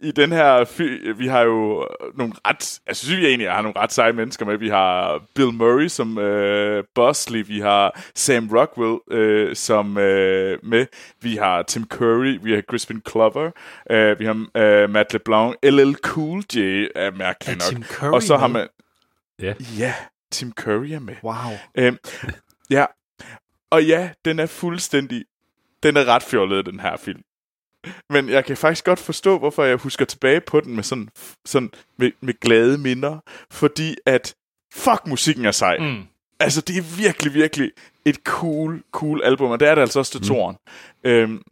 i 0.02 0.10
den 0.10 0.32
her, 0.32 1.12
vi 1.12 1.26
har 1.26 1.40
jo 1.40 1.88
nogle 2.14 2.32
ret, 2.46 2.80
jeg 2.86 2.96
synes 2.96 3.16
vi 3.16 3.26
egentlig 3.26 3.50
har 3.50 3.62
nogle 3.62 3.78
ret 3.78 3.92
seje 3.92 4.12
mennesker 4.12 4.46
med. 4.46 4.56
Vi 4.56 4.68
har 4.68 5.22
Bill 5.34 5.52
Murray 5.52 5.88
som 5.88 6.18
øh, 6.18 6.84
Bosley, 6.94 7.44
vi 7.46 7.60
har 7.60 8.00
Sam 8.14 8.48
Rockwell 8.52 8.98
øh, 9.10 9.56
som 9.56 9.98
øh, 9.98 10.58
med, 10.62 10.86
vi 11.20 11.36
har 11.36 11.62
Tim 11.62 11.86
Curry, 11.86 12.38
vi 12.42 12.52
har 12.54 12.60
Crispin 12.60 13.02
Glover, 13.04 13.50
øh, 13.90 14.18
vi 14.18 14.24
har 14.24 14.46
øh, 14.54 14.90
Matt 14.90 15.12
LeBlanc, 15.12 15.54
LL 15.62 15.94
Cool 15.94 16.42
J 16.54 16.58
er 16.94 17.10
mærkelig 17.10 17.54
nok. 17.54 17.62
Tim 17.62 17.82
Curry 17.82 18.12
Og 18.12 18.22
så 18.22 18.36
har 18.36 18.46
man... 18.46 18.68
Ja. 19.42 19.54
Ja, 19.78 19.94
Tim 20.30 20.52
Curry 20.52 20.90
er 20.90 21.00
med. 21.00 21.14
Wow. 21.24 21.52
Øhm, 21.74 21.98
ja, 22.70 22.86
og 23.70 23.84
ja, 23.84 24.10
den 24.24 24.38
er 24.38 24.46
fuldstændig... 24.46 25.24
Den 25.82 25.96
er 25.96 26.04
ret 26.04 26.22
fjollet, 26.22 26.66
den 26.66 26.80
her 26.80 26.96
film. 26.96 27.22
Men 28.10 28.28
jeg 28.28 28.44
kan 28.44 28.56
faktisk 28.56 28.84
godt 28.84 28.98
forstå, 28.98 29.38
hvorfor 29.38 29.64
jeg 29.64 29.76
husker 29.76 30.04
tilbage 30.04 30.40
på 30.40 30.60
den 30.60 30.74
med 30.74 30.82
sådan, 30.82 31.08
sådan 31.44 31.70
med, 31.96 32.10
med 32.20 32.34
glade 32.40 32.78
minder. 32.78 33.18
Fordi 33.50 33.96
at, 34.06 34.34
fuck, 34.74 35.06
musikken 35.06 35.44
er 35.44 35.50
sej. 35.50 35.78
Mm. 35.78 36.02
Altså, 36.40 36.60
det 36.60 36.76
er 36.76 36.96
virkelig, 36.96 37.34
virkelig 37.34 37.70
et 38.04 38.16
cool, 38.24 38.82
cool 38.92 39.22
album, 39.24 39.50
og 39.50 39.60
det 39.60 39.68
er 39.68 39.74
det 39.74 39.82
altså 39.82 39.98
også 39.98 40.12
til 40.12 40.20
mm. 40.20 40.26
toren. 40.26 40.56
Øhm, 41.04 41.42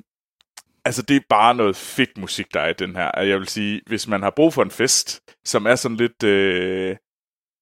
altså, 0.84 1.02
det 1.02 1.16
er 1.16 1.20
bare 1.28 1.54
noget 1.54 1.76
fedt 1.76 2.18
musik, 2.18 2.54
der 2.54 2.60
er 2.60 2.68
i 2.68 2.74
den 2.78 2.96
her. 2.96 3.20
Jeg 3.20 3.38
vil 3.38 3.48
sige, 3.48 3.80
hvis 3.86 4.08
man 4.08 4.22
har 4.22 4.30
brug 4.30 4.54
for 4.54 4.62
en 4.62 4.70
fest, 4.70 5.20
som 5.44 5.66
er 5.66 5.74
sådan 5.74 5.96
lidt... 5.96 6.22
Øh, 6.22 6.96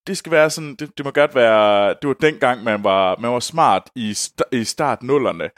det 0.06 0.16
skal 0.16 0.32
være 0.32 0.50
sådan, 0.50 0.74
det, 0.74 0.98
det 0.98 1.04
må 1.04 1.10
godt 1.10 1.34
være, 1.34 1.88
det 1.88 2.08
var 2.08 2.14
dengang, 2.14 2.64
man 2.64 2.84
var, 2.84 3.16
man 3.20 3.30
var 3.30 3.40
smart 3.40 3.82
i, 3.94 4.10
st- 4.10 4.48
i 4.58 4.64
start 4.64 5.02
nullerne, 5.02 5.50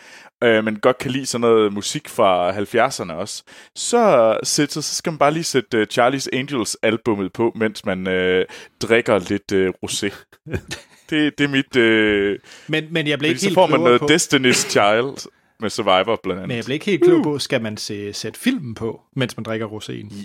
øh, 0.45 0.65
men 0.65 0.79
godt 0.79 0.99
kan 0.99 1.11
lide 1.11 1.27
sådan 1.27 1.41
noget 1.41 1.73
musik 1.73 2.09
fra 2.09 2.53
70'erne 2.53 3.13
også, 3.13 3.43
så, 3.75 4.37
så, 4.43 4.67
så 4.67 4.83
skal 4.83 5.13
man 5.13 5.19
bare 5.19 5.33
lige 5.33 5.45
sætte 5.45 5.81
uh, 5.81 5.87
Charlie's 5.93 6.27
Angels 6.33 6.77
albumet 6.83 7.33
på, 7.33 7.53
mens 7.57 7.85
man 7.85 8.09
øh, 8.09 8.45
drikker 8.83 9.19
lidt 9.19 9.53
øh, 9.53 9.73
rosé. 9.87 10.15
det, 11.11 11.39
det 11.39 11.45
er 11.45 11.49
mit... 11.49 11.77
Øh, 11.77 12.39
men, 12.69 12.85
men 12.91 13.07
jeg 13.07 13.19
blev 13.19 13.29
ikke 13.29 13.41
så 13.41 13.47
helt 13.47 13.55
får 13.55 13.67
man 13.67 13.81
noget 13.81 14.01
på. 14.01 14.07
Destiny's 14.07 14.71
Child 14.71 15.29
med 15.61 15.71
Survivor 15.71 16.21
blandt 16.23 16.39
andet. 16.39 16.49
Men 16.49 16.57
jeg 16.57 16.65
blev 16.65 16.75
ikke 16.75 16.87
helt 16.87 17.05
klog 17.05 17.23
på, 17.23 17.39
skal 17.39 17.63
man 17.63 17.77
se, 17.77 18.13
sætte 18.13 18.41
filmen 18.41 18.75
på, 18.75 19.01
mens 19.17 19.37
man 19.37 19.45
drikker 19.45 19.67
roséen? 19.67 20.25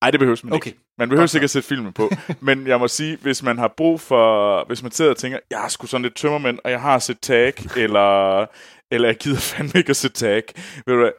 Nej, 0.00 0.10
det 0.10 0.20
behøver 0.20 0.40
man 0.44 0.52
okay. 0.52 0.66
ikke. 0.66 0.78
Man 0.98 1.08
behøver 1.08 1.26
sikkert 1.26 1.50
sætte 1.50 1.68
filmen 1.68 1.92
på. 1.92 2.10
Men 2.40 2.66
jeg 2.66 2.78
må 2.78 2.88
sige, 2.88 3.16
hvis 3.16 3.42
man 3.42 3.58
har 3.58 3.68
brug 3.76 4.00
for... 4.00 4.64
Hvis 4.64 4.82
man 4.82 4.92
sidder 4.92 5.10
og 5.10 5.16
tænker, 5.16 5.38
jeg 5.50 5.58
har 5.58 5.68
sgu 5.68 5.86
sådan 5.86 6.02
lidt 6.02 6.14
tømmermænd, 6.14 6.58
og 6.64 6.70
jeg 6.70 6.80
har 6.80 6.98
set 6.98 7.20
tag, 7.20 7.54
eller, 7.84 8.46
eller 8.90 9.08
jeg 9.08 9.16
gider 9.16 9.38
fandme 9.38 9.78
ikke 9.78 9.90
at 9.90 9.96
sætte 9.96 10.16
tag, 10.16 10.42
ved 10.86 10.94
du 10.94 11.00
hvad, 11.00 11.12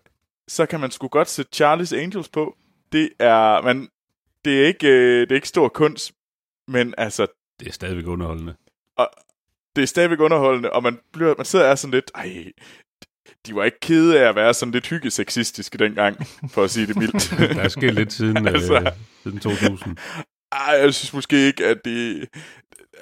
så 0.48 0.66
kan 0.66 0.80
man 0.80 0.92
sgu 0.92 1.08
godt 1.08 1.30
sætte 1.30 1.66
Charlie's 1.66 1.96
Angels 1.96 2.30
på. 2.30 2.58
Det 2.92 3.10
er... 3.20 3.62
Man, 3.62 3.90
det 4.46 4.62
er 4.62 4.68
ikke, 4.68 4.88
øh, 4.88 5.22
det 5.22 5.32
er 5.32 5.36
ikke 5.36 5.48
stor 5.48 5.68
kunst, 5.68 6.12
men 6.68 6.94
altså... 6.98 7.28
Det 7.60 7.68
er 7.68 7.72
stadigvæk 7.72 8.08
underholdende. 8.08 8.56
Og, 8.98 9.10
det 9.76 9.82
er 9.82 9.88
stadigvæk 9.88 10.20
underholdende, 10.20 10.74
og 10.74 10.84
man, 10.84 11.00
bliver, 11.14 11.34
man 11.38 11.46
sidder 11.46 11.66
og 11.66 11.72
er 11.72 11.76
sådan 11.76 11.94
lidt, 11.94 12.12
ej, 12.16 12.52
de 13.48 13.56
var 13.56 13.64
ikke 13.64 13.80
kede 13.80 14.20
af 14.20 14.30
at 14.30 14.36
være 14.36 14.54
sådan 14.54 14.72
lidt 14.72 14.88
hyggesexistiske 14.88 15.78
dengang, 15.78 16.18
for 16.52 16.64
at 16.64 16.72
sige 16.72 16.88
det 16.88 16.96
mildt. 16.96 17.34
der 17.56 17.62
er 17.62 17.68
sket 17.68 17.94
lidt 17.94 18.14
siden, 18.14 18.48
altså, 18.56 18.76
øh, 18.76 18.92
siden 19.24 19.40
2000. 19.40 19.98
Ej, 20.52 20.74
jeg 20.74 20.94
synes 20.94 21.14
måske 21.14 21.48
ikke, 21.48 21.66
at 21.66 21.78
det... 21.86 22.28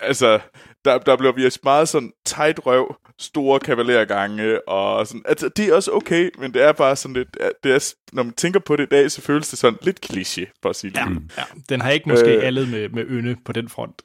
Altså, 0.01 0.39
der, 0.85 0.97
der 0.97 1.17
bliver 1.17 1.33
vist 1.33 1.63
meget 1.63 1.89
sådan 1.89 2.11
tight 2.25 2.65
røv, 2.65 2.95
store 3.19 3.59
kavalergange, 3.59 4.69
og 4.69 5.07
sådan... 5.07 5.23
Altså, 5.25 5.49
det 5.49 5.69
er 5.69 5.75
også 5.75 5.91
okay, 5.91 6.29
men 6.39 6.53
det 6.53 6.61
er 6.61 6.71
bare 6.71 6.95
sådan 6.95 7.13
lidt... 7.13 7.37
Det 7.63 7.71
er, 7.71 7.93
når 8.13 8.23
man 8.23 8.33
tænker 8.33 8.59
på 8.59 8.75
det 8.75 8.83
i 8.83 8.89
dag, 8.89 9.11
så 9.11 9.21
føles 9.21 9.49
det 9.49 9.59
sådan 9.59 9.79
lidt 9.81 10.05
kliché, 10.05 10.59
for 10.61 10.69
at 10.69 10.75
sige 10.75 10.91
det. 10.91 10.97
Ja, 10.97 11.07
ja. 11.37 11.43
Den 11.69 11.81
har 11.81 11.91
ikke 11.91 12.09
måske 12.09 12.37
øh, 12.37 12.45
allet 12.45 12.69
med, 12.69 12.89
med 12.89 13.05
ynde 13.07 13.35
på 13.45 13.51
den 13.51 13.69
front. 13.69 14.01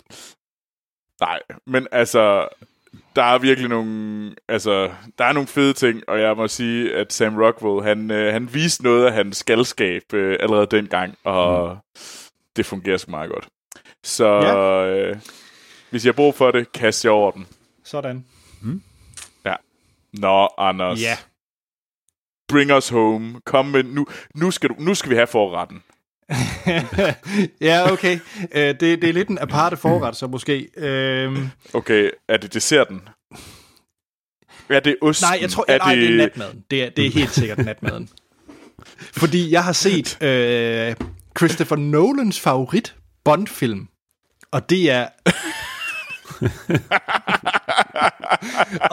Nej, 1.20 1.40
men 1.66 1.86
altså, 1.92 2.48
der 3.16 3.22
er 3.22 3.38
virkelig 3.38 3.68
nogle, 3.68 4.34
altså, 4.48 4.90
der 5.18 5.24
er 5.24 5.32
nogle 5.32 5.46
fede 5.46 5.72
ting, 5.72 6.08
og 6.08 6.20
jeg 6.20 6.36
må 6.36 6.48
sige, 6.48 6.94
at 6.94 7.12
Sam 7.12 7.36
Rockwell, 7.36 7.82
han, 7.82 8.10
øh, 8.10 8.32
han 8.32 8.54
viste 8.54 8.82
noget 8.82 9.06
af 9.06 9.12
hans 9.12 9.44
galskab 9.44 10.14
øh, 10.14 10.36
allerede 10.40 10.66
dengang, 10.66 11.18
og 11.24 11.74
mm. 11.74 12.00
det 12.56 12.66
fungerer 12.66 12.96
så 12.96 13.10
meget 13.10 13.30
godt. 13.30 13.48
Så 14.02 14.26
ja. 14.26 14.86
øh, 14.86 15.16
hvis 15.90 16.04
jeg 16.04 16.12
har 16.12 16.16
brug 16.16 16.34
for 16.34 16.50
det, 16.50 16.72
kast 16.72 17.04
jeg 17.04 17.12
over 17.12 17.30
den. 17.30 17.46
Sådan. 17.84 18.24
Mm. 18.60 18.82
Ja. 19.44 19.54
Nå, 20.12 20.48
Anders. 20.58 21.02
Ja. 21.02 21.18
Bring 22.48 22.72
us 22.72 22.88
home. 22.88 23.40
Kom 23.46 23.66
med, 23.66 23.82
nu, 23.82 24.06
nu, 24.34 24.50
skal 24.50 24.70
du, 24.70 24.74
nu 24.78 24.94
skal 24.94 25.10
vi 25.10 25.14
have 25.14 25.26
forretten. 25.26 25.82
ja, 27.60 27.92
okay. 27.92 28.18
Uh, 28.40 28.48
det, 28.54 28.80
det 28.80 29.04
er 29.04 29.12
lidt 29.12 29.28
en 29.28 29.38
aparte 29.38 29.76
forret, 29.76 30.16
så 30.16 30.26
måske. 30.26 30.68
Uh... 30.76 31.48
Okay, 31.74 32.10
er 32.28 32.36
det 32.36 32.54
desserten? 32.54 33.00
Er 34.68 34.80
det 34.80 34.96
osten? 35.02 35.26
Nej, 35.26 35.38
jeg 35.40 35.50
tror, 35.50 35.64
er 35.68 35.78
nej, 35.78 35.94
det... 35.94 36.02
det 36.02 36.12
er 36.12 36.16
natmaden. 36.16 36.64
Det 36.70 36.82
er, 36.82 36.90
det 36.90 37.06
er 37.06 37.10
helt 37.10 37.30
sikkert 37.30 37.58
natmaden. 37.58 38.08
Fordi 39.20 39.50
jeg 39.50 39.64
har 39.64 39.72
set 39.72 40.18
uh, 40.20 41.06
Christopher 41.38 41.76
Nolans 41.76 42.40
favorit 42.40 42.94
Bond-film, 43.24 43.88
og 44.50 44.70
det 44.70 44.90
er... 44.90 45.08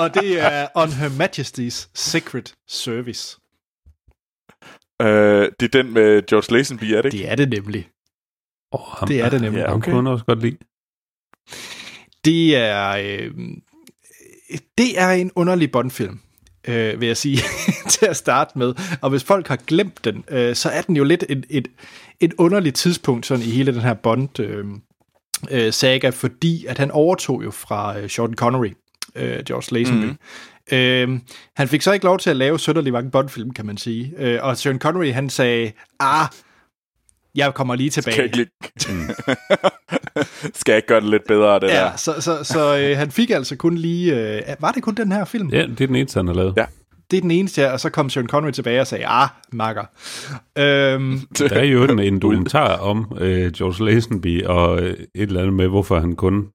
og 0.02 0.13
det 0.13 0.39
er 0.39 0.68
On 0.76 0.92
Her 0.92 1.10
Majesty's 1.10 1.89
Secret 1.96 2.54
Service. 2.68 3.38
Øh, 5.01 5.51
det 5.59 5.75
er 5.75 5.83
den 5.83 5.93
med 5.93 6.27
George 6.27 6.57
Lazenby, 6.57 6.83
er 6.83 7.01
det 7.01 7.13
ikke? 7.13 7.23
Det 7.23 7.31
er 7.31 7.35
det 7.35 7.49
nemlig. 7.49 7.89
Oh, 8.71 8.81
ham, 8.81 9.07
det 9.07 9.21
er 9.21 9.29
det 9.29 9.41
nemlig. 9.41 9.59
Ja, 9.59 9.73
okay. 9.73 9.91
kunne 9.91 10.09
også 10.09 10.25
godt 10.25 10.41
lide. 10.41 10.57
Det 12.25 12.55
er, 12.55 12.89
øh, 12.89 13.31
det 14.77 14.99
er 14.99 15.09
en 15.09 15.31
underlig 15.35 15.71
Bond-film, 15.71 16.19
øh, 16.67 17.01
vil 17.01 17.07
jeg 17.07 17.17
sige, 17.17 17.38
til 17.99 18.05
at 18.05 18.17
starte 18.17 18.59
med. 18.59 18.73
Og 19.01 19.09
hvis 19.09 19.23
folk 19.23 19.47
har 19.47 19.55
glemt 19.55 20.05
den, 20.05 20.23
øh, 20.29 20.55
så 20.55 20.69
er 20.69 20.81
den 20.81 20.95
jo 20.95 21.03
lidt 21.03 21.25
et, 21.29 21.45
et, 21.49 21.67
et 22.19 22.33
underligt 22.38 22.75
tidspunkt 22.75 23.25
sådan 23.25 23.43
i 23.43 23.49
hele 23.49 23.73
den 23.73 23.81
her 23.81 23.93
Bond 23.93 24.39
øh, 24.39 24.65
øh, 25.51 25.73
saga, 25.73 26.09
fordi 26.09 26.65
at 26.65 26.77
han 26.77 26.91
overtog 26.91 27.43
jo 27.43 27.51
fra 27.51 27.99
øh, 27.99 28.09
Sean 28.09 28.33
Connery, 28.33 28.71
øh, 29.15 29.43
George 29.43 29.79
Lazenby. 29.79 30.03
Mm-hmm. 30.03 30.17
Øh, 30.71 31.19
han 31.55 31.67
fik 31.67 31.82
så 31.82 31.91
ikke 31.91 32.05
lov 32.05 32.19
til 32.19 32.29
at 32.29 32.36
lave 32.36 32.60
sønderlig 32.60 32.93
mange 32.93 33.12
Bond-film, 33.12 33.51
kan 33.51 33.65
man 33.65 33.77
sige. 33.77 34.13
Øh, 34.17 34.39
og 34.41 34.58
Sean 34.58 34.79
Connery, 34.79 35.12
han 35.12 35.29
sagde, 35.29 35.71
ah, 35.99 36.27
jeg 37.36 37.53
kommer 37.53 37.75
lige 37.75 37.89
tilbage. 37.89 38.13
Skal 38.13 38.29
jeg 38.29 38.39
ikke. 38.39 38.51
Skal 40.60 40.71
jeg 40.71 40.77
ikke 40.77 40.88
gøre 40.88 41.01
det 41.01 41.10
lidt 41.10 41.27
bedre, 41.27 41.60
det 41.60 41.67
ja, 41.67 41.73
der? 41.73 41.95
så, 41.95 42.21
så, 42.21 42.43
så 42.43 42.77
øh, 42.77 42.97
han 42.97 43.12
fik 43.12 43.29
altså 43.29 43.55
kun 43.55 43.75
lige... 43.75 44.36
Øh, 44.38 44.41
var 44.60 44.71
det 44.71 44.84
kun 44.84 44.95
den 44.95 45.12
her 45.12 45.25
film? 45.25 45.49
Ja, 45.49 45.62
det 45.62 45.82
er 45.82 45.88
den 45.88 45.95
eneste, 45.95 46.19
han 46.19 46.27
har 46.27 46.34
lavet. 46.34 46.53
Ja. 46.58 46.65
Det 47.12 47.17
er 47.17 47.21
den 47.21 47.32
eneste, 47.32 47.62
ja, 47.62 47.71
og 47.71 47.79
så 47.79 47.89
kom 47.89 48.10
Sean 48.10 48.27
Connery 48.27 48.51
tilbage 48.51 48.82
og 48.82 48.88
sagde, 48.88 49.08
ah, 49.08 49.29
makker. 49.53 49.84
Øhm, 50.58 51.19
der 51.39 51.55
er 51.55 51.63
jo 51.63 51.84
en, 51.84 51.99
en 51.99 52.19
dokumentar 52.19 52.77
om 52.77 53.17
øh, 53.19 53.51
George 53.51 53.86
Lazenby 53.86 54.43
og 54.45 54.82
øh, 54.82 54.93
et 54.93 55.08
eller 55.15 55.39
andet 55.39 55.53
med, 55.53 55.67
hvorfor 55.67 55.99
han 55.99 56.15
kun 56.15 56.47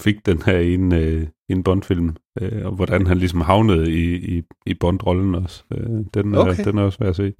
fik 0.00 0.26
den 0.26 0.42
her 0.42 0.58
en, 0.58 0.92
øh, 0.92 1.26
en 1.48 1.62
Bond-film, 1.62 2.16
øh, 2.40 2.66
og 2.66 2.72
hvordan 2.72 3.06
han 3.06 3.18
ligesom 3.18 3.40
havnede 3.40 3.92
i, 3.92 4.36
i, 4.36 4.42
i 4.66 4.74
Bond-rollen 4.74 5.34
også. 5.34 5.62
Øh, 5.72 6.04
den, 6.14 6.34
okay. 6.34 6.58
er, 6.58 6.64
den 6.64 6.78
er 6.78 6.82
også 6.82 6.98
værd 6.98 7.10
at 7.10 7.16
se. 7.16 7.32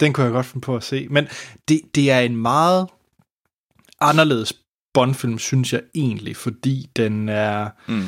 Den 0.00 0.12
kunne 0.12 0.24
jeg 0.24 0.32
godt 0.32 0.46
finde 0.46 0.64
på 0.64 0.76
at 0.76 0.82
se. 0.82 1.06
Men 1.10 1.26
det, 1.68 1.80
det 1.94 2.10
er 2.10 2.20
en 2.20 2.36
meget 2.36 2.88
anderledes 4.00 4.52
Bond-film, 4.94 5.38
synes 5.38 5.72
jeg 5.72 5.82
egentlig, 5.94 6.36
fordi 6.36 6.90
den 6.96 7.28
er... 7.28 7.68
Mm. 7.88 8.04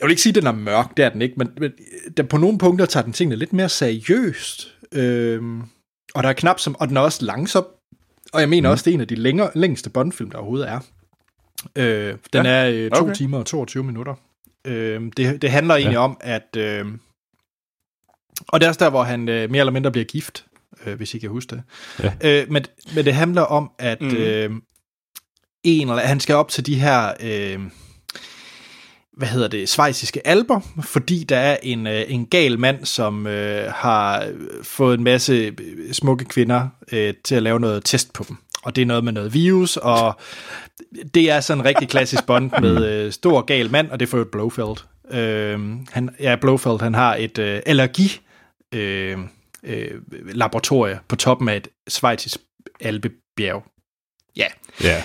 Jeg 0.00 0.06
vil 0.06 0.10
ikke 0.10 0.22
sige, 0.22 0.30
at 0.30 0.34
den 0.34 0.46
er 0.46 0.52
mørk, 0.52 0.96
det 0.96 1.04
er 1.04 1.08
den 1.08 1.22
ikke, 1.22 1.34
men, 1.36 1.48
men 1.60 1.72
den, 2.16 2.26
på 2.26 2.36
nogle 2.36 2.58
punkter 2.58 2.86
tager 2.86 3.04
den 3.04 3.12
tingene 3.12 3.36
lidt 3.36 3.52
mere 3.52 3.68
seriøst. 3.68 4.74
Øhm, 4.92 5.60
og 6.14 6.22
der 6.22 6.28
er 6.28 6.32
knap 6.32 6.58
som... 6.58 6.76
Og 6.80 6.88
den 6.88 6.96
er 6.96 7.00
også 7.00 7.24
langsom. 7.24 7.64
Og 8.32 8.40
jeg 8.40 8.48
mener 8.48 8.68
mm. 8.68 8.72
også, 8.72 8.84
det 8.84 8.90
er 8.90 8.94
en 8.94 9.00
af 9.00 9.08
de 9.08 9.14
længere, 9.14 9.50
længste 9.54 9.90
Bond-film, 9.90 10.30
der 10.30 10.38
overhovedet 10.38 10.68
er. 10.68 10.80
Øh, 11.76 12.16
den 12.32 12.46
ja, 12.46 12.50
er 12.50 12.70
øh, 12.70 12.90
to 12.90 13.02
okay. 13.02 13.14
timer 13.14 13.38
og 13.38 13.46
22 13.46 13.84
minutter. 13.84 14.14
Øh, 14.64 15.02
det, 15.16 15.42
det 15.42 15.50
handler 15.50 15.74
egentlig 15.74 15.96
ja. 15.96 16.04
om, 16.04 16.16
at... 16.20 16.56
Øh, 16.56 16.84
og 18.48 18.60
det 18.60 18.66
er 18.66 18.70
også 18.70 18.84
der, 18.84 18.90
hvor 18.90 19.02
han 19.02 19.28
øh, 19.28 19.50
mere 19.50 19.60
eller 19.60 19.72
mindre 19.72 19.92
bliver 19.92 20.04
gift 20.04 20.44
øh, 20.86 20.96
hvis 20.96 21.14
I 21.14 21.18
kan 21.18 21.30
huske 21.30 21.56
det. 21.56 21.62
Ja. 22.02 22.12
Øh, 22.42 22.52
men, 22.52 22.64
men 22.94 23.04
det 23.04 23.14
handler 23.14 23.42
om, 23.42 23.70
at 23.78 24.02
mm. 24.02 24.16
øh, 24.16 24.50
en 25.64 25.90
eller 25.90 26.02
han 26.02 26.20
skal 26.20 26.34
op 26.34 26.48
til 26.48 26.66
de 26.66 26.74
her... 26.74 27.12
Øh, 27.20 27.60
hvad 29.16 29.28
hedder 29.28 29.48
det, 29.48 29.68
svejsiske 29.68 30.26
alber, 30.26 30.60
fordi 30.82 31.24
der 31.24 31.36
er 31.36 31.56
en, 31.62 31.86
øh, 31.86 32.02
en 32.08 32.26
gal 32.26 32.58
mand, 32.58 32.84
som 32.84 33.26
øh, 33.26 33.72
har 33.72 34.32
fået 34.62 34.98
en 34.98 35.04
masse 35.04 35.32
øh, 35.32 35.92
smukke 35.92 36.24
kvinder 36.24 36.68
øh, 36.92 37.14
til 37.24 37.34
at 37.34 37.42
lave 37.42 37.60
noget 37.60 37.84
test 37.84 38.12
på 38.12 38.24
dem. 38.28 38.36
Og 38.62 38.76
det 38.76 38.82
er 38.82 38.86
noget 38.86 39.04
med 39.04 39.12
noget 39.12 39.34
virus, 39.34 39.76
og 39.76 40.20
det 41.14 41.30
er 41.30 41.40
sådan 41.40 41.60
en 41.60 41.64
rigtig 41.64 41.88
klassisk 41.88 42.26
bond 42.26 42.50
med 42.60 42.86
øh, 42.86 43.12
stor 43.12 43.40
gal 43.40 43.70
mand, 43.70 43.90
og 43.90 44.00
det 44.00 44.08
får 44.08 44.18
jo 44.18 44.22
et 44.22 44.30
Blofeld. 44.30 44.76
Øh, 45.10 45.60
han, 45.90 46.10
ja, 46.20 46.36
Blofeld, 46.36 46.80
han 46.80 46.94
har 46.94 47.16
et 47.16 47.38
øh, 47.38 47.60
allergi 47.66 48.20
øh, 48.74 49.18
øh, 49.64 49.90
laboratorie 50.34 50.98
på 51.08 51.16
toppen 51.16 51.48
af 51.48 51.56
et 51.56 51.68
svejsisk 51.88 52.40
alpebjerg. 52.80 53.64
Ja. 54.36 54.46
Ja. 54.82 55.02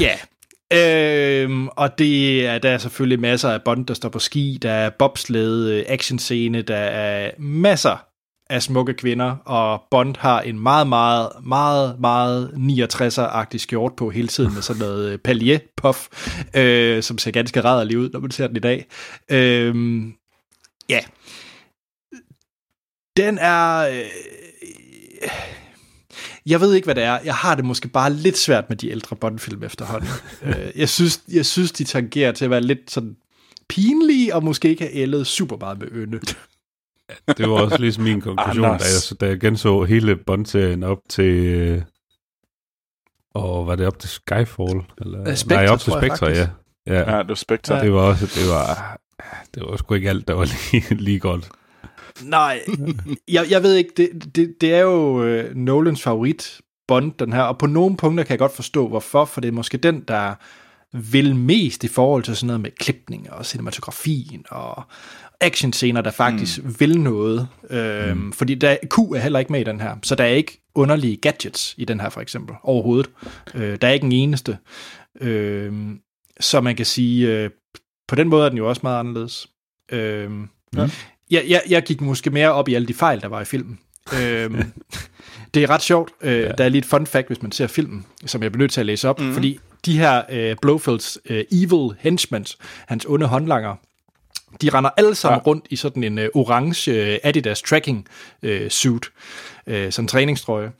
Ja. 0.00 0.16
Øhm, 0.74 1.68
og 1.68 1.98
det 1.98 2.46
er, 2.46 2.58
der 2.58 2.70
er 2.70 2.78
selvfølgelig 2.78 3.20
masser 3.20 3.50
af 3.50 3.62
Bond, 3.62 3.86
der 3.86 3.94
står 3.94 4.08
på 4.08 4.18
ski, 4.18 4.58
der 4.62 4.72
er 4.72 4.90
bobsled, 4.90 5.70
øh, 5.70 5.84
actionscene, 5.88 6.62
der 6.62 6.76
er 6.76 7.30
masser 7.38 8.11
af 8.52 8.62
smukke 8.62 8.94
kvinder, 8.94 9.36
og 9.44 9.82
Bond 9.90 10.16
har 10.18 10.40
en 10.40 10.58
meget, 10.58 10.86
meget, 10.86 11.28
meget, 11.42 12.00
meget 12.00 12.48
69'er-agtig 12.48 13.58
skjort 13.58 13.92
på 13.96 14.10
hele 14.10 14.28
tiden 14.28 14.54
med 14.54 14.62
sådan 14.62 14.80
noget 14.80 15.20
pallier-puff, 15.28 16.08
øh, 16.60 17.02
som 17.02 17.18
ser 17.18 17.30
ganske 17.30 17.60
rædderlig 17.60 17.98
ud, 17.98 18.10
når 18.10 18.20
man 18.20 18.30
ser 18.30 18.46
den 18.46 18.56
i 18.56 18.60
dag. 18.60 18.86
Øhm, 19.30 20.12
ja. 20.88 21.00
Den 23.16 23.38
er... 23.38 23.88
Øh, 23.88 24.04
jeg 26.46 26.60
ved 26.60 26.74
ikke, 26.74 26.84
hvad 26.84 26.94
det 26.94 27.04
er. 27.04 27.18
Jeg 27.24 27.34
har 27.34 27.54
det 27.54 27.64
måske 27.64 27.88
bare 27.88 28.12
lidt 28.12 28.38
svært 28.38 28.68
med 28.68 28.76
de 28.76 28.90
ældre 28.90 29.16
Bond-film 29.16 29.62
efterhånden. 29.62 30.08
øh, 30.42 30.70
jeg, 30.76 30.88
synes, 30.88 31.22
jeg 31.32 31.46
synes, 31.46 31.72
de 31.72 31.84
tangerer 31.84 32.32
til 32.32 32.44
at 32.44 32.50
være 32.50 32.60
lidt 32.60 32.90
sådan 32.90 33.16
pinlige, 33.68 34.34
og 34.34 34.44
måske 34.44 34.68
ikke 34.68 34.84
have 34.84 34.94
ældet 34.94 35.26
super 35.26 35.56
meget 35.56 35.78
med 35.78 35.88
ynde. 35.92 36.20
Det 37.36 37.50
var 37.50 37.60
også 37.60 37.78
ligesom 37.78 38.04
min 38.04 38.20
konklusion, 38.20 38.64
da 38.64 38.70
jeg, 38.70 39.20
da 39.20 39.26
jeg 39.26 39.40
genså 39.40 39.84
hele 39.84 40.16
Bond-serien 40.16 40.82
op 40.82 40.98
til... 41.08 41.34
Øh, 41.34 41.82
og 43.34 43.66
var 43.66 43.76
det 43.76 43.86
op 43.86 43.98
til 43.98 44.10
Skyfall? 44.10 44.80
Eller? 45.00 45.34
Spectre, 45.34 45.64
Nej, 45.64 45.72
op 45.72 45.80
til 45.80 45.92
jeg 45.92 46.00
Spectre, 46.00 46.26
ja. 46.26 46.48
ja. 46.86 47.16
Ja, 47.16 47.18
det 47.18 47.28
var 47.28 47.34
Spectre. 47.34 47.80
Det 47.80 47.92
var 47.92 48.00
også, 48.00 48.26
det 48.26 48.48
var, 48.48 48.98
det 49.54 49.62
var 49.62 49.76
sgu 49.76 49.94
ikke 49.94 50.08
alt, 50.08 50.28
der 50.28 50.34
var 50.34 50.44
lige, 50.72 50.94
lige 51.04 51.18
godt. 51.18 51.48
Nej, 52.22 52.60
jeg, 53.28 53.46
jeg 53.50 53.62
ved 53.62 53.74
ikke, 53.74 53.90
det, 53.96 54.34
det, 54.36 54.54
det 54.60 54.74
er 54.74 54.80
jo 54.80 55.24
øh, 55.24 55.56
Nolans 55.56 56.02
favorit 56.02 56.60
Bond, 56.88 57.12
den 57.18 57.32
her, 57.32 57.42
og 57.42 57.58
på 57.58 57.66
nogle 57.66 57.96
punkter 57.96 58.24
kan 58.24 58.30
jeg 58.30 58.38
godt 58.38 58.54
forstå, 58.54 58.88
hvorfor, 58.88 59.24
for 59.24 59.40
det 59.40 59.48
er 59.48 59.52
måske 59.52 59.76
den, 59.78 60.00
der 60.08 60.34
vil 60.92 61.36
mest 61.36 61.84
i 61.84 61.88
forhold 61.88 62.22
til 62.22 62.36
sådan 62.36 62.46
noget 62.46 62.60
med 62.60 62.70
klipning 62.70 63.32
og 63.32 63.46
cinematografien 63.46 64.44
og 64.50 64.82
actionscener, 65.42 66.00
der 66.00 66.10
faktisk 66.10 66.64
mm. 66.64 66.80
vil 66.80 67.00
noget. 67.00 67.48
Øhm, 67.70 68.18
mm. 68.18 68.32
Fordi 68.32 68.54
der, 68.54 68.76
Q 68.90 68.98
er 68.98 69.18
heller 69.18 69.38
ikke 69.38 69.52
med 69.52 69.60
i 69.60 69.64
den 69.64 69.80
her, 69.80 69.96
så 70.02 70.14
der 70.14 70.24
er 70.24 70.28
ikke 70.28 70.62
underlige 70.74 71.16
gadgets 71.16 71.74
i 71.78 71.84
den 71.84 72.00
her 72.00 72.10
for 72.10 72.20
eksempel, 72.20 72.56
overhovedet. 72.62 73.10
Øh, 73.54 73.78
der 73.82 73.88
er 73.88 73.92
ikke 73.92 74.06
en 74.06 74.12
eneste. 74.12 74.58
Øh, 75.20 75.72
så 76.40 76.60
man 76.60 76.76
kan 76.76 76.86
sige, 76.86 77.28
øh, 77.28 77.50
på 78.08 78.14
den 78.14 78.28
måde 78.28 78.44
er 78.44 78.48
den 78.48 78.58
jo 78.58 78.68
også 78.68 78.80
meget 78.82 78.98
anderledes. 78.98 79.48
Øh, 79.92 80.30
ja. 80.76 80.88
jeg, 81.30 81.44
jeg, 81.48 81.62
jeg 81.68 81.82
gik 81.82 82.00
måske 82.00 82.30
mere 82.30 82.52
op 82.52 82.68
i 82.68 82.74
alle 82.74 82.88
de 82.88 82.94
fejl, 82.94 83.20
der 83.20 83.28
var 83.28 83.40
i 83.40 83.44
filmen. 83.44 83.78
øh, 84.12 84.50
det 85.54 85.62
er 85.62 85.70
ret 85.70 85.82
sjovt. 85.82 86.10
Øh, 86.22 86.40
ja. 86.40 86.52
Der 86.52 86.64
er 86.64 86.68
lige 86.68 86.78
et 86.78 86.84
fun 86.84 87.06
fact, 87.06 87.26
hvis 87.26 87.42
man 87.42 87.52
ser 87.52 87.66
filmen, 87.66 88.06
som 88.26 88.42
jeg 88.42 88.52
bliver 88.52 88.62
nødt 88.62 88.72
til 88.72 88.80
at 88.80 88.86
læse 88.86 89.08
op, 89.08 89.20
mm. 89.20 89.32
fordi 89.32 89.58
de 89.86 89.98
her 89.98 90.22
øh, 90.30 90.56
Blofelds 90.62 91.18
øh, 91.24 91.44
evil 91.52 91.96
henchmen, 91.98 92.46
hans 92.86 93.06
onde 93.08 93.26
håndlanger, 93.26 93.76
de 94.62 94.70
render 94.70 94.90
alle 94.96 95.14
sammen 95.14 95.40
ja. 95.44 95.50
rundt 95.50 95.66
i 95.70 95.76
sådan 95.76 96.04
en 96.04 96.18
øh, 96.18 96.28
orange 96.34 96.92
øh, 96.92 97.18
Adidas 97.22 97.62
tracking 97.62 98.06
øh, 98.42 98.70
suit, 98.70 99.06
øh, 99.66 99.92
sådan 99.92 100.04
en 100.04 100.08
træningstrøje. 100.08 100.70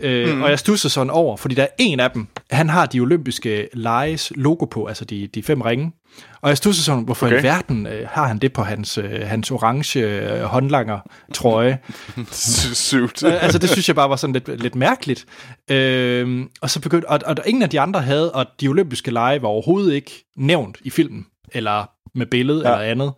Øh, 0.00 0.34
mm. 0.34 0.42
Og 0.42 0.50
jeg 0.50 0.58
stusser 0.58 0.88
sådan 0.88 1.10
over, 1.10 1.36
fordi 1.36 1.54
der 1.54 1.62
er 1.62 1.68
en 1.78 2.00
af 2.00 2.10
dem, 2.10 2.26
han 2.50 2.68
har 2.68 2.86
de 2.86 3.00
olympiske 3.00 3.68
lejes 3.72 4.32
logo 4.34 4.64
på, 4.64 4.86
altså 4.86 5.04
de, 5.04 5.26
de 5.26 5.42
fem 5.42 5.60
ringe. 5.60 5.92
Og 6.40 6.48
jeg 6.48 6.56
stusser 6.56 6.82
sådan, 6.82 7.04
hvorfor 7.04 7.26
okay. 7.26 7.40
i 7.40 7.42
verden 7.42 7.86
øh, 7.86 8.08
har 8.10 8.28
han 8.28 8.38
det 8.38 8.52
på 8.52 8.62
hans, 8.62 8.98
øh, 8.98 9.20
hans 9.20 9.50
orange 9.50 10.00
øh, 10.00 10.42
håndlanger 10.42 10.98
trøje? 11.34 11.78
Suit. 12.30 13.22
øh, 13.24 13.44
altså 13.44 13.58
det 13.58 13.70
synes 13.70 13.88
jeg 13.88 13.96
bare 13.96 14.10
var 14.10 14.16
sådan 14.16 14.32
lidt, 14.32 14.60
lidt 14.62 14.74
mærkeligt. 14.74 15.26
Øh, 15.70 16.46
og 16.60 16.70
så 16.70 16.80
begyndte, 16.80 17.08
og, 17.08 17.20
og 17.26 17.36
ingen 17.46 17.62
af 17.62 17.70
de 17.70 17.80
andre 17.80 18.02
havde, 18.02 18.32
og 18.32 18.46
de 18.60 18.68
olympiske 18.68 19.10
lege 19.10 19.42
var 19.42 19.48
overhovedet 19.48 19.94
ikke 19.94 20.24
nævnt 20.36 20.78
i 20.84 20.90
filmen, 20.90 21.26
eller 21.52 21.95
med 22.16 22.26
billede 22.26 22.68
ja. 22.68 22.74
eller 22.74 22.90
andet. 22.90 23.12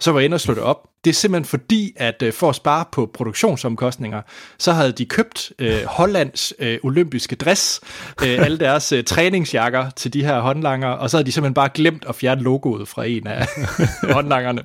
Så 0.00 0.12
var 0.12 0.20
jeg 0.20 0.24
inde 0.24 0.34
og 0.34 0.40
slå 0.40 0.54
det 0.54 0.62
op. 0.62 0.88
Det 1.04 1.10
er 1.10 1.14
simpelthen 1.14 1.44
fordi, 1.44 1.92
at 1.96 2.22
øh, 2.22 2.32
for 2.32 2.48
at 2.48 2.54
spare 2.54 2.84
på 2.92 3.10
produktionsomkostninger, 3.14 4.22
så 4.58 4.72
havde 4.72 4.92
de 4.92 5.06
købt 5.06 5.52
øh, 5.58 5.84
Hollands 5.84 6.52
øh, 6.58 6.78
olympiske 6.82 7.36
dress, 7.36 7.80
øh, 8.22 8.44
alle 8.44 8.58
deres 8.58 8.92
øh, 8.92 9.04
træningsjakker 9.04 9.90
til 9.90 10.12
de 10.12 10.24
her 10.24 10.40
håndlanger, 10.40 10.88
og 10.88 11.10
så 11.10 11.16
havde 11.16 11.26
de 11.26 11.32
simpelthen 11.32 11.54
bare 11.54 11.68
glemt 11.74 12.04
at 12.08 12.14
fjerne 12.14 12.42
logoet 12.42 12.88
fra 12.88 13.04
en 13.04 13.26
af 13.26 13.46
håndlangerne. 14.14 14.62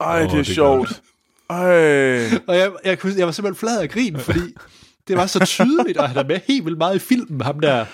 Ej, 0.00 0.20
det 0.20 0.30
er 0.30 0.36
det 0.36 0.46
sjovt. 0.46 1.02
Ej. 1.50 1.56
Og 2.46 2.56
jeg, 2.56 2.70
jeg, 2.84 2.98
kunne, 2.98 3.14
jeg 3.18 3.26
var 3.26 3.32
simpelthen 3.32 3.58
flad 3.58 3.80
af 3.80 3.90
grin, 3.90 4.18
fordi 4.18 4.54
det 5.08 5.16
var 5.16 5.26
så 5.26 5.44
tydeligt, 5.44 5.98
og 5.98 6.08
han 6.08 6.16
er 6.16 6.24
med 6.24 6.40
helt 6.48 6.64
vildt 6.64 6.78
meget 6.78 6.96
i 6.96 6.98
filmen, 6.98 7.40
ham 7.40 7.60
der 7.60 7.84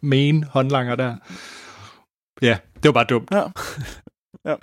main 0.00 0.44
håndlanger 0.44 0.94
der. 0.96 1.16
Ja, 2.42 2.56
det 2.82 2.88
var 2.88 2.92
bare 2.92 3.04
dumt. 3.04 3.28
Ja. 3.32 3.42
Ja. 4.44 4.54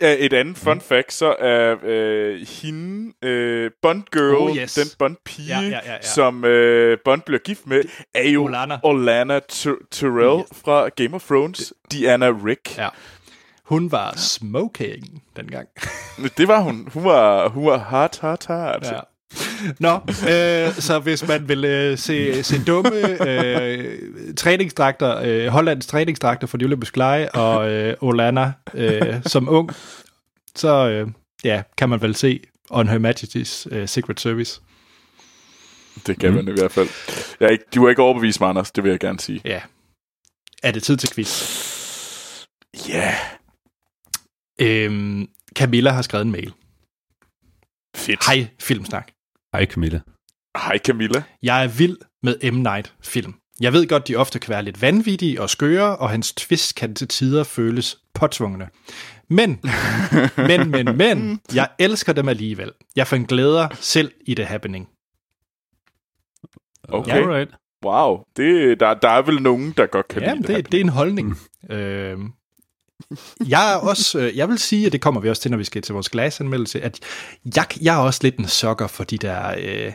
Et 0.00 0.32
andet 0.32 0.58
fun 0.58 0.80
fact, 0.80 1.12
så 1.12 1.36
er 1.38 1.76
øh, 1.82 2.46
hende, 2.62 3.12
øh, 3.28 3.70
Bond 3.82 4.02
Girl, 4.12 4.34
Oh, 4.34 4.56
yes. 4.56 4.74
den 4.74 4.86
Bond 4.98 5.16
pige, 5.24 5.48
Ja, 5.48 5.60
ja, 5.60 5.68
ja, 5.84 5.92
ja. 5.92 6.02
som 6.02 6.44
øh, 6.44 6.98
Bond 7.04 7.22
bliver 7.26 7.38
gift 7.38 7.66
med, 7.66 7.82
er 8.14 8.28
jo. 8.28 8.50
Olanna 8.82 9.40
Ty- 9.48 9.68
Tyrell 9.90 10.40
Yes. 10.40 10.60
fra 10.64 10.88
Game 10.88 11.14
of 11.14 11.26
Thrones, 11.26 11.72
Diana 11.92 12.26
Rick. 12.46 12.78
Ja. 12.78 12.88
Hun 13.64 13.92
var 13.92 14.12
smoking 14.16 15.22
dengang. 15.36 15.68
Det 16.36 16.48
var 16.48 16.60
hun. 16.60 16.88
Hun 16.94 17.04
var, 17.04 17.48
hun 17.48 17.66
var 17.66 17.78
hot, 17.78 18.18
hot, 18.20 18.46
hot. 18.46 18.84
Ja. 18.92 19.00
Nå, 19.78 19.94
øh, 20.08 20.72
så 20.72 21.00
hvis 21.02 21.28
man 21.28 21.48
vil 21.48 21.64
øh, 21.64 21.98
se, 21.98 22.42
se 22.42 22.64
dumme 22.64 23.22
øh, 23.28 24.34
træningsdragter, 24.36 25.20
øh, 25.24 25.46
Hollands 25.46 25.86
træningsdragter 25.86 26.46
for 26.46 26.56
de 26.56 26.64
olympiske 26.64 26.98
lege, 26.98 27.34
og 27.34 27.70
øh, 27.70 27.94
Olana 28.00 28.52
øh, 28.74 29.22
som 29.26 29.48
ung, 29.48 29.70
så 30.54 30.88
øh, 30.88 31.08
ja, 31.44 31.62
kan 31.76 31.88
man 31.88 32.02
vel 32.02 32.14
se 32.14 32.40
On 32.70 32.88
Her 32.88 32.98
Majesty's 32.98 33.74
øh, 33.74 33.88
Secret 33.88 34.20
Service. 34.20 34.60
Det 36.06 36.18
kan 36.18 36.30
mm. 36.30 36.36
man 36.36 36.48
i 36.48 36.52
hvert 36.52 36.72
fald. 36.72 36.88
Jeg 37.40 37.46
er 37.46 37.50
ikke, 37.50 37.64
du 37.74 37.84
er 37.84 37.90
ikke 37.90 38.02
overbevist 38.02 38.40
mig, 38.40 38.48
Anders. 38.48 38.70
Det 38.70 38.84
vil 38.84 38.90
jeg 38.90 39.00
gerne 39.00 39.20
sige. 39.20 39.40
Ja. 39.44 39.60
Er 40.62 40.70
det 40.70 40.82
tid 40.82 40.96
til 40.96 41.14
quiz? 41.14 42.46
Ja. 42.88 43.14
Yeah. 44.60 44.84
Øhm, 44.84 45.28
Camilla 45.54 45.90
har 45.90 46.02
skrevet 46.02 46.24
en 46.24 46.32
mail. 46.32 46.52
Fedt. 47.96 48.26
Hej, 48.26 48.46
Filmsnak. 48.60 49.12
Hej 49.52 49.66
Camilla. 49.66 50.00
Hej 50.56 50.78
Camilla. 50.78 51.22
Jeg 51.42 51.64
er 51.64 51.68
vild 51.68 51.96
med 52.22 52.52
M. 52.52 52.54
Night-film. 52.54 53.34
Jeg 53.60 53.72
ved 53.72 53.88
godt, 53.88 54.08
de 54.08 54.16
ofte 54.16 54.38
kan 54.38 54.50
være 54.50 54.62
lidt 54.62 54.82
vanvittige 54.82 55.40
og 55.42 55.50
skøre, 55.50 55.96
og 55.96 56.10
hans 56.10 56.32
twist 56.32 56.74
kan 56.74 56.94
til 56.94 57.08
tider 57.08 57.44
føles 57.44 57.98
påtvungne. 58.14 58.68
Men, 59.30 59.60
men, 60.48 60.70
men, 60.70 60.96
men, 60.96 61.40
jeg 61.54 61.68
elsker 61.78 62.12
dem 62.12 62.28
alligevel. 62.28 62.72
Jeg 62.96 63.06
fandt 63.06 63.28
glæder 63.28 63.68
selv 63.80 64.12
i 64.26 64.34
The 64.34 64.44
Happening. 64.44 64.88
Okay. 66.88 67.12
Alright. 67.12 67.50
Wow. 67.84 68.18
Det, 68.36 68.80
der, 68.80 68.94
der 68.94 69.08
er 69.08 69.22
vel 69.22 69.42
nogen, 69.42 69.74
der 69.76 69.86
godt 69.86 70.08
kan 70.08 70.22
Ja, 70.22 70.34
lide 70.34 70.42
det, 70.42 70.48
det. 70.48 70.56
det, 70.56 70.72
det 70.72 70.80
er 70.80 70.84
en 70.84 70.88
holdning. 70.88 71.28
Mm. 71.28 71.74
Øhm, 71.76 72.32
jeg 73.48 73.72
er 73.72 73.76
også, 73.76 74.18
øh, 74.18 74.36
jeg 74.36 74.48
vil 74.48 74.58
sige, 74.58 74.88
og 74.88 74.92
det 74.92 75.00
kommer 75.00 75.20
vi 75.20 75.28
også 75.28 75.42
til, 75.42 75.50
når 75.50 75.58
vi 75.58 75.64
skal 75.64 75.82
til 75.82 75.92
vores 75.92 76.08
glasanmeldelse, 76.08 76.80
at 76.80 77.00
jeg, 77.56 77.66
jeg 77.80 77.94
er 77.96 78.00
også 78.00 78.20
lidt 78.22 78.36
en 78.36 78.48
sokker 78.48 78.86
for 78.86 79.04
de 79.04 79.18
der 79.18 79.54
øh, 79.58 79.92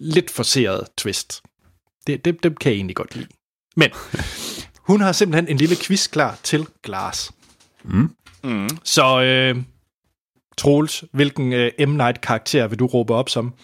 lidt 0.00 0.30
forserede 0.30 0.86
twist. 0.96 1.42
Det, 2.06 2.24
det, 2.24 2.42
det 2.42 2.58
kan 2.58 2.72
jeg 2.72 2.76
egentlig 2.76 2.96
godt 2.96 3.16
lide. 3.16 3.28
Men 3.76 3.90
hun 4.78 5.00
har 5.00 5.12
simpelthen 5.12 5.48
en 5.48 5.56
lille 5.56 5.76
quiz 5.76 6.08
klar 6.08 6.38
til 6.42 6.66
Glass. 6.82 7.32
Mm. 7.84 8.16
Mm. 8.44 8.68
Så 8.84 9.20
øh, 9.22 9.62
Troels, 10.58 11.04
hvilken 11.12 11.52
øh, 11.52 11.72
M. 11.88 11.90
Night-karakter 11.90 12.66
vil 12.66 12.78
du 12.78 12.86
råbe 12.86 13.14
op 13.14 13.28
som? 13.28 13.54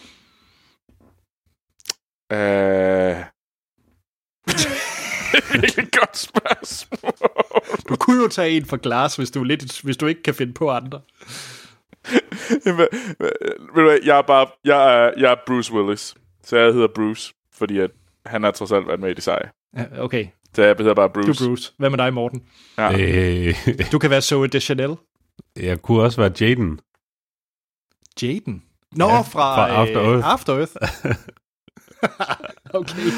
Uh... 5.55 5.63
Virkelig 5.63 5.89
godt 6.01 6.17
spørgsmål. 6.17 7.13
Du 7.89 7.97
kunne 7.97 8.23
jo 8.23 8.29
tage 8.29 8.51
en 8.57 8.65
for 8.67 8.77
Glass, 8.77 9.17
hvis 9.17 9.31
du, 9.31 9.41
er 9.41 9.45
lidt, 9.45 9.81
hvis 9.83 9.97
du 9.97 10.07
ikke 10.07 10.23
kan 10.23 10.35
finde 10.35 10.53
på 10.53 10.71
andre. 10.71 11.01
Ved 12.65 13.83
du 13.85 13.99
jeg 14.05 14.19
er 14.19 14.23
bare, 14.23 14.47
jeg 14.65 14.95
er, 15.05 15.13
jeg 15.19 15.33
er 15.33 15.37
Bruce 15.47 15.73
Willis. 15.73 16.15
Så 16.45 16.57
jeg 16.57 16.73
hedder 16.73 16.89
Bruce, 16.95 17.35
fordi 17.55 17.79
at 17.79 17.91
han 18.27 18.43
har 18.43 18.51
trods 18.51 18.73
alt 18.73 18.87
været 18.87 19.01
med 19.01 19.11
i 19.11 19.15
de 19.15 19.21
seje. 19.21 19.51
Ja, 19.77 19.85
Okay, 19.99 20.27
Så 20.55 20.63
jeg 20.63 20.75
hedder 20.79 20.95
bare 20.95 21.09
du 21.09 21.13
Bruce. 21.13 21.45
er 21.45 21.49
Bruce. 21.49 21.73
Hvad 21.79 21.91
med 21.91 21.99
dig, 21.99 22.15
Morten? 22.15 22.43
Ja. 22.79 22.93
Øh, 23.01 23.55
Du 23.93 23.99
kan 23.99 24.11
være 24.11 24.23
Zoe 24.23 24.49
Deschanel. 24.49 24.97
jeg 25.57 25.83
kunne 25.83 26.03
også 26.03 26.21
være 26.21 26.33
Jaden. 26.41 26.81
Jaden. 28.23 28.63
Nå, 28.93 29.07
Ja, 29.07 29.15
ja, 29.15 29.21
fra, 29.21 29.57
fra 29.57 29.69
After 29.69 30.03
øh, 30.03 30.09
Earth. 30.09 30.27
After 30.33 30.57
Earth. 30.59 30.73
okay. 32.93 33.11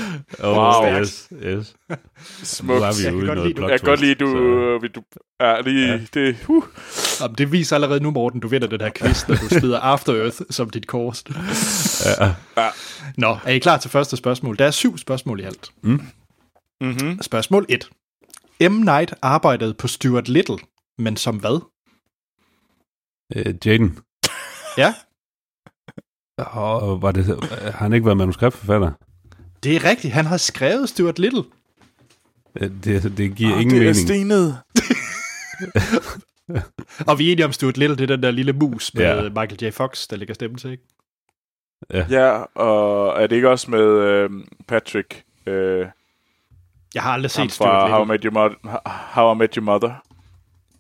Oh, 0.45 0.57
Wow. 0.57 1.01
yes, 1.01 1.29
yes. 1.43 1.75
Nu 1.91 1.97
Smukt. 2.45 2.83
er 2.83 2.99
vi 2.99 3.05
Jeg 3.05 3.12
kan 3.12 3.27
godt 3.27 3.49
lide, 3.49 3.66
Jeg 3.71 3.81
kan 3.81 3.87
godt 3.89 4.01
lide, 4.01 4.14
du... 4.14 4.79
vil 4.81 4.91
du 4.91 5.03
ja, 5.41 5.61
lige... 5.61 5.87
Ja. 5.87 5.93
Ja. 5.95 6.01
Det, 6.14 6.37
uh. 6.49 6.64
Jamen, 7.21 7.35
det 7.39 7.53
viser 7.53 7.77
allerede 7.77 8.01
nu, 8.01 8.11
Morten, 8.11 8.41
du 8.41 8.49
vinder 8.49 8.66
den 8.69 8.81
her 8.81 8.91
quiz, 8.95 9.29
når 9.29 9.35
du 9.37 9.49
smider 9.61 9.81
After 9.81 10.23
Earth 10.23 10.37
som 10.51 10.71
dit 10.71 10.87
kors. 10.87 11.25
Så, 11.57 12.35
ja, 12.57 12.69
Nå, 13.16 13.37
er 13.45 13.51
I 13.53 13.59
klar 13.59 13.77
til 13.79 13.91
første 13.91 14.16
spørgsmål? 14.16 14.59
Der 14.59 14.64
er 14.66 14.71
syv 14.71 14.99
spørgsmål 14.99 15.41
i 15.41 15.43
alt. 15.43 15.71
Mm-hmm. 15.83 17.23
Spørgsmål 17.23 17.66
1. 17.69 17.91
M. 18.71 18.73
Night 18.75 19.14
arbejdede 19.23 19.75
på 19.75 19.89
Stuart 19.89 20.29
Little, 20.29 20.59
men 20.99 21.16
som 21.16 21.37
hvad? 21.37 21.61
øh, 23.37 23.55
Jaden. 23.66 23.99
Ja, 24.77 24.95
Og 26.39 27.03
var 27.03 27.12
det, 27.12 27.25
har 27.64 27.71
han 27.73 27.93
ikke 27.93 28.07
været 28.07 28.16
manuskriptforfatter? 28.16 28.93
Det 29.63 29.77
er 29.77 29.85
rigtigt. 29.85 30.13
Han 30.15 30.27
har 30.27 30.37
skrevet 30.37 30.89
Stuart 30.89 31.19
Little. 31.19 31.43
Det, 32.85 33.17
det 33.17 33.35
giver 33.37 33.55
Oh, 33.55 33.61
ingen 33.63 33.81
det 33.81 33.89
er 33.89 33.93
mening. 33.93 33.97
stenet. 34.07 34.59
Og 37.09 37.19
vi 37.19 37.29
er 37.29 37.33
enige 37.33 37.45
om 37.45 37.53
Stuart 37.53 37.77
Little, 37.77 37.97
det 37.97 38.03
er 38.03 38.17
den 38.17 38.23
der 38.23 38.31
lille 38.31 38.53
mus 38.53 38.95
med 38.95 39.03
Ja. 39.05 39.15
ja. 39.23 39.29
Michael 39.29 39.63
J. 39.65 39.71
Fox, 39.73 40.07
der 40.07 40.17
ligger 40.17 40.35
stemme 40.35 40.57
til, 40.57 40.71
ikke? 40.71 40.85
Ja, 42.11 42.31
og 42.55 43.23
er 43.23 43.27
det 43.27 43.37
ikke 43.37 43.51
også 43.51 43.71
med 43.71 43.81
øh, 43.83 44.31
Patrick... 44.69 45.23
Øh, 45.47 45.87
Jeg 46.95 47.03
har 47.03 47.13
aldrig 47.13 47.31
set 47.31 47.53
Stuart 47.53 47.91
How 47.91 47.99
I, 48.05 48.07
Little. 48.07 48.13
Met 48.13 48.23
Your 48.25 48.33
Mother, 48.65 48.89
How 49.15 49.35
I 49.35 49.39
Met 49.39 49.55
Your 49.55 49.65
Mother? 49.65 49.95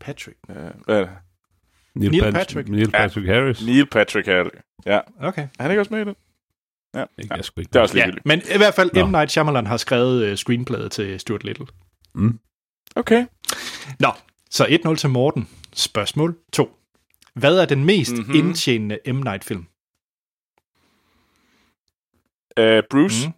Patrick. 0.00 0.36
Øh, 0.50 0.56
hvad 0.84 0.96
er 0.96 1.00
det? 1.00 1.10
Neil 1.94 2.22
Pat- 2.24 2.32
Patrick. 2.32 2.68
Neil 2.68 2.90
Patrick 2.90 3.26
Harris. 3.28 3.66
Neil 3.66 3.86
Patrick 3.86 4.26
Harris. 4.26 4.52
Ja, 4.86 5.00
Okay. 5.22 5.42
er 5.58 5.62
han 5.62 5.70
ikke 5.70 5.80
også 5.80 5.94
med 5.94 6.00
i 6.00 6.04
det? 6.04 6.14
Ja, 6.98 7.04
Ikke, 7.18 7.34
ja. 7.34 7.40
ikke. 7.40 7.68
det 7.72 7.76
er 7.76 7.80
også 7.80 7.96
Ja, 7.96 8.10
men 8.24 8.40
i 8.54 8.56
hvert 8.56 8.74
fald 8.74 8.90
Nå. 8.94 9.06
M. 9.06 9.10
Night 9.10 9.30
Shyamalan 9.30 9.66
har 9.66 9.76
skrevet 9.76 10.30
uh, 10.30 10.36
screenplayet 10.36 10.92
til 10.92 11.20
Stuart 11.20 11.44
Little. 11.44 11.66
Mm. 12.14 12.38
Okay. 12.96 13.26
Nå, 14.00 14.12
så 14.50 14.64
1-0 14.64 14.94
til 14.96 15.10
Morten. 15.10 15.48
Spørgsmål 15.72 16.36
2. 16.52 16.74
Hvad 17.34 17.58
er 17.58 17.64
den 17.66 17.84
mest 17.84 18.10
Mhm. 18.12 18.20
mm-hmm. 18.20 18.34
indtjenende 18.34 18.98
M. 19.06 19.16
Night-film? 19.16 19.66
Uh, 22.60 22.82
Bruce. 22.90 23.28
Mm. 23.28 23.32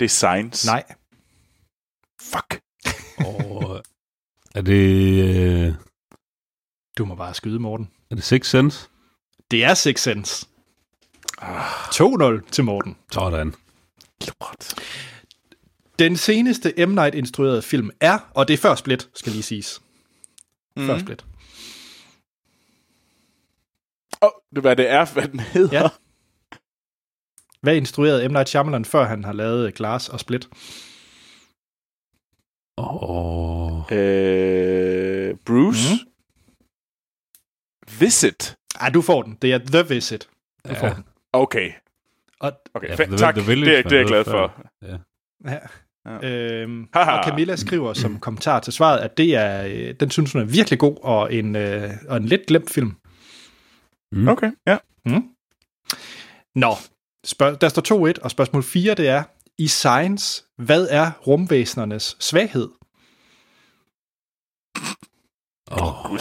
Designs. 0.00 0.66
Nej. 0.66 0.84
Fuck. 2.22 2.60
Og, 3.26 3.82
er 4.54 4.60
det, 4.60 5.68
øh, 5.68 5.74
Du 6.98 7.04
må 7.04 7.14
bare 7.14 7.34
skyde, 7.34 7.58
Morten. 7.58 7.90
er 8.10 8.14
det 8.14 8.24
Six 8.24 8.46
Sense? 8.50 8.88
Det 9.50 9.64
er 9.64 9.74
Six 9.74 10.00
Sense. 10.00 10.46
Ah, 11.38 11.88
2-0 11.90 12.50
til 12.50 12.64
Morten. 12.64 12.96
Sådan. 13.12 13.54
lort. 14.20 14.74
Den 15.98 16.16
seneste 16.16 16.86
M. 16.86 16.90
Night-instruerede 16.90 17.62
film 17.62 17.90
er, 18.00 18.18
og 18.34 18.48
det 18.48 18.54
er 18.54 18.58
før 18.58 18.74
Split, 18.74 19.08
skal 19.14 19.32
lige 19.32 19.42
siges. 19.42 19.82
Mm. 20.76 20.86
Før. 20.86 20.98
Split. 20.98 21.24
Oh, 24.20 24.30
det 24.54 24.62
hvad 24.62 24.76
det 24.76 24.90
er, 24.90 25.12
hvad 25.12 25.28
den 25.28 25.40
hedder. 25.40 25.80
Ja. 25.82 25.88
Hvad 27.60 27.76
instruerede 27.76 28.28
M. 28.28 28.32
Night 28.32 28.48
Shyamalan, 28.48 28.84
før 28.84 29.04
han 29.04 29.24
har 29.24 29.32
lavet 29.32 29.74
Glass 29.74 30.08
og 30.08 30.20
Split? 30.20 30.48
Åh, 32.78 33.82
Øh, 33.92 35.36
Bruce. 35.46 35.94
Mm. 35.94 36.12
Visit. 38.00 38.56
Ej, 38.80 38.90
du 38.90 39.02
får 39.02 39.22
den. 39.22 39.38
Det 39.42 39.52
er 39.52 39.58
The 39.58 39.94
Visit. 39.94 40.28
Du 40.64 40.70
Ja. 40.72 40.80
får 40.88 40.94
den. 40.94 41.04
Okay. 41.42 41.70
Og, 42.40 42.52
Okay, 42.74 42.88
Ja, 42.88 42.94
ja, 42.98 43.04
The- 43.04 43.16
tak. 43.16 43.34
The 43.34 43.46
Village 43.46 43.70
det, 43.70 43.78
er, 43.78 43.82
det 43.82 43.92
er 43.92 43.96
jeg 44.00 44.06
glad 44.06 44.24
for. 44.24 44.30
før. 44.30 44.68
ja. 44.88 44.96
Ja. 45.50 45.58
Øhm, 46.28 46.88
Haha. 46.94 47.18
og 47.18 47.24
Camilla 47.24 47.56
skriver 47.56 47.92
som 47.92 48.18
kommentar 48.20 48.60
til 48.60 48.72
svaret, 48.72 48.98
at 48.98 49.16
det 49.18 49.34
er, 49.36 49.66
øh, 49.66 49.94
den 50.00 50.10
synes 50.10 50.32
hun 50.32 50.42
er 50.42 50.46
virkelig 50.46 50.78
god, 50.78 50.96
og 51.02 51.34
en, 51.34 51.56
øh, 51.56 51.90
og 52.08 52.16
en 52.16 52.24
lidt 52.26 52.46
glemt 52.46 52.70
film. 52.70 52.92
Mm. 54.12 54.28
Okay, 54.28 54.50
ja. 54.66 54.78
Mm. 55.06 55.22
Nå, 56.54 56.70
spørg- 57.26 57.60
der 57.60 57.68
står 57.68 57.82
2-1, 57.82 58.22
og 58.22 58.30
spørgsmål 58.30 58.62
4 58.62 58.94
det 58.94 59.08
er, 59.08 59.22
i 59.58 59.68
science, 59.68 60.44
hvad 60.58 60.86
er 60.90 61.10
rumvæsenernes 61.26 62.16
svaghed? 62.20 62.68
Åh, 65.82 66.18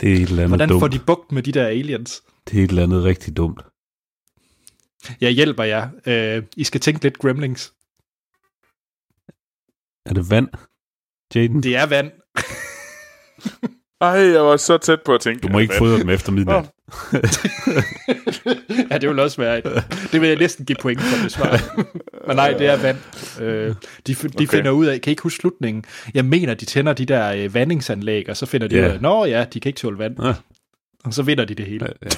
det 0.00 0.12
er 0.12 0.16
et 0.16 0.22
eller 0.22 0.36
andet 0.36 0.48
Hvordan 0.48 0.68
dumt. 0.68 0.80
får 0.80 0.88
de 0.88 0.98
bugt 1.06 1.32
med 1.32 1.42
de 1.42 1.52
der 1.52 1.66
aliens? 1.66 2.22
Det 2.50 2.60
er 2.60 2.64
et 2.64 2.70
eller 2.70 2.82
andet 2.82 3.04
rigtig 3.04 3.36
dumt. 3.36 3.60
Jeg 5.20 5.30
hjælper 5.30 5.64
jer. 5.64 5.88
Øh, 6.06 6.42
I 6.56 6.64
skal 6.64 6.80
tænke 6.80 7.02
lidt 7.02 7.18
Gremlings. 7.18 7.72
Er 10.06 10.14
det 10.14 10.30
vand? 10.30 10.48
Jaden? 11.34 11.62
Det 11.62 11.76
er 11.76 11.86
vand. 11.86 12.10
Ej, 14.00 14.08
jeg 14.08 14.44
var 14.44 14.56
så 14.56 14.78
tæt 14.78 15.02
på 15.04 15.14
at 15.14 15.20
tænke. 15.20 15.42
Du 15.46 15.52
må 15.52 15.58
ikke 15.58 15.74
fodre 15.78 15.98
dem 15.98 16.08
efter 16.08 16.32
midnat. 16.32 16.64
Ja, 18.90 18.98
det 18.98 19.08
vil 19.08 19.18
også 19.18 19.36
være 19.40 19.58
et, 19.58 19.64
Det 20.12 20.20
vil 20.20 20.28
jeg 20.28 20.38
næsten 20.38 20.66
give 20.66 20.76
point 20.82 21.00
for 21.00 21.22
det 21.22 21.32
svar. 21.32 21.76
Men 22.26 22.36
nej, 22.36 22.50
det 22.50 22.66
er 22.66 22.76
vand. 22.82 22.96
Øh, 23.40 23.74
de 24.06 24.14
de 24.14 24.26
Okay. 24.34 24.46
finder 24.46 24.70
ud 24.70 24.86
af, 24.86 25.00
kan 25.00 25.10
I 25.10 25.12
ikke 25.12 25.22
huske 25.22 25.36
slutningen? 25.40 25.84
Jeg 26.14 26.24
mener, 26.24 26.54
de 26.54 26.64
tænder 26.64 26.92
de 26.92 27.06
der 27.06 27.32
øh, 27.32 27.54
vandingsanlæg, 27.54 28.28
og 28.28 28.36
så 28.36 28.46
finder 28.46 28.68
de 28.68 28.76
Ja. 28.76 28.86
ud 28.88 28.92
af, 28.92 29.00
nå 29.00 29.24
ja, 29.24 29.44
de 29.52 29.60
kan 29.60 29.68
ikke 29.68 29.78
tåle 29.78 29.98
vand. 29.98 30.22
Ja. 30.22 30.34
Og 31.04 31.14
så 31.14 31.22
vinder 31.22 31.44
de 31.44 31.54
det 31.54 31.66
hele. 31.66 31.88
Ja. 32.02 32.08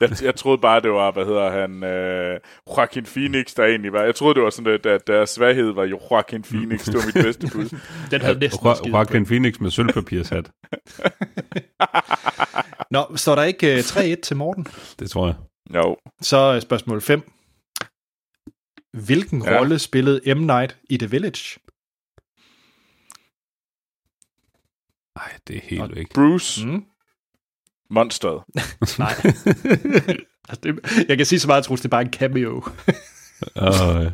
Jeg, 0.00 0.10
jeg 0.22 0.34
troede 0.34 0.58
bare, 0.58 0.80
det 0.80 0.90
var, 0.90 1.10
hvad 1.12 1.24
hedder 1.24 1.50
han, 1.50 1.84
øh, 1.84 2.40
Joaquin 2.76 3.04
Phoenix, 3.04 3.54
der 3.54 3.64
egentlig 3.64 3.92
var. 3.92 4.02
Jeg 4.02 4.14
troede, 4.14 4.34
det 4.34 4.42
var 4.42 4.50
sådan, 4.50 4.72
at, 4.74 4.86
at 4.86 5.06
deres 5.06 5.30
svaghed 5.30 5.70
var 5.72 5.84
jo 5.84 6.00
Joaquin 6.10 6.42
Phoenix. 6.42 6.84
Det 6.84 6.94
var 6.94 7.06
mit 7.06 7.14
bedste 7.24 7.46
bud. 7.52 7.78
Den 8.10 8.20
havde 8.20 8.38
næsten 8.38 8.66
Jo- 8.66 8.74
Joaquin 8.88 9.12
point. 9.12 9.26
Phoenix 9.28 9.60
med 9.60 9.70
sølvpapirshat. 9.70 10.50
Nå, 12.90 13.16
står 13.16 13.34
der 13.34 13.42
ikke 13.42 13.72
øh, 13.74 13.78
3-1 13.78 14.20
til 14.20 14.36
Morten? 14.36 14.66
Det 14.98 15.10
tror 15.10 15.26
jeg. 15.26 15.36
Jo. 15.74 15.96
Så 16.20 16.60
spørgsmål 16.60 17.00
5. 17.00 17.22
Hvilken 19.06 19.42
ja. 19.42 19.58
rolle 19.58 19.78
spillede 19.78 20.34
M. 20.34 20.38
Night 20.38 20.78
i 20.90 20.96
The 20.96 21.10
Village? 21.10 21.60
Nej, 25.18 25.38
det 25.48 25.56
er 25.56 25.60
helt 25.64 25.82
Og- 25.82 25.90
væk. 25.96 26.14
Bruce, 26.14 26.66
mm. 26.66 26.84
Monsteret. 27.90 28.42
Nej. 28.98 29.12
altså, 30.48 30.60
det, 30.62 31.04
jeg 31.08 31.16
kan 31.16 31.26
sige 31.26 31.38
så 31.40 31.46
meget, 31.48 31.62
at 31.70 31.78
det 31.78 31.84
er 31.84 31.88
bare 31.88 32.02
en 32.02 32.12
cameo. 32.12 32.64
Og, 33.54 34.04
øh, 34.04 34.10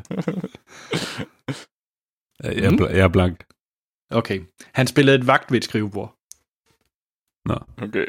jeg, 2.45 2.65
er 2.65 2.71
Mm. 2.71 2.77
bl- 2.77 2.91
jeg 2.91 3.01
er 3.05 3.09
blank. 3.09 3.45
Okay. 4.11 4.41
Han 4.75 4.87
spillede 4.87 5.19
et 5.19 5.27
vagt 5.27 5.51
ved 5.53 5.59
et 5.59 5.65
skrivebord. 5.65 6.15
Okay. 7.83 8.07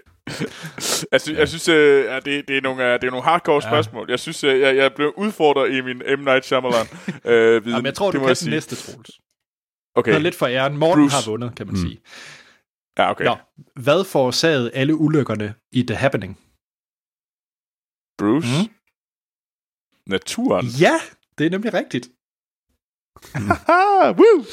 jeg, 1.11 1.21
sy- 1.21 1.29
jeg 1.31 1.47
synes, 1.47 1.67
øh, 1.69 2.05
ja, 2.05 2.15
det, 2.19 2.47
det, 2.47 2.57
er 2.57 2.61
nogle, 2.61 2.93
det 2.93 3.03
er 3.03 3.09
nogle 3.11 3.23
hardcore 3.23 3.61
Ja. 3.63 3.69
spørgsmål. 3.69 4.05
Jeg 4.09 4.19
synes, 4.19 4.43
øh, 4.43 4.59
jeg, 4.59 4.75
jeg 4.75 4.91
blev 4.95 5.13
udfordret 5.17 5.71
i 5.73 5.81
min 5.81 5.97
M. 5.97 6.19
Night 6.23 6.45
Shyamalan 6.45 6.85
øh, 7.25 7.65
viden. 7.65 7.69
Jamen, 7.69 7.85
jeg 7.85 7.93
tror, 7.93 8.11
det 8.11 8.21
du 8.21 8.25
kan 8.27 8.35
den 8.35 8.49
næste, 8.49 8.75
Troels. 8.75 9.09
Okay. 9.95 10.11
Okay. 10.11 10.21
lidt 10.21 10.35
for 10.35 10.47
æren. 10.47 10.77
Morten 10.77 11.03
Bruce. 11.03 11.15
har 11.15 11.31
vundet, 11.31 11.55
kan 11.55 11.67
man 11.67 11.75
Mm. 11.75 11.81
sige. 11.81 11.99
Ja, 12.97 13.11
okay. 13.11 13.25
Nå, 13.25 13.35
hvad 13.75 14.03
forårsagede 14.05 14.71
alle 14.71 14.95
ulykkerne 14.95 15.53
i 15.71 15.83
The 15.83 15.95
Happening? 15.95 16.39
Bruce. 18.17 18.47
Mm. 18.63 18.69
Naturen. 20.07 20.65
Ja, 20.65 20.93
det 21.37 21.45
er 21.45 21.49
nemlig 21.49 21.73
rigtigt. 21.73 22.09
Haha, 23.33 24.11
woo! 24.11 24.45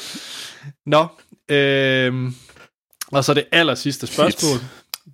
Nå, 0.85 1.07
øhm, 1.49 2.33
og 3.11 3.23
så 3.23 3.33
det 3.33 3.47
aller 3.51 3.75
sidste 3.75 4.07
spørgsmål. 4.07 4.59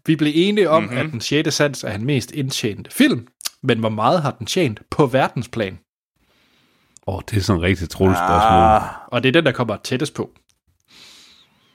Vi 0.06 0.16
blev 0.16 0.32
enige 0.36 0.70
om, 0.70 0.84
Mhm. 0.84 0.92
mm-hmm. 0.92 1.08
at 1.08 1.12
den 1.14 1.22
6. 1.22 1.54
sans 1.56 1.84
er 1.84 1.98
den 1.98 2.06
mest 2.06 2.32
indtjente 2.32 2.92
film, 2.92 3.28
men 3.64 3.80
hvor 3.80 3.90
meget 3.90 4.22
har 4.22 4.32
den 4.32 4.46
tjent 4.48 4.82
på 4.90 5.06
verdensplan? 5.08 5.80
Åh, 7.08 7.16
oh, 7.16 7.22
det 7.30 7.38
er 7.38 7.42
sådan 7.42 7.60
en 7.60 7.64
rigtig 7.64 7.90
troligt 7.90 8.18
spørgsmål. 8.18 8.62
Ah, 8.62 8.84
Og 9.08 9.24
det 9.24 9.30
er 9.30 9.34
den, 9.34 9.46
der 9.46 9.52
kommer 9.52 9.78
tættest 9.78 10.14
på. 10.14 10.32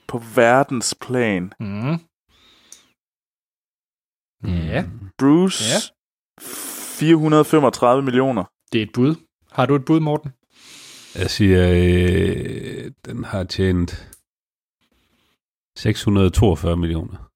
På 0.07 0.17
verdensplan. 0.35 1.53
Mm. 1.59 1.97
Ja, 4.43 4.83
Bruce. 5.17 5.63
Ja. 5.63 5.77
435 6.99 8.03
millioner. 8.03 8.43
det 8.71 8.79
er 8.79 8.83
et 8.83 8.91
bud. 8.93 9.15
Har 9.51 9.65
du 9.65 9.75
et 9.75 9.85
bud, 9.85 9.99
Morten? 9.99 10.31
Jeg 11.15 11.29
siger, 11.29 11.69
øh, 11.71 12.91
den 13.05 13.23
har 13.23 13.43
tjent 13.43 14.07
642 15.77 16.77
millioner. 16.77 17.29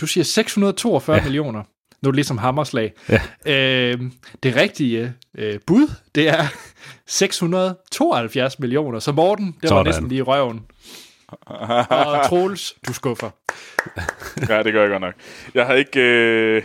Du 0.00 0.06
siger 0.06 0.24
642 0.24 1.16
ja. 1.16 1.22
millioner. 1.22 1.62
Nu 2.02 2.08
er 2.08 2.10
det 2.10 2.14
ligesom 2.16 2.38
hammerslag. 2.38 2.92
Ja. 3.08 3.20
Øh, 3.46 4.00
det 4.42 4.56
rigtige 4.56 5.14
øh, 5.38 5.60
bud, 5.66 5.88
det 6.14 6.28
er 6.28 6.44
672 7.06 8.58
millioner. 8.58 8.98
Så 8.98 9.12
Morten, 9.12 9.46
det 9.46 9.62
var 9.62 9.68
Sådan. 9.68 9.84
næsten 9.86 10.08
lige 10.08 10.18
i 10.18 10.22
røven. 10.22 10.66
Og 11.30 12.26
Troels, 12.28 12.74
du 12.88 12.92
skuffer. 12.92 13.30
Ja, 14.48 14.62
det 14.62 14.72
gør 14.72 14.80
jeg 14.80 14.90
godt 14.90 15.00
nok. 15.00 15.14
Jeg 15.54 15.66
har 15.66 15.74
ikke... 15.74 16.00
Øh, 16.00 16.62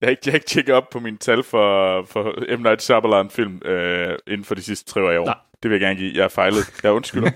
jeg 0.00 0.06
har 0.06 0.10
ikke, 0.10 0.22
jeg 0.24 0.32
har 0.32 0.36
ikke 0.36 0.46
tjekket 0.46 0.74
op 0.74 0.90
på 0.90 1.00
mine 1.00 1.16
tal 1.16 1.42
for, 1.42 2.04
for 2.04 2.56
M. 2.58 2.62
Night 2.62 2.82
Shyamalan-film 2.82 3.62
øh, 3.64 4.18
inden 4.26 4.44
for 4.44 4.54
de 4.54 4.62
sidste 4.62 4.90
tre 4.92 5.20
år. 5.20 5.24
Nej. 5.24 5.34
Det 5.62 5.70
vil 5.70 5.80
jeg 5.80 5.80
gerne 5.80 5.98
give. 5.98 6.12
Jeg 6.16 6.24
er 6.24 6.28
fejlet. 6.28 6.80
Jeg 6.82 6.92
undskylder. 6.92 7.30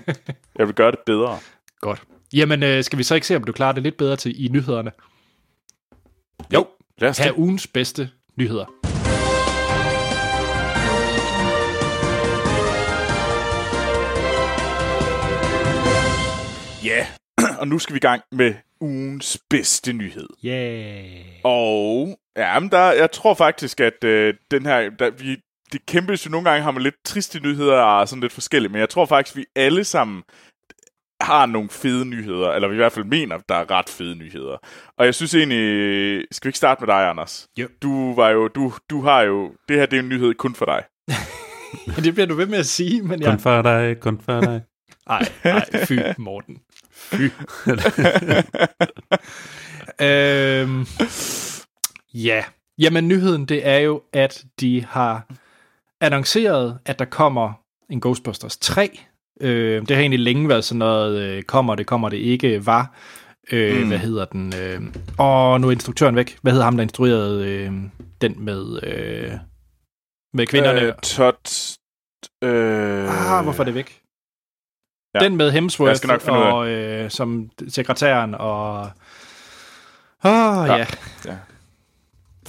jeg 0.57 0.67
vil 0.67 0.75
gøre 0.75 0.91
det 0.91 0.99
bedre. 1.05 1.37
Godt. 1.79 2.01
Jamen, 2.33 2.63
øh, 2.63 2.83
skal 2.83 2.99
vi 2.99 3.03
så 3.03 3.15
ikke 3.15 3.27
se, 3.27 3.35
om 3.35 3.43
du 3.43 3.51
klarer 3.51 3.71
det 3.73 3.83
lidt 3.83 3.97
bedre 3.97 4.15
til 4.15 4.45
i 4.45 4.47
nyhederne? 4.47 4.91
Jo, 6.53 6.67
Lad 6.97 7.09
os 7.09 7.19
er 7.19 7.37
ugens 7.37 7.67
bedste 7.67 8.09
nyheder. 8.35 8.80
Ja, 16.83 17.07
og 17.59 17.67
nu 17.67 17.79
skal 17.79 17.93
vi 17.93 17.97
i 17.97 17.99
gang 17.99 18.21
med 18.31 18.53
ugens 18.79 19.37
bedste 19.49 19.93
nyhed. 19.93 20.27
Yeah. 20.45 21.25
Og 21.43 22.19
ja, 22.37 22.59
men 22.59 22.71
der, 22.71 22.91
jeg 22.91 23.11
tror 23.11 23.33
faktisk, 23.33 23.79
at 23.79 24.03
øh, 24.03 24.33
den 24.51 24.65
her, 24.65 24.89
der, 24.89 25.09
vi, 25.09 25.37
det 25.71 25.85
kæmpes 25.85 26.25
jo 26.25 26.31
nogle 26.31 26.49
gange, 26.49 26.63
har 26.63 26.71
man 26.71 26.83
lidt 26.83 26.95
triste 27.05 27.39
nyheder 27.39 27.81
og 27.81 28.07
sådan 28.07 28.21
lidt 28.21 28.33
forskellige, 28.33 28.71
men 28.71 28.79
jeg 28.79 28.89
tror 28.89 29.05
faktisk, 29.05 29.37
vi 29.37 29.45
alle 29.55 29.83
sammen 29.83 30.23
har 31.21 31.45
nogle 31.45 31.69
fede 31.69 32.05
nyheder, 32.05 32.51
eller 32.51 32.67
vi 32.67 32.73
i 32.73 32.77
hvert 32.77 32.91
fald 32.91 33.05
mener, 33.05 33.37
der 33.49 33.55
er 33.55 33.71
ret 33.71 33.89
fede 33.89 34.15
nyheder. 34.15 34.57
Og 34.97 35.05
jeg 35.05 35.15
synes 35.15 35.35
egentlig, 35.35 36.25
skal 36.31 36.47
vi 36.47 36.49
ikke 36.49 36.57
starte 36.57 36.81
med 36.81 36.87
dig, 36.87 37.09
Anders? 37.09 37.47
Jo. 37.57 37.67
Du 37.81 38.15
var 38.15 38.29
jo, 38.29 38.47
du, 38.47 38.73
du 38.89 39.01
har 39.01 39.21
jo, 39.21 39.51
det 39.69 39.77
her 39.77 39.85
det 39.85 39.97
er 39.97 40.03
en 40.03 40.09
nyhed 40.09 40.33
kun 40.33 40.55
for 40.55 40.65
dig. 40.65 40.83
Det 42.03 42.13
bliver 42.13 42.27
du 42.27 42.35
ved 42.35 42.45
med 42.45 42.57
at 42.57 42.65
sige, 42.65 43.01
men 43.01 43.19
Kun 43.19 43.31
jeg... 43.31 43.41
for 43.41 43.61
dig, 43.61 43.99
kun 43.99 44.21
for 44.21 44.41
dig. 44.41 44.61
Ej, 45.09 45.25
ej, 45.43 45.85
fy, 45.85 45.99
Morten. 46.17 46.57
Fy. 47.01 47.21
øhm, 50.05 50.85
ja, 52.13 52.43
jamen 52.77 53.07
nyheden 53.07 53.45
det 53.45 53.67
er 53.67 53.77
jo, 53.77 54.01
at 54.13 54.45
de 54.59 54.85
har 54.85 55.27
annonceret, 56.01 56.77
at 56.85 56.99
der 56.99 57.05
kommer 57.05 57.53
en 57.89 58.01
Ghostbusters 58.01 58.57
3. 58.57 58.99
Øh, 59.41 59.81
det 59.81 59.91
har 59.91 60.01
egentlig 60.01 60.19
længe 60.19 60.49
været 60.49 60.63
sådan 60.63 60.79
noget, 60.79 61.19
øh, 61.19 61.43
kommer 61.43 61.75
det, 61.75 61.87
kommer 61.87 62.09
det 62.09 62.17
ikke, 62.17 62.65
var. 62.65 62.95
Øh, 63.51 63.81
mm. 63.81 63.87
Hvad 63.87 63.97
hedder 63.97 64.25
den? 64.25 64.53
Øh, 64.61 64.81
og 65.17 65.61
nu 65.61 65.67
er 65.67 65.71
instruktøren 65.71 66.15
væk. 66.15 66.37
Hvad 66.41 66.51
hedder 66.51 66.65
ham, 66.65 66.77
der 66.77 66.83
instruerede 66.83 67.47
øh, 67.47 67.73
den 68.21 68.35
med, 68.45 68.79
øh, 68.83 69.31
med 70.33 70.47
kvinderne? 70.47 70.81
Øh, 70.81 70.93
Todd... 71.03 71.77
Øh, 72.43 73.33
ah, 73.37 73.43
hvorfor 73.43 73.63
er 73.63 73.65
det 73.65 73.75
væk? 73.75 74.00
Ja. 75.13 75.19
Den 75.19 75.37
med 75.37 75.51
Hemsworth 75.51 75.89
Jeg 75.89 75.97
skal 75.97 76.07
nok 76.07 76.21
finde 76.21 76.39
ud 76.39 76.43
af 76.43 76.51
og, 76.51 76.67
øh, 76.67 77.09
som 77.09 77.49
sekretæren 77.67 78.35
og... 78.35 78.89
Åh, 80.25 80.57
oh, 80.57 80.67
ja. 80.67 80.85
ja. 81.25 81.35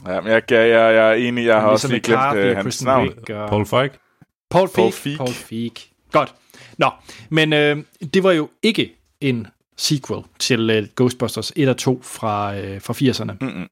Ja, 0.07 0.21
men 0.21 0.33
jeg, 0.33 0.43
jeg, 0.51 0.69
jeg, 0.69 0.95
jeg 0.95 1.09
er 1.09 1.13
enig, 1.13 1.47
jeg 1.47 1.61
har 1.61 1.69
også 1.69 1.89
lige 1.89 2.01
glemt 2.01 2.21
McCarthy 2.21 2.39
øh, 2.39 2.51
og 2.51 2.57
hans 2.57 2.65
Kristen 2.65 2.87
navn. 2.87 3.09
Og... 3.09 3.49
Paul 3.49 3.67
Feig. 3.67 3.91
Paul 4.51 4.69
Feig. 4.69 4.75
Paul 4.75 4.93
Feig. 4.93 5.17
Paul 5.17 5.33
Feig. 5.33 5.73
Godt. 6.13 6.35
Nå, 6.79 6.91
men 7.29 7.53
øh, 7.53 7.77
det 8.15 8.23
var 8.23 8.33
jo 8.33 8.51
ikke 8.63 8.95
en 9.21 9.47
sequel 9.77 10.23
til 10.39 10.71
øh, 10.71 10.87
Ghostbusters 10.97 11.53
1 11.57 11.69
og 11.69 11.77
2 11.77 12.01
fra, 12.03 12.57
øh, 12.57 12.81
fra 12.81 12.93
80'erne, 12.93 13.37
Mm-mm. 13.41 13.69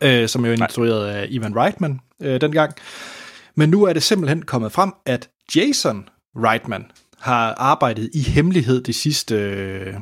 øh, 0.00 0.28
som 0.28 0.44
jo 0.44 0.50
er 0.50 0.56
instrueret 0.56 1.06
af 1.06 1.26
Ivan 1.30 1.56
Reitman 1.56 2.00
øh, 2.20 2.40
dengang. 2.40 2.74
Men 3.54 3.68
nu 3.68 3.84
er 3.84 3.92
det 3.92 4.02
simpelthen 4.02 4.42
kommet 4.42 4.72
frem, 4.72 4.92
at 5.06 5.28
Jason 5.56 6.08
Reitman 6.36 6.86
har 7.22 7.54
arbejdet 7.54 8.10
i 8.14 8.20
hemmelighed 8.20 8.82
det 8.82 8.94
sidste 8.94 9.34
øh, 9.34 9.94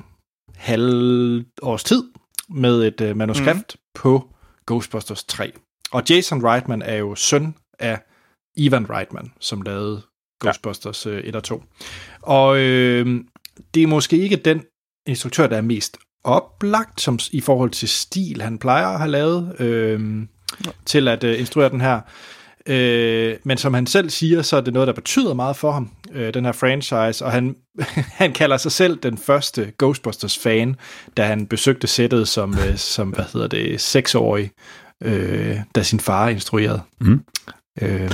halv 0.56 1.44
års 1.62 1.84
tid 1.84 2.04
med 2.48 2.86
et 2.86 3.00
øh, 3.00 3.16
manuskript 3.16 3.76
mm. 3.76 3.80
på 3.94 4.28
Ghostbusters 4.66 5.24
3. 5.24 5.52
Og 5.92 6.02
Jason 6.10 6.44
Reitman 6.44 6.82
er 6.82 6.96
jo 6.96 7.14
søn 7.14 7.54
af 7.78 8.00
Ivan 8.56 8.90
Reitman, 8.90 9.32
som 9.40 9.62
lavede 9.62 10.02
Ghostbusters 10.40 11.06
øh, 11.06 11.24
1 11.24 11.36
og 11.36 11.44
2. 11.44 11.62
Og 12.22 12.58
øh, 12.58 13.24
det 13.74 13.82
er 13.82 13.86
måske 13.86 14.18
ikke 14.18 14.36
den 14.36 14.62
instruktør, 15.06 15.46
der 15.46 15.56
er 15.56 15.62
mest 15.62 15.96
oplagt 16.24 17.00
som, 17.00 17.18
i 17.32 17.40
forhold 17.40 17.70
til 17.70 17.88
stil, 17.88 18.42
han 18.42 18.58
plejer 18.58 18.86
at 18.86 18.98
have 18.98 19.10
lavet 19.10 19.60
øh, 19.60 20.26
til 20.86 21.08
at 21.08 21.24
øh, 21.24 21.40
instruere 21.40 21.68
den 21.68 21.80
her. 21.80 22.00
Øh, 22.66 23.36
men 23.44 23.58
som 23.58 23.74
han 23.74 23.86
selv 23.86 24.10
siger, 24.10 24.42
så 24.42 24.56
er 24.56 24.60
det 24.60 24.74
noget, 24.74 24.86
der 24.86 24.92
betyder 24.92 25.34
meget 25.34 25.56
for 25.56 25.70
ham, 25.70 25.90
øh, 26.12 26.34
den 26.34 26.44
her 26.44 26.52
franchise, 26.52 27.24
og 27.24 27.32
han, 27.32 27.56
han 28.20 28.32
kalder 28.32 28.56
sig 28.56 28.72
selv 28.72 28.96
den 28.96 29.18
første 29.18 29.72
Ghostbusters-fan, 29.78 30.76
da 31.16 31.24
han 31.24 31.46
besøgte 31.46 31.86
sættet 31.86 32.28
som, 32.28 32.54
øh, 32.54 32.76
som 32.76 33.08
hvad 33.08 33.24
hedder 33.32 33.48
det, 33.48 33.80
seksårig, 33.80 34.50
øh, 35.02 35.56
da 35.74 35.82
sin 35.82 36.00
far 36.00 36.28
instruerede. 36.28 36.82
Mm. 37.00 37.24
Øh, 37.82 38.10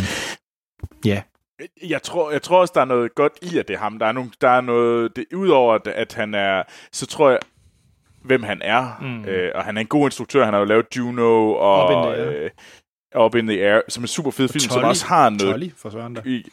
ja, 1.05 1.23
Jeg 1.89 2.03
tror, 2.03 2.31
jeg 2.31 2.43
tror 2.43 2.61
også, 2.61 2.73
der 2.75 2.81
er 2.81 2.85
noget 2.85 3.15
godt 3.15 3.33
i, 3.43 3.59
at 3.59 3.69
det 3.69 3.75
er 3.75 3.81
ham. 3.81 3.99
Der 3.99 4.07
er, 4.07 4.13
nogle, 4.13 4.31
der 4.41 4.49
er 4.49 4.61
noget... 4.61 5.17
Det, 5.17 5.25
udover, 5.35 5.79
at, 5.95 6.13
han 6.13 6.35
er... 6.35 6.63
Så 6.93 7.07
tror 7.07 7.31
jeg, 7.31 7.39
hvem 8.25 8.43
han 8.43 8.63
er. 8.63 8.99
Mm. 9.01 9.25
Øh, 9.25 9.53
og 9.55 9.65
han 9.65 9.77
er 9.77 9.81
en 9.81 9.87
god 9.87 10.07
instruktør. 10.07 10.45
Han 10.45 10.55
har 10.55 10.61
jo 10.61 10.67
lavet 10.67 10.87
Juno 10.97 11.53
og... 11.53 12.19
Øh, 12.19 12.51
Up 13.19 13.35
in 13.35 13.47
the 13.47 13.61
Air, 13.61 13.81
som 13.89 14.03
er 14.03 14.05
en 14.05 14.09
super 14.09 14.31
fed 14.31 14.49
film, 14.49 14.61
som 14.61 14.85
også 14.85 15.07
har 15.07 15.31
noget... 15.31 15.53
Tolly, 15.53 15.69
for 15.77 15.91
søren 15.91 16.17
der. 16.17 16.23
I, 16.25 16.45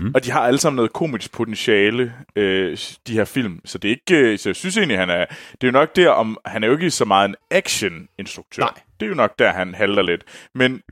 mm. 0.00 0.12
Og 0.14 0.24
de 0.24 0.30
har 0.30 0.40
alle 0.40 0.58
sammen 0.58 0.76
noget 0.76 0.92
komisk 0.92 1.32
potentiale, 1.32 2.14
øh, 2.36 2.78
de 3.06 3.12
her 3.12 3.24
film. 3.24 3.60
Så 3.64 3.78
det 3.78 3.88
er 3.88 3.92
ikke... 3.92 4.32
øh, 4.32 4.38
Så 4.38 4.48
jeg 4.48 4.56
synes 4.56 4.76
egentlig, 4.76 4.98
han 4.98 5.10
er... 5.10 5.24
Det 5.52 5.62
er 5.62 5.66
jo 5.66 5.72
nok 5.72 5.96
der, 5.96 6.08
om... 6.08 6.38
Han 6.46 6.62
er 6.62 6.68
jo 6.68 6.72
ikke 6.72 6.90
så 6.90 7.04
meget 7.04 7.28
en 7.28 7.34
action-instruktør. 7.50 8.62
Nej. 8.62 8.74
Det 9.00 9.06
er 9.06 9.10
jo 9.10 9.14
nok 9.14 9.38
der, 9.38 9.52
han 9.52 9.74
halter 9.74 10.02
lidt. 10.02 10.24
Men 10.54 10.82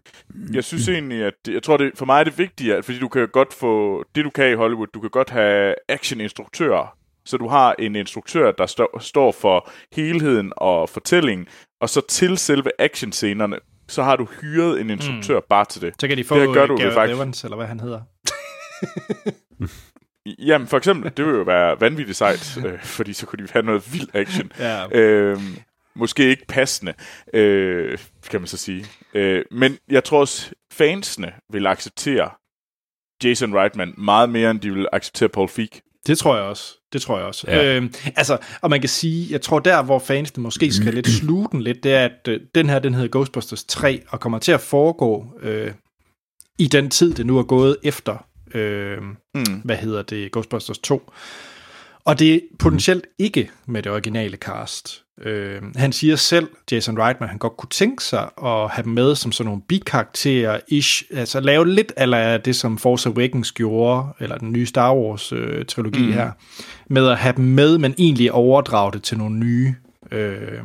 jeg 0.53 0.65
synes 0.65 0.89
egentlig, 0.89 1.25
at... 1.25 1.35
Jeg 1.49 1.63
tror, 1.63 1.77
det, 1.77 1.93
for 1.95 2.07
mig 2.07 2.21
er 2.21 2.25
det 2.25 2.39
vigtigt, 2.39 2.75
at, 2.75 2.85
fordi 2.85 2.99
du 2.99 3.09
kan 3.09 3.29
godt 3.29 3.55
få... 3.55 4.05
Det, 4.15 4.25
du 4.25 4.31
kan 4.31 4.51
i 4.51 4.55
Hollywood, 4.55 4.87
du 4.95 5.01
kan 5.01 5.11
godt 5.11 5.31
have 5.31 5.75
action-instruktører. 5.89 6.95
Så 7.25 7.37
du 7.37 7.49
har 7.49 7.75
en 7.79 7.97
instruktør, 7.97 8.53
der 8.53 8.67
stå, 8.67 8.99
står 9.01 9.33
for 9.33 9.71
helheden 9.93 10.53
og 10.57 10.89
fortællingen, 10.89 11.47
og 11.81 11.89
så 11.89 12.01
til 12.09 12.39
selve 12.39 12.71
actionscenerne, 12.79 13.57
så 13.89 14.03
har 14.03 14.17
du 14.17 14.27
hyret 14.41 14.81
en 14.81 14.91
instruktør 14.91 15.39
mm. 15.39 15.47
bare 15.51 15.65
til 15.65 15.83
det. 15.83 15.95
Så 16.01 16.09
kan 16.09 16.17
de 16.17 16.25
få 16.25 16.41
Det 16.41 16.55
gør 16.55 16.67
du 16.67 16.77
Gareth 16.77 16.95
faktisk. 16.95 17.17
Evans, 17.17 17.45
eller 17.45 17.57
hvad 17.57 17.67
han 17.67 17.81
hedder. 17.81 18.01
Jamen, 20.39 20.69
for 20.69 20.77
eksempel, 20.77 21.13
det 21.17 21.27
vil 21.27 21.35
jo 21.35 21.43
være 21.43 21.81
vanvittigt 21.81 22.19
sejt, 22.19 22.59
øh, 22.67 22.83
fordi 22.83 23.13
så 23.13 23.27
kunne 23.27 23.47
de 23.47 23.53
have 23.53 23.63
noget 23.63 23.93
vild 23.93 24.09
action. 24.15 24.53
Ja. 24.59 24.99
Øh, 24.99 25.41
måske 25.95 26.29
ikke 26.29 26.47
passende, 26.47 26.95
øh, 27.35 27.99
kan 28.31 28.41
man 28.41 28.47
så 28.47 28.57
sige. 28.57 28.87
Øh, 29.15 29.45
men 29.51 29.79
jeg 29.89 30.05
tror 30.05 30.21
også, 30.21 30.51
fansene 30.73 31.33
vil 31.51 31.67
acceptere 31.67 32.31
Jason 33.25 33.55
Reitman 33.55 33.95
meget 33.99 34.31
mere, 34.31 34.51
end 34.51 34.61
de 34.61 34.75
vil 34.75 34.89
acceptere 34.93 35.29
Paul 35.29 35.49
Feig. 35.49 35.81
Det 36.07 36.19
tror 36.19 36.37
jeg 36.37 36.45
også. 36.45 36.75
Det 36.93 37.03
tror 37.03 37.17
jeg 37.19 37.27
også. 37.27 37.47
Ja. 37.51 37.77
Øhm, 37.77 37.95
altså, 38.17 38.39
og 38.61 38.71
man 38.71 38.81
kan 38.81 38.89
sige, 38.89 39.27
jeg 39.33 39.43
tror 39.43 39.59
der, 39.59 39.83
hvor 39.83 39.99
fansene 39.99 40.43
måske 40.43 40.73
skal 40.73 40.95
lidt 40.95 41.09
sluge 41.21 41.49
den 41.53 41.63
lidt, 41.63 41.83
det 41.83 41.95
er, 41.95 42.05
at 42.05 42.29
øh, 42.29 42.41
den 42.55 42.69
her, 42.69 42.79
den 42.79 42.95
hedder 42.95 43.09
Ghostbusters 43.09 43.65
3, 43.65 44.03
og 44.09 44.21
kommer 44.21 44.39
til 44.39 44.53
at 44.53 44.61
foregå 44.61 45.27
øh, 45.43 45.73
i 46.59 46.67
den 46.67 46.91
tid, 46.91 47.15
det 47.15 47.27
nu 47.27 47.39
er 47.39 47.43
gået 47.43 47.77
efter, 47.83 48.27
øh, 48.55 48.99
Mm. 49.35 49.61
hvad 49.65 49.77
hedder 49.77 50.03
det, 50.03 50.33
Ghostbusters 50.33 50.79
2. 50.79 51.11
Og 52.05 52.19
det 52.19 52.35
er 52.35 52.41
potentielt 52.59 53.07
ikke 53.19 53.51
med 53.67 53.83
det 53.83 53.93
originale 53.93 54.37
cast. 54.37 55.03
Øh, 55.23 55.63
han 55.77 55.93
siger 55.93 56.17
selv, 56.17 56.49
Jason 56.73 56.99
Reitman, 56.99 57.29
han 57.29 57.39
godt 57.39 57.57
kunne 57.57 57.69
tænke 57.71 58.05
sig 58.05 58.31
at 58.45 58.71
have 58.71 58.83
dem 58.85 58.93
med 58.93 59.15
som 59.15 59.33
sådan 59.33 59.47
nogle 59.47 59.63
bikarakterer, 59.69 60.61
ish, 60.69 61.03
altså 61.11 61.41
lave 61.41 61.69
lidt 61.69 61.93
af 61.97 62.43
det, 62.43 62.57
som 62.57 62.79
Force 62.79 63.09
Awakens 63.09 63.53
gjorde, 63.53 64.07
eller 64.21 64.39
den 64.39 64.53
nye 64.53 64.67
Star 64.67 64.95
Wars-trilogi 64.95 66.07
mm. 66.07 66.13
her, 66.13 66.31
med 66.91 67.09
at 67.09 67.19
have 67.19 67.37
dem 67.37 67.45
med, 67.45 67.79
men 67.79 67.95
egentlig 67.99 68.33
overdrage 68.33 68.93
det 68.93 69.03
til 69.03 69.19
nogle 69.19 69.37
nye, 69.37 69.75
øh, 70.13 70.61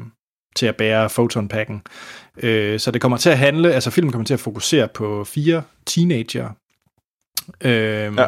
til 0.55 0.65
at 0.65 0.75
bære 0.75 1.09
photonpakken. 1.09 1.81
Øh, 2.43 2.79
så 2.79 2.91
det 2.91 3.01
kommer 3.01 3.17
til 3.17 3.29
at 3.29 3.37
handle, 3.37 3.73
altså 3.73 3.91
filmen 3.91 4.11
kommer 4.11 4.25
til 4.25 4.33
at 4.33 4.39
fokusere 4.39 4.87
på 4.87 5.23
fire 5.23 5.63
teenager, 5.85 6.49
øh, 7.61 8.13
ja. 8.17 8.27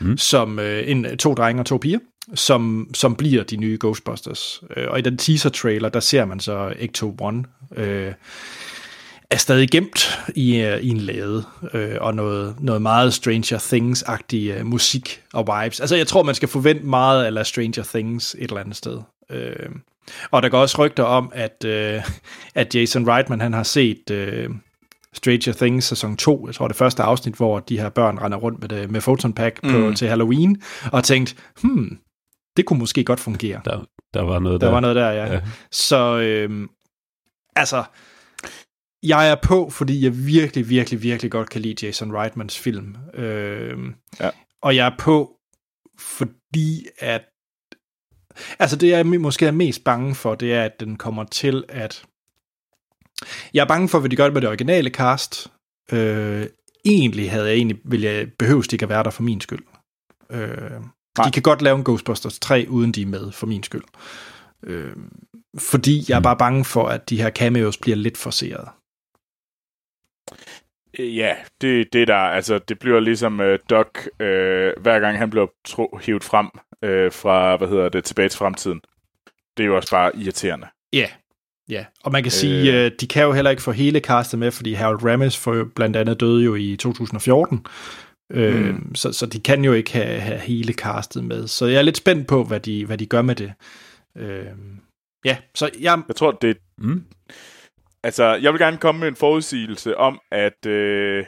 mm. 0.00 0.16
som 0.16 0.58
øh, 0.58 0.82
en, 0.86 1.16
to 1.18 1.34
drenge 1.34 1.62
og 1.62 1.66
to 1.66 1.76
piger, 1.76 1.98
som, 2.34 2.90
som 2.94 3.14
bliver 3.16 3.42
de 3.42 3.56
nye 3.56 3.76
Ghostbusters. 3.80 4.62
Øh, 4.76 4.86
og 4.90 4.98
i 4.98 5.02
den 5.02 5.16
teaser-trailer, 5.18 5.88
der 5.88 6.00
ser 6.00 6.24
man 6.24 6.40
så 6.40 6.68
Ecto-1 6.68 7.80
øh, 7.80 8.12
er 9.30 9.36
stadig 9.36 9.70
gemt 9.70 10.18
i, 10.34 10.56
øh, 10.60 10.80
i 10.80 10.88
en 10.88 11.00
lade, 11.00 11.44
øh, 11.74 11.96
og 12.00 12.14
noget, 12.14 12.56
noget 12.60 12.82
meget 12.82 13.14
Stranger 13.14 13.58
Things-agtig 13.58 14.50
øh, 14.50 14.66
musik 14.66 15.22
og 15.32 15.46
vibes. 15.46 15.80
Altså, 15.80 15.96
jeg 15.96 16.06
tror, 16.06 16.22
man 16.22 16.34
skal 16.34 16.48
forvente 16.48 16.86
meget 16.86 17.36
af 17.36 17.46
Stranger 17.46 17.82
Things 17.82 18.36
et 18.38 18.42
eller 18.42 18.60
andet 18.60 18.76
sted. 18.76 18.98
Øh, 19.30 19.68
Og 20.30 20.42
der 20.42 20.48
går 20.48 20.58
også 20.58 20.84
rygter 20.84 21.02
om, 21.02 21.32
at, 21.34 21.64
øh, 21.64 22.02
at 22.54 22.74
Jason 22.74 23.08
Reitman 23.08 23.40
han 23.40 23.52
har 23.52 23.62
set 23.62 24.10
øh, 24.10 24.50
Stranger 25.12 25.52
Things 25.52 25.86
sæson 25.86 26.16
2, 26.16 26.46
jeg 26.46 26.54
tror 26.54 26.68
det 26.68 26.76
første 26.76 27.02
afsnit, 27.02 27.34
hvor 27.34 27.60
de 27.60 27.78
her 27.78 27.88
børn 27.88 28.18
render 28.18 28.38
rundt 28.38 28.60
med, 28.60 28.68
det, 28.68 28.90
med 28.90 29.00
Photon 29.00 29.32
Pack 29.32 29.60
på, 29.62 29.78
mm. 29.78 29.94
til 29.94 30.08
Halloween, 30.08 30.62
og 30.92 31.04
tænkt, 31.04 31.36
hmm, 31.62 31.98
det 32.56 32.64
kunne 32.66 32.78
måske 32.78 33.04
godt 33.04 33.20
fungere. 33.20 33.60
Der, 33.64 33.84
der 34.14 34.22
var 34.22 34.38
noget 34.38 34.60
der. 34.60 34.66
Der 34.66 34.72
var 34.72 34.80
noget 34.80 34.96
der, 34.96 35.10
ja. 35.10 35.32
ja. 35.32 35.40
Så, 35.72 36.18
øh, 36.18 36.68
altså, 37.56 37.84
jeg 39.02 39.30
er 39.30 39.36
på, 39.42 39.70
fordi 39.70 40.04
jeg 40.04 40.26
virkelig, 40.26 40.68
virkelig, 40.68 41.02
virkelig 41.02 41.30
godt 41.30 41.50
kan 41.50 41.60
lide 41.60 41.86
Jason 41.86 42.12
Reitmans 42.12 42.58
film. 42.58 42.96
Øh, 43.14 43.78
ja. 44.20 44.30
Og 44.62 44.76
jeg 44.76 44.86
er 44.86 44.96
på, 44.98 45.32
fordi 45.98 46.86
at 46.98 47.22
Altså 48.58 48.76
det, 48.76 48.88
jeg 48.88 49.06
måske 49.06 49.46
er 49.46 49.50
mest 49.50 49.84
bange 49.84 50.14
for, 50.14 50.34
det 50.34 50.54
er, 50.54 50.64
at 50.64 50.80
den 50.80 50.96
kommer 50.96 51.24
til 51.24 51.64
at... 51.68 52.04
Jeg 53.54 53.62
er 53.62 53.68
bange 53.68 53.88
for, 53.88 53.98
hvad 53.98 54.10
de 54.10 54.16
gør 54.16 54.30
med 54.30 54.40
det 54.40 54.48
originale 54.48 54.90
cast. 54.90 55.52
Øh, 55.92 56.46
egentlig 56.84 57.30
havde 57.30 57.46
jeg 57.46 57.54
egentlig, 57.54 57.78
vil 57.84 58.00
jeg 58.00 58.32
behøves 58.38 58.72
ikke 58.72 58.82
at 58.82 58.88
være 58.88 59.02
der 59.02 59.10
for 59.10 59.22
min 59.22 59.40
skyld. 59.40 59.64
Øh, 60.30 60.80
de 61.24 61.30
kan 61.30 61.42
godt 61.42 61.62
lave 61.62 61.76
en 61.76 61.84
Ghostbusters 61.84 62.38
3, 62.38 62.66
uden 62.68 62.92
de 62.92 63.02
er 63.02 63.06
med, 63.06 63.32
for 63.32 63.46
min 63.46 63.62
skyld. 63.62 63.84
Øh, 64.62 64.92
fordi 65.58 66.04
jeg 66.08 66.16
er 66.16 66.22
bare 66.22 66.36
bange 66.36 66.64
for, 66.64 66.88
at 66.88 67.10
de 67.10 67.22
her 67.22 67.30
cameos 67.30 67.76
bliver 67.76 67.96
lidt 67.96 68.16
forseret. 68.16 68.68
Ja, 70.98 71.34
det, 71.60 71.92
det 71.92 72.08
der, 72.08 72.16
altså, 72.16 72.58
det 72.58 72.78
bliver 72.78 73.00
ligesom 73.00 73.40
uh, 73.40 73.46
Doc, 73.70 73.86
uh, 74.06 74.82
hver 74.82 75.00
gang 75.00 75.18
han 75.18 75.30
bliver 75.30 75.46
tro, 75.64 75.98
hivet 76.02 76.24
frem 76.24 76.46
uh, 76.54 77.12
fra, 77.12 77.56
hvad 77.56 77.68
hedder 77.68 77.88
det, 77.88 78.04
tilbage 78.04 78.28
til 78.28 78.38
fremtiden. 78.38 78.80
Det 79.56 79.62
er 79.62 79.66
jo 79.66 79.76
også 79.76 79.90
bare 79.90 80.16
irriterende. 80.16 80.66
Ja, 80.92 80.98
yeah. 80.98 81.10
ja. 81.68 81.74
Yeah. 81.74 81.84
Og 82.04 82.12
man 82.12 82.22
kan 82.22 82.32
sige, 82.32 82.86
uh, 82.86 82.90
de 83.00 83.06
kan 83.06 83.22
jo 83.22 83.32
heller 83.32 83.50
ikke 83.50 83.62
få 83.62 83.72
hele 83.72 84.00
castet 84.00 84.38
med, 84.38 84.50
fordi 84.50 84.72
Harold 84.72 85.04
Ramis 85.04 85.36
for 85.36 85.66
blandt 85.74 85.96
andet 85.96 86.20
døde 86.20 86.44
jo 86.44 86.54
i 86.54 86.76
2014. 86.76 87.66
Mm. 88.30 88.68
Uh, 88.68 88.80
så, 88.94 89.12
så 89.12 89.26
de 89.26 89.40
kan 89.40 89.64
jo 89.64 89.72
ikke 89.72 89.92
have, 89.92 90.20
have 90.20 90.38
hele 90.38 90.72
castet 90.72 91.24
med. 91.24 91.46
Så 91.46 91.66
jeg 91.66 91.78
er 91.78 91.82
lidt 91.82 91.96
spændt 91.96 92.28
på, 92.28 92.44
hvad 92.44 92.60
de, 92.60 92.86
hvad 92.86 92.98
de 92.98 93.06
gør 93.06 93.22
med 93.22 93.34
det. 93.34 93.52
Uh, 94.14 94.56
ja, 95.24 95.36
så 95.54 95.70
jeg... 95.80 96.02
Jeg 96.08 96.16
tror, 96.16 96.32
det... 96.32 96.58
Mm. 96.78 97.04
Altså, 98.02 98.24
jeg 98.24 98.52
vil 98.52 98.60
gerne 98.60 98.76
komme 98.76 98.98
med 98.98 99.08
en 99.08 99.16
forudsigelse 99.16 99.96
om, 99.96 100.20
at, 100.32 100.66
øh, 100.66 101.26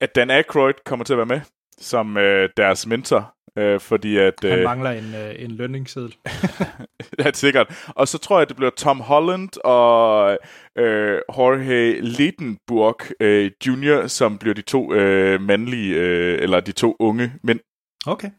at 0.00 0.14
Dan 0.14 0.30
Aykroyd 0.30 0.74
kommer 0.84 1.04
til 1.04 1.12
at 1.12 1.16
være 1.16 1.26
med 1.26 1.40
som 1.80 2.16
øh, 2.16 2.48
deres 2.56 2.86
mentor. 2.86 3.34
Øh, 3.56 3.80
fordi 3.80 4.16
at, 4.16 4.44
øh, 4.44 4.50
Han 4.50 4.62
mangler 4.62 4.90
en, 4.90 5.14
øh, 5.14 5.34
en 5.38 5.50
lønningsseddel. 5.50 6.16
ja, 7.18 7.30
sikkert. 7.32 7.88
Og 7.88 8.08
så 8.08 8.18
tror 8.18 8.36
jeg, 8.36 8.42
at 8.42 8.48
det 8.48 8.56
bliver 8.56 8.70
Tom 8.70 9.00
Holland 9.00 9.64
og 9.64 10.38
øh, 10.78 11.20
Jorge 11.38 12.00
Ledenburg 12.00 12.96
øh, 13.20 13.50
Jr., 13.66 14.06
som 14.06 14.38
bliver 14.38 14.54
de 14.54 14.62
to 14.62 14.94
øh, 14.94 15.40
mandlige, 15.40 15.94
øh, 15.94 16.42
eller 16.42 16.60
de 16.60 16.72
to 16.72 16.96
unge 16.98 17.32
mænd. 17.42 17.60
Okay. 18.06 18.30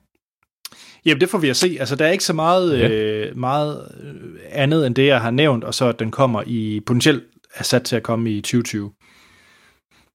Jamen, 1.05 1.21
det 1.21 1.29
får 1.29 1.37
vi 1.37 1.49
at 1.49 1.55
se. 1.55 1.77
Altså, 1.79 1.95
der 1.95 2.05
er 2.05 2.11
ikke 2.11 2.23
så 2.23 2.33
meget, 2.33 2.79
ja. 2.79 2.89
øh, 2.89 3.37
meget 3.37 3.97
øh, 4.03 4.39
andet 4.49 4.87
end 4.87 4.95
det, 4.95 5.07
jeg 5.07 5.21
har 5.21 5.31
nævnt, 5.31 5.63
og 5.63 5.73
så 5.73 5.85
at 5.85 5.99
den 5.99 6.11
kommer 6.11 6.43
i 6.47 6.81
potentielt 6.85 7.23
er 7.53 7.63
sat 7.63 7.83
til 7.83 7.95
at 7.95 8.03
komme 8.03 8.31
i 8.31 8.41
2020. 8.41 8.93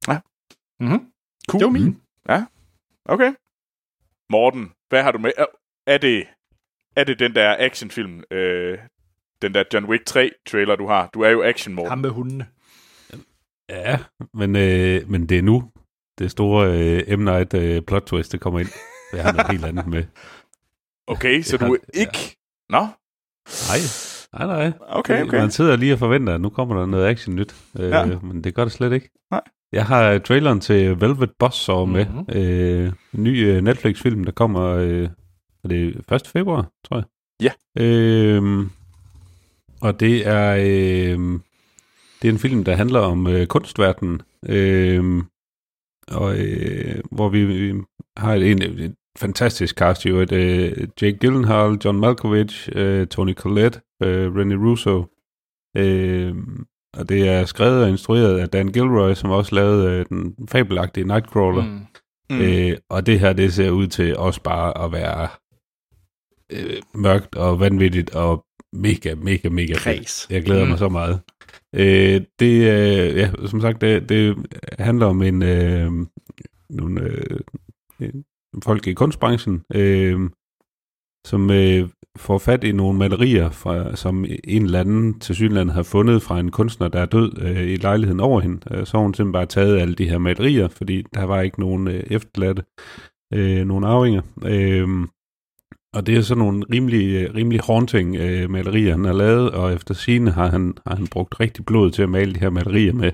Ja. 0.09 0.19
Mm-hmm. 0.81 1.01
Cool. 1.49 1.61
Det 1.61 1.67
var 1.67 1.73
min. 1.73 1.85
Mm. 1.85 2.01
Ja. 2.29 2.45
Okay. 3.05 3.33
Morten, 4.31 4.73
hvad 4.89 5.03
har 5.03 5.13
du 5.13 5.19
med? 5.19 5.31
Er 5.87 5.99
det, 5.99 6.27
er 6.97 7.05
det 7.05 7.19
den 7.19 7.35
der 7.35 7.57
actionfilm, 7.59 8.23
øh, 8.31 8.79
den 9.43 9.55
der 9.55 9.65
John 9.75 9.87
Wick 9.87 10.05
3 10.07 10.31
trailer, 10.47 10.77
du 10.77 10.87
har? 10.87 11.11
Du 11.15 11.21
er 11.21 11.31
jo 11.31 11.43
action, 11.43 11.75
Morten. 11.75 11.89
Ham 11.91 11.99
med 11.99 12.11
hundene. 12.11 12.47
Ja, 13.69 13.99
men, 14.35 14.57
øh, 14.57 15.11
men 15.11 15.29
det 15.29 15.39
er 15.39 15.43
nu, 15.43 15.71
det 16.19 16.31
store 16.31 16.67
øh, 16.73 17.19
M. 17.19 17.23
Night 17.23 17.55
øh, 17.55 17.83
plot 17.83 18.03
twist, 18.03 18.33
det 18.33 18.41
kommer 18.41 18.61
ind. 18.61 18.69
Det 19.13 19.21
har 19.21 19.33
noget 19.33 19.51
helt 19.51 19.65
andet 19.65 19.87
med. 19.87 20.05
Okay, 21.09 21.43
så 21.43 21.57
du 21.57 21.75
er 21.75 21.79
ikke... 21.95 22.37
Nå? 22.69 22.79
Nej. 23.69 23.79
Nej, 24.33 24.47
nej. 24.47 24.73
Okay, 24.89 25.23
okay. 25.23 25.39
Man 25.39 25.51
sidder 25.51 25.77
lige 25.77 25.93
og 25.93 25.99
forventer, 25.99 26.35
at 26.35 26.41
nu 26.41 26.49
kommer 26.49 26.79
der 26.79 26.87
noget 26.87 27.07
action 27.07 27.35
nyt. 27.37 27.55
Øh, 27.79 27.91
ja. 27.91 28.07
Men 28.07 28.45
det 28.45 28.55
gør 28.55 28.65
det 28.65 28.73
slet 28.73 28.93
ikke. 28.93 29.11
Nej. 29.31 29.41
Jeg 29.73 29.87
har 29.87 30.19
traileren 30.19 30.61
til 30.61 31.01
Velvet 31.01 31.31
Buzzsaw 31.39 31.85
med. 31.85 32.07
Mm-hmm. 32.07 32.25
Øh, 32.37 32.93
en 33.15 33.25
ny 33.25 33.47
øh, 33.47 33.63
Netflix-film, 33.63 34.25
der 34.25 34.33
kommer... 34.33 34.67
Øh, 34.67 35.09
er 35.65 35.69
det 35.69 36.13
1. 36.13 36.27
februar, 36.27 36.71
tror 36.89 36.97
jeg? 36.97 37.05
Ja. 37.43 37.83
Øh, 37.83 38.67
og 39.81 40.01
det 40.01 40.27
er... 40.27 40.57
Øh, 40.57 41.41
det 42.23 42.29
er 42.29 42.33
en 42.33 42.39
film, 42.39 42.65
der 42.65 42.77
handler 42.77 43.01
om 43.01 43.27
øh, 43.27 43.47
kunstverdenen. 43.47 44.23
Øh, 44.49 45.23
og 46.09 46.39
øh, 46.39 47.03
hvor 47.13 47.29
vi, 47.29 47.45
vi 47.45 47.83
har 48.17 48.35
et, 48.35 48.63
et, 48.63 48.95
fantastisk 49.19 49.77
cast 49.77 50.07
jo. 50.07 50.21
Et, 50.21 50.33
uh, 50.33 50.83
Jake 51.03 51.19
Gyllenhaal, 51.19 51.79
John 51.85 52.01
Malkovich, 52.01 52.69
uh, 52.77 53.07
Tony 53.07 53.35
Collette, 53.35 53.81
uh, 54.05 54.27
René 54.37 54.55
Russo. 54.55 54.99
Uh, 55.79 56.37
og 56.99 57.09
det 57.09 57.29
er 57.29 57.45
skrevet 57.45 57.83
og 57.83 57.89
instrueret 57.89 58.39
af 58.39 58.49
Dan 58.49 58.69
Gilroy, 58.69 59.15
som 59.15 59.31
også 59.31 59.55
lavede 59.55 60.01
uh, 60.01 60.07
den 60.09 60.49
fabelagtige 60.49 61.07
Nightcrawler. 61.07 61.63
Mm. 61.63 61.87
Mm. 62.31 62.41
Uh, 62.41 62.77
og 62.91 63.07
det 63.07 63.21
her, 63.21 63.33
det 63.33 63.53
ser 63.53 63.71
ud 63.71 63.87
til 63.87 64.17
også 64.17 64.43
bare 64.43 64.85
at 64.85 64.93
være 64.93 65.29
uh, 66.53 67.01
mørkt 67.01 67.35
og 67.35 67.61
vanvittigt 67.61 68.15
og 68.15 68.46
mega, 68.73 69.15
mega, 69.15 69.49
mega 69.49 69.75
fedt. 69.75 70.27
Jeg 70.31 70.43
glæder 70.43 70.65
mm. 70.65 70.71
mig 70.71 70.79
så 70.79 70.89
meget. 70.89 71.21
Uh, 71.73 72.27
det, 72.41 72.53
uh, 73.11 73.17
ja, 73.17 73.31
som 73.47 73.61
sagt, 73.61 73.81
det, 73.81 74.09
det 74.09 74.37
handler 74.79 75.07
om 75.07 75.23
en, 75.23 75.43
uh, 75.43 76.07
nogle, 76.71 77.01
uh, 78.01 78.09
folk 78.65 78.87
i 78.87 78.93
kunstbranchen, 78.93 79.63
øh, 79.75 80.31
som 81.27 81.51
øh, 81.51 81.89
får 82.17 82.39
fat 82.39 82.65
i 82.65 82.73
nogle 82.73 82.99
malerier, 82.99 83.51
fra, 83.51 83.97
som 83.97 84.25
en 84.45 84.63
eller 84.63 84.81
anden 84.81 85.21
til 85.21 85.35
synland 85.35 85.71
har 85.71 85.83
fundet 85.83 86.23
fra 86.23 86.41
en 86.41 86.51
kunstner, 86.51 86.89
der 86.89 87.01
er 87.01 87.07
død 87.07 87.39
øh, 87.43 87.69
i 87.69 87.77
lejligheden 87.77 88.21
over 88.21 88.41
hende. 88.41 88.61
Øh, 88.71 88.87
så 88.87 88.97
har 88.97 89.03
hun 89.03 89.15
simpelthen 89.15 89.33
bare 89.33 89.47
taget 89.47 89.79
alle 89.79 89.95
de 89.95 90.09
her 90.09 90.19
malerier, 90.19 90.69
fordi 90.69 91.05
der 91.15 91.25
var 91.25 91.41
ikke 91.41 91.61
nogen 91.61 91.89
øh, 91.89 92.05
efterladte, 92.07 92.65
øh, 93.35 93.67
nogen 93.67 93.85
arvinger. 93.85 94.23
Øh, 94.45 94.89
og 95.97 96.07
det 96.07 96.17
er 96.17 96.21
sådan 96.21 96.45
nogle 96.45 96.65
rimelig, 96.73 97.15
øh, 97.15 97.35
rimelig 97.35 97.61
haunting 97.61 98.17
øh, 98.17 98.51
malerier, 98.51 98.91
han 98.91 99.05
har 99.05 99.13
lavet, 99.13 99.51
og 99.51 99.73
efter 99.73 99.95
sine 99.95 100.31
har 100.31 100.49
han, 100.51 100.75
har 100.87 100.97
han 100.97 101.07
brugt 101.07 101.41
rigtig 101.41 101.67
blod 101.67 101.91
til 101.91 102.03
at 102.03 102.09
male 102.09 102.35
de 102.35 102.41
her 102.41 102.51
malerier 102.51 102.93
med. 102.93 103.13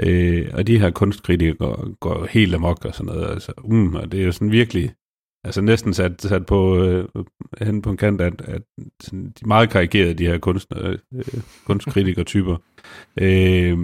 Øh, 0.00 0.50
og 0.52 0.66
de 0.66 0.78
her 0.78 0.90
kunstkritikere 0.90 1.56
går, 1.56 1.94
går 2.00 2.26
helt 2.30 2.54
amok 2.54 2.84
og 2.84 2.94
sådan 2.94 3.06
noget. 3.06 3.30
Altså, 3.30 3.52
um, 3.64 3.94
og 3.94 4.12
det 4.12 4.20
er 4.20 4.24
jo 4.24 4.32
sådan 4.32 4.50
virkelig, 4.50 4.92
altså 5.44 5.60
næsten 5.60 5.94
sat, 5.94 6.22
sat 6.22 6.46
på, 6.46 6.84
øh, 6.84 7.08
hen 7.62 7.82
på 7.82 7.90
en 7.90 7.96
kant, 7.96 8.20
at, 8.20 8.40
at 8.40 8.62
sådan, 9.00 9.32
de 9.40 9.48
meget 9.48 9.70
karikerede, 9.70 10.14
de 10.14 10.26
her 10.26 10.38
kunstner, 10.38 10.88
øh, 10.88 10.98
øh 11.14 11.42
kunstkritiker-typer. 11.66 12.56
Øh, 13.20 13.78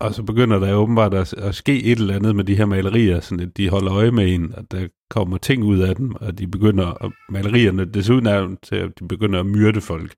og 0.00 0.14
så 0.14 0.22
begynder 0.22 0.58
der 0.58 0.74
åbenbart 0.74 1.14
at, 1.14 1.34
at 1.34 1.54
ske 1.54 1.82
et 1.82 1.98
eller 1.98 2.16
andet 2.16 2.36
med 2.36 2.44
de 2.44 2.56
her 2.56 2.64
malerier, 2.64 3.20
sådan 3.20 3.46
at 3.46 3.56
de 3.56 3.68
holder 3.68 3.94
øje 3.94 4.10
med 4.10 4.34
en, 4.34 4.54
at 4.56 4.70
der 4.70 4.88
kommer 5.10 5.38
ting 5.38 5.64
ud 5.64 5.78
af 5.78 5.96
dem, 5.96 6.14
og 6.14 6.38
de 6.38 6.46
begynder, 6.46 7.04
at 7.04 7.12
malerierne, 7.28 7.84
desuden 7.84 8.26
er 8.26 8.56
til, 8.62 8.76
at 8.76 8.98
de 8.98 9.08
begynder 9.08 9.40
at 9.40 9.46
myrde 9.46 9.80
folk. 9.80 10.14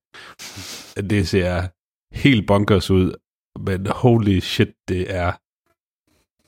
Det 1.10 1.28
ser 1.28 1.68
helt 2.12 2.46
bonkers 2.46 2.90
ud, 2.90 3.14
men 3.60 3.86
holy 3.86 4.38
shit, 4.38 4.72
det 4.88 5.14
er... 5.14 5.32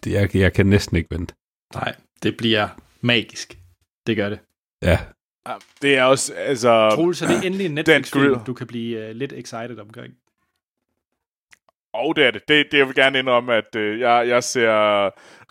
Det 0.04 0.18
er 0.18 0.28
jeg 0.34 0.52
kan 0.52 0.66
næsten 0.66 0.96
ikke 0.96 1.10
vente. 1.10 1.34
Nej, 1.74 1.94
det 2.22 2.36
bliver 2.36 2.68
magisk. 3.00 3.58
Det 4.06 4.16
gør 4.16 4.28
det. 4.28 4.38
Ja. 4.82 4.98
Det 5.82 5.96
er 5.96 6.02
også, 6.02 6.34
altså... 6.34 6.90
Troels, 6.94 7.22
er 7.22 7.26
det 7.26 7.46
endelig 7.46 7.66
en 7.66 7.74
Netflix-film, 7.78 8.40
du 8.46 8.54
kan 8.54 8.66
blive 8.66 9.10
uh, 9.10 9.16
lidt 9.16 9.32
excited 9.32 9.78
omkring? 9.78 10.14
Og 11.94 12.08
oh, 12.08 12.14
det 12.16 12.26
er 12.26 12.30
det. 12.30 12.48
det. 12.48 12.66
Det 12.72 12.78
jeg 12.78 12.86
vil 12.86 12.94
gerne 12.94 13.18
indrømme, 13.18 13.54
at 13.54 13.76
øh, 13.76 14.00
jeg, 14.00 14.28
jeg 14.28 14.44
ser 14.44 15.06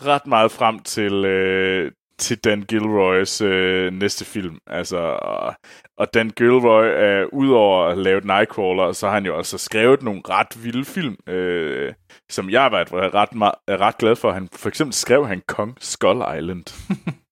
ret 0.05 0.27
meget 0.27 0.51
frem 0.51 0.79
til, 0.79 1.25
øh, 1.25 1.91
til 2.17 2.37
Dan 2.37 2.61
Gilroys 2.61 3.41
øh, 3.41 3.93
næste 3.93 4.25
film. 4.25 4.57
Altså, 4.67 4.97
og, 4.97 5.55
og 5.97 6.13
Dan 6.13 6.29
Gilroy, 6.29 6.85
øh, 6.85 7.27
udover 7.33 7.85
at 7.85 7.97
lave 7.97 8.21
Nightcrawler, 8.21 8.91
så 8.91 9.07
har 9.07 9.13
han 9.13 9.25
jo 9.25 9.37
også 9.37 9.57
skrevet 9.57 10.03
nogle 10.03 10.21
ret 10.29 10.63
vilde 10.63 10.85
film, 10.85 11.15
øh, 11.27 11.93
som 12.31 12.49
jeg 12.49 12.61
har 12.61 12.69
været 12.69 13.13
ret, 13.13 13.35
meget, 13.35 13.55
ret 13.69 13.97
glad 13.97 14.15
for. 14.15 14.31
Han, 14.31 14.49
for 14.55 14.69
eksempel 14.69 14.93
skrev 14.93 15.27
han 15.27 15.41
Kong 15.47 15.77
Skull 15.79 16.21
Island. 16.37 16.65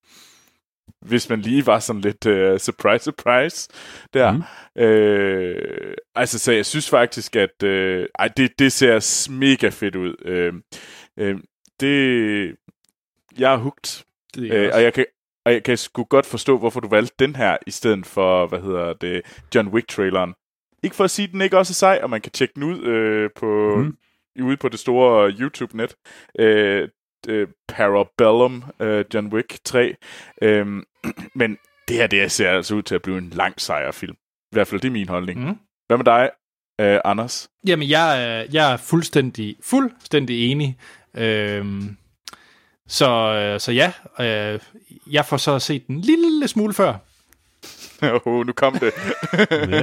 Hvis 1.02 1.30
man 1.30 1.41
lige 1.41 1.66
var 1.66 1.80
sådan 1.80 2.02
lidt 2.02 2.26
uh, 2.26 2.58
surprise, 2.58 3.04
surprise 3.04 3.70
der. 4.14 4.32
Mm. 4.32 4.43
Uh, 4.76 5.93
altså, 6.16 6.39
så 6.39 6.52
jeg 6.52 6.66
synes 6.66 6.89
faktisk, 6.89 7.36
at 7.36 7.64
uh, 7.64 8.06
ej, 8.20 8.28
det, 8.38 8.60
det 8.60 8.72
ser 8.72 9.32
mega 9.32 9.70
fedt 9.70 9.95
ud. 9.95 10.16
Uh, 10.26 10.56
uh, 11.26 11.39
det... 11.80 12.56
Jeg 13.38 13.54
er 13.54 13.58
hugt 13.58 14.06
det 14.36 14.54
øh, 14.54 14.72
og 14.74 14.84
jeg 14.84 14.93
kan, 14.93 15.06
og 15.45 15.54
jeg 15.54 15.64
kan 15.64 15.78
sgu 15.78 16.04
godt 16.04 16.26
forstå, 16.26 16.58
hvorfor 16.58 16.80
du 16.80 16.88
valgte 16.88 17.16
den 17.20 17.36
her, 17.36 17.58
i 17.68 17.72
stedet 17.72 18.06
for, 18.06 18.47
hvad 18.47 18.62
hedder 18.62 18.93
det, 18.93 19.22
John 19.56 19.68
Wick-traileren. 19.68 20.34
ikke 20.84 20.95
for 20.95 21.04
at 21.04 21.12
sige, 21.12 21.26
at 21.26 21.32
den 21.32 21.41
ikke 21.41 21.58
også 21.58 21.72
er 21.72 21.74
sej, 21.74 21.99
og 22.04 22.10
man 22.10 22.22
kan 22.22 22.32
tjekke 22.32 22.54
den 22.56 22.64
ud 22.64 22.84
øh, 22.84 23.30
på, 23.36 23.76
mm. 23.76 23.97
ude 24.43 24.58
på 24.58 24.70
det 24.70 24.80
store 24.80 25.32
YouTube-net. 25.32 25.95
Øh, 26.39 26.89
øh, 27.28 27.47
Parabellum, 27.67 28.63
øh, 28.80 29.05
John 29.13 29.34
Wick 29.34 29.59
3. 29.63 29.95
Øh, 30.41 30.65
men 31.36 31.57
det 31.88 31.95
her, 31.95 32.07
det 32.07 32.32
ser 32.32 32.49
altså 32.49 32.76
ud 32.76 32.84
til 32.84 32.95
at 32.95 33.01
blive 33.01 33.17
en 33.17 33.30
lang 33.30 33.61
sejrfilm. 33.61 34.15
I 34.51 34.55
hvert 34.55 34.67
fald, 34.67 34.82
det 34.82 34.88
er 34.88 34.91
min 34.91 35.09
holdning. 35.09 35.47
Mm. 35.47 35.55
Hvad 35.88 35.97
med 35.97 36.05
dig, 36.05 36.30
øh, 36.82 36.99
Anders? 37.05 37.49
Jamen, 37.67 37.89
jeg, 37.89 38.26
er, 38.26 38.45
jeg 38.53 38.74
er 38.74 38.78
fuldstændig, 38.78 39.55
fuldstændig 39.63 40.51
enig. 40.51 40.78
Øhm, 41.17 41.97
så, 42.88 43.09
øh, 43.09 43.59
så 43.59 43.72
ja, 43.72 43.91
øh, 44.19 44.59
jeg 45.11 45.26
får 45.26 45.38
så 45.38 45.59
set 45.59 45.88
den 45.88 46.01
lille 46.01 46.47
smule 46.47 46.74
før. 46.74 46.93
oh, 48.26 48.45
nu 48.45 48.53
kom 48.53 48.80
det. 48.80 48.93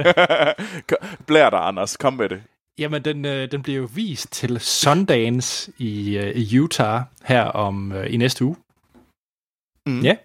Blær 1.27 1.49
dig, 1.49 1.59
Anders. 1.59 1.97
Kom 1.97 2.13
med 2.13 2.29
det. 2.29 2.43
Jamen, 2.79 3.05
den, 3.05 3.25
øh, 3.25 3.51
den 3.51 3.63
bliver 3.63 3.77
jo 3.77 3.89
vist 3.93 4.31
til 4.31 4.59
Sundance 4.59 5.71
i, 5.77 6.17
øh, 6.17 6.35
i 6.35 6.59
Utah 6.59 7.01
her 7.23 7.43
om 7.43 7.91
øh, 7.91 8.13
i 8.13 8.17
næste 8.17 8.45
uge. 8.45 8.55
Mm. 9.85 10.01
Ja. 10.01 10.15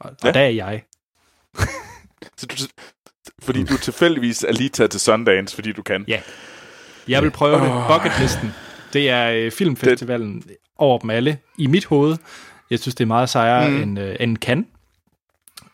Og, 0.00 0.10
og 0.10 0.16
ja. 0.24 0.32
der 0.32 0.40
er 0.40 0.48
jeg. 0.48 0.82
så 2.38 2.46
du, 2.46 2.54
fordi 3.42 3.64
du 3.64 3.78
tilfældigvis 3.78 4.44
er 4.44 4.52
lige 4.52 4.68
taget 4.68 4.90
til 4.90 5.00
Sundance, 5.00 5.54
fordi 5.54 5.72
du 5.72 5.82
kan. 5.82 6.04
Ja. 6.08 6.20
Jeg 7.08 7.22
vil 7.22 7.30
prøve 7.30 7.56
oh. 7.56 7.62
det. 7.62 7.84
Bucketlisten. 7.88 8.50
Det 8.92 9.10
er 9.10 9.30
øh, 9.30 9.50
filmfestivalen 9.50 10.40
det... 10.40 10.56
over 10.76 10.98
dem 10.98 11.10
alle. 11.10 11.38
I 11.58 11.66
mit 11.66 11.84
hoved. 11.84 12.16
Jeg 12.70 12.78
synes, 12.78 12.94
det 12.94 13.04
er 13.04 13.08
meget 13.08 13.28
sejere 13.28 13.70
mm. 13.70 13.82
end, 13.82 13.98
øh, 13.98 14.16
end 14.20 14.38
kan. 14.38 14.66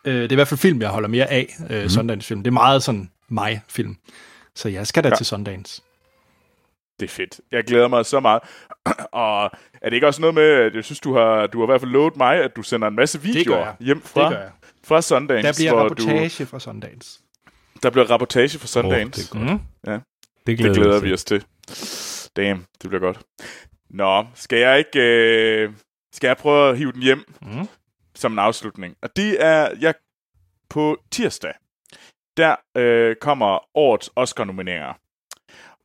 Øh, 0.04 0.14
det 0.14 0.24
er 0.24 0.32
i 0.32 0.34
hvert 0.34 0.48
fald 0.48 0.58
film, 0.58 0.80
jeg 0.80 0.88
holder 0.88 1.08
mere 1.08 1.30
af. 1.30 1.56
Øh, 1.70 1.82
mm. 1.82 1.88
Sundance-film. 1.88 2.42
Det 2.42 2.50
er 2.50 2.52
meget 2.52 2.82
sådan 2.82 3.10
mig-film. 3.28 3.96
Så 4.56 4.68
jeg 4.68 4.86
skal 4.86 5.04
da 5.04 5.08
ja. 5.08 5.14
til 5.14 5.26
Sundance. 5.26 5.82
Det 7.00 7.06
er 7.06 7.10
fedt. 7.10 7.40
Jeg 7.50 7.64
glæder 7.64 7.88
mig 7.88 8.06
så 8.06 8.20
meget. 8.20 8.42
og 9.12 9.44
er 9.82 9.84
det 9.84 9.92
ikke 9.92 10.06
også 10.06 10.20
noget 10.20 10.34
med, 10.34 10.44
at 10.44 10.74
jeg 10.74 10.84
synes, 10.84 11.00
du 11.00 11.14
har, 11.14 11.46
du 11.46 11.58
har 11.58 11.66
i 11.66 11.70
hvert 11.70 11.80
fald 11.80 11.90
lovet 11.90 12.16
mig, 12.16 12.36
at 12.36 12.56
du 12.56 12.62
sender 12.62 12.88
en 12.88 12.94
masse 12.94 13.22
videoer 13.22 13.72
hjem 13.80 14.02
fra, 14.02 14.30
det 14.30 14.52
fra 14.84 15.02
Sundance? 15.02 15.46
Der 15.46 15.52
bliver 15.52 15.72
rapportage 15.82 16.44
du, 16.44 16.48
fra 16.48 16.60
Sundance. 16.60 17.20
Der 17.82 17.90
bliver 17.90 18.10
rapportage 18.10 18.58
fra 18.58 18.66
Sundance. 18.66 19.34
Oh, 19.34 19.40
det 19.40 19.48
er 19.48 19.52
godt. 19.52 19.60
Mm. 19.60 19.90
Ja. 19.92 19.98
Det 20.46 20.58
glæder, 20.58 20.74
det 20.74 20.82
glæder 20.82 21.00
vi 21.00 21.12
os 21.12 21.24
til. 21.24 21.44
Damn, 22.36 22.64
det 22.82 22.90
bliver 22.90 23.00
godt. 23.00 23.20
Nå, 23.90 24.26
skal 24.34 24.58
jeg 24.58 24.78
ikke... 24.78 25.00
Øh, 25.00 25.72
skal 26.12 26.28
jeg 26.28 26.36
prøve 26.36 26.70
at 26.70 26.78
hive 26.78 26.92
den 26.92 27.02
hjem 27.02 27.34
mm. 27.42 27.68
som 28.14 28.32
en 28.32 28.38
afslutning? 28.38 28.96
Og 29.02 29.16
det 29.16 29.44
er... 29.44 29.68
Jeg, 29.80 29.94
på 30.70 30.96
tirsdag, 31.10 31.52
der 32.36 32.56
øh, 32.76 33.16
kommer 33.16 33.76
årets 33.76 34.10
Oscar-nomineringer. 34.16 34.94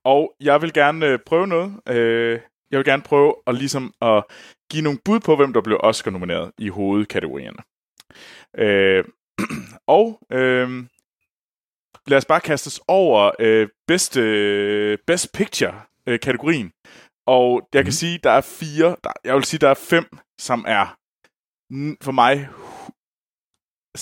Og 0.03 0.33
jeg 0.39 0.61
vil 0.61 0.73
gerne 0.73 1.05
øh, 1.05 1.19
prøve 1.25 1.47
noget. 1.47 1.79
Øh, 1.89 2.39
jeg 2.71 2.77
vil 2.77 2.85
gerne 2.85 3.03
prøve 3.03 3.35
at, 3.47 3.55
ligesom 3.55 3.93
at 4.01 4.23
give 4.71 4.83
nogle 4.83 4.99
bud 5.05 5.19
på, 5.19 5.35
hvem 5.35 5.53
der 5.53 5.61
blev 5.61 5.79
Oscar-nomineret 5.83 6.51
i 6.57 6.69
hovedkategorierne. 6.69 7.57
Øh, 8.57 9.03
og 9.97 10.19
øh, 10.31 10.83
lad 12.07 12.17
os 12.17 12.25
bare 12.25 12.39
kaste 12.39 12.67
os 12.67 12.81
over 12.87 13.31
øh, 13.39 13.67
bedste, 13.87 14.21
øh, 14.21 14.97
Best 15.07 15.33
Picture-kategorien. 15.33 16.71
Og 17.25 17.69
jeg 17.73 17.83
kan 17.83 17.89
mm. 17.89 17.91
sige, 17.91 18.19
der 18.23 18.31
er 18.31 18.41
fire, 18.41 18.95
der, 19.03 19.11
jeg 19.23 19.35
vil 19.35 19.43
sige, 19.43 19.59
der 19.59 19.69
er 19.69 19.73
fem, 19.89 20.05
som 20.39 20.65
er 20.67 20.97
for 22.01 22.11
mig 22.11 22.49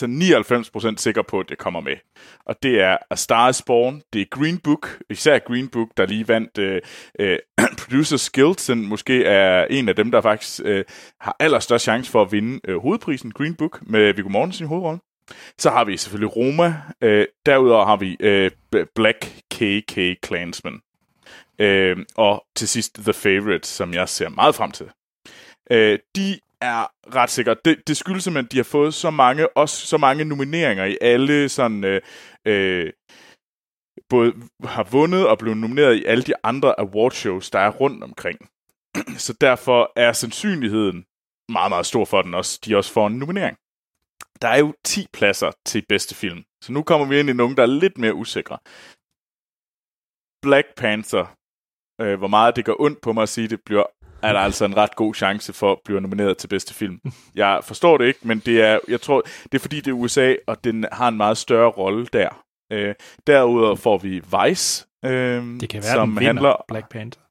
altså 0.02 0.91
99% 0.91 0.98
sikker 0.98 1.22
på, 1.22 1.39
at 1.39 1.50
det 1.50 1.58
kommer 1.58 1.80
med. 1.80 1.96
Og 2.46 2.56
det 2.64 2.82
er 2.82 2.98
A 3.10 3.16
Star 3.16 3.50
is 3.50 3.62
Born, 3.62 4.02
det 4.14 4.22
er 4.22 4.26
Green 4.32 4.58
Book, 4.58 5.02
især 5.10 5.39
Green 5.39 5.68
Book, 5.68 5.89
der 5.98 6.06
lige 6.06 6.28
vandt 6.28 6.58
øh, 6.58 6.82
øh, 7.20 7.39
Producers 7.82 8.30
Guild, 8.30 8.58
som 8.58 8.78
måske 8.78 9.26
er 9.26 9.66
en 9.66 9.89
af 9.89 9.96
dem, 9.96 10.12
der 10.12 10.22
faktisk 10.22 10.62
øh, 10.66 10.86
har 11.20 11.36
allerstørst 11.39 11.84
chance 11.84 12.12
for 12.12 12.22
at 12.22 12.32
vinde 12.32 12.60
øh, 12.68 12.78
hovedprisen, 12.78 13.32
Green 13.32 13.56
Book, 13.56 13.80
med 13.82 14.14
Viggo 14.14 14.30
Mortensen 14.30 14.66
i 14.66 14.68
hovedrollen. 14.68 15.02
Så 15.58 15.70
har 15.70 15.84
vi 15.84 15.98
selvfølgelig 15.98 16.36
Roma. 16.36 16.76
Øh, 17.02 17.26
derudover 17.46 17.86
har 17.86 17.96
vi 17.96 18.18
øh, 18.20 18.52
Black 18.96 19.41
KK 19.52 20.26
Clansman. 20.26 20.80
Øh, 21.60 21.98
og 22.16 22.46
til 22.56 22.68
sidst 22.68 22.96
The 22.96 23.14
Favorite, 23.14 23.68
som 23.68 23.93
jeg 23.93 24.10
ser 24.10 24.30
meget 24.30 24.56
frem 24.56 24.72
til. 24.72 24.89
Øh, 25.72 26.00
de 26.16 26.39
er 26.62 26.88
ret 27.16 27.30
sikkert. 27.30 27.66
Det, 27.66 27.88
det 27.88 27.97
skyldes 27.97 28.24
simpelthen, 28.24 28.45
at 28.45 28.51
de 28.51 28.58
har 28.58 28.64
fået 28.64 28.93
så 28.93 29.10
mange, 29.10 29.58
også 29.58 29.88
så 29.88 29.97
mange 29.97 30.26
nomineringer 30.26 30.86
i 30.86 30.97
alle 31.01 31.49
sådan... 31.49 31.84
Øh, 31.84 32.01
øh, 32.47 32.93
både 34.10 34.34
har 34.64 34.84
vundet 34.84 35.28
og 35.28 35.38
blevet 35.38 35.58
nomineret 35.58 35.95
i 35.95 36.06
alle 36.06 36.24
de 36.24 36.34
andre 36.43 36.80
awardshows, 36.80 37.49
der 37.49 37.60
er 37.60 37.70
rundt 37.70 38.03
omkring. 38.03 38.39
Så 39.26 39.34
derfor 39.41 39.91
er 39.95 40.14
sandsynligheden 40.14 41.06
meget, 41.49 41.72
meget 41.72 41.86
stor 41.86 42.06
for 42.06 42.22
den 42.22 42.34
også. 42.34 42.60
De 42.66 42.78
også 42.78 42.93
får 42.93 43.08
en 43.08 43.18
nominering. 43.18 43.58
Der 44.41 44.47
er 44.47 44.58
jo 44.58 44.74
10 44.84 45.08
pladser 45.14 45.51
til 45.66 45.86
bedste 45.89 46.16
film. 46.16 46.43
Så 46.64 46.72
nu 46.72 46.84
kommer 46.84 47.08
vi 47.08 47.20
ind 47.20 47.30
i 47.30 47.34
nogen, 47.34 47.58
der 47.58 47.64
er 47.64 47.68
lidt 47.84 47.97
mere 47.97 48.14
usikre. 48.14 48.58
Black 50.41 50.68
Panther. 50.78 51.26
Øh, 52.01 52.18
hvor 52.18 52.28
meget 52.28 52.56
det 52.56 52.66
gør 52.66 52.76
ondt 52.80 53.01
på 53.01 53.14
mig 53.14 53.24
at 53.24 53.30
sige, 53.30 53.47
det 53.47 53.62
bliver 53.66 53.84
er 54.26 54.34
der 54.34 54.40
altså 54.40 54.66
en 54.66 54.78
ret 54.78 54.96
god 54.96 55.14
chance 55.14 55.54
for 55.54 55.72
at 55.72 55.78
blive 55.86 56.02
nomineret 56.02 56.38
til 56.38 56.48
bedste 56.48 56.74
film. 56.74 57.00
Jeg 57.36 57.60
forstår 57.64 57.98
det 57.98 58.06
ikke, 58.06 58.20
men 58.24 58.40
det 58.40 58.62
er, 58.62 58.80
jeg 58.88 59.02
tror, 59.02 59.22
det 59.44 59.54
er 59.54 59.60
fordi, 59.60 59.76
det 59.76 59.88
er 59.88 59.94
USA, 59.94 60.36
og 60.48 60.64
den 60.64 60.86
har 60.92 61.08
en 61.08 61.18
meget 61.18 61.38
større 61.38 61.70
rolle 61.70 62.08
der. 62.14 62.46
Øh, 62.72 62.96
derudover 63.28 63.76
får 63.76 63.98
vi 63.98 64.10
Vice, 64.20 64.86
øh, 65.06 65.12
det 65.60 65.70
kan 65.70 65.84
være, 65.84 65.94
som 65.94 66.10
den 66.10 66.26
handler... 66.26 66.66
Black 66.68 66.90
Panther. 66.90 67.22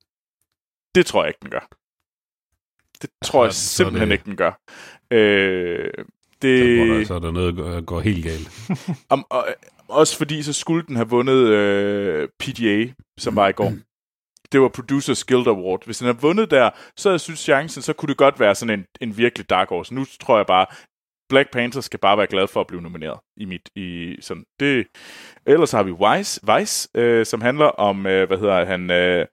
Det 0.95 1.07
tror 1.07 1.23
jeg 1.23 1.29
ikke, 1.29 1.41
den 1.43 1.51
gør. 1.51 1.69
Det 3.03 3.11
tror 3.25 3.45
altså, 3.45 3.83
jeg 3.83 3.87
simpelthen 3.87 4.09
det... 4.09 4.15
ikke, 4.15 4.25
den 4.25 4.37
gør. 4.37 4.61
Øh, 5.11 5.91
det... 6.43 7.07
Så, 7.07 7.15
er 7.15 7.19
der 7.19 7.31
noget, 7.31 7.57
der 7.57 7.81
går 7.81 8.01
helt 8.01 8.25
galt. 8.25 8.71
Om, 9.09 9.27
og, 9.31 9.47
også 9.89 10.17
fordi, 10.17 10.43
så 10.43 10.53
skulle 10.53 10.87
den 10.87 10.97
have 10.97 11.09
vundet 11.09 11.47
øh, 11.49 12.29
PGA, 12.39 12.93
som 13.19 13.37
var 13.37 13.49
i 13.49 13.53
går 13.53 13.73
det 14.53 14.61
var 14.61 14.69
Producers 14.69 15.25
Guild 15.25 15.47
Award. 15.47 15.85
Hvis 15.85 15.99
den 15.99 16.07
har 16.07 16.13
vundet 16.13 16.51
der, 16.51 16.71
så 16.97 17.11
jeg 17.11 17.21
synes 17.21 17.41
chancen, 17.41 17.83
så 17.83 17.93
kunne 17.93 18.09
det 18.09 18.17
godt 18.17 18.41
være 18.41 18.55
sådan 18.55 18.79
en, 18.79 18.87
en 19.01 19.19
virkelig 19.19 19.51
dark 19.51 19.69
horse. 19.69 19.95
Nu 19.95 20.05
tror 20.21 20.37
jeg 20.37 20.47
bare, 20.47 20.67
Black 21.29 21.51
Panther 21.53 21.81
skal 21.81 22.01
bare 22.01 22.19
være 22.19 22.27
glad 22.27 22.49
for 22.49 22.61
at 22.61 22.67
blive 22.67 22.83
nomineret 22.83 23.21
i 23.37 23.45
mit 23.45 23.69
i 23.77 24.17
sådan 24.21 24.45
det. 24.61 24.87
Ellers 25.47 25.73
har 25.73 25.83
vi 25.83 25.91
Vice, 25.91 26.41
Vice 26.57 26.89
øh, 26.95 27.27
som 27.27 27.41
handler 27.41 27.67
om 27.67 28.07
øh, 28.07 28.27
hvad 28.27 28.39
hedder 28.39 28.65
han 28.65 28.91
øh, 28.91 29.27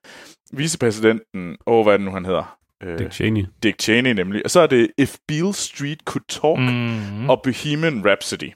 vicepræsidenten, 0.53 1.57
og 1.65 1.83
hvad 1.83 1.93
er 1.93 1.97
det 1.97 2.05
nu 2.05 2.11
han 2.11 2.25
hedder? 2.25 2.57
Øh, 2.83 2.99
Dick 2.99 3.11
Cheney. 3.11 3.45
Dick 3.63 3.81
Cheney 3.81 4.11
nemlig. 4.11 4.41
Og 4.45 4.51
så 4.51 4.59
er 4.59 4.67
det 4.67 4.91
If 4.97 5.17
Beale 5.27 5.53
Street 5.53 5.99
Could 6.05 6.25
Talk 6.29 6.59
mm-hmm. 6.59 7.29
og 7.29 7.41
Bohemian 7.43 8.05
Rhapsody. 8.05 8.51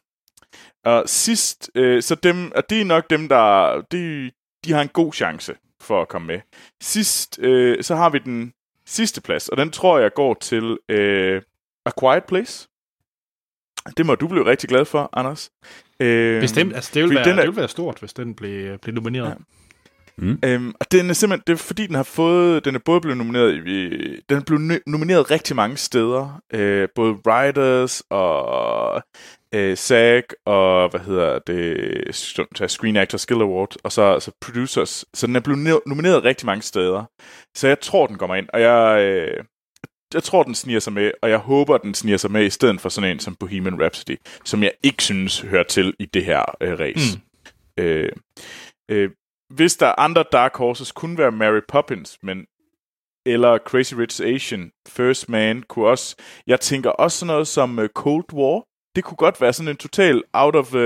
Og 0.85 1.03
sidst, 1.05 1.71
øh, 1.75 2.01
så 2.01 2.15
dem, 2.15 2.51
og 2.55 2.69
det 2.69 2.81
er 2.81 2.85
nok 2.85 3.09
dem, 3.09 3.29
der, 3.29 3.81
de, 3.91 4.31
de 4.65 4.71
har 4.73 4.81
en 4.81 4.87
god 4.87 5.13
chance 5.13 5.55
for 5.85 6.01
at 6.01 6.07
komme 6.07 6.27
med. 6.27 6.39
Sidst, 6.81 7.39
øh, 7.39 7.83
så 7.83 7.95
har 7.95 8.09
vi 8.09 8.19
den 8.19 8.53
sidste 8.85 9.21
plads, 9.21 9.49
og 9.49 9.57
den 9.57 9.71
tror 9.71 9.99
jeg 9.99 10.13
går 10.13 10.33
til 10.33 10.77
øh, 10.89 11.41
A 11.85 11.91
Quiet 11.99 12.23
Place. 12.23 12.67
Det 13.97 14.05
må 14.05 14.15
du 14.15 14.27
blive 14.27 14.45
rigtig 14.45 14.69
glad 14.69 14.85
for, 14.85 15.09
Anders. 15.13 15.51
Øh, 15.99 16.41
Bestemt. 16.41 16.75
Altså, 16.75 16.91
det 16.93 17.03
vil, 17.03 17.15
være, 17.15 17.23
den 17.23 17.39
er, 17.39 17.41
det 17.41 17.49
vil 17.49 17.55
være 17.55 17.67
stort, 17.67 17.99
hvis 17.99 18.13
den 18.13 18.35
blev, 18.35 18.77
blev 18.77 18.95
nomineret. 18.95 19.29
Ja. 19.29 19.33
Mm. 20.17 20.39
Øhm, 20.45 20.73
og 20.79 20.91
den 20.91 21.09
er 21.09 21.13
simpelthen, 21.13 21.43
det 21.47 21.53
er 21.53 21.57
fordi 21.57 21.87
den 21.87 21.95
har 21.95 22.03
fået, 22.03 22.65
den 22.65 22.75
er 22.75 22.79
både 22.79 23.01
blevet 23.01 23.17
nomineret 23.17 23.67
i, 23.67 23.89
den 24.29 24.37
er 24.37 24.41
blevet 24.41 24.81
nomineret 24.87 25.31
rigtig 25.31 25.55
mange 25.55 25.77
steder, 25.77 26.41
øh, 26.53 26.87
både 26.95 27.15
writers 27.27 28.03
og 28.09 29.01
øh, 29.55 29.77
SAG 29.77 30.23
og 30.45 30.89
hvad 30.89 30.99
hedder 30.99 31.39
det, 31.39 32.69
Screen 32.69 32.97
Actor 32.97 33.17
Skill 33.17 33.41
Award, 33.41 33.75
og 33.83 33.91
så 33.91 34.01
altså 34.01 34.31
producers. 34.41 35.05
Så 35.13 35.27
den 35.27 35.35
er 35.35 35.39
blevet 35.39 35.81
nomineret 35.85 36.23
rigtig 36.23 36.45
mange 36.45 36.61
steder. 36.61 37.03
Så 37.55 37.67
jeg 37.67 37.79
tror, 37.79 38.07
den 38.07 38.17
kommer 38.17 38.35
ind, 38.35 38.47
og 38.53 38.61
jeg, 38.61 39.01
øh, 39.01 39.43
jeg 40.13 40.23
tror, 40.23 40.43
den 40.43 40.55
sniger 40.55 40.79
sig 40.79 40.93
med, 40.93 41.11
og 41.21 41.29
jeg 41.29 41.37
håber, 41.37 41.77
den 41.77 41.93
sniger 41.93 42.17
sig 42.17 42.31
med 42.31 42.45
i 42.45 42.49
stedet 42.49 42.81
for 42.81 42.89
sådan 42.89 43.11
en 43.11 43.19
som 43.19 43.35
Bohemian 43.35 43.81
Rhapsody, 43.81 44.17
som 44.45 44.63
jeg 44.63 44.71
ikke 44.83 45.03
synes 45.03 45.41
hører 45.41 45.63
til 45.63 45.93
i 45.99 46.05
det 46.05 46.25
her 46.25 46.55
øh, 46.61 46.79
race. 46.79 47.19
Mm. 47.77 47.83
Øh, 47.83 48.09
øh, 48.91 49.09
hvis 49.49 49.75
der 49.75 49.87
er 49.87 49.99
andre 49.99 50.23
Dark 50.31 50.55
Horses, 50.55 50.91
kunne 50.91 51.17
være 51.17 51.31
Mary 51.31 51.59
Poppins, 51.67 52.17
men 52.23 52.45
eller 53.25 53.57
Crazy 53.57 53.93
Rich 53.93 54.21
Asian, 54.25 54.71
First 54.87 55.29
Man, 55.29 55.63
kunne 55.69 55.87
også... 55.87 56.15
Jeg 56.47 56.59
tænker 56.59 56.89
også 56.89 57.17
sådan 57.17 57.27
noget 57.27 57.47
som 57.47 57.79
uh, 57.79 57.85
Cold 57.85 58.33
War. 58.33 58.63
Det 58.95 59.03
kunne 59.03 59.17
godt 59.17 59.41
være 59.41 59.53
sådan 59.53 59.69
en 59.69 59.77
total 59.77 60.23
out 60.33 60.55
of 60.55 60.73
uh, 60.73 60.79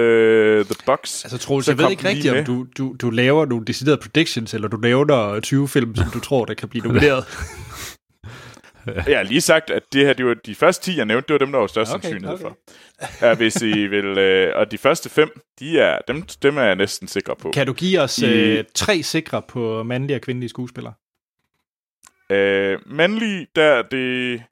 the 0.65 0.75
box. 0.85 1.25
Altså 1.25 1.37
Troels, 1.37 1.67
jeg 1.67 1.77
ved 1.77 1.89
ikke 1.89 2.07
rigtigt, 2.07 2.37
om 2.37 2.45
du, 2.45 2.67
du, 2.77 2.95
du 3.01 3.09
laver 3.09 3.45
nogle 3.45 3.65
deciderede 3.65 4.01
predictions, 4.01 4.53
eller 4.53 4.67
du 4.67 4.77
laver 4.77 5.39
20 5.39 5.67
film, 5.67 5.95
som 5.95 6.09
du 6.13 6.19
tror, 6.19 6.45
der 6.45 6.53
kan 6.53 6.69
blive 6.69 6.83
nomineret. 6.87 7.25
Jeg 9.07 9.17
har 9.17 9.23
lige 9.23 9.41
sagt, 9.41 9.69
at 9.69 9.83
det 9.93 10.05
her, 10.05 10.13
det 10.13 10.25
var 10.25 10.33
de 10.33 10.55
første 10.55 10.91
10, 10.91 10.97
jeg 10.97 11.05
nævnte, 11.05 11.27
det 11.27 11.33
var 11.33 11.37
dem, 11.45 11.51
der 11.51 11.59
var 11.59 11.67
størst 11.67 11.91
Okay, 11.93 12.01
sandsynlighed 12.01 12.33
okay. 12.45 12.55
for. 13.19 13.25
Ja, 13.25 13.35
hvis 13.35 13.61
I 13.61 13.77
vil, 13.95 14.05
øh, 14.17 14.53
og 14.55 14.71
de 14.71 14.77
første 14.77 15.09
fem, 15.09 15.39
de 15.59 15.79
er, 15.79 15.97
dem, 16.07 16.21
dem 16.21 16.57
er 16.57 16.63
jeg 16.63 16.75
næsten 16.75 17.07
sikker 17.07 17.33
på. 17.33 17.51
Kan 17.51 17.67
du 17.67 17.73
give 17.73 17.99
os 17.99 18.19
I- 18.19 18.57
øh, 18.57 18.63
tre 18.75 19.03
sikre 19.03 19.41
på 19.41 19.83
mandlige 19.83 20.17
og 20.17 20.21
kvindelige 20.21 20.49
skuespillere? 20.49 20.93
Øh, 22.31 22.79
mandlige, 22.85 23.47
der 23.55 23.63
er 23.63 23.81
det... 23.81 24.43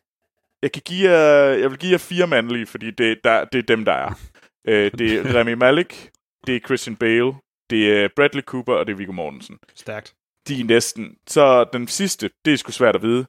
Jeg, 0.62 0.72
kan 0.72 0.82
give 0.86 1.10
jer, 1.12 1.44
jeg 1.44 1.70
vil 1.72 1.80
give 1.80 1.92
jer 1.92 1.98
fire 1.98 2.28
mandlige, 2.28 2.66
fordi 2.66 2.92
det, 2.92 3.18
der, 3.24 3.46
det 3.46 3.60
er 3.60 3.64
dem, 3.76 3.86
der 3.86 3.94
er. 3.94 4.14
Øh, 4.68 4.92
det 5.00 5.14
er 5.14 5.40
Rami 5.40 5.54
Malek, 5.56 6.10
det 6.48 6.56
er 6.56 6.60
Christian 6.60 6.96
Bale, 6.96 7.34
det 7.70 7.98
er 8.04 8.08
Bradley 8.16 8.42
Cooper, 8.44 8.74
og 8.74 8.88
det 8.88 8.94
er 8.94 8.98
Viggo 8.98 9.12
Mortensen. 9.12 9.58
Stærkt. 9.76 10.14
De 10.48 10.60
er 10.62 10.64
næsten... 10.66 11.16
Så 11.28 11.66
den 11.74 11.88
sidste, 11.88 12.30
det 12.46 12.54
er 12.54 12.58
sgu 12.58 12.72
svært 12.72 12.96
at 12.96 13.02
vide. 13.02 13.26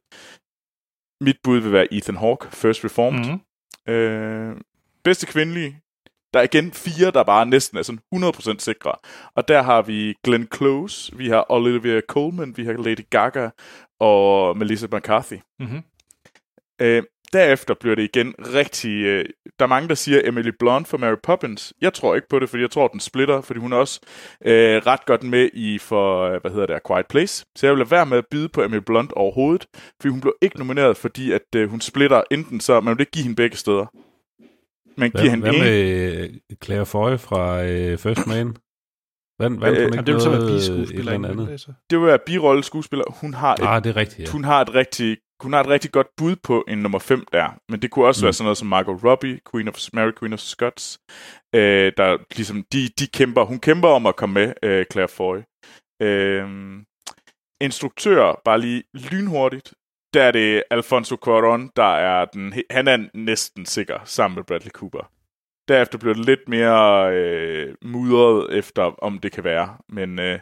Mit 1.20 1.36
bud 1.42 1.58
vil 1.58 1.72
være 1.72 1.94
Ethan 1.94 2.16
Hawke, 2.16 2.46
First 2.50 2.84
Reformed. 2.84 3.40
Mm. 3.86 3.92
Øh, 3.92 4.56
bedste 5.04 5.26
kvindelige, 5.26 5.80
der 6.34 6.40
er 6.40 6.44
igen 6.44 6.72
fire, 6.72 7.10
der 7.10 7.22
bare 7.22 7.46
næsten 7.46 7.78
er 7.78 7.82
sådan 7.82 8.00
100% 8.14 8.58
sikre. 8.58 8.92
Og 9.34 9.48
der 9.48 9.62
har 9.62 9.82
vi 9.82 10.14
Glenn 10.24 10.48
Close, 10.56 11.16
vi 11.16 11.28
har 11.28 11.52
Olivia 11.52 12.00
Colman, 12.08 12.56
vi 12.56 12.64
har 12.64 12.72
Lady 12.72 13.06
Gaga 13.10 13.50
og 14.00 14.56
Melissa 14.56 14.86
McCarthy. 14.92 15.38
Mm-hmm. 15.60 15.82
Øh, 16.80 17.02
derefter 17.32 17.74
bliver 17.74 17.94
det 17.94 18.02
igen 18.02 18.34
rigtig... 18.38 19.04
Øh, 19.04 19.24
der 19.58 19.64
er 19.64 19.68
mange, 19.68 19.88
der 19.88 19.94
siger 19.94 20.20
Emily 20.24 20.50
Blunt 20.58 20.88
for 20.88 20.98
Mary 20.98 21.16
Poppins. 21.22 21.72
Jeg 21.80 21.94
tror 21.94 22.14
ikke 22.14 22.28
på 22.28 22.38
det, 22.38 22.48
fordi 22.48 22.62
jeg 22.62 22.70
tror, 22.70 22.88
den 22.88 23.00
splitter, 23.00 23.40
fordi 23.40 23.60
hun 23.60 23.72
er 23.72 23.76
også 23.76 24.00
øh, 24.44 24.76
ret 24.86 25.06
godt 25.06 25.22
med 25.22 25.50
i 25.52 25.78
for, 25.78 26.22
øh, 26.22 26.40
hvad 26.40 26.50
hedder 26.50 26.66
det, 26.66 26.74
A 26.74 26.78
Quiet 26.88 27.06
Place. 27.06 27.46
Så 27.56 27.66
jeg 27.66 27.72
vil 27.72 27.78
lade 27.78 27.90
være 27.90 28.06
med 28.06 28.18
at 28.18 28.24
byde 28.30 28.48
på 28.48 28.62
Emily 28.62 28.80
Blunt 28.86 29.12
overhovedet, 29.12 29.66
fordi 30.00 30.10
hun 30.10 30.20
blev 30.20 30.34
ikke 30.42 30.58
nomineret, 30.58 30.96
fordi 30.96 31.32
at 31.32 31.54
øh, 31.56 31.70
hun 31.70 31.80
splitter 31.80 32.22
enten 32.30 32.60
så, 32.60 32.80
man 32.80 32.94
vil 32.98 33.02
ikke 33.02 33.12
give 33.12 33.22
hende 33.22 33.36
begge 33.36 33.56
steder. 33.56 33.86
Man 35.00 35.10
giver 35.10 35.22
Hvad, 35.22 35.30
hende 35.30 35.42
hvad 35.42 35.54
en, 35.54 35.60
med 35.60 36.30
øh, 36.50 36.56
Claire 36.64 36.86
Foy 36.86 37.16
fra 37.16 37.64
øh, 37.64 37.98
First 37.98 38.26
Man? 38.26 38.56
Vand, 39.38 39.58
vand, 39.60 39.76
Øh, 39.76 39.82
hun 39.94 40.04
det 40.06 40.14
vil 40.14 40.20
så 40.20 40.30
være 40.30 40.38
noget, 40.40 40.52
biskuespiller. 40.58 41.12
andet? 41.12 41.30
andet. 41.30 41.74
det 41.90 41.98
vil 41.98 42.06
være 42.06 42.18
birolle 42.26 42.64
skuespiller. 42.64 43.04
Hun 43.20 43.34
har 43.34 43.54
et 43.54 43.60
Ah, 43.62 43.84
det 43.84 43.90
er 43.90 43.96
rigtigt, 43.96 44.28
ja. 44.28 44.32
hun 44.32 44.44
har 44.44 44.60
et 44.60 44.74
rigtig 44.74 45.16
hun 45.42 45.52
har 45.52 45.60
et 45.60 45.66
rigtig 45.68 45.92
godt 45.92 46.06
bud 46.16 46.36
på 46.36 46.64
en 46.68 46.78
nummer 46.78 46.98
5 46.98 47.24
der, 47.32 47.48
men 47.68 47.82
det 47.82 47.90
kunne 47.90 48.06
også. 48.06 48.22
Mm. 48.22 48.24
være 48.24 48.32
sådan 48.32 48.44
noget 48.44 48.58
som 48.58 48.68
Margot 48.68 49.04
Robbie, 49.04 49.40
Queen 49.52 49.68
of 49.68 49.74
Mary 49.92 50.10
Queen 50.18 50.32
of 50.32 50.38
Scots, 50.38 50.98
øh, 51.54 51.92
der 51.96 52.18
ligesom, 52.36 52.64
de, 52.72 52.88
de 52.98 53.06
kæmper, 53.06 53.44
hun 53.44 53.58
kæmper 53.60 53.88
om 53.88 54.06
at 54.06 54.16
komme 54.16 54.32
med, 54.34 54.52
øh, 54.62 54.84
Claire 54.92 55.08
Foy. 55.08 55.36
Øh, 56.02 56.48
instruktør, 57.60 58.40
bare 58.44 58.60
lige 58.60 58.82
lynhurtigt, 59.10 59.74
der 60.14 60.22
er 60.22 60.30
det 60.30 60.62
Alfonso 60.70 61.14
Cuarón, 61.26 61.68
der 61.76 61.94
er 61.96 62.24
den, 62.24 62.54
han 62.70 62.88
er 62.88 63.08
næsten 63.14 63.66
sikker, 63.66 63.98
sammen 64.04 64.34
med 64.36 64.44
Bradley 64.44 64.70
Cooper. 64.70 65.10
Derefter 65.68 65.98
bliver 65.98 66.14
det 66.14 66.26
lidt 66.26 66.48
mere 66.48 67.12
øh, 67.12 67.74
mudret 67.82 68.58
efter, 68.58 68.82
om 68.82 69.18
det 69.18 69.32
kan 69.32 69.44
være, 69.44 69.76
men, 69.88 70.18
øh, 70.18 70.38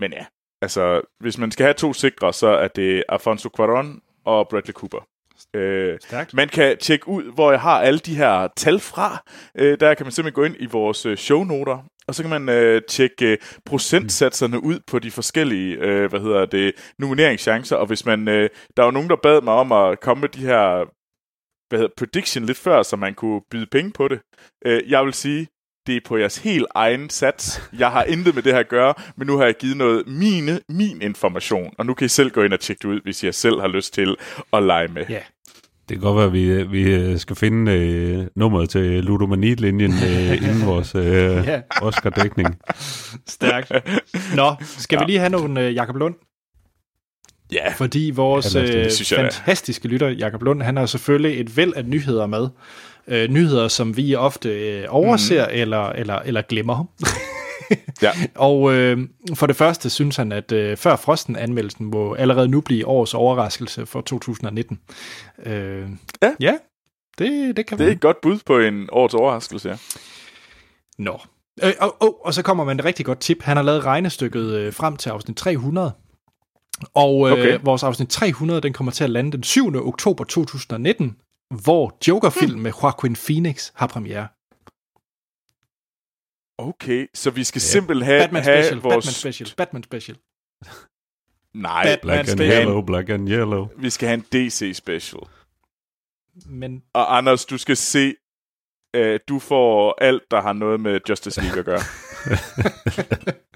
men 0.00 0.12
ja, 0.12 0.24
Altså, 0.62 1.00
hvis 1.20 1.38
man 1.38 1.50
skal 1.50 1.64
have 1.64 1.74
to 1.74 1.92
sikre, 1.92 2.32
så 2.32 2.46
er 2.48 2.68
det 2.68 3.04
Alfonso 3.08 3.48
Cuarón 3.58 3.86
og 4.24 4.48
Bradley 4.48 4.72
Cooper. 4.72 5.06
Øh, 5.54 5.98
Stærkt. 6.00 6.34
man 6.34 6.48
kan 6.48 6.78
tjekke 6.78 7.08
ud, 7.08 7.32
hvor 7.34 7.50
jeg 7.50 7.60
har 7.60 7.80
alle 7.80 7.98
de 7.98 8.16
her 8.16 8.48
tal 8.56 8.80
fra. 8.80 9.24
Øh, 9.54 9.80
der 9.80 9.94
kan 9.94 10.06
man 10.06 10.12
simpelthen 10.12 10.34
gå 10.34 10.44
ind 10.44 10.56
i 10.58 10.66
vores 10.66 11.06
øh, 11.06 11.16
shownoter, 11.16 11.84
og 12.06 12.14
så 12.14 12.22
kan 12.22 12.30
man 12.30 12.48
øh, 12.48 12.82
tjekke 12.88 13.32
øh, 13.32 13.38
procentsatserne 13.66 14.64
ud 14.64 14.80
på 14.86 14.98
de 14.98 15.10
forskellige, 15.10 15.76
øh, 15.76 16.10
hvad 16.10 16.20
hedder 16.20 16.46
det, 16.46 16.72
nomineringschancer. 16.98 17.76
Og 17.76 17.86
hvis 17.86 18.06
man, 18.06 18.28
øh, 18.28 18.48
der 18.76 18.82
var 18.82 18.90
nogen, 18.90 19.08
der 19.08 19.16
bad 19.16 19.42
mig 19.42 19.54
om 19.54 19.72
at 19.72 20.00
komme 20.00 20.20
med 20.20 20.28
de 20.28 20.40
her, 20.40 20.84
hvad 21.70 21.78
hedder, 21.78 21.94
prediction 21.96 22.44
lidt 22.44 22.58
før, 22.58 22.82
så 22.82 22.96
man 22.96 23.14
kunne 23.14 23.40
byde 23.50 23.66
penge 23.72 23.90
på 23.90 24.08
det. 24.08 24.20
Øh, 24.66 24.90
jeg 24.90 25.04
vil 25.04 25.14
sige, 25.14 25.46
det 25.86 25.96
er 25.96 26.00
på 26.06 26.16
jeres 26.16 26.38
helt 26.38 26.66
egen 26.74 27.10
sats. 27.10 27.62
Jeg 27.78 27.90
har 27.90 28.04
intet 28.04 28.34
med 28.34 28.42
det 28.42 28.52
her 28.52 28.60
at 28.60 28.68
gøre, 28.68 28.94
men 29.16 29.26
nu 29.26 29.36
har 29.36 29.44
jeg 29.44 29.54
givet 29.54 29.76
noget 29.76 30.06
mine, 30.06 30.60
min 30.68 31.02
information, 31.02 31.74
og 31.78 31.86
nu 31.86 31.94
kan 31.94 32.04
I 32.04 32.08
selv 32.08 32.30
gå 32.30 32.42
ind 32.42 32.52
og 32.52 32.60
tjekke 32.60 32.82
det 32.82 32.88
ud, 32.88 33.00
hvis 33.02 33.22
I 33.22 33.32
selv 33.32 33.60
har 33.60 33.68
lyst 33.68 33.94
til 33.94 34.16
at 34.52 34.62
lege 34.62 34.88
med. 34.88 35.04
Ja. 35.08 35.20
Det 35.88 35.98
kan 35.98 36.00
godt 36.00 36.16
være, 36.16 36.26
at 36.26 36.32
vi, 36.32 36.62
vi 36.62 36.94
øh, 36.94 37.18
skal 37.18 37.36
finde 37.36 37.72
øh, 37.72 38.26
nummeret 38.36 38.70
til 38.70 39.04
Ludomani-linjen 39.04 39.92
øh, 39.92 40.36
inden 40.48 40.66
vores 40.66 40.94
øh. 40.94 41.48
Oscar-dækning. 41.82 42.58
Stærkt. 43.26 43.72
Nå, 44.36 44.54
skal 44.60 44.96
ja. 44.96 45.04
vi 45.04 45.10
lige 45.10 45.18
have 45.18 45.30
nogle 45.30 45.66
øh, 45.66 45.74
Jakob 45.74 45.96
Lund? 45.96 46.14
Ja, 47.52 47.72
Fordi 47.72 48.12
vores 48.14 48.54
Ja, 48.54 48.62
det. 48.62 48.74
øh, 48.74 48.84
Det 48.84 48.92
synes 48.92 49.12
jeg 49.12 49.18
fantastiske 49.32 49.88
lytter, 49.88 50.08
Jakob 50.08 50.42
Lund, 50.42 50.62
han 50.62 50.76
har 50.76 50.86
selvfølgelig 50.86 51.40
et 51.40 51.56
væld 51.56 51.72
af 51.76 51.84
nyheder 51.84 52.26
med. 52.26 52.48
Øh, 53.08 53.28
nyheder, 53.28 53.68
som 53.68 53.96
vi 53.96 54.14
ofte 54.14 54.48
øh, 54.48 54.84
overser 54.88 55.46
mm. 55.48 55.54
eller, 55.54 55.86
eller, 55.88 56.14
eller 56.18 56.42
glemmer. 56.42 56.84
ja. 58.02 58.10
Og 58.34 58.72
øh, 58.72 58.98
for 59.34 59.46
det 59.46 59.56
første 59.56 59.90
synes 59.90 60.16
han, 60.16 60.32
at 60.32 60.52
øh, 60.52 60.76
før 60.76 60.96
Frosten-anmeldelsen 60.96 61.86
må 61.86 62.14
allerede 62.14 62.48
nu 62.48 62.60
blive 62.60 62.86
årets 62.86 63.14
overraskelse 63.14 63.86
for 63.86 64.00
2019. 64.00 64.78
Øh, 65.46 65.82
Ja. 66.22 66.32
ja, 66.40 66.54
det, 67.18 67.56
det 67.56 67.66
kan 67.66 67.78
det 67.78 67.84
er 67.84 67.88
vi. 67.88 67.92
et 67.94 68.00
godt 68.00 68.20
bud 68.20 68.38
på 68.46 68.58
en 68.58 68.88
årets 68.92 69.14
overraskelse, 69.14 69.68
ja. 69.68 69.76
Nå. 70.98 71.20
Øh, 71.62 71.72
og, 71.80 71.96
og, 72.02 72.26
og 72.26 72.34
så 72.34 72.42
kommer 72.42 72.64
man 72.64 72.78
et 72.78 72.84
rigtig 72.84 73.06
godt 73.06 73.20
tip. 73.20 73.42
Han 73.42 73.56
har 73.56 73.64
lavet 73.64 73.84
regnestykket 73.84 74.52
øh, 74.54 74.72
frem 74.72 74.96
til 74.96 75.10
afsnit 75.10 75.36
300. 75.36 75.92
Og 76.94 77.26
øh, 77.26 77.32
Okay. 77.32 77.58
vores 77.62 77.82
afsnit 77.82 78.08
300, 78.08 78.60
den 78.60 78.72
kommer 78.72 78.92
til 78.92 79.04
at 79.04 79.10
lande 79.10 79.32
den 79.32 79.42
7. 79.42 79.74
oktober 79.86 80.24
2019, 80.24 81.16
hvor 81.62 81.98
Joker-film 82.08 82.60
med 82.60 82.72
Joaquin 82.82 83.16
Phoenix 83.26 83.70
har 83.74 83.86
premiere. 83.86 84.28
Okay, 86.58 87.06
så 87.14 87.30
vi 87.30 87.44
skal 87.44 87.60
Ja. 87.60 87.64
simpelthen 87.64 88.06
have, 88.06 88.20
Batman 88.20 88.42
have 88.42 88.62
Special, 88.64 88.80
vores... 88.82 88.94
Batman 89.06 89.32
Special, 89.32 89.54
Batman 89.56 89.82
Special. 89.82 90.16
Nej, 91.54 91.82
Bat- 91.84 92.00
Black 92.02 92.18
and 92.18 92.26
Special. 92.28 92.58
yellow, 92.58 92.82
black 92.82 93.08
and 93.10 93.28
yellow. 93.28 93.68
vi 93.78 93.90
skal 93.90 94.08
have 94.08 94.14
en 94.14 94.20
DC 94.32 94.72
special. 94.76 95.22
Men 96.46 96.82
Og 96.92 97.16
Anders, 97.16 97.44
du 97.44 97.58
skal 97.58 97.76
se, 97.76 98.14
uh, 98.98 99.16
du 99.28 99.38
får 99.38 99.94
alt, 100.00 100.22
der 100.30 100.40
har 100.40 100.52
noget 100.52 100.80
med 100.80 101.00
Justice 101.08 101.40
League 101.40 101.58
at 101.58 101.64
gøre. 101.64 101.80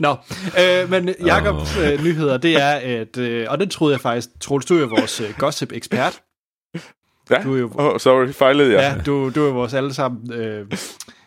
Nå, 0.00 0.16
øh, 0.60 0.90
men 0.90 1.14
Jakobs 1.26 1.76
Åh. 1.76 1.84
øh, 1.92 2.04
nyheder, 2.04 2.36
det 2.36 2.56
er, 2.62 3.00
at, 3.00 3.16
øh, 3.16 3.46
og 3.50 3.58
den 3.60 3.68
troede 3.70 3.92
jeg 3.92 4.00
faktisk, 4.00 4.28
Troels, 4.40 4.66
du 4.66 4.76
er 4.76 4.80
jo 4.80 4.86
vores 4.86 5.20
øh, 5.20 5.34
gossip-ekspert. 5.38 6.20
Ja, 7.30 7.42
Du 7.42 7.54
er 7.54 7.58
jo- 7.58 7.72
oh, 7.74 8.00
sorry, 8.00 8.32
fejlede 8.32 8.72
jeg. 8.72 8.94
Ja, 8.96 9.02
du, 9.02 9.30
du 9.34 9.46
er 9.46 9.52
vores 9.52 9.74
alle 9.74 9.94
sammen, 9.94 10.32
øh, 10.32 10.66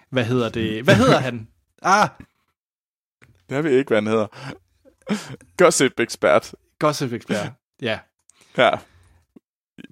hvad 0.10 0.24
hedder 0.24 0.50
det, 0.50 0.84
hvad 0.84 0.96
hedder 0.96 1.20
han? 1.20 1.48
Ah, 1.82 2.10
Det 3.50 3.64
ved 3.64 3.72
jeg 3.72 3.80
ikke, 3.80 3.90
hvad 3.90 3.98
han 3.98 4.08
hedder. 4.08 4.28
Gossip-ekspert. 5.58 6.54
gossip-ekspert. 6.80 7.52
Ja. 7.82 8.00
Ja. 8.58 8.70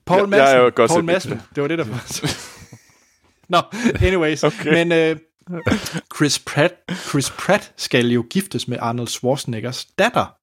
Paul 0.05 0.19
Jeg- 0.19 0.29
Madsen. 0.29 0.47
jeg 0.47 0.55
er 0.57 0.63
jo 0.63 0.69
Paul 0.87 1.03
Madsen. 1.03 1.41
Det 1.55 1.61
var 1.61 1.67
det, 1.67 1.77
der 1.77 1.83
var. 1.85 2.31
Nå, 3.49 3.61
anyways. 4.07 4.43
Okay. 4.43 4.85
Men 4.85 4.91
øh, 4.91 5.17
Chris, 6.15 6.39
Pratt, 6.39 6.73
Chris 7.09 7.31
Pratt 7.31 7.73
skal 7.77 8.05
jo 8.11 8.25
giftes 8.29 8.67
med 8.67 8.77
Arnold 8.81 9.07
Schwarzeneggers 9.07 9.85
datter. 9.85 10.35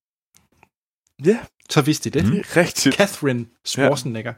Ja, 1.26 1.38
Så 1.70 1.82
vidste 1.82 2.08
I 2.08 2.10
det. 2.10 2.22
er 2.22 2.56
rigtigt. 2.56 2.94
Catherine 2.96 3.46
Schwarzenegger. 3.64 4.32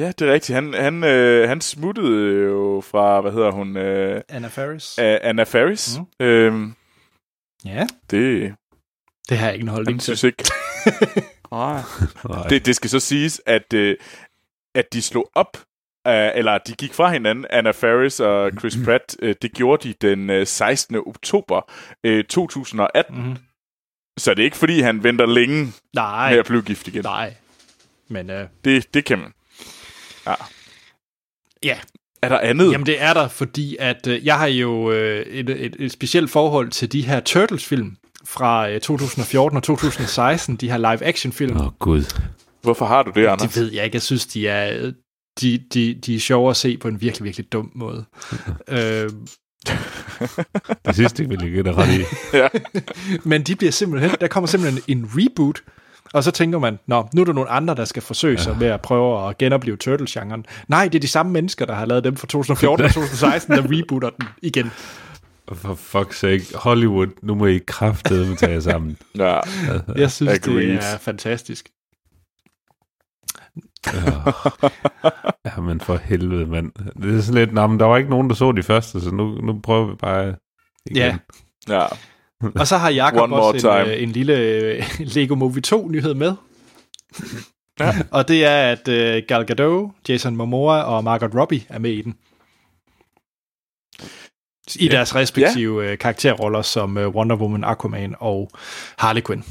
Ja, 0.00 0.12
det 0.18 0.28
er 0.28 0.32
rigtigt. 0.32 0.54
Han, 0.54 0.74
han, 0.74 1.04
øh, 1.04 1.48
han 1.48 1.60
smuttede 1.60 2.42
jo 2.44 2.80
fra, 2.86 3.20
hvad 3.20 3.32
hedder 3.32 3.50
hun, 3.50 3.76
øh, 3.76 4.22
Anna 4.28 4.48
Faris. 4.48 4.98
Anna 4.98 5.42
Faris. 5.42 5.98
Mm. 6.20 6.26
Øhm, 6.26 6.74
Ja, 7.64 7.86
det, 8.10 8.54
det 9.28 9.38
har 9.38 9.46
jeg 9.46 9.54
ikke 9.54 9.62
en 9.62 9.68
holdning 9.68 10.00
til. 10.00 10.16
synes 10.16 10.24
ikke... 10.24 10.44
Nej. 11.52 11.80
Det, 12.48 12.66
det 12.66 12.76
skal 12.76 12.90
så 12.90 13.00
siges, 13.00 13.40
at, 13.46 13.72
øh, 13.74 13.96
at 14.74 14.92
de 14.92 15.02
slog 15.02 15.30
op, 15.34 15.56
øh, 16.08 16.30
eller 16.34 16.58
de 16.58 16.72
gik 16.72 16.94
fra 16.94 17.12
hinanden, 17.12 17.46
Anna 17.50 17.70
Faris 17.70 18.20
og 18.20 18.50
Chris 18.58 18.76
Pratt, 18.84 19.16
øh, 19.22 19.34
det 19.42 19.52
gjorde 19.52 19.88
de 19.88 19.94
den 20.00 20.30
øh, 20.30 20.46
16. 20.46 20.96
oktober 20.96 21.70
øh, 22.04 22.24
2018. 22.24 23.16
Mm-hmm. 23.16 23.36
Så 24.18 24.34
det 24.34 24.40
er 24.42 24.44
ikke 24.44 24.56
fordi, 24.56 24.80
han 24.80 25.04
venter 25.04 25.26
længe 25.26 25.72
Nej, 25.94 26.30
med 26.30 26.38
at 26.38 26.46
blive 26.46 26.62
gift 26.62 26.88
igen. 26.88 27.02
nej. 27.02 27.34
Men 28.08 28.30
øh, 28.30 28.46
Det, 28.64 28.94
det 28.94 29.04
kan 29.04 29.18
man. 29.18 29.32
Ja. 30.26 30.34
ja, 31.62 31.78
Er 32.22 32.28
der 32.28 32.38
andet? 32.38 32.72
Jamen 32.72 32.86
det 32.86 33.02
er 33.02 33.14
der, 33.14 33.28
fordi 33.28 33.76
at 33.80 34.06
øh, 34.06 34.26
jeg 34.26 34.38
har 34.38 34.46
jo 34.46 34.90
øh, 34.92 35.26
et, 35.26 35.50
et, 35.50 35.76
et 35.78 35.92
specielt 35.92 36.30
forhold 36.30 36.70
til 36.70 36.92
de 36.92 37.02
her 37.02 37.20
Turtles-film 37.20 37.96
fra 38.26 38.68
øh, 38.70 38.80
2014 38.80 39.56
og 39.56 39.62
2016, 39.62 40.56
de 40.56 40.70
her 40.70 40.76
live-action-film. 40.78 41.56
Åh, 41.56 41.66
oh, 41.66 41.72
Gud. 41.78 42.20
Hvorfor 42.62 42.86
har 42.86 43.02
du 43.02 43.10
det, 43.14 43.26
Anders? 43.26 43.52
Det 43.52 43.60
ved 43.60 43.72
jeg 43.72 43.84
ikke. 43.84 43.94
Jeg 43.94 44.02
synes, 44.02 44.26
de 44.26 44.48
er, 44.48 44.92
de, 45.40 45.58
de, 45.74 45.94
de 45.94 46.14
er 46.14 46.20
sjove 46.20 46.50
at 46.50 46.56
se 46.56 46.76
på 46.76 46.88
en 46.88 47.00
virkelig, 47.00 47.24
virkelig 47.24 47.52
dum 47.52 47.72
måde. 47.74 48.04
øh, 48.68 49.10
Det 50.86 50.96
sidste 50.96 51.28
vil 51.28 51.38
jeg 51.42 51.50
give 51.50 51.72
ret 51.72 51.88
i. 51.88 52.04
ja. 52.36 52.48
men 53.24 53.42
de 53.42 53.56
bliver 53.56 53.72
simpelthen, 53.72 54.10
der 54.20 54.28
kommer 54.28 54.48
simpelthen 54.48 54.82
en 54.88 55.10
reboot 55.14 55.62
Og 56.12 56.24
så 56.24 56.30
tænker 56.30 56.58
man, 56.58 56.78
nå, 56.86 57.08
nu 57.14 57.20
er 57.20 57.24
der 57.24 57.32
nogle 57.32 57.50
andre, 57.50 57.74
der 57.74 57.84
skal 57.84 58.02
forsøge 58.02 58.38
sig 58.38 58.56
med 58.58 58.66
at 58.66 58.80
prøve 58.80 59.28
at 59.28 59.38
genopleve 59.38 59.76
Turtles-genren. 59.76 60.46
Nej, 60.68 60.84
det 60.84 60.94
er 60.94 61.00
de 61.00 61.08
samme 61.08 61.32
mennesker, 61.32 61.66
der 61.66 61.74
har 61.74 61.86
lavet 61.86 62.04
dem 62.04 62.16
fra 62.16 62.26
2014 62.26 62.84
og 62.84 62.92
2016, 62.92 63.54
der 63.54 63.62
rebooter 63.62 64.10
den 64.10 64.28
igen. 64.42 64.70
For 65.52 65.74
fuck's 65.74 66.14
sake, 66.14 66.44
Hollywood, 66.54 67.06
nu 67.22 67.34
må 67.34 67.46
I 67.46 67.60
kraftedeme 67.66 68.36
tage 68.36 68.52
jer 68.52 68.60
sammen. 68.60 68.96
Ja. 69.18 69.38
Jeg 69.96 70.10
synes, 70.10 70.32
Agreed. 70.32 70.68
det 70.68 70.74
er 70.74 70.98
fantastisk. 70.98 71.68
Ja, 75.44 75.60
men 75.60 75.80
for 75.80 75.96
helvede, 75.96 76.46
mand. 76.46 76.72
Det 77.02 77.18
er 77.18 77.20
sådan 77.20 77.34
lidt, 77.40 77.52
nå, 77.52 77.66
men 77.66 77.80
der 77.80 77.86
var 77.86 77.96
ikke 77.96 78.10
nogen, 78.10 78.28
der 78.28 78.34
så 78.34 78.52
de 78.52 78.62
første, 78.62 79.00
så 79.00 79.10
nu, 79.10 79.34
nu 79.34 79.60
prøver 79.62 79.86
vi 79.90 79.94
bare 79.96 80.34
igen. 80.86 80.96
Ja, 80.96 81.16
ja. 81.68 81.86
og 82.60 82.66
så 82.66 82.76
har 82.76 82.90
Jacob 82.90 83.20
One 83.20 83.30
more 83.30 83.42
også 83.42 83.68
en, 83.70 83.84
time. 83.84 83.94
øh, 83.96 84.02
en 84.02 84.10
lille 84.10 84.38
øh, 84.38 84.84
Lego 85.14 85.34
Movie 85.34 85.62
2-nyhed 85.66 86.14
med. 86.14 86.34
Ja. 87.80 87.94
og 88.10 88.28
det 88.28 88.44
er, 88.44 88.72
at 88.72 88.88
øh, 88.88 89.22
Gal 89.28 89.46
Gadot, 89.46 89.90
Jason 90.08 90.36
Momoa 90.36 90.82
og 90.82 91.04
Margot 91.04 91.34
Robbie 91.34 91.62
er 91.68 91.78
med 91.78 91.90
i 91.90 92.02
den. 92.02 92.14
I 94.76 94.84
Ja. 94.86 94.90
deres 94.92 95.14
respektive 95.14 95.90
øh, 95.90 95.98
karakterroller 95.98 96.62
som 96.62 96.96
Wonder 96.96 97.36
Woman, 97.36 97.64
Aquaman 97.64 98.14
og 98.18 98.50
Harley 98.98 99.22
Quinn. 99.26 99.44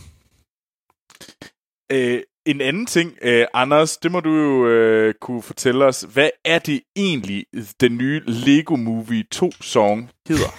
Øh, 1.91 2.21
en 2.45 2.61
anden 2.61 2.85
ting, 2.85 3.13
øh, 3.21 3.45
Anders, 3.53 3.97
det 3.97 4.11
må 4.11 4.19
du 4.19 4.29
jo 4.35 4.67
øh, 4.67 5.13
kunne 5.21 5.41
fortælle 5.41 5.85
os. 5.85 6.05
Hvad 6.13 6.29
er 6.45 6.59
det 6.59 6.81
egentlig, 6.95 7.45
den 7.81 7.97
nye 7.97 8.21
Lego 8.25 8.75
Movie 8.75 9.23
2-song 9.35 10.09
hedder? 10.27 10.57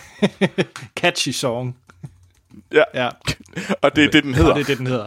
Catchy 1.00 1.28
song. 1.28 1.76
Ja. 2.72 2.82
ja. 2.94 3.08
Og 3.82 3.96
det 3.96 4.04
er 4.04 4.10
det, 4.10 4.24
den 4.24 4.30
Og 4.30 4.36
hedder. 4.36 4.54
det 4.54 4.60
er 4.60 4.64
det, 4.64 4.78
den 4.78 4.86
hedder. 4.86 5.06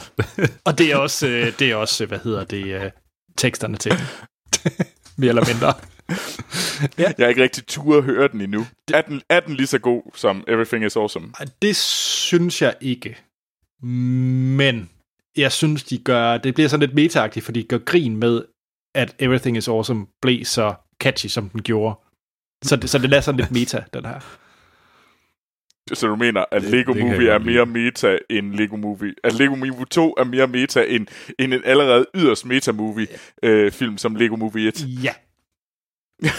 Og 0.65 0.78
det 0.78 0.91
er 0.91 0.97
også, 0.97 1.28
øh, 1.28 1.59
det 1.59 1.71
er 1.71 1.76
også 1.76 2.05
hvad 2.05 2.19
hedder 2.19 2.43
det, 2.43 2.65
øh, 2.65 2.91
teksterne 3.38 3.78
til. 3.78 3.93
Mere 5.17 5.30
eller 5.30 5.45
mindre. 5.53 5.73
Jeg 6.97 7.13
har 7.19 7.28
ikke 7.28 7.43
rigtig 7.43 7.65
tur 7.67 7.97
at 7.97 8.03
høre 8.03 8.28
den 8.28 8.41
endnu. 8.41 8.65
Er 8.93 9.01
den, 9.01 9.21
er 9.30 9.39
den 9.39 9.55
lige 9.55 9.67
så 9.67 9.80
god 9.80 10.11
som 10.15 10.43
Everything 10.47 10.86
is 10.86 10.95
Awesome? 10.95 11.28
Det 11.61 11.76
synes 11.76 12.61
jeg 12.61 12.76
ikke. 12.82 13.17
Men 13.82 14.89
jeg 15.38 15.51
synes, 15.51 15.83
de 15.83 15.97
gør... 15.97 16.38
Det 16.38 16.53
bliver 16.53 16.67
sådan 16.67 16.88
lidt 16.88 16.95
meta 16.95 17.25
fordi 17.41 17.61
de 17.61 17.67
gør 17.67 17.77
grin 17.77 18.17
med, 18.17 18.41
at 18.95 19.15
Everything 19.19 19.57
is 19.57 19.67
Awesome 19.67 20.05
blev 20.21 20.45
så 20.45 20.73
catchy, 21.01 21.27
som 21.27 21.49
den 21.49 21.61
gjorde. 21.61 21.99
Så 22.63 22.75
det, 22.75 22.89
så 22.89 22.97
det 22.97 23.13
er 23.13 23.21
sådan 23.21 23.39
lidt 23.39 23.51
meta, 23.51 23.83
den 23.93 24.05
her. 24.05 24.19
Så 25.93 26.07
du 26.07 26.15
mener, 26.15 26.45
at 26.51 26.61
Det- 26.61 26.71
Lego 26.71 26.93
det 26.93 27.01
kan 27.01 27.11
Movie 27.11 27.29
er 27.29 27.38
mere 27.39 27.65
meta 27.65 28.17
end 28.29 28.53
Lego 28.53 28.75
Movie? 28.75 29.13
At 29.23 29.33
Lego 29.33 29.55
Movie 29.55 29.86
2 29.91 30.13
er 30.17 30.23
mere 30.23 30.47
meta 30.47 30.83
end, 30.88 31.07
end 31.39 31.53
en 31.53 31.61
allerede 31.65 32.05
yderst 32.15 32.45
meta-movie 32.45 33.07
øh, 33.43 33.71
film 33.71 33.97
som 33.97 34.15
Lego 34.15 34.36
Movie 34.36 34.67
1? 34.67 34.86
Ja. 35.03 35.13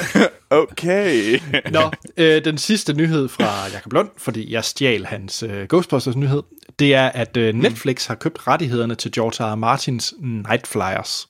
Okay. 0.50 1.38
Nå, 1.72 1.80
øh, 2.16 2.44
den 2.44 2.58
sidste 2.58 2.92
nyhed 2.94 3.28
fra 3.28 3.66
Jakob 3.72 3.92
Lund, 3.92 4.08
fordi 4.16 4.52
jeg 4.52 4.64
stjal 4.64 5.04
hans 5.06 5.42
øh, 5.42 5.64
Ghostbusters 5.68 6.16
nyhed, 6.16 6.42
det 6.78 6.94
er, 6.94 7.08
at 7.08 7.36
øh, 7.36 7.54
Netflix 7.54 8.06
har 8.06 8.14
købt 8.14 8.46
rettighederne 8.46 8.94
til 8.94 9.12
George 9.12 9.44
R. 9.44 9.52
R. 9.52 9.54
Martins 9.54 10.14
Night 10.20 10.66
Flyers, 10.66 11.28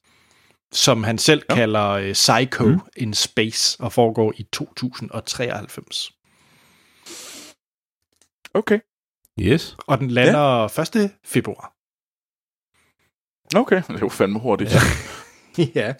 som 0.73 1.05
han 1.05 1.19
selv 1.19 1.43
ja. 1.51 1.55
kalder 1.55 1.89
øh, 1.89 2.13
Psycho 2.13 2.65
mm. 2.65 2.81
in 2.97 3.15
Space, 3.15 3.81
og 3.81 3.93
foregår 3.93 4.33
i 4.37 4.43
2093. 4.53 6.13
Okay. 8.55 8.79
Yes. 9.41 9.77
Og 9.87 9.99
den 9.99 10.11
lander 10.11 10.69
ja. 10.95 11.01
1. 11.03 11.11
februar. 11.25 11.73
Okay, 13.57 13.83
det 13.89 14.01
var 14.01 14.09
fandme 14.09 14.39
hurtigt. 14.39 14.75
Ja. 15.59 15.67
ja. 15.81 15.95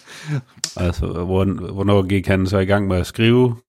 Altså, 0.77 1.05
hvor- 1.05 1.71
hvornår 1.73 2.07
gik 2.07 2.27
han 2.27 2.47
så 2.47 2.57
i 2.57 2.65
gang 2.65 2.87
med 2.87 2.97
at 2.97 3.07
skrive 3.07 3.61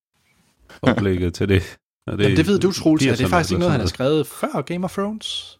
oplægget 0.82 1.34
til 1.34 1.48
det? 1.48 1.78
Og 2.06 2.18
Det, 2.18 2.36
det 2.36 2.46
ved 2.46 2.58
du, 2.58 2.72
Troels. 2.72 3.06
Er 3.06 3.14
det 3.14 3.24
80'erne 3.24 3.28
faktisk 3.28 3.50
ikke 3.50 3.58
noget, 3.58 3.72
han 3.72 3.80
har 3.80 3.88
skrevet 3.88 4.26
før 4.26 4.62
Game 4.62 4.84
of 4.84 4.92
Thrones? 4.92 5.57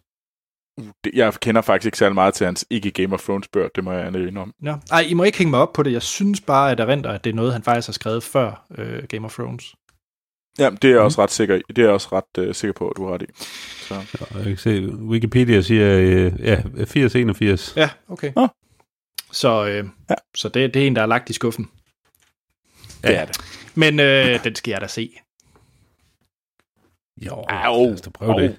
Det- 1.03 1.11
Jeg 1.13 1.33
kender 1.33 1.61
faktisk 1.61 1.85
ikke 1.85 1.97
særlig 1.97 2.15
meget 2.15 2.33
til 2.33 2.45
hans 2.45 2.65
ikke 2.69 2.91
Game 2.91 3.13
of 3.13 3.21
Thrones 3.23 3.47
bøger, 3.47 3.67
det 3.75 3.83
må 3.83 3.91
jeg 3.91 4.05
ærligt 4.05 4.37
om. 4.37 4.53
Ja. 4.63 4.75
Ej, 4.91 4.99
I 5.01 5.13
må 5.13 5.23
ikke 5.23 5.37
hænge 5.37 5.51
mig 5.51 5.59
op 5.59 5.73
på 5.73 5.83
det. 5.83 5.91
Jeg 5.91 6.01
synes 6.01 6.41
bare, 6.41 6.71
at 6.71 6.79
erindre, 6.79 7.15
at 7.15 7.23
det 7.23 7.29
er 7.29 7.33
noget, 7.33 7.53
han 7.53 7.63
faktisk 7.63 7.87
har 7.87 7.93
skrevet 7.93 8.23
før 8.23 8.65
øh, 8.77 9.03
Game 9.03 9.25
of 9.25 9.33
Thrones. 9.33 9.75
Ja, 10.59 10.69
det 10.69 10.83
er 10.83 10.89
jeg 10.89 10.99
også 10.99 11.23
ret 11.23 11.31
sikker 11.31 11.55
i. 11.55 11.61
Det 11.69 11.77
er 11.77 11.83
jeg 11.83 11.91
også 11.93 12.07
ret 12.11 12.47
uh, 12.47 12.55
sikker 12.55 12.73
på, 12.73 12.87
at 12.89 12.97
du 12.97 13.05
har 13.07 13.13
ret 13.13 13.21
i. 13.21 13.25
Så. 13.87 13.95
Jeg 14.35 14.43
kan 14.43 14.57
se, 14.57 14.81
Wikipedia 14.95 15.61
siger, 15.61 15.97
øh, 15.99 16.33
ja, 16.39 16.61
8081. 16.77 17.73
Ja, 17.77 17.89
okay. 18.07 18.31
Nå. 18.35 18.47
Så, 19.31 19.65
øh, 19.67 19.75
Ja. 19.75 19.81
ja. 20.09 20.15
så 20.35 20.49
det, 20.49 20.73
det 20.73 20.83
er 20.83 20.87
en, 20.87 20.95
der 20.95 21.01
er 21.01 21.05
lagt 21.05 21.29
i 21.29 21.33
skuffen. 21.33 21.69
Det 23.03 23.17
er 23.17 23.25
det. 23.25 23.37
Men 23.75 23.99
øh, 23.99 24.43
den 24.43 24.55
skal 24.55 24.71
jeg 24.71 24.81
da 24.81 24.87
se. 24.87 25.11
Jo, 27.25 27.43
Au. 27.49 27.83
lad 27.85 27.93
os 27.93 28.01
da 28.01 28.09
prøve 28.09 28.33
det. 28.41 28.57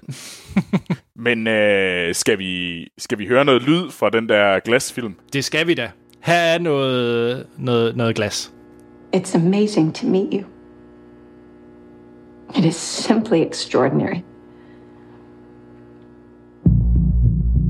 Men 1.25 1.47
øh, 1.47 2.15
skal, 2.15 2.39
vi, 2.39 2.83
skal 2.97 3.17
vi 3.17 3.27
høre 3.27 3.45
noget 3.45 3.61
lyd 3.61 3.91
fra 3.91 4.09
den 4.09 4.29
der 4.29 4.59
glasfilm? 4.59 5.15
Det 5.33 5.43
skal 5.43 5.67
vi 5.67 5.73
da. 5.73 5.91
Her 6.21 6.33
er 6.33 6.59
noget, 6.59 7.47
noget, 7.57 7.95
noget 7.95 8.15
glas. 8.15 8.53
It's 9.15 9.35
amazing 9.35 9.95
to 9.95 10.07
meet 10.07 10.33
you. 10.33 10.43
It 12.57 12.65
is 12.65 12.75
simply 12.75 13.41
extraordinary. 13.41 14.23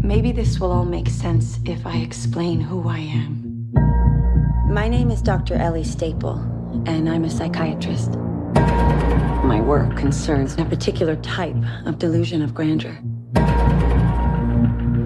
Maybe 0.04 0.32
this 0.32 0.60
will 0.60 0.72
all 0.72 0.90
make 0.90 1.10
sense 1.10 1.60
if 1.66 1.86
I 1.86 2.04
explain 2.04 2.62
who 2.62 2.90
I 2.90 3.00
am. 3.00 3.52
My 4.74 4.88
name 4.90 5.14
is 5.14 5.22
Dr. 5.22 5.56
Ellie 5.56 5.84
Staple, 5.84 6.40
and 6.88 7.10
I'm 7.10 7.26
a 7.26 7.30
psychiatrist. 7.30 8.18
My 9.44 9.60
work 9.60 9.98
concerns 9.98 10.56
a 10.58 10.66
particular 10.66 11.16
type 11.16 11.56
of 11.88 11.98
delusion 11.98 12.42
of 12.44 12.54
grandeur. 12.54 12.98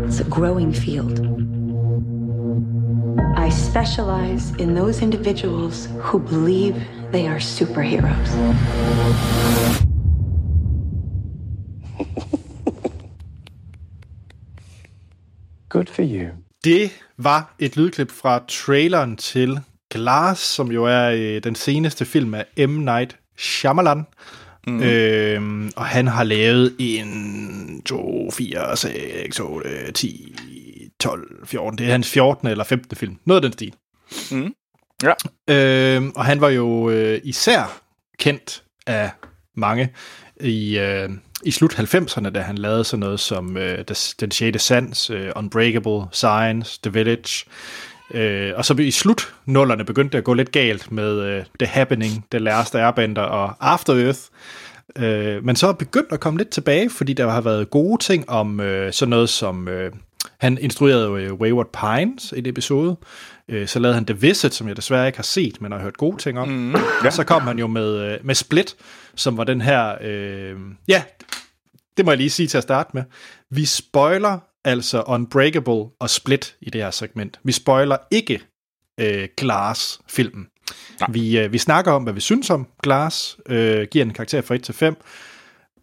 It's 0.05 0.19
a 0.19 0.23
growing 0.29 0.73
field. 0.73 1.19
I 3.37 3.49
specialize 3.49 4.51
in 4.59 4.75
those 4.75 5.01
individuals 5.01 5.87
who 5.99 6.19
believe 6.19 6.75
they 7.11 7.27
are 7.27 7.39
superheroes. 7.39 8.29
Good 15.69 15.89
for 15.89 16.01
you. 16.03 16.29
Det 16.63 16.91
var 17.17 17.55
et 17.59 17.77
lydklip 17.77 18.11
fra 18.11 18.43
traileren 18.47 19.17
til 19.17 19.59
Glass, 19.89 20.41
som 20.41 20.71
jo 20.71 20.85
er 20.85 21.09
øh, 21.11 21.43
den 21.43 21.55
seneste 21.55 22.05
film 22.05 22.33
af 22.33 22.45
M. 22.69 22.71
Night 22.71 23.17
Shyamalan. 23.37 24.05
Mm. 24.67 24.83
Øhm, 24.83 25.71
og 25.75 25.85
han 25.85 26.07
har 26.07 26.23
lavet 26.23 26.75
en 26.79 27.81
2, 27.85 28.31
4, 28.31 28.77
6, 28.77 29.39
8, 29.39 29.91
10, 29.91 30.35
12, 30.99 31.47
14. 31.47 31.77
Det 31.77 31.87
er 31.87 31.91
hans 31.91 32.09
14. 32.09 32.47
eller 32.47 32.63
15. 32.63 32.97
film. 32.97 33.17
Noget 33.25 33.43
af 33.43 33.49
den 33.49 33.53
stil. 33.53 33.73
Mm. 34.31 34.53
Ja. 35.03 35.13
Øhm, 35.53 36.11
og 36.15 36.25
han 36.25 36.41
var 36.41 36.49
jo 36.49 36.89
øh, 36.89 37.21
især 37.23 37.81
kendt 38.19 38.63
af 38.87 39.11
mange 39.55 39.89
i, 40.41 40.77
øh, 40.77 41.09
i 41.43 41.51
slut 41.51 41.79
90'erne, 41.79 42.29
da 42.29 42.41
han 42.41 42.57
lavede 42.57 42.83
sådan 42.83 42.99
noget 42.99 43.19
som 43.19 43.57
øh, 43.57 43.85
Den 44.19 44.31
6. 44.31 44.63
Sans, 44.63 45.09
øh, 45.09 45.31
Unbreakable, 45.35 46.01
Science, 46.11 46.79
The 46.83 46.91
Village. 46.93 47.45
Øh, 48.13 48.53
og 48.55 48.65
så 48.65 48.73
i 48.73 48.91
slut 48.91 49.33
nullerne 49.45 49.85
begyndte 49.85 50.11
det 50.11 50.17
at 50.17 50.23
gå 50.23 50.33
lidt 50.33 50.51
galt 50.51 50.91
med 50.91 51.19
øh, 51.19 51.43
The 51.59 51.67
Happening, 51.67 52.25
The 52.31 52.39
Last 52.39 52.75
Airbender 52.75 53.21
og 53.21 53.53
After 53.59 54.05
Earth. 54.05 54.19
Øh, 54.95 55.45
men 55.45 55.55
så 55.55 55.67
er 55.67 55.73
begyndt 55.73 56.11
at 56.11 56.19
komme 56.19 56.37
lidt 56.37 56.49
tilbage, 56.49 56.89
fordi 56.89 57.13
der 57.13 57.29
har 57.29 57.41
været 57.41 57.69
gode 57.69 58.03
ting 58.03 58.29
om 58.29 58.59
øh, 58.59 58.93
sådan 58.93 59.09
noget 59.09 59.29
som... 59.29 59.67
Øh, 59.67 59.91
han 60.39 60.57
instruerede 60.57 61.05
jo 61.05 61.17
øh, 61.17 61.33
Wayward 61.33 61.69
Pines 61.71 62.31
i 62.31 62.39
et 62.39 62.47
episode. 62.47 62.97
Øh, 63.49 63.67
så 63.67 63.79
lavede 63.79 63.95
han 63.95 64.05
The 64.05 64.21
Visit, 64.21 64.53
som 64.53 64.67
jeg 64.67 64.77
desværre 64.77 65.07
ikke 65.07 65.17
har 65.17 65.23
set, 65.23 65.61
men 65.61 65.71
har 65.71 65.79
hørt 65.79 65.97
gode 65.97 66.17
ting 66.17 66.39
om. 66.39 66.47
Mm, 66.47 66.75
ja. 67.03 67.09
Så 67.09 67.23
kom 67.23 67.41
han 67.41 67.59
jo 67.59 67.67
med, 67.67 67.99
øh, 67.99 68.17
med 68.23 68.35
Split, 68.35 68.75
som 69.15 69.37
var 69.37 69.43
den 69.43 69.61
her... 69.61 69.95
Øh, 70.01 70.55
ja, 70.87 71.03
det 71.97 72.05
må 72.05 72.11
jeg 72.11 72.17
lige 72.17 72.29
sige 72.29 72.47
til 72.47 72.57
at 72.57 72.63
starte 72.63 72.89
med. 72.93 73.03
Vi 73.51 73.65
spoiler 73.65 74.39
altså 74.65 75.03
Unbreakable 75.07 75.85
og 75.99 76.09
Split 76.09 76.55
i 76.61 76.69
det 76.69 76.81
her 76.81 76.91
segment. 76.91 77.39
Vi 77.43 77.51
spoiler 77.51 77.97
ikke 78.11 78.41
øh, 78.99 79.27
Glass-filmen. 79.37 80.47
Vi, 81.09 81.39
øh, 81.39 81.53
vi 81.53 81.57
snakker 81.57 81.91
om, 81.91 82.03
hvad 82.03 82.13
vi 82.13 82.19
synes 82.19 82.49
om 82.49 82.67
Glass, 82.83 83.37
øh, 83.49 83.87
giver 83.91 84.05
en 84.05 84.13
karakter 84.13 84.41
fra 84.41 84.55
1 84.55 84.63
til 84.63 84.73
5, 84.73 84.95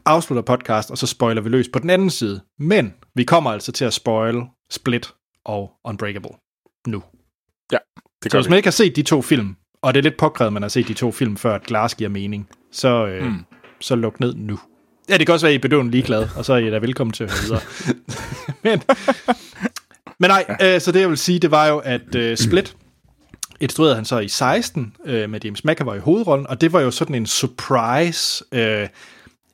afslutter 0.07 0.43
podcast, 0.43 0.91
og 0.91 0.99
så 0.99 1.07
spoiler 1.07 1.43
vi 1.43 1.49
løs 1.49 1.69
på 1.73 1.79
den 1.79 1.91
anden 1.91 2.11
side. 2.11 2.41
Men 2.59 2.95
vi 3.15 3.25
kommer 3.25 3.51
altså 3.51 3.73
til 3.73 3.85
at 3.85 3.93
spoil 3.93 4.43
Split 4.71 5.15
og 5.45 5.71
Unbreakable 5.85 6.31
nu. 6.87 7.03
Ja, 7.73 7.79
det 8.23 8.25
Så 8.25 8.29
gør 8.31 8.39
hvis 8.39 8.47
vi. 8.47 8.51
man 8.51 8.57
ikke 8.57 8.67
har 8.67 8.73
set 8.73 8.97
de 8.97 9.03
to 9.03 9.23
film, 9.23 9.57
og 9.83 9.95
det 9.95 9.99
er 10.01 10.03
lidt 10.03 10.17
påkrævet, 10.19 10.47
at 10.47 10.53
man 10.53 10.63
har 10.63 10.69
set 10.69 10.89
de 10.89 10.95
to 10.95 11.13
film, 11.13 11.37
før 11.37 11.55
at 11.55 11.63
Glass 11.63 11.95
giver 11.95 12.11
mening, 12.11 12.49
så, 12.73 13.07
øh, 13.07 13.27
mm. 13.27 13.45
så 13.81 13.95
luk 13.95 14.21
ned 14.21 14.35
nu. 14.35 14.59
Ja, 15.09 15.19
det 15.19 15.27
kan 15.27 15.33
også 15.33 15.47
være, 15.47 15.51
at 15.51 15.55
I 15.55 15.59
er 15.59 15.63
bedøvende 15.63 15.91
ligeglade, 15.91 16.31
og 16.37 16.45
så 16.45 16.53
er 16.53 16.57
I 16.57 16.71
da 16.71 16.79
velkommen 16.79 17.13
til 17.13 17.25
at 17.25 17.31
høre 17.31 17.43
videre. 17.43 17.61
men, 18.65 18.83
Men 20.23 20.31
nej, 20.31 20.57
øh, 20.63 20.81
så 20.81 20.93
det 20.93 21.01
jeg 21.01 21.09
vil 21.09 21.19
sige, 21.19 21.39
det 21.39 21.51
var 21.51 21.67
jo, 21.67 21.79
at 21.79 22.15
øh, 22.15 22.37
Split 22.37 22.77
instruerede 23.61 23.95
han 23.95 24.05
så 24.05 24.19
i 24.19 24.29
16 24.29 24.97
øh, 25.05 25.31
med 25.31 25.41
James 25.45 25.65
McAvoy 25.65 25.97
i 25.97 26.01
hovedrollen, 26.01 26.47
og 26.47 26.61
det 26.61 26.73
var 26.73 26.81
jo 26.81 26.91
sådan 26.91 27.15
en 27.15 27.27
surprise 27.27 28.45
øh, 28.53 28.89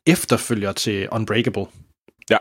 efterfølger 0.06 0.72
til 0.72 1.08
Unbreakable. 1.08 1.66
Ja. 2.30 2.36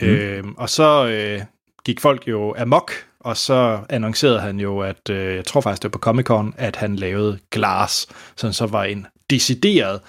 Øh, 0.00 0.44
og 0.56 0.70
så 0.70 1.06
øh, 1.06 1.42
gik 1.84 2.00
folk 2.00 2.28
jo 2.28 2.54
amok, 2.58 2.92
og 3.20 3.36
så 3.36 3.80
annoncerede 3.88 4.40
han 4.40 4.60
jo, 4.60 4.80
at 4.80 5.10
øh, 5.10 5.36
jeg 5.36 5.44
tror 5.44 5.60
faktisk 5.60 5.82
det 5.82 5.88
var 5.88 5.92
på 5.92 5.98
Comic 5.98 6.26
Con, 6.26 6.54
at 6.56 6.76
han 6.76 6.96
lavede 6.96 7.38
Glass, 7.50 8.08
som 8.36 8.52
så 8.52 8.66
var 8.66 8.84
en 8.84 9.06
decideret 9.30 10.00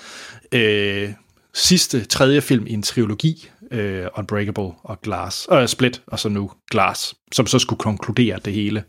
øh, 0.51 1.09
sidste 1.53 2.05
tredje 2.05 2.41
film 2.41 2.67
i 2.67 2.73
en 2.73 2.83
trilogi, 2.83 3.49
øh, 3.71 4.07
Unbreakable 4.17 4.71
og 4.83 5.01
Glass, 5.01 5.47
øh, 5.51 5.67
Split, 5.67 6.01
og 6.07 6.19
så 6.19 6.29
nu 6.29 6.51
Glass, 6.71 7.15
som 7.31 7.47
så 7.47 7.59
skulle 7.59 7.79
konkludere 7.79 8.39
det 8.45 8.53
hele. 8.53 8.83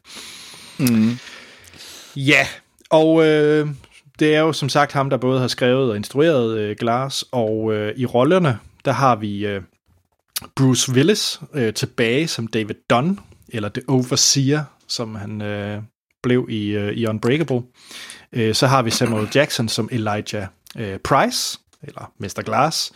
Mm. 0.78 1.18
Ja, 2.16 2.46
og 2.90 3.26
øh, 3.26 3.68
det 4.18 4.34
er 4.34 4.40
jo 4.40 4.52
som 4.52 4.68
sagt 4.68 4.92
ham, 4.92 5.10
der 5.10 5.16
både 5.16 5.40
har 5.40 5.48
skrevet 5.48 5.90
og 5.90 5.96
instrueret 5.96 6.58
øh, 6.58 6.76
Glass, 6.78 7.24
og 7.32 7.74
øh, 7.74 7.94
i 7.96 8.06
rollerne, 8.06 8.58
der 8.84 8.92
har 8.92 9.16
vi 9.16 9.46
øh, 9.46 9.62
Bruce 10.56 10.92
Willis 10.92 11.40
øh, 11.54 11.74
tilbage 11.74 12.28
som 12.28 12.46
David 12.46 12.74
Dunn, 12.90 13.18
eller 13.48 13.68
The 13.68 13.82
Overseer, 13.88 14.64
som 14.88 15.14
han 15.14 15.42
øh, 15.42 15.82
blev 16.22 16.46
i, 16.50 16.66
øh, 16.66 16.92
i 16.92 17.06
Unbreakable. 17.06 17.62
Øh, 18.32 18.54
så 18.54 18.66
har 18.66 18.82
vi 18.82 18.90
Samuel 18.90 19.28
Jackson 19.34 19.68
som 19.68 19.88
Elijah 19.92 20.46
øh, 20.76 20.98
Price, 20.98 21.58
eller 21.82 22.12
Mr. 22.18 22.42
Glass, 22.42 22.92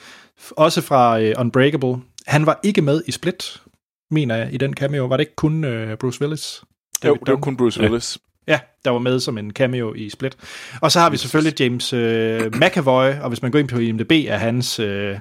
også 0.50 0.80
fra 0.80 1.20
øh, 1.20 1.34
Unbreakable. 1.38 1.96
Han 2.26 2.46
var 2.46 2.60
ikke 2.62 2.82
med 2.82 3.02
i 3.06 3.12
Split, 3.12 3.62
mener 4.10 4.36
jeg, 4.36 4.54
i 4.54 4.56
den 4.56 4.74
cameo. 4.74 5.06
Var 5.06 5.16
det 5.16 5.22
ikke 5.22 5.36
kun 5.36 5.64
øh, 5.64 5.96
Bruce 5.98 6.20
Willis? 6.20 6.62
Jo, 7.04 7.14
det 7.14 7.32
var 7.32 7.40
kun 7.40 7.56
Bruce 7.56 7.80
Willis. 7.80 8.18
Ja, 8.46 8.60
der 8.84 8.90
var 8.90 8.98
med 8.98 9.20
som 9.20 9.38
en 9.38 9.50
cameo 9.50 9.94
i 9.94 10.10
Split. 10.10 10.36
Og 10.80 10.92
så 10.92 11.00
har 11.00 11.10
vi 11.10 11.16
selvfølgelig 11.16 11.60
James 11.60 11.92
øh, 11.92 12.52
McAvoy, 12.54 13.12
og 13.22 13.28
hvis 13.28 13.42
man 13.42 13.50
går 13.50 13.58
ind 13.58 13.68
på 13.68 13.78
IMDb, 13.78 14.12
er 14.12 14.36
hans... 14.36 14.78
Øh, 14.78 15.18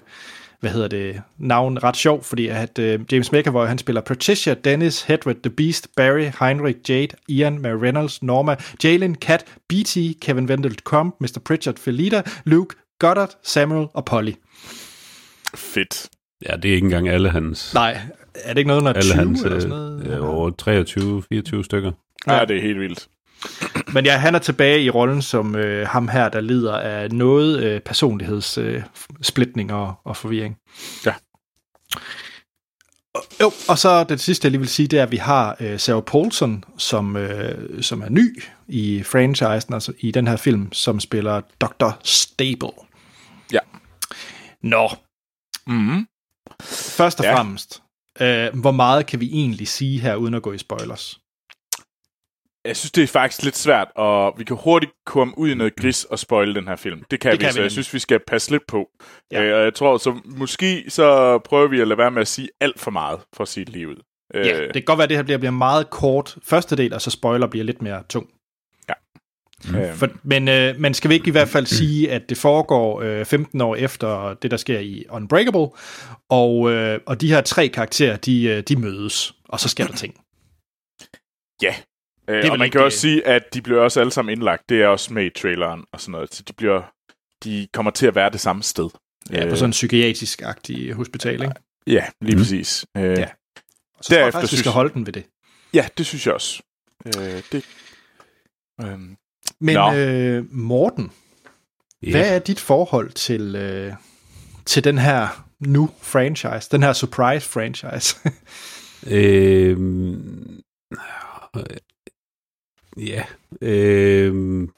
hvad 0.60 0.72
hedder 0.72 0.88
det, 0.88 1.22
navn 1.38 1.84
ret 1.84 1.98
sjov, 1.98 2.24
fordi 2.24 2.48
at 2.48 2.80
uh, 2.80 2.86
James 2.86 3.32
McAvoy, 3.32 3.68
han 3.68 3.78
spiller 3.78 4.02
Patricia, 4.02 4.54
Dennis, 4.54 5.02
Hedward, 5.02 5.36
The 5.36 5.50
Beast, 5.50 5.88
Barry, 5.96 6.32
Heinrich, 6.40 6.80
Jade, 6.90 7.08
Ian, 7.30 7.60
Mary 7.60 7.80
Reynolds, 7.82 8.24
Norma, 8.24 8.56
Jalen, 8.84 9.16
Kat, 9.16 9.46
B.T., 9.70 9.98
Kevin 10.22 10.46
Wendell 10.46 10.76
Crumb, 10.76 11.14
Mr. 11.20 11.40
Pritchard, 11.46 11.80
Felita, 11.80 12.22
Luke, 12.46 12.76
Goddard, 13.00 13.38
Samuel 13.44 13.88
og 13.94 14.06
Polly. 14.06 14.34
Fedt. 15.56 16.10
Ja, 16.50 16.56
det 16.56 16.72
er 16.72 16.76
ikke 16.76 16.86
engang 16.86 17.10
alle 17.10 17.30
hans... 17.30 17.74
Nej, 17.74 18.02
er 18.36 18.54
det 18.54 18.58
ikke 18.58 18.68
noget 18.68 18.88
alle 18.88 19.02
20 19.02 19.14
hans, 19.16 19.42
eller 19.42 19.60
sådan 19.60 19.70
noget? 19.70 20.08
Øh, 20.08 20.30
over 20.30 20.52
23-24 21.60 21.64
stykker. 21.64 21.92
Ja, 22.28 22.36
ja, 22.36 22.46
det 22.46 22.58
er 22.58 22.62
helt 22.62 22.80
vildt. 22.80 23.08
Men 23.94 24.06
ja, 24.06 24.18
han 24.18 24.36
er 24.36 24.40
tilbage 24.40 24.84
i 24.84 24.90
rollen 24.90 25.22
som 25.22 25.56
øh, 25.56 25.88
ham 25.88 26.08
her, 26.08 26.30
der 26.30 26.42
lider 26.42 26.74
af 26.74 27.12
noget 27.12 27.64
øh, 27.64 27.82
personlighedssplitning 27.82 29.72
øh, 29.72 29.78
og, 29.78 29.94
og 30.06 30.18
forvirring. 30.18 30.58
Ja. 31.06 31.14
Og, 33.16 33.24
jo, 33.42 33.52
og 33.70 33.78
så 33.78 34.04
det 34.04 34.20
sidste, 34.20 34.46
jeg 34.46 34.52
lige 34.52 34.60
vil 34.60 34.70
sige, 34.70 34.88
det 34.88 35.00
er, 35.00 35.04
at 35.04 35.12
vi 35.12 35.18
har 35.18 35.56
øh, 35.60 35.80
Sarah 35.80 36.04
Paulson, 36.04 36.64
som, 36.78 37.18
øh, 37.18 37.84
som 37.84 38.02
er 38.02 38.10
ny 38.10 38.44
i 38.68 39.04
franchisen, 39.04 39.74
altså 39.74 39.94
i 40.00 40.12
den 40.12 40.28
her 40.28 40.36
film, 40.36 40.74
som 40.74 41.00
spiller 41.00 41.42
Dr. 41.62 41.90
Stable. 42.04 42.85
Ja. 44.66 44.70
Nå, 44.70 44.90
Mm-hmm. 45.68 46.08
først 46.98 47.20
og 47.20 47.26
Ja. 47.26 47.36
fremmest, 47.38 47.84
øh, 48.22 48.60
hvor 48.62 48.72
meget 48.72 49.06
kan 49.06 49.20
vi 49.20 49.30
egentlig 49.34 49.68
sige 49.68 50.00
her, 50.00 50.16
uden 50.16 50.34
at 50.34 50.42
gå 50.42 50.54
i 50.54 50.58
spoilers? 50.58 51.20
Jeg 52.66 52.78
synes, 52.78 52.92
det 52.92 53.04
er 53.04 53.08
faktisk 53.08 53.44
lidt 53.44 53.58
svært, 53.58 53.88
og 53.96 54.34
vi 54.38 54.44
kan 54.44 54.58
hurtigt 54.64 54.92
komme 55.06 55.38
ud 55.38 55.50
i 55.50 55.54
noget 55.56 55.76
gris 55.76 56.04
og 56.04 56.20
spoile 56.20 56.56
den 56.56 56.68
her 56.68 56.76
film. 56.76 57.04
Det 57.12 57.20
kan 57.20 57.32
Det 57.32 57.40
vi, 57.40 57.44
kan 57.44 57.52
så 57.54 57.58
vi 57.58 57.60
jeg 57.60 57.64
nemlig. 57.64 57.72
synes, 57.72 57.94
vi 57.94 58.00
skal 58.00 58.20
passe 58.28 58.52
lidt 58.52 58.68
på. 58.68 58.90
Ja. 59.32 59.42
Ja. 59.42 59.48
Øh, 59.50 59.58
og 59.58 59.64
jeg 59.64 59.74
tror, 59.74 59.98
så 59.98 60.20
måske 60.26 60.86
så 60.90 61.38
prøver 61.40 61.68
vi 61.68 61.80
at 61.82 61.88
lade 61.88 61.98
være 61.98 62.12
med 62.12 62.22
at 62.22 62.28
sige 62.28 62.50
alt 62.62 62.80
for 62.80 62.92
meget, 62.92 63.20
for 63.34 63.42
at 63.42 63.48
sige 63.48 63.66
det 63.66 63.74
lige 63.74 63.88
ud. 63.90 63.96
Øh, 64.34 64.46
Ja, 64.48 64.62
det 64.64 64.74
kan 64.74 64.84
godt 64.84 64.98
være, 64.98 65.04
at 65.04 65.10
det 65.10 65.18
her 65.18 65.24
bliver, 65.24 65.38
bliver 65.38 65.52
meget 65.52 65.90
kort 65.90 66.38
første 66.44 66.76
del, 66.78 66.94
og 66.94 67.02
så 67.02 67.12
spoiler 67.12 67.48
bliver 67.48 67.64
lidt 67.64 67.82
mere 67.82 68.04
tung. 68.10 68.30
Øh, 69.76 69.94
For, 69.96 70.10
men, 70.24 70.48
øh, 70.48 70.80
men 70.80 70.94
skal 70.94 71.10
vi 71.10 71.14
ikke 71.16 71.28
i 71.28 71.32
hvert 71.32 71.48
fald 71.50 71.66
sige, 71.66 72.12
at 72.12 72.30
det 72.30 72.38
foregår 72.38 73.02
øh, 73.02 73.26
15 73.26 73.62
år 73.62 73.76
efter 73.76 74.34
det, 74.34 74.52
der 74.52 74.58
sker 74.58 74.80
i 74.80 75.06
Unbreakable, 75.10 75.68
og, 76.30 76.72
øh, 76.72 77.00
og 77.06 77.22
de 77.22 77.28
her 77.28 77.42
tre 77.42 77.68
karakterer, 77.68 78.18
de, 78.18 78.44
øh, 78.44 78.64
de 78.64 78.76
mødes, 78.76 79.34
og 79.50 79.60
så 79.60 79.70
sker 79.70 79.88
der 79.88 79.96
ting. 79.96 80.14
ja. 81.62 81.76
Øh, 82.30 82.36
vel 82.38 82.52
og 82.52 82.58
man 82.58 82.66
ikke 82.66 82.72
kan 82.72 82.80
det- 82.80 82.86
også 82.86 83.00
sige, 83.00 83.28
at 83.28 83.54
de 83.54 83.62
bliver 83.62 83.82
også 83.82 84.00
alle 84.00 84.12
sammen 84.12 84.32
indlagt. 84.38 84.70
Det 84.70 84.82
er 84.82 84.88
også 84.88 85.14
med 85.14 85.26
i 85.26 85.30
traileren 85.30 85.84
og 85.94 86.02
sådan 86.02 86.12
noget. 86.12 86.34
Så 86.34 86.44
de, 86.48 86.54
bliver, 86.54 86.82
de 87.44 87.68
kommer 87.74 87.92
til 87.92 88.08
at 88.08 88.16
være 88.16 88.30
det 88.30 88.40
samme 88.40 88.64
sted. 88.64 88.90
Ja, 89.32 89.50
på 89.50 89.56
sådan 89.56 89.70
en 89.70 89.72
psykiatrisk-agtig 89.72 90.94
hospital, 90.94 91.34
ikke? 91.34 91.54
Ja, 91.88 92.06
lige 92.22 92.36
mm. 92.36 92.42
præcis. 92.42 92.86
Øh, 92.98 93.04
Ja. 93.04 93.10
Og 93.98 94.04
så 94.04 94.10
tror 94.10 94.16
jeg 94.16 94.22
Derefter 94.22 94.32
faktisk, 94.32 94.42
vi 94.42 94.48
synes 94.48 94.60
skal 94.60 94.70
jeg- 94.70 94.74
holde 94.74 94.94
den 94.94 95.06
ved 95.06 95.14
det. 95.14 95.26
ja, 95.74 95.88
det 95.98 96.06
synes 96.06 96.26
jeg 96.26 96.34
også. 96.34 96.62
Øh, 97.06 97.42
det, 97.52 97.66
øh, 98.82 99.00
Men 99.61 99.76
Nå. 99.76 99.94
øh, 99.94 100.45
Morten, 100.52 101.11
Ja. 102.03 102.11
hvad 102.11 102.36
er 102.36 102.40
dit 102.40 102.60
forhold 102.60 103.11
til, 103.11 103.56
øh, 103.56 103.94
til 104.65 104.84
den 104.84 104.98
her 104.98 105.45
nu 105.60 105.90
franchise, 106.02 106.69
den 106.72 106.84
her 106.84 106.94
surprise 106.94 107.49
franchise? 107.49 108.15
Øhm, 109.11 110.61
ja. 112.98 113.26
Øhm, 113.61 114.69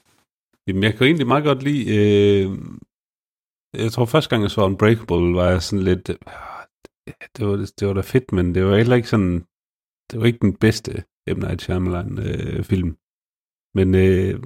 jamen, 0.66 0.82
jeg 0.82 0.94
kan 0.94 1.06
egentlig 1.06 1.26
meget 1.26 1.44
godt 1.44 1.62
lide... 1.62 1.96
Øh, 1.96 2.58
jeg 3.74 3.92
tror, 3.92 4.04
første 4.04 4.30
gang 4.30 4.42
jeg 4.42 4.50
så 4.50 4.60
Unbreakable, 4.64 5.34
var 5.34 5.50
jeg 5.50 5.62
sådan 5.62 5.84
lidt... 5.84 6.08
Øh, 6.08 6.16
det, 7.36 7.46
var, 7.46 7.56
det 7.80 7.88
var 7.88 7.94
da 7.94 8.00
fedt, 8.00 8.32
men 8.32 8.54
det 8.54 8.64
var 8.64 8.76
heller 8.76 8.96
ikke 8.96 9.08
sådan... 9.08 9.44
Det 10.10 10.20
var 10.20 10.26
ikke 10.26 10.38
den 10.42 10.56
bedste 10.56 11.04
M. 11.28 11.38
Night 11.38 11.62
Shyamalan 11.62 12.18
øh, 12.18 12.64
film. 12.64 12.96
Men 13.74 13.94
øh, 13.94 14.42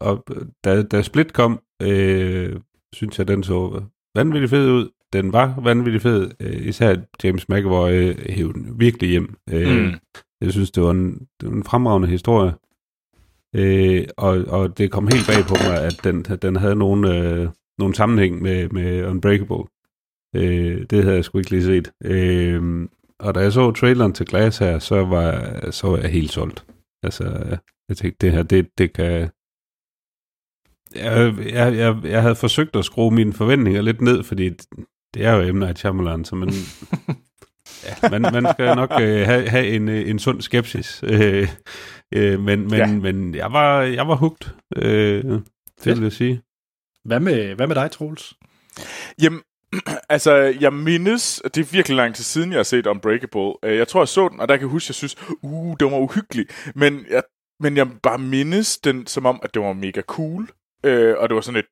og, 0.00 0.24
da, 0.64 0.82
da 0.82 1.02
Split 1.02 1.32
kom, 1.32 1.60
øh, 1.82 2.56
synes 2.92 3.18
jeg, 3.18 3.28
den 3.28 3.42
så 3.42 3.82
vanvittigt 4.14 4.50
fed 4.50 4.70
ud. 4.70 4.88
Den 5.12 5.32
var 5.32 5.60
vanvittigt 5.60 6.02
fed. 6.02 6.30
Øh, 6.40 6.66
især 6.66 6.96
James 7.24 7.48
McAvoy 7.48 7.90
øh, 7.90 8.16
hævde 8.28 8.52
den 8.52 8.80
virkelig 8.80 9.10
hjem. 9.10 9.34
Øh, 9.50 9.84
Mm. 9.84 9.92
Jeg 10.40 10.52
synes, 10.52 10.70
det 10.70 10.82
var 10.82 10.90
en, 10.90 11.28
det 11.40 11.48
var 11.48 11.54
en 11.56 11.64
fremragende 11.64 12.08
historie. 12.08 12.52
Øh, 13.54 14.04
og, 14.16 14.44
og 14.48 14.78
det 14.78 14.90
kom 14.90 15.08
helt 15.08 15.26
bag 15.26 15.44
på 15.48 15.54
mig, 15.68 15.82
at 15.84 16.00
den, 16.04 16.22
den 16.22 16.56
havde 16.56 16.74
nogen, 16.74 17.04
øh, 17.04 17.48
nogen 17.78 17.94
sammenhæng 17.94 18.42
med, 18.42 18.68
med 18.68 19.04
Unbreakable. 19.04 19.64
Øh, 20.36 20.86
det 20.90 21.02
havde 21.02 21.16
jeg 21.16 21.24
sgu 21.24 21.38
ikke 21.38 21.50
lige 21.50 21.62
set. 21.64 21.92
Øh, 22.04 22.88
og 23.18 23.34
da 23.34 23.40
jeg 23.40 23.52
så 23.52 23.70
traileren 23.72 24.12
til 24.12 24.26
Glass 24.26 24.58
her, 24.58 24.78
så 24.78 25.04
var, 25.04 25.60
så 25.70 25.86
var 25.88 25.96
jeg 25.96 26.10
helt 26.10 26.30
solgt. 26.32 26.64
Altså, 27.02 27.24
jeg 27.88 27.96
tænkte, 27.96 28.26
det 28.26 28.32
her, 28.34 28.42
det, 28.42 28.68
det 28.78 28.92
kan... 28.92 29.28
Jeg, 30.98 31.34
jeg, 31.52 31.76
jeg, 31.76 31.96
jeg 32.04 32.22
havde 32.22 32.36
forsøgt 32.36 32.76
at 32.76 32.84
skrue 32.84 33.10
mine 33.14 33.32
forventninger 33.32 33.82
lidt 33.82 34.00
ned, 34.00 34.22
fordi 34.24 34.50
det 35.14 35.24
er 35.24 35.32
jo 35.34 35.52
M. 35.52 35.56
Night 35.58 35.78
Shyamalan, 35.78 36.24
så 36.24 36.36
man, 36.36 36.48
ja, 38.02 38.08
man, 38.10 38.22
man 38.22 38.46
skal 38.52 38.76
nok 38.76 38.90
øh, 39.00 39.26
have, 39.26 39.48
have 39.48 39.66
en, 39.68 39.88
øh, 39.88 40.10
en 40.10 40.18
sund 40.18 40.40
skepsis. 40.42 41.02
Øh, 41.06 41.48
øh, 42.14 42.40
men 42.40 42.60
men, 42.60 42.72
Ja. 42.72 42.86
men 42.86 43.34
jeg 43.34 43.52
var, 43.52 43.82
jeg 43.82 44.08
var 44.08 44.14
hugt, 44.14 44.54
øh, 44.76 45.24
det 45.24 45.42
Fedt. 45.80 45.96
vil 45.98 46.02
jeg 46.04 46.12
sige. 46.12 46.42
hvad, 47.04 47.20
med, 47.20 47.54
hvad 47.54 47.66
med 47.66 47.74
dig, 47.74 47.90
Troels? 47.90 48.34
Jamen, 49.22 49.40
altså, 50.08 50.34
jeg 50.60 50.72
mindes, 50.72 51.42
det 51.54 51.58
er 51.58 51.64
virkelig 51.72 51.96
lang 51.96 52.14
tid 52.14 52.24
siden, 52.24 52.50
jeg 52.50 52.58
har 52.58 52.62
set 52.64 52.86
Unbreakable. 52.86 53.52
Øh, 53.64 53.76
Jeg 53.78 53.88
tror, 53.88 54.00
jeg 54.00 54.08
så 54.08 54.28
den, 54.28 54.40
og 54.40 54.48
der 54.48 54.56
kan 54.56 54.60
jeg 54.62 54.70
huske, 54.70 54.86
at 54.86 54.88
jeg 54.88 54.94
synes, 54.94 55.16
uh, 55.42 55.76
den 55.80 55.90
var 55.90 55.98
uhyggelig. 55.98 56.46
Men 56.74 57.06
jeg, 57.10 57.22
men 57.60 57.76
jeg 57.76 57.88
bare 58.02 58.18
mindes 58.18 58.78
den, 58.78 59.06
som 59.06 59.26
om, 59.26 59.40
at 59.42 59.54
det 59.54 59.62
var 59.62 59.72
mega 59.72 60.00
cool. 60.02 60.48
Øh, 60.84 61.14
og 61.18 61.28
det 61.28 61.34
var 61.34 61.40
sådan 61.40 61.58
et... 61.58 61.66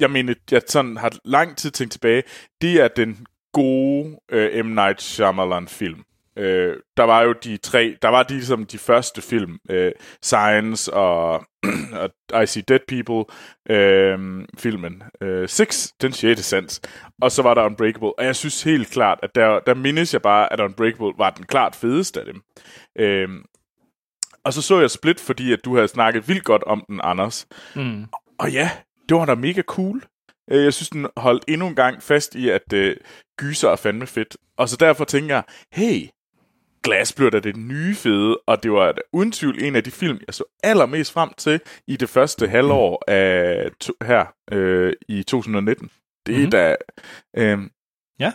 Jeg 0.00 0.10
mener, 0.10 0.34
jeg 0.50 0.62
sådan 0.66 0.96
har 0.96 1.12
lang 1.24 1.56
tid 1.56 1.70
tænkt 1.70 1.92
tilbage. 1.92 2.22
Det 2.60 2.80
er 2.80 2.88
den 2.88 3.26
gode 3.52 4.18
øh, 4.30 4.64
M. 4.64 4.68
Night 4.68 5.02
Shyamalan-film. 5.02 6.04
Øh, 6.36 6.76
der 6.96 7.02
var 7.02 7.22
jo 7.22 7.32
de 7.32 7.56
tre, 7.56 7.96
der 8.02 8.08
var 8.08 8.22
de, 8.22 8.34
ligesom 8.34 8.66
de 8.66 8.78
første 8.78 9.22
film, 9.22 9.58
øh, 9.70 9.92
Science 10.22 10.94
og, 10.94 11.44
og 12.32 12.42
I 12.42 12.46
See 12.46 12.62
Dead 12.62 12.80
People, 12.88 13.34
øh, 13.76 14.44
filmen 14.58 15.02
øh, 15.20 15.48
Six, 15.48 15.88
den 16.02 16.12
sjette 16.12 16.42
sans, 16.42 16.80
og 17.22 17.32
så 17.32 17.42
var 17.42 17.54
der 17.54 17.64
Unbreakable, 17.64 18.18
og 18.18 18.24
jeg 18.24 18.36
synes 18.36 18.62
helt 18.62 18.88
klart, 18.88 19.18
at 19.22 19.34
der, 19.34 19.60
der 19.60 19.74
mindes 19.74 20.12
jeg 20.12 20.22
bare, 20.22 20.52
at 20.52 20.60
Unbreakable 20.60 21.12
var 21.18 21.30
den 21.30 21.46
klart 21.46 21.76
fedeste 21.76 22.20
af 22.20 22.26
dem. 22.26 22.42
Øh, 22.98 23.28
og 24.44 24.52
så 24.52 24.62
så 24.62 24.80
jeg 24.80 24.90
Split, 24.90 25.20
fordi 25.20 25.52
at 25.52 25.64
du 25.64 25.74
havde 25.74 25.88
snakket 25.88 26.28
vildt 26.28 26.44
godt 26.44 26.62
om 26.64 26.84
den, 26.88 27.00
Anders. 27.04 27.46
Mm. 27.74 28.06
Og 28.42 28.52
ja, 28.52 28.70
det 29.08 29.16
var 29.16 29.24
da 29.24 29.34
mega 29.34 29.62
cool. 29.62 30.02
Øh, 30.50 30.64
Jeg 30.64 30.72
synes, 30.74 30.88
den 30.90 31.06
holdt 31.16 31.44
endnu 31.48 31.66
en 31.66 31.74
gang 31.74 32.02
fast 32.02 32.34
i, 32.34 32.48
at 32.48 32.72
øh, 32.72 32.96
gyser 33.38 33.70
er 33.70 33.76
fandme 33.76 34.06
fedt. 34.06 34.36
Og 34.56 34.68
så 34.68 34.76
derfor 34.76 35.04
tænker 35.04 35.34
jeg, 35.34 35.44
hey, 35.72 36.08
Glass 36.82 37.12
blev 37.12 37.30
da 37.30 37.40
det 37.40 37.56
nye 37.56 37.94
fede, 37.94 38.38
og 38.46 38.62
det 38.62 38.72
var 38.72 38.94
uden 39.12 39.32
tvivl 39.32 39.62
en 39.62 39.76
af 39.76 39.84
de 39.84 39.90
film, 39.90 40.18
jeg 40.26 40.34
så 40.34 40.44
allermest 40.62 41.12
frem 41.12 41.30
til 41.36 41.60
i 41.86 41.96
det 41.96 42.08
første 42.08 42.48
halvår 42.48 43.04
af 43.08 43.70
to, 43.80 43.92
her 44.02 44.24
øh, 44.52 44.92
i 45.08 45.22
2019. 45.22 45.90
Det 46.26 46.34
er 46.34 46.38
Mhm. 46.38 46.40
mm-hmm. 46.40 46.50
da... 46.50 46.76
Øh, 47.36 47.58
Ja. 48.18 48.32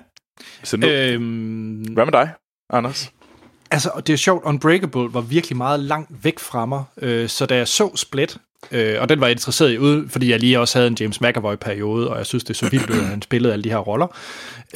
så 0.64 0.78
nu, 0.78 0.88
øh, 0.88 1.14
Øhm, 1.14 1.82
hvad 1.94 2.06
med 2.06 2.12
dig, 2.12 2.32
Anders? 2.70 3.12
Altså, 3.72 3.90
og 3.94 4.08
det 4.08 4.14
er 4.14 4.18
sjovt, 4.18 4.44
Unbreakable 4.44 5.14
var 5.14 5.22
virkelig 5.22 5.58
meget 5.58 5.80
langt 5.80 6.24
væk 6.24 6.40
fra 6.40 6.66
mig, 6.66 6.84
øh, 6.98 7.30
så 7.30 7.46
da 7.46 7.56
jeg 7.56 7.68
så 7.68 7.96
Split, 7.96 8.38
øh, 8.72 9.02
og 9.02 9.10
den 9.10 9.20
var 9.20 9.28
jeg 9.28 9.32
interesseret 9.32 9.74
i, 9.74 9.78
ud, 9.78 10.10
fordi 10.10 10.32
jeg 10.32 10.40
lige 10.40 10.60
også 10.60 10.78
havde 10.78 10.88
en 10.88 10.98
James 11.00 11.22
McAvoy-periode, 11.22 12.10
og 12.10 12.18
jeg 12.18 12.26
synes, 12.26 12.44
det 12.44 12.50
er 12.50 12.58
så 12.58 12.70
vildt, 12.70 12.90
ud, 12.90 13.00
at 13.00 13.06
han 13.06 13.22
spillede 13.22 13.54
alle 13.54 13.64
de 13.64 13.70
her 13.70 13.78
roller. 13.78 14.08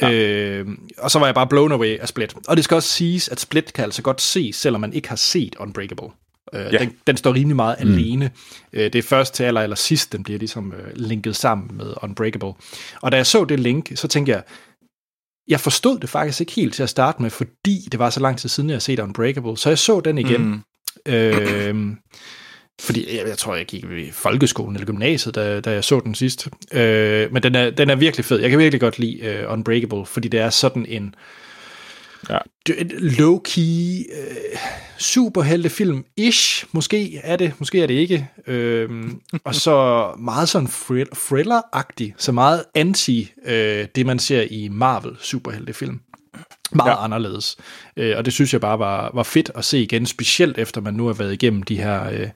Ja. 0.02 0.12
Øh, 0.12 0.66
og 0.98 1.10
så 1.10 1.18
var 1.18 1.26
jeg 1.26 1.34
bare 1.34 1.46
blown 1.46 1.72
away 1.72 1.98
af 1.98 2.08
Split. 2.08 2.34
Og 2.48 2.56
det 2.56 2.64
skal 2.64 2.74
også 2.74 2.88
siges, 2.88 3.28
at 3.28 3.40
Split 3.40 3.72
kan 3.72 3.84
altså 3.84 4.02
godt 4.02 4.20
ses, 4.20 4.56
selvom 4.56 4.80
man 4.80 4.92
ikke 4.92 5.08
har 5.08 5.16
set 5.16 5.54
Unbreakable. 5.58 6.08
Øh, 6.54 6.72
ja. 6.72 6.78
den, 6.78 6.92
den 7.06 7.16
står 7.16 7.34
rimelig 7.34 7.56
meget 7.56 7.76
mm. 7.84 7.92
alene. 7.92 8.30
Øh, 8.72 8.84
det 8.84 8.94
er 8.94 9.02
først 9.02 9.34
til 9.34 9.42
aller, 9.42 9.60
aller 9.60 9.76
sidst, 9.76 10.12
den 10.12 10.22
bliver 10.22 10.38
ligesom 10.38 10.72
øh, 10.72 10.92
linket 10.94 11.36
sammen 11.36 11.76
med 11.76 11.94
Unbreakable. 12.02 12.52
Og 13.02 13.12
da 13.12 13.16
jeg 13.16 13.26
så 13.26 13.44
det 13.44 13.60
link, 13.60 13.92
så 13.94 14.08
tænkte 14.08 14.32
jeg, 14.32 14.42
jeg 15.48 15.60
forstod 15.60 15.98
det 15.98 16.10
faktisk 16.10 16.40
ikke 16.40 16.52
helt 16.52 16.74
til 16.74 16.82
at 16.82 16.88
starte 16.88 17.22
med, 17.22 17.30
fordi 17.30 17.88
det 17.92 17.98
var 17.98 18.10
så 18.10 18.20
lang 18.20 18.38
tid 18.38 18.48
siden, 18.48 18.70
jeg 18.70 18.74
havde 18.74 18.84
set 18.84 18.98
Unbreakable. 18.98 19.56
Så 19.56 19.68
jeg 19.68 19.78
så 19.78 20.00
den 20.00 20.18
igen. 20.18 20.42
Mm. 21.06 21.12
Øh, 21.12 21.94
fordi 22.80 23.16
jeg, 23.16 23.28
jeg 23.28 23.38
tror, 23.38 23.54
jeg 23.56 23.66
gik 23.66 23.84
i 23.84 24.10
folkeskolen 24.12 24.76
eller 24.76 24.86
gymnasiet, 24.86 25.34
da, 25.34 25.60
da 25.60 25.70
jeg 25.70 25.84
så 25.84 26.00
den 26.00 26.14
sidst. 26.14 26.48
Øh, 26.72 27.32
men 27.32 27.42
den 27.42 27.54
er, 27.54 27.70
den 27.70 27.90
er 27.90 27.94
virkelig 27.96 28.24
fed. 28.24 28.40
Jeg 28.40 28.50
kan 28.50 28.58
virkelig 28.58 28.80
godt 28.80 28.98
lide 28.98 29.44
uh, 29.46 29.52
Unbreakable, 29.52 30.06
fordi 30.06 30.28
det 30.28 30.40
er 30.40 30.50
sådan 30.50 30.86
en 30.88 31.14
Ja. 32.30 32.38
low-key 33.18 34.04
øh, 34.20 34.58
superheltefilm-ish. 34.98 36.64
Måske 36.72 37.16
er 37.24 37.36
det, 37.36 37.52
måske 37.58 37.82
er 37.82 37.86
det 37.86 37.94
ikke. 37.94 38.28
Øhm, 38.46 39.20
og 39.44 39.54
så 39.54 40.06
meget 40.18 40.48
sådan 40.48 40.68
thrill- 40.68 41.14
thriller-agtig, 41.14 42.14
så 42.18 42.32
meget 42.32 42.64
anti 42.74 43.32
øh, 43.46 43.86
det, 43.94 44.06
man 44.06 44.18
ser 44.18 44.42
i 44.50 44.68
Marvel-superheltefilm. 44.68 46.00
Meget 46.74 46.90
ja. 46.90 47.04
Anderledes. 47.04 47.56
Øh, 47.96 48.16
og 48.16 48.24
det 48.24 48.32
synes 48.32 48.52
jeg 48.52 48.60
bare 48.60 48.78
var, 48.78 49.10
var 49.14 49.22
fedt 49.22 49.50
at 49.54 49.64
se 49.64 49.82
igen, 49.82 50.06
specielt 50.06 50.58
efter 50.58 50.80
man 50.80 50.94
nu 50.94 51.06
har 51.06 51.12
været 51.12 51.32
igennem 51.32 51.62
de 51.62 51.76
her 51.76 52.10
øh, 52.10 52.28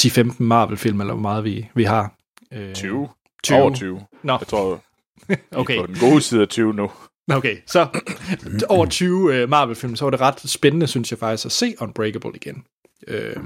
10-15 0.00 0.34
Marvel-film, 0.38 1.00
eller 1.00 1.14
hvor 1.14 1.22
meget 1.22 1.44
vi, 1.44 1.68
vi 1.74 1.84
har. 1.84 2.12
Øh, 2.52 2.74
20? 2.74 3.08
20. 3.44 3.58
Over 3.58 3.74
20. 3.74 4.00
Nå, 4.22 4.32
Jeg 4.32 4.46
tror, 4.46 4.82
okay. 5.28 5.36
okay. 5.60 5.80
på 5.80 5.86
den 5.86 5.96
gode 6.00 6.20
side 6.20 6.42
af 6.42 6.48
20 6.48 6.74
nu. 6.74 6.90
Okay, 7.30 7.56
så 7.66 7.86
over 8.68 8.86
20 8.86 9.34
øh, 9.34 9.48
Marvel-film, 9.48 9.96
så 9.96 10.04
var 10.04 10.10
det 10.10 10.20
ret 10.20 10.40
spændende, 10.40 10.86
synes 10.86 11.10
jeg 11.10 11.18
faktisk, 11.18 11.46
at 11.46 11.52
se 11.52 11.74
Unbreakable 11.80 12.30
igen. 12.34 12.64
Øh, 13.08 13.36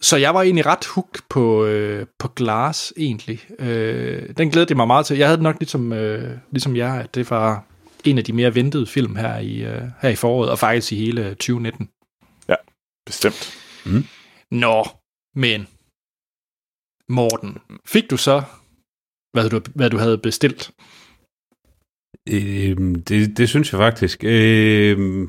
så 0.00 0.16
jeg 0.16 0.34
var 0.34 0.42
egentlig 0.42 0.66
ret 0.66 0.86
hooked 0.94 1.22
på, 1.28 1.64
øh, 1.64 2.06
på 2.18 2.28
Glass, 2.28 2.92
egentlig. 2.96 3.40
Øh, 3.58 4.22
den 4.38 4.50
glædede 4.50 4.70
jeg 4.70 4.76
mig 4.76 4.86
meget 4.86 5.06
til. 5.06 5.16
Jeg 5.16 5.28
havde 5.28 5.42
nok 5.42 5.56
ligesom, 5.58 5.92
øh, 5.92 6.38
ligesom 6.50 6.76
jer, 6.76 6.94
at 6.94 7.14
det 7.14 7.30
var 7.30 7.64
en 8.04 8.18
af 8.18 8.24
de 8.24 8.32
mere 8.32 8.54
ventede 8.54 8.86
film 8.86 9.16
her 9.16 9.38
i, 9.38 9.56
øh, 9.64 9.82
her 10.00 10.08
i 10.08 10.16
foråret, 10.16 10.50
og 10.50 10.58
faktisk 10.58 10.92
i 10.92 10.96
hele 10.96 11.28
2019. 11.30 11.88
Bestemt. 13.06 13.54
Nå, 14.50 14.84
men 15.34 15.66
Morten, 17.08 17.58
fik 17.86 18.10
du 18.10 18.16
så, 18.16 18.42
hvad 19.32 19.50
du, 19.50 19.60
hvad 19.74 19.90
du 19.90 19.98
havde 19.98 20.18
bestilt? 20.18 20.70
Øhm, 22.28 23.02
det, 23.02 23.36
det 23.38 23.48
synes 23.48 23.72
jeg 23.72 23.78
faktisk. 23.78 24.24
Øhm, 24.24 25.22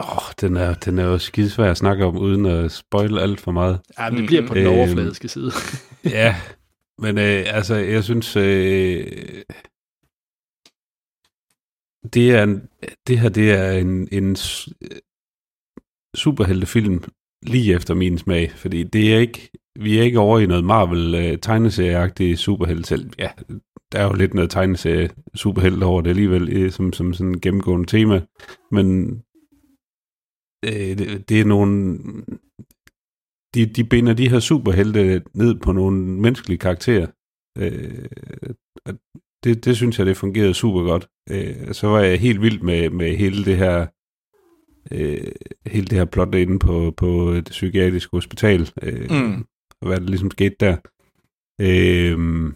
åh, 0.00 0.22
den, 0.40 0.56
er, 0.56 0.74
den 0.74 0.98
er 0.98 1.04
jo 1.04 1.18
skidesvær 1.18 1.70
at 1.70 1.76
snakke 1.76 2.04
om, 2.04 2.16
uden 2.16 2.46
at 2.46 2.72
spoil 2.72 3.18
alt 3.18 3.40
for 3.40 3.52
meget. 3.52 3.80
Ja, 3.98 4.10
men 4.10 4.18
det 4.20 4.26
bliver 4.26 4.46
på 4.46 4.54
den 4.54 4.66
Øhm, 4.66 4.74
overfladiske 4.78 5.28
side. 5.28 5.52
ja, 6.04 6.36
men 6.98 7.18
øh, 7.18 7.44
altså, 7.46 7.74
jeg 7.74 8.04
synes, 8.04 8.36
øh, 8.36 9.06
det, 12.14 12.34
er 12.34 12.42
en, 12.42 12.62
det 13.06 13.18
her 13.18 13.28
det 13.28 13.52
er 13.52 13.72
en, 13.72 14.08
en 14.12 14.30
øh, 14.30 14.98
superheltefilm 16.14 17.04
lige 17.42 17.74
efter 17.74 17.94
min 17.94 18.18
smag, 18.18 18.50
fordi 18.50 18.82
det 18.82 19.14
er 19.14 19.18
ikke, 19.18 19.50
vi 19.80 19.98
er 19.98 20.02
ikke 20.02 20.18
over 20.18 20.38
i 20.38 20.46
noget 20.46 20.64
Marvel 20.64 21.14
øh, 21.14 21.38
tegneserieagtigt 21.38 22.38
superhelt 22.38 22.86
selv. 22.86 23.10
Ja, 23.18 23.30
der 23.92 23.98
er 23.98 24.04
jo 24.04 24.12
lidt 24.12 24.34
noget 24.34 24.50
tegneserie 24.50 25.10
superhelt 25.34 25.82
over 25.82 26.00
det 26.00 26.10
alligevel, 26.10 26.48
øh, 26.56 26.70
som, 26.70 26.92
som 26.92 27.12
sådan 27.14 27.40
gennemgående 27.40 27.86
tema, 27.86 28.22
men 28.70 29.18
øh, 30.64 30.98
det, 30.98 31.28
det 31.28 31.40
er 31.40 31.44
nogle 31.44 31.98
de, 33.54 33.66
de 33.66 33.84
binder 33.84 34.14
de 34.14 34.30
her 34.30 34.40
superhelte 34.40 35.22
ned 35.34 35.54
på 35.60 35.72
nogle 35.72 35.96
menneskelige 35.96 36.58
karakterer. 36.58 37.06
Øh, 37.58 38.08
det, 39.44 39.64
det 39.64 39.76
synes 39.76 39.98
jeg, 39.98 40.06
det 40.06 40.16
fungerede 40.16 40.54
super 40.54 40.82
godt. 40.82 41.08
Øh, 41.30 41.72
så 41.72 41.86
var 41.86 42.00
jeg 42.00 42.20
helt 42.20 42.42
vild 42.42 42.60
med, 42.60 42.90
med 42.90 43.16
hele 43.16 43.44
det 43.44 43.56
her 43.56 43.86
øh, 44.92 45.32
hele 45.66 45.86
det 45.86 45.98
her 45.98 46.04
plot 46.04 46.34
inde 46.34 46.58
på, 46.58 46.94
på 46.96 47.32
det 47.34 47.44
psykiatriske 47.50 48.10
hospital. 48.12 48.70
Øh, 48.82 49.10
Mm. 49.10 49.44
Og 49.80 49.86
hvad 49.88 50.00
der 50.00 50.06
ligesom 50.06 50.30
skete 50.30 50.56
der. 50.60 50.76
Øh, 51.60 52.52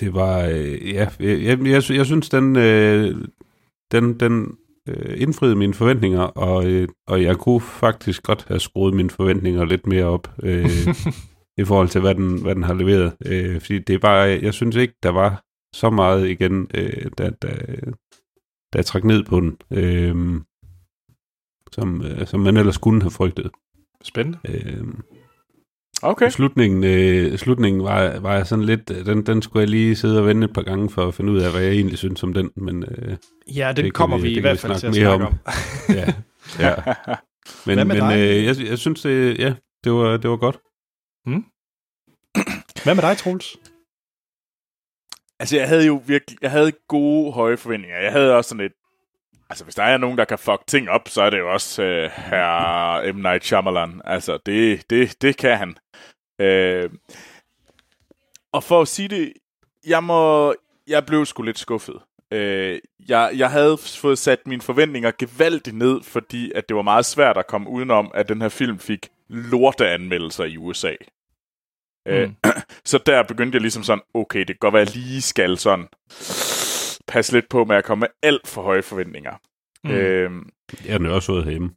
det 0.00 0.14
var, 0.14 0.40
øh, 0.44 0.92
ja, 0.92 1.08
jeg, 1.20 1.42
jeg, 1.42 1.58
jeg, 1.66 1.82
jeg 1.90 2.06
synes, 2.06 2.28
den, 2.28 2.56
øh, 2.56 3.14
den, 3.92 4.20
den 4.20 4.56
øh, 4.88 5.20
indfriede 5.20 5.56
mine 5.56 5.74
forventninger, 5.74 6.20
og, 6.20 6.66
øh, 6.70 6.88
og 7.06 7.22
jeg 7.22 7.36
kunne 7.36 7.60
faktisk 7.60 8.22
godt 8.22 8.44
have 8.48 8.60
skruet 8.60 8.94
mine 8.94 9.10
forventninger 9.10 9.64
lidt 9.64 9.86
mere 9.86 10.04
op, 10.04 10.28
øh, 10.42 10.66
i 11.58 11.64
forhold 11.64 11.88
til, 11.88 12.00
hvad 12.00 12.14
den, 12.14 12.42
hvad 12.42 12.54
den 12.54 12.62
har 12.62 12.74
leveret. 12.74 13.12
Øh, 13.26 13.60
fordi 13.60 13.78
det 13.78 13.94
er 13.94 13.98
bare, 13.98 14.18
jeg 14.42 14.54
synes 14.54 14.76
ikke, 14.76 14.94
der 15.02 15.10
var 15.10 15.42
så 15.74 15.90
meget 15.90 16.28
igen, 16.28 16.70
øh, 16.74 17.06
da, 17.18 17.30
da, 17.30 17.48
da 18.72 18.76
jeg 18.78 18.86
trak 18.86 19.04
ned 19.04 19.24
på 19.24 19.40
den, 19.40 19.56
øh, 19.70 20.40
som, 21.72 22.02
øh, 22.02 22.26
som 22.26 22.40
man 22.40 22.56
ellers 22.56 22.78
kunne 22.78 23.02
have 23.02 23.10
frygtet. 23.10 23.50
Spændende. 24.02 24.38
Øh, 24.48 24.84
Okay. 26.02 26.30
Slutningen, 26.30 26.84
øh, 26.84 27.38
slutningen 27.38 27.82
var, 27.82 28.18
var 28.20 28.34
jeg 28.34 28.46
sådan 28.46 28.64
lidt, 28.64 28.88
den, 28.88 29.26
den 29.26 29.42
skulle 29.42 29.60
jeg 29.60 29.68
lige 29.68 29.96
sidde 29.96 30.18
og 30.20 30.26
vende 30.26 30.44
et 30.44 30.52
par 30.52 30.62
gange 30.62 30.90
for 30.90 31.06
at 31.08 31.14
finde 31.14 31.32
ud 31.32 31.38
af, 31.38 31.52
hvad 31.52 31.62
jeg 31.62 31.72
egentlig 31.72 31.98
synes 31.98 32.22
om 32.22 32.34
den, 32.34 32.50
men 32.56 32.82
øh, 32.84 33.16
Ja, 33.56 33.72
Det 33.76 33.84
kan 33.84 33.92
kommer 33.92 34.16
vi- 34.16 34.22
vi, 34.22 34.28
det 34.30 34.36
i 34.36 34.40
hvert 34.40 34.58
fald 34.58 34.76
til 34.78 34.86
at 34.86 34.94
snakke 34.94 35.24
om. 35.24 35.32
om. 35.32 35.38
ja. 35.94 36.14
ja. 36.58 36.74
Men, 37.66 37.88
men 37.88 37.96
dig? 37.96 38.18
øh, 38.18 38.44
jeg, 38.44 38.56
jeg 38.70 38.78
synes, 38.78 39.02
det, 39.02 39.38
ja, 39.38 39.54
det 39.84 39.92
var, 39.92 40.16
det 40.16 40.30
var 40.30 40.36
godt. 40.36 40.58
Hmm? 41.26 41.44
Hvad 42.84 42.94
med 42.94 43.02
dig, 43.02 43.16
Troels? 43.16 43.56
Altså, 45.38 45.56
jeg 45.56 45.68
havde 45.68 45.86
jo 45.86 46.02
virkelig, 46.06 46.38
jeg 46.42 46.50
havde 46.50 46.72
gode, 46.88 47.32
høje 47.32 47.56
forventninger. 47.56 47.98
Jeg 47.98 48.12
havde 48.12 48.36
også 48.36 48.48
sådan 48.48 48.64
et, 48.64 48.72
altså 49.50 49.64
hvis 49.64 49.74
der 49.74 49.82
er 49.82 49.96
nogen, 49.96 50.18
der 50.18 50.24
kan 50.24 50.38
fuck 50.38 50.66
ting 50.66 50.90
op, 50.90 51.08
så 51.08 51.22
er 51.22 51.30
det 51.30 51.38
jo 51.38 51.52
også 51.52 51.82
øh, 51.82 52.10
her 52.10 53.12
M. 53.12 53.16
Night 53.16 53.44
Shyamalan. 53.44 54.00
Altså, 54.04 54.38
det, 54.46 54.90
det, 54.90 55.22
det 55.22 55.36
kan 55.36 55.58
han. 55.58 55.76
Øh, 56.40 56.90
og 58.52 58.64
for 58.64 58.80
at 58.80 58.88
sige 58.88 59.08
det, 59.08 59.32
jeg 59.86 60.04
må, 60.04 60.54
jeg 60.86 61.06
blev 61.06 61.26
sgu 61.26 61.42
lidt 61.42 61.58
skuffet. 61.58 62.00
Øh, 62.30 62.80
jeg, 63.08 63.32
jeg 63.36 63.50
havde 63.50 63.78
fået 63.78 64.18
sat 64.18 64.46
mine 64.46 64.62
forventninger 64.62 65.12
gevaldigt 65.18 65.76
ned, 65.76 66.02
fordi 66.02 66.52
at 66.54 66.68
det 66.68 66.76
var 66.76 66.82
meget 66.82 67.04
svært 67.04 67.36
at 67.36 67.46
komme 67.46 67.70
udenom, 67.70 68.10
at 68.14 68.28
den 68.28 68.42
her 68.42 68.48
film 68.48 68.78
fik 68.78 69.08
lorteanmeldelser 69.28 70.44
i 70.44 70.56
USA. 70.56 70.92
Øh, 72.08 72.30
så 72.84 72.98
der 73.06 73.22
begyndte 73.22 73.56
jeg 73.56 73.62
ligesom 73.62 73.82
sådan, 73.82 74.02
okay, 74.14 74.38
det 74.38 74.46
kan 74.46 74.56
godt 74.60 74.74
være, 74.74 74.82
at 74.82 74.94
jeg 74.96 75.02
lige 75.02 75.22
skal 75.22 75.58
sådan 75.58 75.86
passe 77.08 77.32
lidt 77.32 77.48
på 77.48 77.64
med 77.64 77.76
at 77.76 77.84
komme 77.84 78.00
med 78.00 78.08
alt 78.22 78.48
for 78.48 78.62
høje 78.62 78.82
forventninger. 78.82 79.32
Mm. 79.84 79.90
Mm. 79.90 79.96
Øh, 79.96 80.30
Jeg 80.86 80.92
har 80.92 80.98
den 80.98 81.06
også 81.06 81.26
fået 81.26 81.46
hjemme. 81.50 81.70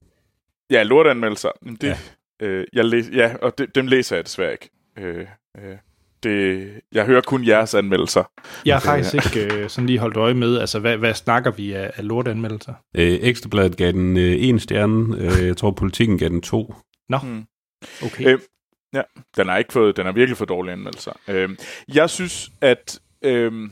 ja, 0.70 0.84
lorteanmeldelser. 0.84 1.50
men 1.62 1.76
Det, 1.76 1.88
Ja. 1.88 1.98
ja. 2.42 2.46
Øh, 2.48 2.66
jeg 2.74 2.86
læs, 2.86 3.10
ja, 3.14 3.36
og 3.42 3.58
det, 3.58 3.76
dem 3.76 3.88
læser 3.88 4.16
jeg 4.16 4.26
desværre 4.26 4.52
ikke. 4.52 4.70
Øh, 4.98 5.26
øh, 5.58 5.76
det, 6.24 6.72
jeg 6.92 7.06
hører 7.06 7.22
kun 7.22 7.48
jeres 7.48 7.74
anmeldelser. 7.76 8.32
Jeg 8.66 8.76
har 8.76 8.80
faktisk 8.82 9.36
ikke 9.36 9.56
øh, 9.56 9.70
sådan 9.70 9.88
lige 9.88 10.00
holdt 10.00 10.18
øje 10.18 10.34
med, 10.34 10.58
altså 10.60 10.80
hvad, 10.80 10.98
hvad 10.98 11.14
snakker 11.14 11.52
vi 11.52 11.74
af, 11.74 11.92
af 11.96 12.08
lortanmeldelser? 12.08 12.74
Øh, 12.96 13.20
Ekstrabladet 13.22 13.78
gav 13.78 13.92
den 13.92 14.18
øh, 14.18 14.36
en 14.40 14.60
stjerne. 14.60 15.18
Øh, 15.18 15.48
jeg 15.48 15.58
tror, 15.58 15.72
politikken 15.72 16.18
gav 16.18 16.30
den 16.30 16.42
to. 16.42 16.74
Nå, 17.10 17.18
Mm. 17.24 17.46
okay. 18.04 18.26
Øh, 18.34 18.40
Ja, 18.94 19.02
den 19.38 19.48
har 19.48 19.58
ikke 19.58 19.74
fået, 19.74 19.98
den 19.98 20.06
har 20.06 20.14
virkelig 20.14 20.38
fået 20.38 20.50
dårlige 20.50 20.74
anmeldelser. 20.74 21.14
Øh, 21.28 21.50
jeg 21.94 22.10
synes, 22.10 22.50
at 22.62 23.00
øh, 23.22 23.70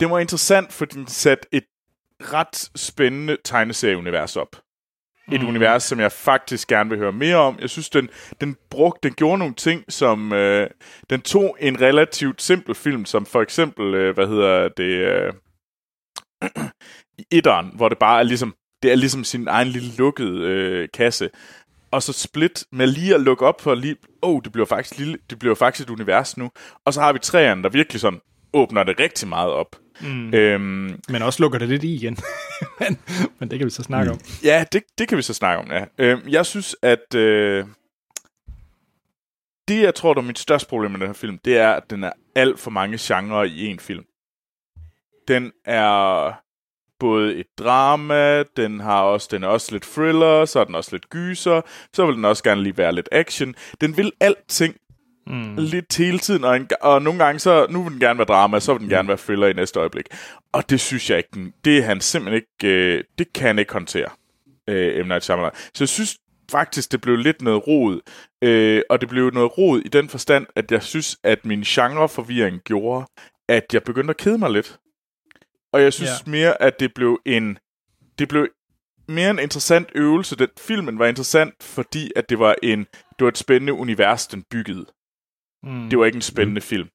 det 0.00 0.10
var 0.10 0.18
interessant, 0.18 0.72
fordi 0.72 0.94
den 0.98 1.06
satte 1.06 1.48
et 1.52 1.64
ret 2.20 2.70
spændende 2.76 3.36
tegneserieunivers 3.44 4.36
op. 4.36 4.56
Et 5.32 5.40
Mm. 5.42 5.48
univers, 5.48 5.82
som 5.82 6.00
jeg 6.00 6.12
faktisk 6.12 6.68
gerne 6.68 6.90
vil 6.90 6.98
høre 6.98 7.12
mere 7.12 7.36
om. 7.36 7.58
Jeg 7.58 7.70
synes, 7.70 7.90
den, 7.90 8.08
den 8.40 8.56
brugte, 8.70 9.08
den 9.08 9.14
gjorde 9.16 9.38
nogle 9.38 9.54
ting, 9.54 9.84
som 9.92 10.32
øh, 10.32 10.70
den 11.10 11.22
tog 11.22 11.56
en 11.60 11.80
relativt 11.80 12.42
simpel 12.42 12.74
film, 12.74 13.04
som 13.04 13.26
for 13.26 13.42
eksempel, 13.42 13.94
øh, 13.94 14.14
hvad 14.14 14.26
hedder 14.26 14.68
det, 14.68 14.84
øh, 14.84 15.32
i 17.18 17.24
etteren, 17.30 17.70
hvor 17.76 17.88
det 17.88 17.98
bare 17.98 18.18
er 18.18 18.22
ligesom, 18.22 18.54
det 18.82 18.92
er 18.92 18.96
ligesom 18.96 19.24
sin 19.24 19.48
egen 19.48 19.68
lille 19.68 19.96
lukkede 19.98 20.40
øh, 20.42 20.88
kasse. 20.94 21.30
Og 21.92 22.02
så 22.02 22.12
Split 22.12 22.64
med 22.72 22.86
lige 22.86 23.14
at 23.14 23.20
lukke 23.20 23.46
op 23.46 23.60
for 23.60 23.74
lige, 23.74 23.96
oh, 24.22 24.40
det 24.44 24.52
bliver 24.52 24.66
faktisk 24.66 24.98
lille, 24.98 25.18
det 25.30 25.38
bliver 25.38 25.54
faktisk 25.54 25.88
et 25.88 25.92
univers 25.92 26.36
nu. 26.36 26.50
Og 26.84 26.94
så 26.94 27.00
har 27.00 27.12
vi 27.12 27.18
træerne, 27.18 27.62
der 27.62 27.68
virkelig 27.68 28.00
sådan 28.00 28.20
åbner 28.52 28.82
det 28.82 29.00
rigtig 29.00 29.28
meget 29.28 29.50
op. 29.50 29.76
Mm. 30.00 30.34
Øhm, 30.34 31.00
Men 31.08 31.22
også 31.22 31.42
lukker 31.42 31.58
det 31.58 31.68
lidt 31.68 31.84
i 31.84 31.94
igen. 31.94 32.16
men, 32.80 32.98
men 33.38 33.50
det 33.50 33.58
kan 33.58 33.66
vi 33.66 33.70
så 33.70 33.82
snakke 33.82 34.10
mm. 34.10 34.12
om. 34.12 34.20
Ja, 34.44 34.64
det, 34.72 34.82
det 34.98 35.08
kan 35.08 35.18
vi 35.18 35.22
så 35.22 35.34
snakke 35.34 35.62
om, 35.62 35.70
ja. 35.70 35.84
Øhm, 35.98 36.28
jeg 36.28 36.46
synes, 36.46 36.76
at 36.82 37.14
øh, 37.14 37.66
det, 39.68 39.82
jeg 39.82 39.94
tror, 39.94 40.14
der 40.14 40.20
er 40.20 40.26
mit 40.26 40.38
største 40.38 40.68
problem 40.68 40.90
med 40.90 41.00
den 41.00 41.08
her 41.08 41.14
film, 41.14 41.38
det 41.44 41.58
er, 41.58 41.72
at 41.72 41.90
den 41.90 42.04
er 42.04 42.12
alt 42.34 42.60
for 42.60 42.70
mange 42.70 42.98
genrer 43.00 43.44
i 43.44 43.66
en 43.66 43.78
film. 43.78 44.04
Den 45.28 45.52
er 45.64 46.32
både 47.02 47.36
et 47.36 47.46
drama, 47.58 48.42
den 48.42 48.80
har 48.80 49.02
også, 49.02 49.28
den 49.30 49.42
er 49.42 49.48
også 49.48 49.72
lidt 49.72 49.82
thriller, 49.82 50.44
så 50.44 50.60
er 50.60 50.64
den 50.64 50.74
også 50.74 50.88
lidt 50.92 51.10
gyser, 51.10 51.60
så 51.92 52.06
vil 52.06 52.16
den 52.16 52.24
også 52.24 52.42
gerne 52.42 52.62
lige 52.62 52.78
være 52.78 52.94
lidt 52.94 53.08
action. 53.12 53.54
Den 53.80 53.96
vil 53.96 54.12
alting 54.20 54.76
mm. 55.26 55.54
lidt 55.58 55.96
hele 55.96 56.18
tiden, 56.18 56.44
og, 56.44 56.56
en, 56.56 56.68
og 56.80 57.02
nogle 57.02 57.24
gange 57.24 57.38
så, 57.38 57.66
nu 57.70 57.82
vil 57.82 57.92
den 57.92 58.00
gerne 58.00 58.18
være 58.18 58.26
drama, 58.26 58.60
så 58.60 58.72
vil 58.72 58.80
den 58.80 58.88
gerne 58.88 59.08
være 59.08 59.16
thriller 59.16 59.46
i 59.46 59.52
næste 59.52 59.80
øjeblik. 59.80 60.06
Og 60.52 60.70
det 60.70 60.80
synes 60.80 61.10
jeg 61.10 61.18
ikke, 61.18 61.52
det 61.64 61.78
er 61.78 61.82
han 61.82 62.00
simpelthen 62.00 62.42
ikke, 62.42 62.76
øh, 62.76 63.04
det 63.18 63.32
kan 63.32 63.46
han 63.46 63.58
ikke 63.58 63.72
håndtere, 63.72 64.08
øh, 64.68 65.04
M. 65.04 65.08
Night 65.08 65.24
Shyamalan. 65.24 65.52
Så 65.54 65.84
jeg 65.84 65.88
synes 65.88 66.16
faktisk, 66.50 66.92
det 66.92 67.00
blev 67.00 67.16
lidt 67.16 67.42
noget 67.42 67.66
rod, 67.66 68.00
øh, 68.44 68.82
og 68.90 69.00
det 69.00 69.08
blev 69.08 69.30
noget 69.30 69.58
rod 69.58 69.80
i 69.80 69.88
den 69.88 70.08
forstand, 70.08 70.46
at 70.56 70.72
jeg 70.72 70.82
synes, 70.82 71.16
at 71.24 71.44
min 71.44 71.60
genreforvirring 71.60 72.60
gjorde, 72.64 73.06
at 73.48 73.64
jeg 73.72 73.82
begyndte 73.82 74.10
at 74.10 74.16
kede 74.16 74.38
mig 74.38 74.50
lidt. 74.50 74.78
Og 75.72 75.82
jeg 75.82 75.92
synes 75.92 76.10
ja. 76.26 76.30
mere, 76.30 76.62
at 76.62 76.80
det 76.80 76.94
blev 76.94 77.20
en 77.26 77.58
det 78.18 78.28
blev 78.28 78.48
mere 79.08 79.30
en 79.30 79.38
interessant 79.38 79.88
øvelse. 79.94 80.36
Den 80.36 80.48
filmen 80.58 80.98
var 80.98 81.06
interessant, 81.06 81.62
fordi 81.62 82.10
at 82.16 82.28
det 82.28 82.38
var 82.38 82.54
en 82.62 82.78
det 83.18 83.20
var 83.24 83.28
et 83.28 83.38
spændende 83.38 83.72
univers, 83.72 84.26
den 84.26 84.44
byggede. 84.50 84.86
Mm. 85.62 85.90
Det 85.90 85.98
var 85.98 86.04
ikke 86.04 86.16
en 86.16 86.22
spændende 86.22 86.58
mm. 86.58 86.62
film. 86.62 86.88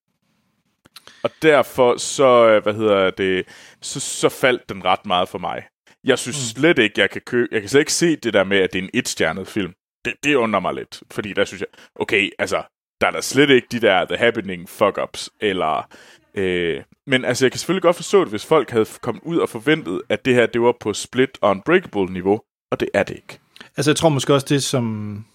Og 1.23 1.29
derfor 1.41 1.97
så, 1.97 2.47
øh, 2.49 2.63
hvad 2.63 2.73
hedder 2.73 3.09
det, 3.09 3.47
så, 3.81 3.99
så 3.99 4.29
faldt 4.29 4.69
den 4.69 4.85
ret 4.85 5.05
meget 5.05 5.29
for 5.29 5.37
mig. 5.37 5.63
Jeg 6.03 6.19
synes 6.19 6.37
mm. 6.37 6.59
slet 6.59 6.79
ikke, 6.79 7.01
jeg 7.01 7.09
kan 7.09 7.21
købe, 7.21 7.47
jeg 7.51 7.61
kan 7.61 7.69
slet 7.69 7.81
ikke 7.81 7.93
se 7.93 8.15
det 8.15 8.33
der 8.33 8.43
med, 8.43 8.57
at 8.57 8.73
det 8.73 8.79
er 8.79 8.83
en 8.83 8.89
etstjernet 8.93 9.47
film. 9.47 9.73
Det, 10.05 10.13
det 10.23 10.35
undrer 10.35 10.59
mig 10.59 10.73
lidt, 10.73 11.03
fordi 11.11 11.33
der 11.33 11.45
synes 11.45 11.61
jeg, 11.61 11.67
okay, 11.95 12.29
altså, 12.39 12.63
der 13.01 13.07
er 13.07 13.11
der 13.11 13.21
slet 13.21 13.49
ikke 13.49 13.67
de 13.71 13.79
der 13.79 14.05
The 14.05 14.17
Happening 14.17 14.69
fuck-ups, 14.69 15.29
eller 15.41 15.89
Øh, 16.37 16.83
men 17.07 17.25
altså, 17.25 17.45
jeg 17.45 17.51
kan 17.51 17.59
selvfølgelig 17.59 17.81
godt 17.81 17.95
forstå 17.95 18.21
det, 18.21 18.29
hvis 18.29 18.45
folk 18.45 18.69
havde 18.69 18.85
kommet 19.01 19.23
ud 19.23 19.37
og 19.37 19.49
forventet, 19.49 20.01
at 20.09 20.25
det 20.25 20.35
her, 20.35 20.45
det 20.45 20.61
var 20.61 20.75
på 20.79 20.93
split 20.93 21.37
og 21.41 21.49
unbreakable-niveau, 21.49 22.41
og 22.71 22.79
det 22.79 22.89
er 22.93 23.03
det 23.03 23.15
ikke. 23.15 23.39
Altså, 23.77 23.91
jeg 23.91 23.95
tror 23.95 24.09
måske 24.09 24.33
også 24.33 24.47
det, 24.49 24.63
som... 24.63 25.25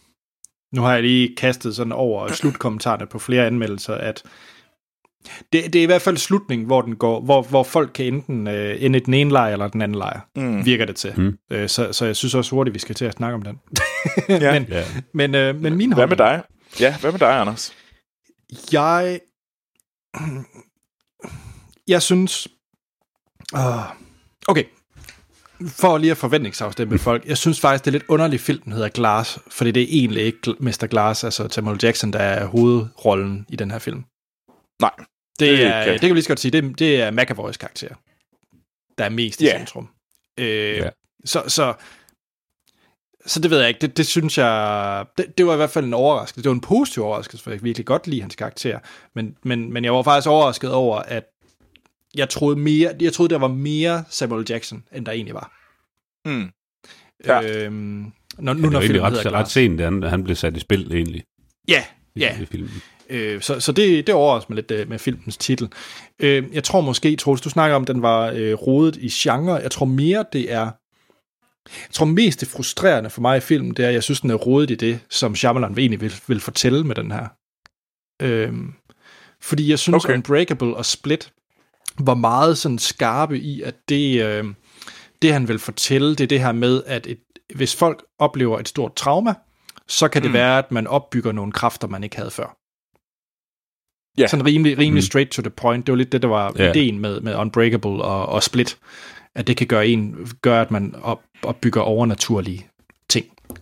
Nu 0.75 0.83
har 0.83 0.93
jeg 0.93 1.03
lige 1.03 1.37
kastet 1.37 1.77
sådan 1.77 1.93
over 1.93 2.29
slutkommentarerne 2.29 3.07
på 3.07 3.19
flere 3.19 3.47
anmeldelser, 3.47 3.95
at 3.95 4.23
det, 5.53 5.73
det 5.73 5.75
er 5.77 5.83
i 5.83 5.87
hvert 5.87 6.03
fald 6.03 6.17
slutningen, 6.17 6.67
hvor 6.67 6.83
den 6.83 6.97
går, 6.97 7.21
hvor, 7.21 7.43
hvor 7.43 7.63
folk 7.63 7.91
kan 7.95 8.07
enten 8.07 8.47
øh, 8.47 8.83
ende 8.83 8.99
i 8.99 9.03
den 9.03 9.15
ene 9.15 9.31
lejr 9.31 9.53
eller 9.53 9.69
den 9.69 9.83
anden 9.83 9.99
lejr, 9.99 10.21
mm. 10.37 10.67
virker 10.67 10.85
det 10.85 10.97
til. 10.97 11.13
Mm. 11.17 11.39
Øh, 11.51 11.69
så, 11.69 11.93
så 11.93 12.07
jeg 12.07 12.17
synes 12.17 12.35
også 12.35 12.55
hurtigt, 12.55 12.75
vi 12.75 12.79
skal 12.79 12.95
til 12.95 13.05
at 13.05 13.13
snakke 13.13 13.35
om 13.35 13.43
den. 13.43 13.61
ja. 14.29 14.53
men, 14.61 14.67
ja. 14.69 14.85
men, 15.15 15.35
øh, 15.35 15.61
men 15.61 15.77
min 15.77 15.93
Hvad 15.95 16.07
med 16.07 16.17
dig? 16.17 16.43
Ja, 16.81 16.99
hvad 17.01 17.13
med 17.13 17.19
dig, 17.19 17.41
Anders? 17.41 17.75
Jeg 18.73 19.21
jeg 21.89 22.03
synes... 22.03 22.49
Uh, 23.55 23.91
okay, 24.49 24.65
for 25.69 25.99
lige 25.99 26.11
at 26.11 26.17
forventningsafstemme 26.17 26.99
folk, 26.99 27.27
jeg 27.27 27.39
synes 27.39 27.61
faktisk, 27.61 27.85
det 27.85 27.91
er 27.91 27.93
lidt 27.93 28.09
underligt 28.09 28.43
film, 28.43 28.63
den 28.63 28.73
hedder 28.73 28.89
Glass, 28.89 29.39
fordi 29.51 29.71
det 29.71 29.83
er 29.83 29.87
egentlig 29.91 30.23
ikke 30.23 30.55
Mr. 30.61 30.87
Glass, 30.87 31.25
altså 31.25 31.49
Samuel 31.51 31.79
Jackson, 31.83 32.13
der 32.13 32.19
er 32.19 32.47
hovedrollen 32.47 33.47
i 33.49 33.57
den 33.57 33.71
her 33.71 33.79
film. 33.79 34.05
Nej. 34.81 34.91
Det, 35.39 35.59
det, 35.59 35.67
er, 35.67 35.85
det 35.85 36.01
kan 36.01 36.09
vi 36.09 36.15
lige 36.15 36.23
så 36.23 36.29
godt 36.29 36.41
sige, 36.41 36.53
det, 36.53 36.79
det 36.79 37.01
er 37.01 37.11
McAvoy's 37.11 37.57
karakter, 37.57 37.89
der 38.99 39.05
er 39.05 39.09
mest 39.09 39.41
i 39.41 39.45
yeah. 39.45 39.59
centrum. 39.59 39.89
Øh, 40.39 40.47
yeah. 40.47 40.93
så, 41.25 41.43
så, 41.49 41.75
så 43.27 43.41
det 43.41 43.51
ved 43.51 43.59
jeg 43.59 43.69
ikke, 43.69 43.81
det, 43.81 43.97
det 43.97 44.07
synes 44.07 44.39
jeg, 44.39 45.05
det, 45.19 45.39
det 45.39 45.47
var 45.47 45.53
i 45.53 45.57
hvert 45.57 45.71
fald 45.71 45.85
en 45.85 45.95
overraskelse, 45.95 46.43
det 46.43 46.49
var 46.49 46.55
en 46.55 46.61
positiv 46.61 47.03
overraskelse, 47.03 47.45
for 47.45 47.51
jeg 47.51 47.63
virkelig 47.63 47.87
godt 47.87 48.07
lide 48.07 48.21
hans 48.21 48.37
karakter, 48.37 48.79
men, 49.15 49.37
men, 49.43 49.73
men 49.73 49.85
jeg 49.85 49.95
var 49.95 50.03
faktisk 50.03 50.29
overrasket 50.29 50.73
over, 50.73 50.99
at 50.99 51.25
jeg 52.17 52.29
troede 52.29 52.57
mere, 52.57 52.95
jeg 53.01 53.13
troede, 53.13 53.35
der 53.35 53.39
var 53.39 53.49
mere 53.49 54.05
Samuel 54.11 54.47
Jackson, 54.49 54.85
end 54.93 55.07
der 55.07 55.13
egentlig 55.13 55.35
var. 55.35 55.53
Mm. 56.25 56.51
Ja. 57.27 57.43
Øhm, 57.43 58.13
når, 58.39 58.53
nu, 58.55 58.63
ja, 58.63 58.71
når 58.71 58.81
det 58.81 58.97
er 58.97 59.03
ret, 59.03 59.33
ret 59.33 59.51
sent, 59.51 59.79
da 59.79 60.09
han, 60.09 60.25
blev 60.25 60.37
sat 60.37 60.57
i 60.57 60.61
spil, 60.61 60.93
egentlig. 60.93 61.25
Ja, 61.69 61.85
ja. 62.17 62.39
I, 62.39 62.43
i 62.43 62.47
filmen. 62.47 62.83
Øh, 63.11 63.43
så 63.43 63.61
så 63.61 63.73
det, 63.73 64.07
det 64.07 64.15
overrasker 64.15 64.51
mig 64.51 64.57
lidt 64.57 64.71
øh, 64.71 64.89
med 64.89 64.99
filmens 64.99 65.37
titel. 65.37 65.69
Øh, 66.19 66.45
jeg 66.53 66.65
tror 66.65 66.81
måske, 66.81 67.17
Troels, 67.17 67.41
du 67.41 67.51
snakker 67.51 67.77
om, 67.77 67.83
at 67.83 67.89
den 67.89 68.03
var 68.03 68.33
øh, 68.35 68.55
rodet 68.55 68.97
i 68.97 69.09
genre. 69.09 69.55
Jeg 69.55 69.71
tror 69.71 69.87
mere, 69.87 70.25
det 70.33 70.53
er... 70.53 70.71
Jeg 71.67 71.93
tror 71.93 72.07
mest 72.07 72.41
det 72.41 72.49
frustrerende 72.49 73.11
for 73.11 73.21
mig 73.21 73.37
i 73.37 73.41
filmen, 73.41 73.75
det 73.75 73.85
er, 73.85 73.89
at 73.89 73.95
jeg 73.95 74.03
synes, 74.03 74.21
den 74.21 74.31
er 74.31 74.35
rodet 74.35 74.71
i 74.71 74.75
det, 74.75 75.01
som 75.11 75.35
Shyamalan 75.35 75.79
egentlig 75.79 76.01
vil, 76.01 76.13
vil 76.27 76.41
fortælle 76.41 76.85
med 76.85 76.95
den 76.95 77.11
her. 77.11 77.29
Øh, 78.23 78.53
fordi 79.41 79.71
jeg 79.71 79.79
synes, 79.79 80.05
okay. 80.05 80.15
Unbreakable 80.15 80.77
og 80.77 80.87
Split 80.87 81.33
var 81.99 82.15
meget 82.15 82.59
sådan 82.59 82.79
skarpe 82.79 83.39
i, 83.39 83.63
at 83.63 83.75
det, 83.89 84.25
øh, 84.25 84.45
det 85.23 85.33
han 85.33 85.49
vil 85.49 85.59
fortælle, 85.59 86.11
det 86.11 86.21
er 86.21 86.29
det 86.29 86.41
her 86.41 86.53
med, 86.53 86.83
at 86.87 87.07
et, 87.07 87.19
hvis 87.55 87.77
folk 87.77 88.05
oplever 88.19 88.59
et 88.59 88.69
stort 88.69 88.95
trauma, 88.95 89.35
så 89.89 90.09
kan 90.09 90.23
det 90.23 90.31
mm. 90.31 90.35
være, 90.35 90.59
at 90.59 90.73
man 90.73 90.87
opbygger 90.87 91.33
nogle 91.33 91.53
kræfter, 91.53 91.89
man 91.89 92.05
ikke 92.05 92.17
havde 92.17 92.31
før. 92.31 92.57
Yeah. 94.21 94.29
Sådan 94.29 94.47
rimelig, 94.47 94.79
rimelig 94.79 95.03
mm. 95.03 95.07
straight 95.07 95.31
to 95.31 95.43
the 95.43 95.51
point. 95.51 95.87
Det 95.87 95.93
var 95.93 95.97
lidt 95.97 96.13
det, 96.13 96.23
der 96.23 96.29
var 96.29 96.61
yeah. 96.61 96.77
ideen 96.77 96.99
med, 96.99 97.21
med 97.21 97.35
Unbreakable 97.35 97.91
og, 97.91 98.27
og 98.27 98.43
Split. 98.43 98.79
At 99.35 99.47
det 99.47 99.57
kan 99.57 99.67
gøre, 99.67 99.87
en, 99.87 100.29
gøre 100.43 100.61
at 100.61 100.71
man 100.71 100.95
op, 101.03 101.23
opbygger 101.43 101.81
overnaturlige 101.81 102.69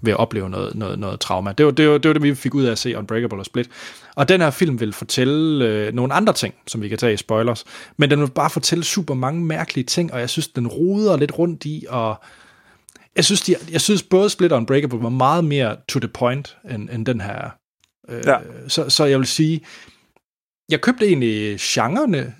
ved 0.01 0.12
at 0.12 0.19
opleve 0.19 0.51
noget, 0.51 0.75
noget, 0.75 0.99
noget 0.99 1.21
trauma. 1.21 1.53
Det 1.53 1.67
var, 1.67 1.73
det, 1.73 1.89
var, 1.89 1.99
det 1.99 2.09
var 2.09 2.12
det, 2.12 2.23
vi 2.23 2.35
fik 2.35 2.55
ud 2.55 2.65
af 2.65 2.73
at 2.73 2.79
se 2.79 2.99
Unbreakable 2.99 3.39
og 3.39 3.45
Split. 3.45 3.69
Og 4.15 4.29
den 4.29 4.41
her 4.41 4.51
film 4.51 4.81
vil 4.81 4.93
fortælle 4.93 5.67
øh, 5.67 5.95
nogle 5.95 6.12
andre 6.12 6.33
ting, 6.33 6.55
som 6.67 6.83
vi 6.83 6.89
kan 6.89 6.99
tage 6.99 7.12
i 7.12 7.17
spoilers, 7.17 7.65
men 7.97 8.11
den 8.11 8.21
vil 8.21 8.31
bare 8.31 8.51
fortælle 8.51 8.85
super 8.85 9.15
mange 9.15 9.45
mærkelige 9.45 9.85
ting, 9.85 10.12
og 10.12 10.21
jeg 10.21 10.31
synes, 10.31 10.49
den 10.49 10.67
roder 10.67 11.17
lidt 11.17 11.39
rundt 11.39 11.65
i, 11.65 11.85
og 11.89 12.23
jeg 13.17 13.25
synes, 13.25 13.43
de, 13.43 13.55
jeg 13.71 13.81
synes 13.81 14.03
både 14.03 14.31
Split 14.31 14.53
og 14.53 14.59
Unbreakable 14.59 15.03
var 15.03 15.09
meget 15.09 15.45
mere 15.45 15.77
to 15.89 16.01
the 16.01 16.09
point, 16.09 16.57
end, 16.71 16.89
end 16.93 17.07
den 17.07 17.21
her. 17.21 17.51
Øh, 18.09 18.23
ja. 18.27 18.37
så, 18.69 18.89
så 18.89 19.05
jeg 19.05 19.19
vil 19.19 19.27
sige, 19.27 19.61
jeg 20.71 20.81
købte 20.81 21.07
egentlig 21.07 21.59
genrerne, 21.61 22.35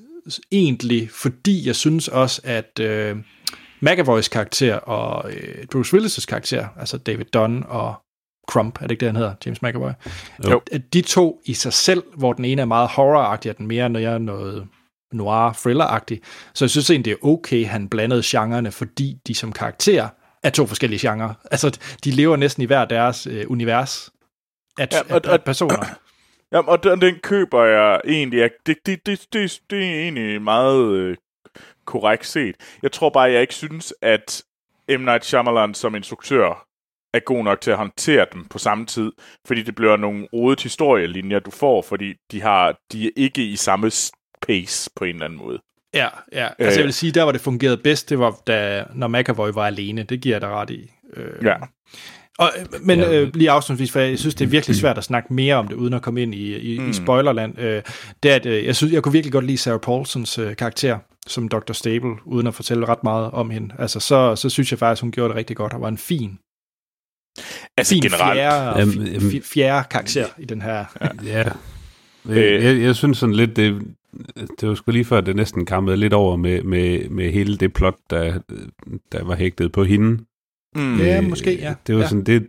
egentlig, 0.53 1.11
fordi 1.11 1.67
jeg 1.67 1.77
synes 1.77 2.09
også, 2.09 2.41
at 2.45 2.81
øh, 2.81 3.17
McAvoy's 3.87 4.29
karakter 4.29 4.75
og 4.75 5.33
øh, 5.33 5.67
Bruce 5.73 5.97
Willis' 5.97 6.27
karakter, 6.27 6.69
altså 6.77 6.99
David 6.99 7.25
Dunn 7.25 7.65
og 7.69 7.95
Crump, 8.49 8.83
er 8.83 8.87
det 8.87 8.91
ikke 8.91 9.01
det, 9.01 9.09
han 9.09 9.17
hedder? 9.17 9.35
James 9.47 9.63
McAvoy. 9.63 9.91
Jo. 10.45 10.61
At 10.73 10.83
de 10.93 11.03
to 11.03 11.41
i 11.45 11.55
sig 11.55 11.73
selv, 11.73 12.03
hvor 12.17 12.33
den 12.33 12.45
ene 12.45 12.63
er 12.63 12.67
meget 12.67 12.89
horror-agtig, 12.89 13.51
og 13.51 13.59
den 13.59 13.67
mere 13.67 13.89
når 13.89 14.01
jeg 14.01 14.13
er 14.13 14.19
noget 14.19 14.69
noir 15.13 15.53
thriller 15.53 15.99
Så 16.55 16.65
jeg 16.65 16.71
synes 16.71 16.91
egentlig, 16.91 17.05
det 17.05 17.19
er 17.23 17.29
okay, 17.29 17.67
han 17.67 17.89
blandede 17.89 18.23
genrerne, 18.25 18.73
fordi 18.73 19.19
de 19.27 19.35
som 19.35 19.53
karakter 19.53 20.09
er 20.43 20.51
to 20.51 20.67
forskellige 20.67 21.09
genrer. 21.09 21.35
Altså, 21.51 21.79
de 22.05 22.11
lever 22.11 22.37
næsten 22.37 22.63
i 22.63 22.67
hver 22.67 22.85
deres 22.85 23.27
øh, 23.27 23.45
univers 23.49 24.11
af, 24.79 24.89
ja, 24.93 25.15
og, 25.15 25.21
af 25.27 25.45
personer. 25.45 25.87
Ja, 26.53 26.59
og 26.59 26.85
den, 26.85 27.01
den 27.01 27.15
køber 27.23 27.65
jeg 27.65 28.01
egentlig. 28.05 28.51
Det, 28.67 28.77
det, 28.87 29.07
det, 29.07 29.27
det, 29.33 29.61
det 29.71 29.79
er 29.79 30.01
egentlig 30.03 30.43
meget 30.43 30.93
øh, 30.93 31.17
korrekt 31.85 32.27
set. 32.27 32.55
Jeg 32.83 32.93
tror 32.93 33.11
bare, 33.11 33.31
jeg 33.31 33.41
ikke 33.41 33.55
synes, 33.55 33.95
at 34.03 34.43
M. 34.89 35.01
Night 35.01 35.25
Shyamalan 35.25 35.75
som 35.75 35.95
instruktør 35.95 36.67
er 37.15 37.21
god 37.21 37.45
nok 37.45 37.61
til 37.61 37.71
at 37.71 37.77
håndtere 37.77 38.27
dem 38.33 38.45
på 38.45 38.59
samme 38.59 38.87
tid, 38.87 39.13
fordi 39.47 39.63
det 39.63 39.75
bliver 39.75 39.97
nogle 39.97 40.29
rodet 40.33 40.63
historielinjer, 40.63 41.39
du 41.39 41.51
får, 41.51 41.83
fordi 41.83 42.15
de, 42.31 42.43
har, 42.43 42.79
de 42.93 43.07
er 43.07 43.11
ikke 43.17 43.45
i 43.45 43.57
samme 43.57 43.91
pace 44.43 44.91
på 44.97 45.05
en 45.05 45.15
eller 45.15 45.25
anden 45.25 45.39
måde. 45.39 45.59
Ja, 45.95 46.09
ja. 46.33 46.49
Altså 46.59 46.81
jeg 46.81 46.85
vil 46.85 46.95
sige, 46.95 47.13
der 47.13 47.23
hvor 47.23 47.33
det 47.33 47.41
fungerede 47.41 47.77
bedst, 47.77 48.11
det 48.11 48.19
var, 48.19 48.37
da, 48.47 48.85
når 48.95 49.09
McAvoy 49.09 49.51
var 49.55 49.67
alene. 49.67 50.03
Det 50.03 50.21
giver 50.21 50.35
jeg 50.35 50.41
dig 50.41 50.51
ret 50.51 50.71
i. 50.71 50.91
Øh, 51.17 51.45
ja. 51.45 51.55
Og, 52.39 52.51
men 52.81 53.01
ja. 53.01 53.13
øh, 53.13 53.35
lige 53.35 53.51
afslutningsvis, 53.51 53.93
for 53.93 54.01
jeg 54.01 54.19
synes, 54.19 54.35
det 54.35 54.45
er 54.45 54.49
virkelig 54.49 54.77
svært 54.77 54.99
at 54.99 55.05
snakke 55.05 55.35
mere 55.35 55.55
om 55.55 55.69
det, 55.69 55.75
uden 55.75 55.95
at 55.95 56.03
komme 56.03 56.23
ind 56.23 56.35
i, 56.35 56.75
i, 56.75 56.79
mm. 56.79 56.91
i 56.91 56.93
spoilerland, 56.93 57.59
øh, 57.59 57.83
det 58.23 58.31
er, 58.31 58.37
at 58.37 58.47
øh, 58.47 58.65
jeg, 58.65 58.77
synes, 58.77 58.93
jeg 58.93 59.03
kunne 59.03 59.13
virkelig 59.13 59.33
godt 59.33 59.45
lide 59.45 59.59
Sarah 59.59 59.81
Paulsons 59.81 60.39
øh, 60.39 60.57
karakter 60.57 60.99
som 61.31 61.49
Dr. 61.49 61.73
Stable, 61.73 62.15
uden 62.25 62.47
at 62.47 62.55
fortælle 62.55 62.87
ret 62.87 63.05
meget 63.05 63.31
om 63.31 63.51
hende. 63.51 63.75
Altså, 63.79 64.01
så, 64.01 64.37
så 64.37 64.51
synes 64.51 64.71
jeg 64.73 64.79
faktisk, 64.79 65.03
hun 65.03 65.13
gjorde 65.13 65.29
det 65.29 65.37
rigtig 65.37 65.57
godt, 65.57 65.73
og 65.73 65.81
var 65.81 65.89
en 65.89 65.99
fin 65.99 66.39
Altså 67.77 67.95
fin 67.95 68.03
generelt. 68.03 68.37
Fjerde, 68.37 69.17
um, 69.37 69.43
fjerde 69.43 69.89
karakter 69.91 70.27
i 70.39 70.45
den 70.45 70.63
her. 70.63 70.85
Ja. 71.25 71.39
ja. 72.29 72.35
Øh, 72.35 72.65
jeg, 72.65 72.81
jeg 72.83 72.97
synes 72.97 73.19
sådan 73.19 73.35
lidt, 73.35 73.57
det, 73.57 73.83
det 74.61 74.69
var 74.69 74.75
sgu 74.75 74.91
lige 74.91 75.05
før, 75.05 75.21
det 75.21 75.37
næsten 75.37 75.67
kammede 75.67 75.97
lidt 75.97 76.13
over 76.13 76.37
med, 76.37 76.63
med, 76.63 77.09
med 77.09 77.33
hele 77.33 77.57
det 77.57 77.73
plot, 77.73 77.97
der, 78.11 78.41
der 79.13 79.25
var 79.25 79.35
hægtet 79.37 79.73
på 79.73 79.85
hende. 79.85 80.25
Mm. 80.75 80.99
Ja, 80.99 81.19
Øh, 81.23 81.29
måske, 81.29 81.59
ja. 81.59 81.75
Det 81.87 81.95
var 81.95 82.01
Ja. 82.01 82.09
sådan, 82.09 82.25
det, 82.25 82.47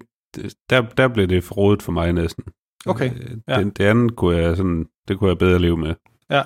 der, 0.69 0.81
der 0.81 1.07
blev 1.07 1.27
det 1.27 1.43
forrådet 1.43 1.81
for 1.81 1.91
mig 1.91 2.13
næsten. 2.13 2.43
Okay, 2.85 3.11
Øh, 3.15 3.37
ja. 3.47 3.59
Det, 3.63 3.77
det 3.77 3.83
andet 3.85 4.15
kunne 4.15 4.37
jeg 4.37 4.57
sådan, 4.57 4.85
det 5.07 5.19
kunne 5.19 5.29
jeg 5.29 5.37
bedre 5.37 5.59
leve 5.59 5.77
med. 5.77 5.93
Ja. 6.29 6.41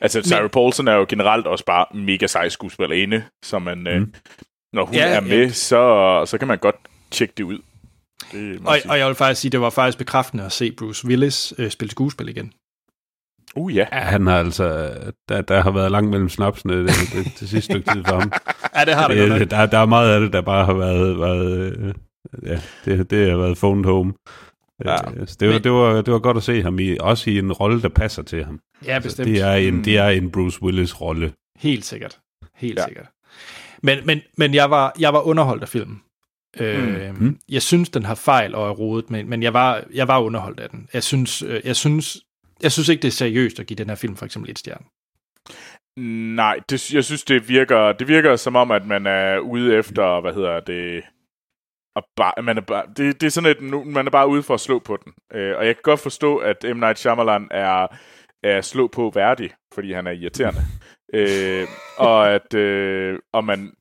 Altså, 0.00 0.22
Sarah 0.22 0.50
Paulson 0.50 0.88
er 0.88 0.94
jo 0.94 1.06
generelt 1.08 1.46
også 1.46 1.64
bare 1.64 1.86
mega 1.94 2.26
sej 2.26 2.48
skuespillerinde, 2.48 3.24
så 3.44 3.58
man, 3.58 3.78
mm. 3.78 3.86
øh, 3.86 4.06
når 4.72 4.84
hun 4.86 4.94
Ja, 4.94 5.06
er 5.08 5.20
med, 5.20 5.44
ja. 5.44 5.48
så, 5.48 6.22
så 6.26 6.38
kan 6.38 6.48
man 6.48 6.58
godt 6.58 6.76
tjekke 7.10 7.34
det 7.36 7.44
ud. 7.44 7.58
Det 8.32 8.62
må 8.62 8.68
Og, 8.70 8.78
og 8.88 8.98
jeg 8.98 9.06
vil 9.06 9.14
faktisk 9.14 9.40
sige, 9.40 9.50
det 9.50 9.60
var 9.60 9.70
faktisk 9.70 9.98
bekræftende 9.98 10.44
at 10.44 10.52
se 10.52 10.72
Bruce 10.72 11.06
Willis 11.06 11.54
øh, 11.58 11.70
spille 11.70 11.90
skuespil 11.90 12.28
igen. 12.28 12.52
uh, 13.56 13.76
ja. 13.76 13.86
Ja, 13.92 13.98
han 13.98 14.26
har 14.26 14.38
altså, 14.38 14.90
der, 15.28 15.40
der 15.40 15.60
har 15.62 15.70
været 15.70 15.90
langt 15.90 16.10
mellem 16.10 16.28
snapsene 16.28 16.78
det, 16.78 16.86
det, 16.86 17.24
det 17.40 17.48
sidste 17.48 17.60
stykke 17.60 17.92
tid 17.92 18.04
for 18.04 18.18
ham. 18.20 18.32
Ja, 18.74 18.84
det 18.84 18.94
har 18.94 19.08
det 19.08 19.30
det, 19.40 19.50
der, 19.50 19.66
der 19.66 19.78
er 19.78 19.86
meget 19.86 20.14
af 20.14 20.20
det, 20.20 20.32
der 20.32 20.40
bare 20.40 20.64
har 20.64 20.74
været, 20.74 21.20
været 21.20 21.76
øh, 21.78 21.94
ja, 22.46 22.60
det, 22.84 23.10
det 23.10 23.30
har 23.30 23.36
været 23.36 23.58
phoned 23.58 23.84
home. 23.84 24.12
Ja. 24.84 24.92
Ja. 25.20 25.26
Så 25.26 25.36
det, 25.40 25.48
var, 25.48 25.58
det, 25.58 25.72
var, 25.72 26.02
det 26.02 26.12
var 26.12 26.18
godt 26.18 26.36
at 26.36 26.42
se 26.42 26.62
ham 26.62 26.78
i, 26.78 26.96
også 27.00 27.30
i 27.30 27.38
en 27.38 27.52
rolle, 27.52 27.82
der 27.82 27.88
passer 27.88 28.22
til 28.22 28.44
ham. 28.44 28.60
Ja, 28.84 28.98
bestemt. 28.98 29.26
Det 29.28 29.40
er 29.40 29.52
en, 29.54 29.74
Mm. 29.74 29.82
det 29.82 29.98
er 29.98 30.08
en 30.08 30.30
Bruce 30.30 30.62
Willis 30.62 31.00
rolle. 31.00 31.32
Helt 31.58 31.84
sikkert. 31.84 32.18
Helt 32.56 32.78
Ja. 32.78 32.84
sikkert. 32.86 33.06
Men, 33.82 33.98
men, 34.06 34.20
men 34.36 34.54
jeg, 34.54 34.70
var, 34.70 34.92
jeg 34.98 35.12
var 35.12 35.20
underholdt 35.20 35.62
af 35.62 35.68
filmen. 35.68 36.00
Øh, 36.60 37.14
Mm. 37.20 37.38
Jeg 37.48 37.62
synes, 37.62 37.88
den 37.88 38.04
har 38.04 38.14
fejl 38.14 38.54
og 38.54 38.68
er 38.68 38.72
rodet, 38.72 39.10
men, 39.10 39.28
men 39.30 39.42
jeg, 39.42 39.52
var, 39.52 39.84
jeg 39.94 40.08
var 40.08 40.20
underholdt 40.20 40.60
af 40.60 40.70
den. 40.70 40.88
Jeg 40.94 41.02
synes, 41.02 41.42
øh, 41.42 41.60
jeg, 41.64 41.76
synes, 41.76 42.18
jeg 42.62 42.72
synes 42.72 42.88
ikke, 42.88 43.02
det 43.02 43.08
er 43.08 43.12
seriøst 43.12 43.60
at 43.60 43.66
give 43.66 43.74
den 43.76 43.88
her 43.88 43.94
film 43.96 44.16
for 44.16 44.24
eksempel 44.24 44.50
et 44.50 44.58
stjerne. 44.58 44.84
Nej, 46.34 46.58
det, 46.70 46.94
jeg 46.94 47.04
synes, 47.04 47.24
det 47.24 47.48
virker, 47.48 47.92
det 47.92 48.08
virker 48.08 48.36
som 48.36 48.56
om, 48.56 48.70
at 48.70 48.86
man 48.86 49.06
er 49.06 49.38
ude 49.38 49.74
efter, 49.76 50.20
hvad 50.20 50.34
hedder 50.34 50.60
det, 50.60 51.02
og 52.00 52.08
bare, 52.16 52.42
man 52.42 52.56
er 52.56 52.60
bare, 52.62 52.86
det, 52.96 53.20
det 53.20 53.26
er 53.26 53.30
sådan 53.30 53.50
et, 53.50 53.86
man 53.86 54.06
er 54.06 54.10
bare 54.10 54.28
ude 54.28 54.42
for 54.42 54.54
at 54.54 54.60
slå 54.60 54.78
på 54.78 54.96
den. 55.04 55.12
Øh, 55.32 55.56
og 55.56 55.66
jeg 55.66 55.74
kan 55.74 55.82
godt 55.82 56.00
forstå, 56.00 56.36
at 56.36 56.64
M. 56.76 56.76
Night 56.76 56.98
Shyamalan 56.98 57.48
er, 57.50 57.86
er 58.42 58.60
slå 58.60 58.88
på 58.88 59.12
værdig, 59.14 59.50
fordi 59.74 59.92
han 59.92 60.06
er 60.06 60.10
irriterende. 60.10 60.60
øh, 61.14 61.68
og 61.98 62.34
at 62.34 62.54
øh, 62.54 63.18
og 63.32 63.44
man, 63.44 63.72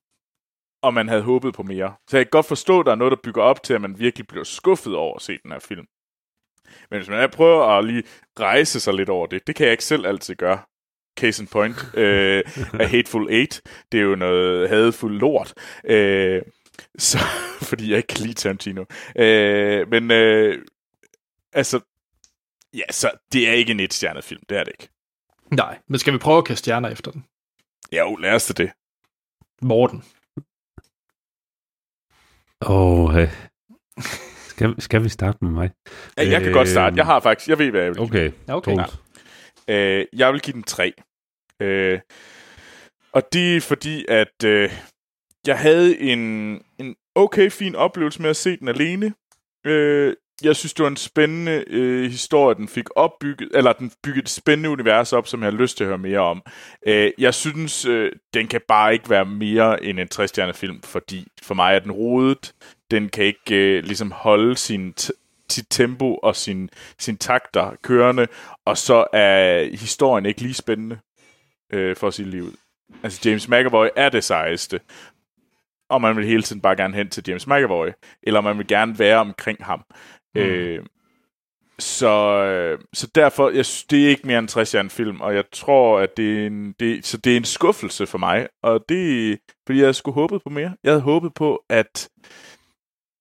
og 0.81 0.93
man 0.93 1.07
havde 1.09 1.21
håbet 1.21 1.53
på 1.53 1.63
mere. 1.63 1.93
Så 2.09 2.17
jeg 2.17 2.25
kan 2.25 2.31
godt 2.31 2.45
forstå, 2.45 2.79
at 2.79 2.85
der 2.85 2.91
er 2.91 2.95
noget, 2.95 3.11
der 3.11 3.17
bygger 3.23 3.41
op 3.41 3.63
til, 3.63 3.73
at 3.73 3.81
man 3.81 3.99
virkelig 3.99 4.27
bliver 4.27 4.43
skuffet 4.43 4.95
over 4.95 5.15
at 5.15 5.21
se 5.21 5.37
den 5.43 5.51
her 5.51 5.59
film. 5.59 5.85
Men 6.89 6.99
hvis 6.99 7.09
man 7.09 7.29
prøver 7.29 7.63
at 7.65 7.85
lige 7.85 8.03
rejse 8.39 8.79
sig 8.79 8.93
lidt 8.93 9.09
over 9.09 9.27
det, 9.27 9.47
det 9.47 9.55
kan 9.55 9.65
jeg 9.65 9.71
ikke 9.71 9.83
selv 9.83 10.05
altid 10.05 10.35
gøre. 10.35 10.59
Case 11.19 11.43
in 11.43 11.47
point 11.47 11.75
øh, 11.93 12.43
af 12.73 12.89
Hateful 12.89 13.27
Eight. 13.29 13.61
Det 13.91 13.99
er 13.99 14.03
jo 14.03 14.15
noget 14.15 14.69
hadefuld 14.69 15.19
lort. 15.19 15.53
Øh, 15.85 16.41
så, 16.97 17.17
fordi 17.69 17.89
jeg 17.89 17.97
ikke 17.97 18.07
kan 18.07 18.21
lide 18.25 18.33
Tarantino. 18.33 18.85
Øh, 19.15 19.89
men 19.89 20.11
øh, 20.11 20.65
altså, 21.53 21.79
ja, 22.73 22.91
så 22.91 23.11
det 23.33 23.49
er 23.49 23.53
ikke 23.53 23.71
en 23.71 23.79
et 23.79 23.93
film. 24.23 24.41
Det 24.49 24.57
er 24.57 24.63
det 24.63 24.73
ikke. 24.79 24.89
Nej, 25.51 25.79
men 25.87 25.99
skal 25.99 26.13
vi 26.13 26.17
prøve 26.17 26.37
at 26.37 26.45
kaste 26.45 26.59
stjerner 26.59 26.89
efter 26.89 27.11
den? 27.11 27.25
Jo, 27.91 28.15
lad 28.15 28.33
os 28.33 28.45
det. 28.45 28.71
Morten. 29.61 30.03
Åh, 32.61 32.99
oh, 32.99 33.13
hey. 33.13 33.27
skal, 34.49 34.81
skal 34.81 35.03
vi 35.03 35.09
starte 35.09 35.37
med 35.41 35.51
mig? 35.51 35.71
Ja, 36.17 36.29
jeg 36.29 36.41
kan 36.41 36.53
godt 36.53 36.67
starte. 36.67 36.95
Jeg 36.95 37.05
har 37.05 37.19
faktisk, 37.19 37.49
jeg 37.49 37.59
ved, 37.59 37.71
hvad 37.71 37.81
jeg 37.81 37.91
vil. 37.91 37.99
Okay, 37.99 38.31
Ja, 38.47 38.55
okay. 38.55 38.75
Troels. 38.75 38.99
Øh, 39.67 40.05
jeg 40.13 40.33
vil 40.33 40.41
give 40.41 40.53
den 40.53 40.63
3. 40.63 40.93
Øh, 41.59 41.99
og 43.11 43.23
det 43.33 43.57
er 43.57 43.61
fordi, 43.61 44.05
at 44.09 44.43
øh, 44.45 44.71
jeg 45.47 45.59
havde 45.59 45.99
en, 45.99 46.19
en 46.79 46.95
okay 47.15 47.49
fin 47.51 47.75
oplevelse 47.75 48.21
med 48.21 48.29
at 48.29 48.35
se 48.35 48.57
den 48.57 48.67
alene. 48.67 49.13
Øh, 49.65 50.15
jeg 50.43 50.55
synes, 50.55 50.73
det 50.73 50.83
var 50.83 50.89
en 50.89 50.97
spændende 50.97 51.63
øh, 51.67 52.09
historie, 52.11 52.55
den 52.55 52.67
fik 52.67 52.85
opbygget, 52.95 53.49
eller 53.53 53.73
den 53.73 53.91
byggede 54.03 54.23
et 54.23 54.29
spændende 54.29 54.69
univers 54.69 55.13
op, 55.13 55.27
som 55.27 55.41
jeg 55.41 55.51
har 55.51 55.57
lyst 55.57 55.77
til 55.77 55.83
at 55.83 55.87
høre 55.87 55.97
mere 55.97 56.19
om. 56.19 56.41
Øh, 56.87 57.11
jeg 57.17 57.33
synes, 57.33 57.85
øh, 57.85 58.11
den 58.33 58.47
kan 58.47 58.61
bare 58.67 58.93
ikke 58.93 59.09
være 59.09 59.25
mere 59.25 59.83
end 59.83 59.99
en 59.99 60.07
60 60.07 60.31
film, 60.55 60.81
fordi 60.81 61.27
for 61.41 61.55
mig 61.55 61.75
er 61.75 61.79
den 61.79 61.91
rodet. 61.91 62.53
Den 62.91 63.09
kan 63.09 63.25
ikke 63.25 63.55
øh, 63.55 63.83
ligesom 63.83 64.11
holde 64.11 64.55
sin 64.55 64.93
t- 64.99 65.45
sit 65.51 65.65
tempo 65.69 66.15
og 66.15 66.35
sin, 66.35 66.69
sin 66.97 67.17
takter 67.17 67.71
kørende, 67.83 68.27
og 68.65 68.77
så 68.77 69.05
er 69.13 69.63
historien 69.63 70.25
ikke 70.25 70.41
lige 70.41 70.53
spændende 70.53 70.99
øh, 71.73 71.95
for 71.95 72.09
sit 72.09 72.27
liv. 72.27 72.53
Altså, 73.03 73.21
James 73.25 73.47
McAvoy 73.49 73.87
er 73.95 74.09
det 74.09 74.23
sejeste, 74.23 74.79
og 75.89 76.01
man 76.01 76.17
vil 76.17 76.25
hele 76.25 76.43
tiden 76.43 76.61
bare 76.61 76.75
gerne 76.75 76.95
hen 76.95 77.09
til 77.09 77.23
James 77.27 77.47
McAvoy, 77.47 77.87
eller 78.23 78.41
man 78.41 78.57
vil 78.57 78.67
gerne 78.67 78.99
være 78.99 79.17
omkring 79.17 79.65
ham. 79.65 79.83
Mm. 80.35 80.41
Øh, 80.41 80.85
så, 81.79 82.77
så 82.93 83.07
derfor, 83.15 83.49
jeg 83.49 83.65
synes, 83.65 83.83
det 83.83 84.05
er 84.05 84.09
ikke 84.09 84.27
mere 84.27 84.39
end 84.39 84.47
60 84.47 84.75
en 84.75 84.89
film, 84.89 85.21
og 85.21 85.35
jeg 85.35 85.43
tror, 85.51 85.99
at 85.99 86.17
det 86.17 86.41
er 86.41 86.47
en, 86.47 86.75
det, 86.79 87.05
så 87.05 87.17
det 87.17 87.33
er 87.33 87.37
en 87.37 87.45
skuffelse 87.45 88.07
for 88.07 88.17
mig, 88.17 88.47
og 88.63 88.85
det 88.89 89.39
fordi 89.65 89.81
jeg 89.81 89.95
skulle 89.95 90.15
håbet 90.15 90.43
på 90.43 90.49
mere. 90.49 90.75
Jeg 90.83 90.91
havde 90.91 91.01
håbet 91.01 91.33
på, 91.33 91.63
at, 91.69 92.09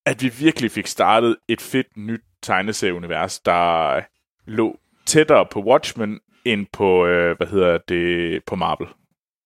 at 0.07 0.23
vi 0.23 0.29
virkelig 0.39 0.71
fik 0.71 0.87
startet 0.87 1.37
et 1.49 1.61
fedt 1.61 1.97
nyt 1.97 2.23
tegneserieunivers, 2.43 3.41
der 3.41 4.01
lå 4.47 4.79
tættere 5.07 5.47
på 5.47 5.61
Watchmen, 5.61 6.21
end 6.45 6.67
på, 6.73 7.07
øh, 7.07 7.37
hvad 7.37 7.47
hedder 7.47 7.79
det, 7.89 8.45
på 8.45 8.57
Marvel. 8.57 8.89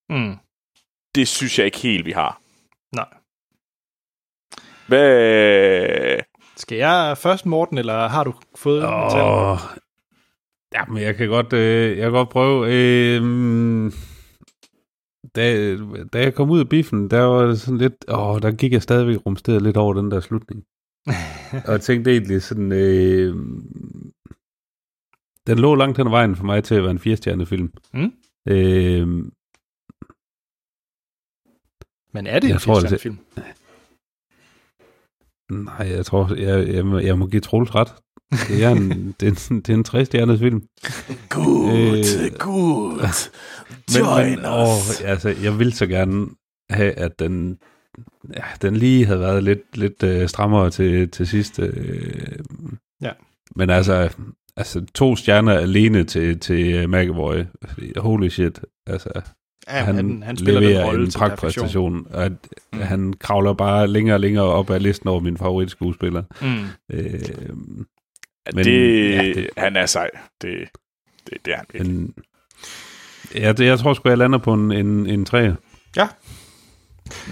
Mm. 0.08 0.36
Det 1.14 1.28
synes 1.28 1.58
jeg 1.58 1.66
ikke 1.66 1.78
helt, 1.78 2.06
vi 2.06 2.12
har. 2.12 2.41
Nej. 2.96 3.08
Hvad, 4.88 6.20
Skal 6.56 6.78
jeg 6.78 7.18
først, 7.18 7.46
Morten, 7.46 7.78
eller 7.78 8.08
har 8.08 8.24
du 8.24 8.34
fået 8.56 8.84
oh. 8.84 9.16
Åh, 9.16 9.58
ja, 10.74 10.84
men 10.84 11.02
jeg 11.02 11.16
kan 11.16 11.28
godt, 11.28 11.52
øh, 11.52 11.98
jeg 11.98 12.04
kan 12.04 12.12
godt 12.12 12.28
prøve. 12.28 12.66
Øh, 12.66 13.92
da, 15.36 15.76
da 16.12 16.22
jeg 16.22 16.34
kom 16.34 16.50
ud 16.50 16.60
af 16.60 16.68
biffen, 16.68 17.10
der 17.10 17.20
var 17.20 17.46
det 17.46 17.60
sådan 17.60 17.78
lidt, 17.78 18.04
åh, 18.08 18.42
der 18.42 18.50
gik 18.50 18.72
jeg 18.72 18.82
stadigvæk 18.82 19.26
rumsteret 19.26 19.62
lidt 19.62 19.76
over 19.76 19.94
den 19.94 20.10
der 20.10 20.20
slutning. 20.20 20.64
og 21.66 21.72
jeg 21.72 21.80
tænkte 21.80 22.10
egentlig 22.10 22.42
sådan, 22.42 22.72
øh, 22.72 23.36
den 25.46 25.58
lå 25.58 25.74
langt 25.74 25.98
hen 25.98 26.06
ad 26.06 26.10
vejen 26.10 26.36
for 26.36 26.44
mig 26.44 26.64
til 26.64 26.74
at 26.74 26.82
være 26.82 26.90
en 26.90 26.98
firestjernet 26.98 27.48
film. 27.48 27.72
Mm. 27.94 28.12
Øh, 28.48 29.24
Men 32.14 32.26
er 32.26 32.38
det 32.38 32.48
Jeg 32.48 32.54
en 32.54 32.60
tror, 32.60 32.80
det- 32.80 33.00
film? 33.00 33.18
nej, 35.50 35.88
jeg 35.90 36.06
tror, 36.06 36.34
jeg, 36.34 36.68
jeg, 36.74 36.86
må, 36.86 36.98
jeg 36.98 37.18
må 37.18 37.26
give 37.26 37.40
Troels 37.40 37.74
ret. 37.74 37.94
Det 38.48 38.64
er 38.64 38.70
en, 38.70 38.88
det 39.20 39.28
er 39.28 39.50
en, 39.50 39.60
det 39.60 39.68
er 39.68 39.74
en 39.74 39.84
tre-stjernet 39.84 40.38
film. 40.38 40.62
Good, 41.28 41.68
Øh, 41.72 42.38
good. 42.38 43.00
Men, 43.94 44.30
men 44.30 44.38
åh, 44.46 45.10
altså, 45.10 45.28
jeg 45.42 45.58
vil 45.58 45.72
så 45.72 45.86
gerne 45.86 46.26
have, 46.70 46.92
at 46.92 47.18
den, 47.18 47.58
ja, 48.36 48.42
den 48.62 48.76
lige 48.76 49.06
havde 49.06 49.20
været 49.20 49.44
lidt, 49.44 49.76
lidt 49.76 50.02
øh, 50.02 50.28
strammere 50.28 50.70
til, 50.70 51.10
til 51.10 51.26
sidst. 51.26 51.58
Øh, 51.58 52.38
Ja. 53.02 53.10
Men 53.56 53.70
altså, 53.70 54.14
altså, 54.56 54.84
to 54.94 55.16
stjerner 55.16 55.52
alene 55.58 56.04
til, 56.04 56.40
til 56.40 56.88
McAvoy. 56.88 57.44
Holy 57.96 58.28
shit. 58.28 58.60
Altså, 58.86 59.08
Ja, 59.68 59.72
han, 59.84 59.94
han, 59.94 60.22
han 60.22 60.36
spiller 60.36 60.60
den 60.60 60.84
rolle 60.84 61.04
en 61.04 61.10
til 61.10 61.18
perfektion. 61.18 61.28
pragtpræstation. 61.28 62.06
Og 62.10 62.24
at, 62.24 62.32
mm. 62.72 62.78
han 62.80 63.12
kravler 63.12 63.52
bare 63.52 63.86
længere 63.88 64.16
og 64.16 64.20
længere 64.20 64.44
op 64.44 64.70
ad 64.70 64.80
listen 64.80 65.08
over 65.08 65.20
min 65.20 65.38
favoritskuespiller. 65.38 66.22
Mm. 66.40 66.64
Øh, 66.96 67.20
Men, 68.54 68.64
det, 68.64 69.10
ja, 69.10 69.22
det, 69.22 69.36
det- 69.36 69.50
han 69.56 69.76
er 69.76 69.86
sej. 69.86 70.10
Det, 70.42 70.68
det, 71.30 71.38
det 71.44 71.52
er 71.52 71.56
han 71.56 71.66
virkelig. 71.72 71.96
en, 71.96 72.14
jeg, 73.34 73.60
jeg 73.60 73.78
tror 73.78 73.94
sgu, 73.94 74.08
jeg 74.08 74.18
lander 74.18 74.38
på 74.38 74.52
en, 74.52 74.72
en, 74.72 75.06
en 75.06 75.24
træer. 75.24 75.54
Ja. 75.96 76.08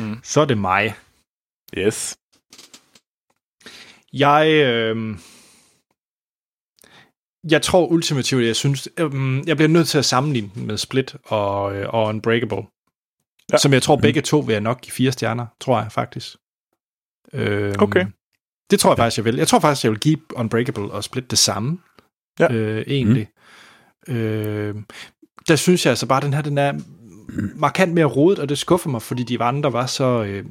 Mm. 0.00 0.16
Så 0.22 0.40
er 0.40 0.44
det 0.44 0.58
mig. 0.58 0.94
Yes. 1.78 2.16
Jeg, 4.12 4.50
øh, 4.66 5.16
jeg 7.50 7.62
tror 7.62 7.86
ultimativt, 7.86 8.44
jeg 8.44 8.56
synes, 8.56 8.88
øh, 8.98 9.42
jeg 9.46 9.56
bliver 9.56 9.68
nødt 9.68 9.88
til 9.88 9.98
at 9.98 10.04
sammenligne 10.04 10.50
den 10.54 10.66
med 10.66 10.76
Split 10.76 11.16
og, 11.24 11.76
øh, 11.76 11.86
og 11.88 12.04
Unbreakable. 12.04 12.62
Ja. 13.52 13.58
Som 13.58 13.72
jeg 13.72 13.82
tror 13.82 13.96
begge 13.96 14.20
to 14.20 14.38
vil 14.38 14.52
jeg 14.52 14.60
nok 14.60 14.80
give 14.80 14.92
fire 14.92 15.12
stjerner, 15.12 15.46
tror 15.60 15.80
jeg 15.80 15.92
faktisk. 15.92 16.36
Øh, 17.32 17.74
Okay. 17.78 18.06
Det 18.70 18.80
tror 18.80 18.90
jeg 18.90 18.96
faktisk, 18.98 19.18
jeg 19.18 19.24
vil. 19.24 19.36
Jeg 19.36 19.48
tror 19.48 19.60
faktisk, 19.60 19.84
jeg 19.84 19.92
vil 19.92 20.00
give 20.00 20.18
Unbreakable 20.34 20.82
og 20.90 21.04
Split 21.04 21.30
det 21.30 21.38
samme. 21.38 21.78
Ja. 22.38 22.52
Øh, 22.52 22.84
egentlig. 22.86 23.28
Mm. 24.08 24.14
Øh, 24.14 24.74
der 25.48 25.56
synes 25.56 25.86
jeg 25.86 25.90
altså 25.90 26.06
bare, 26.06 26.16
at 26.16 26.22
den 26.22 26.34
her, 26.34 26.42
den 26.42 26.58
er 26.58 26.72
markant 27.56 27.92
mere 27.94 28.04
rodet, 28.04 28.38
og 28.38 28.48
det 28.48 28.58
skuffer 28.58 28.90
mig, 28.90 29.02
fordi 29.02 29.22
de 29.22 29.42
andre 29.42 29.72
var 29.72 29.86
så... 29.86 30.24
Øh, 30.24 30.44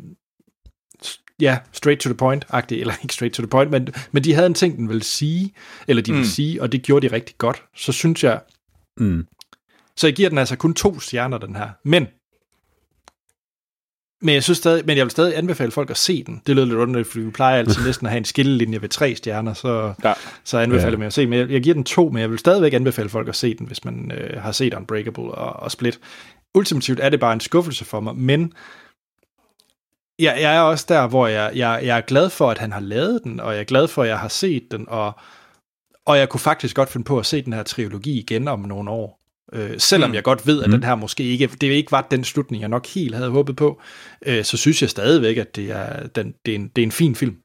ja, 1.42 1.58
straight 1.72 2.02
to 2.02 2.10
the 2.10 2.18
point-agtig, 2.18 2.80
eller 2.80 2.94
ikke 3.04 3.14
straight 3.14 3.36
to 3.36 3.42
the 3.42 3.48
point, 3.50 3.72
men, 3.72 3.88
men 4.12 4.24
de 4.24 4.34
havde 4.34 4.48
en 4.48 4.54
ting, 4.54 4.78
den 4.78 4.90
ville 4.90 5.04
sige, 5.04 5.54
eller 5.88 6.04
de 6.04 6.12
ville 6.12 6.26
Mm. 6.26 6.30
sige, 6.30 6.62
og 6.62 6.72
det 6.72 6.82
gjorde 6.84 7.10
de 7.10 7.16
rigtig 7.16 7.36
godt. 7.38 7.64
Så 7.76 7.92
synes 7.92 8.24
jeg, 8.24 8.40
Mm. 8.98 9.26
Så 9.98 10.08
jeg 10.08 10.16
giver 10.16 10.30
den 10.30 10.38
altså 10.38 10.56
kun 10.56 10.74
to 10.74 11.00
stjerner, 11.00 11.38
den 11.38 11.56
her. 11.56 11.70
Men 11.86 12.08
men 14.22 14.34
jeg, 14.36 14.44
synes 14.44 14.58
stadig, 14.58 14.84
men 14.86 14.98
jeg 14.98 15.06
vil 15.06 15.12
stadig 15.12 15.38
anbefale 15.38 15.72
folk 15.72 15.90
at 15.90 15.98
se 15.98 16.24
den. 16.24 16.42
Det 16.48 16.56
lyder 16.56 16.66
lidt 16.66 16.78
underligt, 16.78 17.08
fordi 17.08 17.26
vi 17.26 17.32
plejer 17.32 17.58
altid 17.60 17.84
næsten 17.86 18.08
at 18.08 18.12
have 18.12 18.18
en 18.18 18.26
skillelinje 18.26 18.82
ved 18.82 18.90
tre 18.90 19.16
stjerner, 19.16 19.54
så, 19.54 19.94
Ja. 20.04 20.14
så 20.44 20.58
jeg 20.58 20.64
anbefaler 20.64 20.98
Ja. 20.98 21.02
ja. 21.04 21.06
at 21.08 21.14
se. 21.14 21.28
Men 21.28 21.40
jeg, 21.40 21.50
jeg 21.50 21.62
giver 21.62 21.74
den 21.74 21.84
to, 21.84 22.10
men 22.10 22.22
jeg 22.22 22.30
vil 22.32 22.40
stadigvæk 22.40 22.74
anbefale 22.74 23.10
folk 23.10 23.28
at 23.30 23.36
se 23.36 23.54
den, 23.58 23.68
hvis 23.68 23.86
man 23.86 24.12
øh, 24.12 24.42
har 24.42 24.52
set 24.52 24.74
Unbreakable 24.74 25.24
og, 25.24 25.64
og 25.64 25.72
Split. 25.72 26.00
Ultimativt 26.56 27.00
er 27.00 27.10
det 27.10 27.20
bare 27.20 27.34
en 27.34 27.40
skuffelse 27.40 27.86
for 27.86 28.00
mig, 28.00 28.16
men 28.16 28.54
jeg, 30.20 30.38
jeg 30.42 30.56
er 30.56 30.62
også 30.62 30.86
der, 30.90 31.08
hvor 31.08 31.28
jeg, 31.28 31.52
jeg, 31.56 31.82
jeg 31.84 31.98
er 31.98 32.02
glad 32.02 32.30
for, 32.30 32.52
at 32.52 32.58
han 32.58 32.72
har 32.72 32.80
lavet 32.80 33.22
den, 33.24 33.40
og 33.40 33.54
jeg 33.54 33.60
er 33.60 33.64
glad 33.64 33.88
for, 33.88 34.04
at 34.04 34.10
jeg 34.10 34.20
har 34.20 34.28
set 34.28 34.64
den, 34.72 34.86
og, 34.88 35.20
og 36.06 36.18
jeg 36.18 36.30
kunne 36.30 36.40
faktisk 36.40 36.76
godt 36.76 36.90
finde 36.90 37.06
på 37.06 37.20
at 37.20 37.26
se 37.26 37.42
den 37.42 37.54
her 37.54 37.64
trilogi 37.64 38.20
igen 38.20 38.48
om 38.48 38.60
nogle 38.60 38.92
år. 38.92 39.20
Øh, 39.54 39.72
selvom 39.78 40.10
mm. 40.10 40.14
jeg 40.14 40.24
godt 40.24 40.48
ved, 40.48 40.64
at 40.64 40.70
mm. 40.70 40.72
den 40.72 40.84
her 40.84 40.96
måske 40.96 41.24
ikke, 41.24 41.48
det 41.48 41.68
ikke 41.68 41.92
var 41.92 42.08
den 42.12 42.24
slutning, 42.24 42.62
jeg 42.62 42.70
nok 42.70 42.88
helt 42.88 43.16
havde 43.16 43.30
håbet 43.30 43.56
på, 43.56 43.82
øh, 44.26 44.44
så 44.44 44.58
synes 44.58 44.82
jeg 44.82 44.90
stadigvæk, 44.90 45.38
at 45.38 45.56
det 45.56 45.72
er, 45.72 46.08
den, 46.08 46.34
det 46.46 46.52
er, 46.52 46.56
en, 46.56 46.68
det 46.68 46.82
er 46.82 46.86
en 46.86 46.92
fin 46.92 47.16
film. 47.16 47.38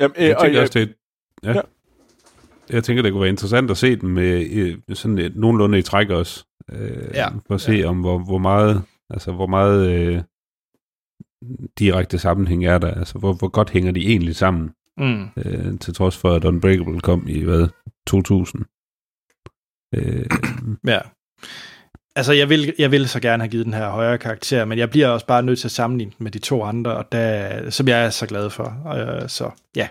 Jamen, 0.00 0.14
øh, 0.18 0.24
Jeg 0.28 0.36
og, 0.36 0.42
tænker 0.42 0.58
jeg, 0.58 0.62
også, 0.62 0.78
det, 0.78 0.94
ja. 1.42 1.48
Ja. 1.48 1.54
ja. 1.56 1.60
Jeg 2.70 2.84
tænker, 2.84 3.02
det 3.02 3.12
kunne 3.12 3.20
være 3.20 3.30
interessant 3.30 3.70
at 3.70 3.76
se 3.76 3.96
den 3.96 4.08
med 4.08 4.46
øh, 4.50 4.76
sådan 4.92 5.18
et, 5.18 5.36
nogenlunde 5.36 5.78
i 5.78 5.82
træk 5.82 6.10
også. 6.10 6.44
Øh, 6.72 7.14
Ja. 7.14 7.28
For 7.46 7.54
at 7.54 7.60
se, 7.60 7.72
ja. 7.72 7.88
om 7.88 8.00
hvor, 8.00 8.18
hvor 8.18 8.38
meget, 8.38 8.82
altså, 9.10 9.32
hvor 9.32 9.46
meget 9.46 9.90
øh, 9.90 10.22
direkte 11.78 12.18
sammenhæng 12.18 12.66
er 12.66 12.78
der. 12.78 12.94
Altså, 12.94 13.18
hvor, 13.18 13.32
hvor 13.32 13.48
godt 13.48 13.70
hænger 13.70 13.92
de 13.92 14.00
egentlig 14.00 14.36
sammen. 14.36 14.70
Mm. 14.96 15.28
Øh, 15.36 15.78
til 15.78 15.94
trods 15.94 16.16
for, 16.16 16.34
at 16.34 16.44
Unbreakable 16.44 17.00
kom 17.00 17.28
i, 17.28 17.44
hvad, 17.44 17.68
2000. 18.06 18.64
Øh, 19.94 20.26
Ja. 20.86 20.98
Altså, 22.16 22.32
jeg 22.32 22.48
vil, 22.48 22.74
jeg 22.78 22.90
vil 22.90 23.08
så 23.08 23.20
gerne 23.20 23.42
have 23.42 23.50
givet 23.50 23.66
den 23.66 23.74
her 23.74 23.90
højere 23.90 24.18
karakter, 24.18 24.64
men 24.64 24.78
jeg 24.78 24.90
bliver 24.90 25.08
også 25.08 25.26
bare 25.26 25.42
nødt 25.42 25.58
til 25.58 25.68
at 25.68 25.72
sammenligne 25.72 26.12
den 26.18 26.24
med 26.24 26.30
de 26.30 26.38
to 26.38 26.62
andre, 26.62 26.96
og 26.96 27.12
der, 27.12 27.70
som 27.70 27.88
jeg 27.88 28.04
er 28.04 28.10
så 28.10 28.26
glad 28.26 28.50
for. 28.50 28.94
Øh, 28.96 29.28
så 29.28 29.50
ja. 29.76 29.88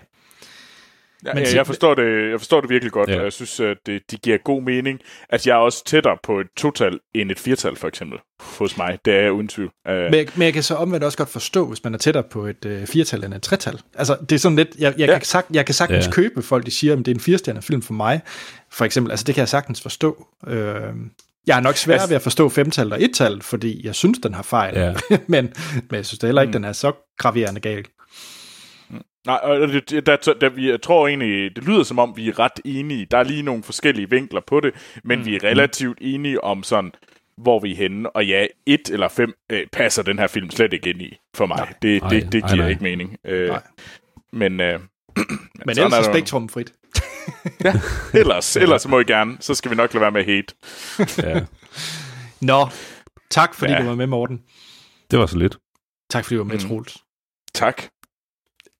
Ja, 1.26 1.34
Men 1.34 1.42
ja, 1.44 1.54
jeg, 1.56 1.66
forstår 1.66 1.94
det, 1.94 2.30
jeg 2.30 2.40
forstår 2.40 2.60
det 2.60 2.70
virkelig 2.70 2.92
godt, 2.92 3.08
ja. 3.10 3.18
Og 3.18 3.24
jeg 3.24 3.32
synes, 3.32 3.60
at 3.60 3.76
det, 3.86 4.02
det 4.10 4.22
giver 4.22 4.38
god 4.38 4.62
mening, 4.62 5.00
at 5.28 5.46
jeg 5.46 5.52
er 5.52 5.56
også 5.56 5.84
tættere 5.84 6.16
på 6.22 6.40
et 6.40 6.46
total 6.56 6.98
end 7.14 7.30
et 7.30 7.38
firtal, 7.38 7.76
for 7.76 7.88
eksempel, 7.88 8.18
hos 8.40 8.76
mig. 8.76 8.98
Det 9.04 9.14
er 9.14 9.20
jeg 9.20 9.32
uden 9.32 9.48
tvivl. 9.48 9.70
Uh, 9.88 9.94
Men, 9.94 10.14
jeg- 10.14 10.26
men 10.34 10.42
jeg 10.44 10.52
kan 10.52 10.62
så 10.62 10.74
omvendt 10.74 11.04
også 11.04 11.18
godt 11.18 11.28
forstå, 11.28 11.66
hvis 11.66 11.84
man 11.84 11.94
er 11.94 11.98
tættere 11.98 12.24
på 12.30 12.46
et 12.46 12.64
øh, 12.64 12.86
firtal 12.86 13.24
end 13.24 13.34
et 13.34 13.42
tretal. 13.42 13.80
Altså, 13.94 14.16
det 14.20 14.32
er 14.32 14.38
sådan 14.38 14.56
lidt, 14.56 14.68
jeg, 14.78 14.94
jeg, 14.98 15.08
Ja. 15.08 15.18
kan, 15.18 15.24
sagt, 15.24 15.46
jeg 15.52 15.66
kan 15.66 15.74
sagtens 15.74 16.06
Ja. 16.06 16.10
købe 16.12 16.42
folk, 16.42 16.66
de 16.66 16.70
siger, 16.70 16.92
at 16.92 16.98
det 16.98 17.08
er 17.08 17.14
en 17.14 17.20
firestjernet 17.20 17.64
film 17.64 17.82
for 17.82 17.92
mig, 17.94 18.20
for 18.72 18.84
eksempel. 18.84 19.10
Altså, 19.10 19.24
det 19.24 19.34
kan 19.34 19.40
jeg 19.40 19.48
sagtens 19.48 19.80
forstå. 19.82 20.26
Øh, 20.46 20.82
jeg 21.46 21.56
har 21.56 21.60
nok 21.60 21.76
svært 21.76 21.94
Altså- 21.94 22.08
ved 22.08 22.16
at 22.16 22.22
forstå 22.22 22.48
femtal 22.48 22.92
og 22.92 23.02
ettal, 23.02 23.42
fordi 23.42 23.86
jeg 23.86 23.94
synes, 23.94 24.18
den 24.22 24.34
har 24.34 24.42
fejl. 24.42 24.78
Ja. 24.78 24.94
men, 25.26 25.52
men 25.74 25.96
jeg 25.96 26.06
synes 26.06 26.18
da 26.18 26.26
heller 26.26 26.42
ikke, 26.42 26.48
Mm. 26.50 26.52
den 26.52 26.64
er 26.64 26.72
så 26.72 26.92
graverende 27.18 27.60
gal. 27.60 27.84
Nej, 29.26 29.36
og 29.42 29.68
det, 29.68 29.90
det- 29.90 30.06
der, 30.06 30.16
der, 30.40 30.48
vi, 30.48 30.70
jeg 30.70 30.82
tror 30.82 31.08
egentlig, 31.08 31.56
det 31.56 31.64
lyder 31.64 31.82
som 31.82 31.98
om, 31.98 32.16
vi 32.16 32.28
er 32.28 32.38
ret 32.38 32.60
enige. 32.64 33.06
Der 33.10 33.18
er 33.18 33.22
lige 33.22 33.42
nogle 33.42 33.62
forskellige 33.62 34.10
vinkler 34.10 34.40
på 34.46 34.60
det, 34.60 34.74
men 35.04 35.18
mm. 35.18 35.24
vi 35.26 35.36
er 35.36 35.44
relativt 35.44 35.98
enige 36.00 36.44
om 36.44 36.62
sådan, 36.62 36.92
hvor 37.36 37.60
vi 37.60 37.72
er 37.72 37.76
henne. 37.76 38.10
Og 38.10 38.26
ja, 38.26 38.46
et 38.66 38.88
eller 38.90 39.08
fem 39.08 39.32
øh, 39.50 39.66
passer 39.72 40.02
den 40.02 40.18
her 40.18 40.26
film 40.26 40.50
slet 40.50 40.72
ikke 40.72 40.90
ind 40.90 41.02
i 41.02 41.18
for 41.34 41.46
mig. 41.46 41.56
Nej. 41.56 41.74
Det, 41.82 42.02
Nej, 42.02 42.10
det, 42.10 42.32
det 42.32 42.40
nej, 42.42 42.50
giver 42.52 42.62
nej. 42.62 42.70
ikke 42.70 42.82
mening. 42.82 43.16
Øh, 43.24 43.48
Nej. 43.48 43.62
men 44.32 44.60
øh, 44.60 44.80
Men 44.80 44.84
sådan 44.84 45.68
ellers 45.68 45.78
er 45.78 45.88
der 45.88 45.96
jo- 45.96 46.12
spektrum 46.12 46.48
frit. 46.48 46.72
ellers, 48.20 48.56
ellers 48.56 48.88
må 48.88 49.00
I 49.00 49.04
gerne. 49.04 49.36
Så 49.40 49.54
skal 49.54 49.70
vi 49.70 49.76
nok 49.76 49.94
lade 49.94 50.00
være 50.02 50.10
med 50.10 50.20
at 50.20 50.26
hate. 50.26 50.54
ja, 51.28 51.40
Nå, 52.40 52.66
tak 53.30 53.54
fordi 53.54 53.72
Ja. 53.72 53.76
ja. 53.78 53.82
du 53.84 53.88
var 53.88 53.96
med, 53.96 54.06
Morten. 54.06 54.40
det 55.10 55.18
var 55.18 55.26
så 55.26 55.38
lidt. 55.38 55.58
Tak 56.10 56.24
fordi 56.24 56.34
du 56.34 56.40
var 56.42 56.48
med, 56.48 56.54
mm. 56.62 56.68
Troels. 56.68 56.96
Tak. 57.54 57.82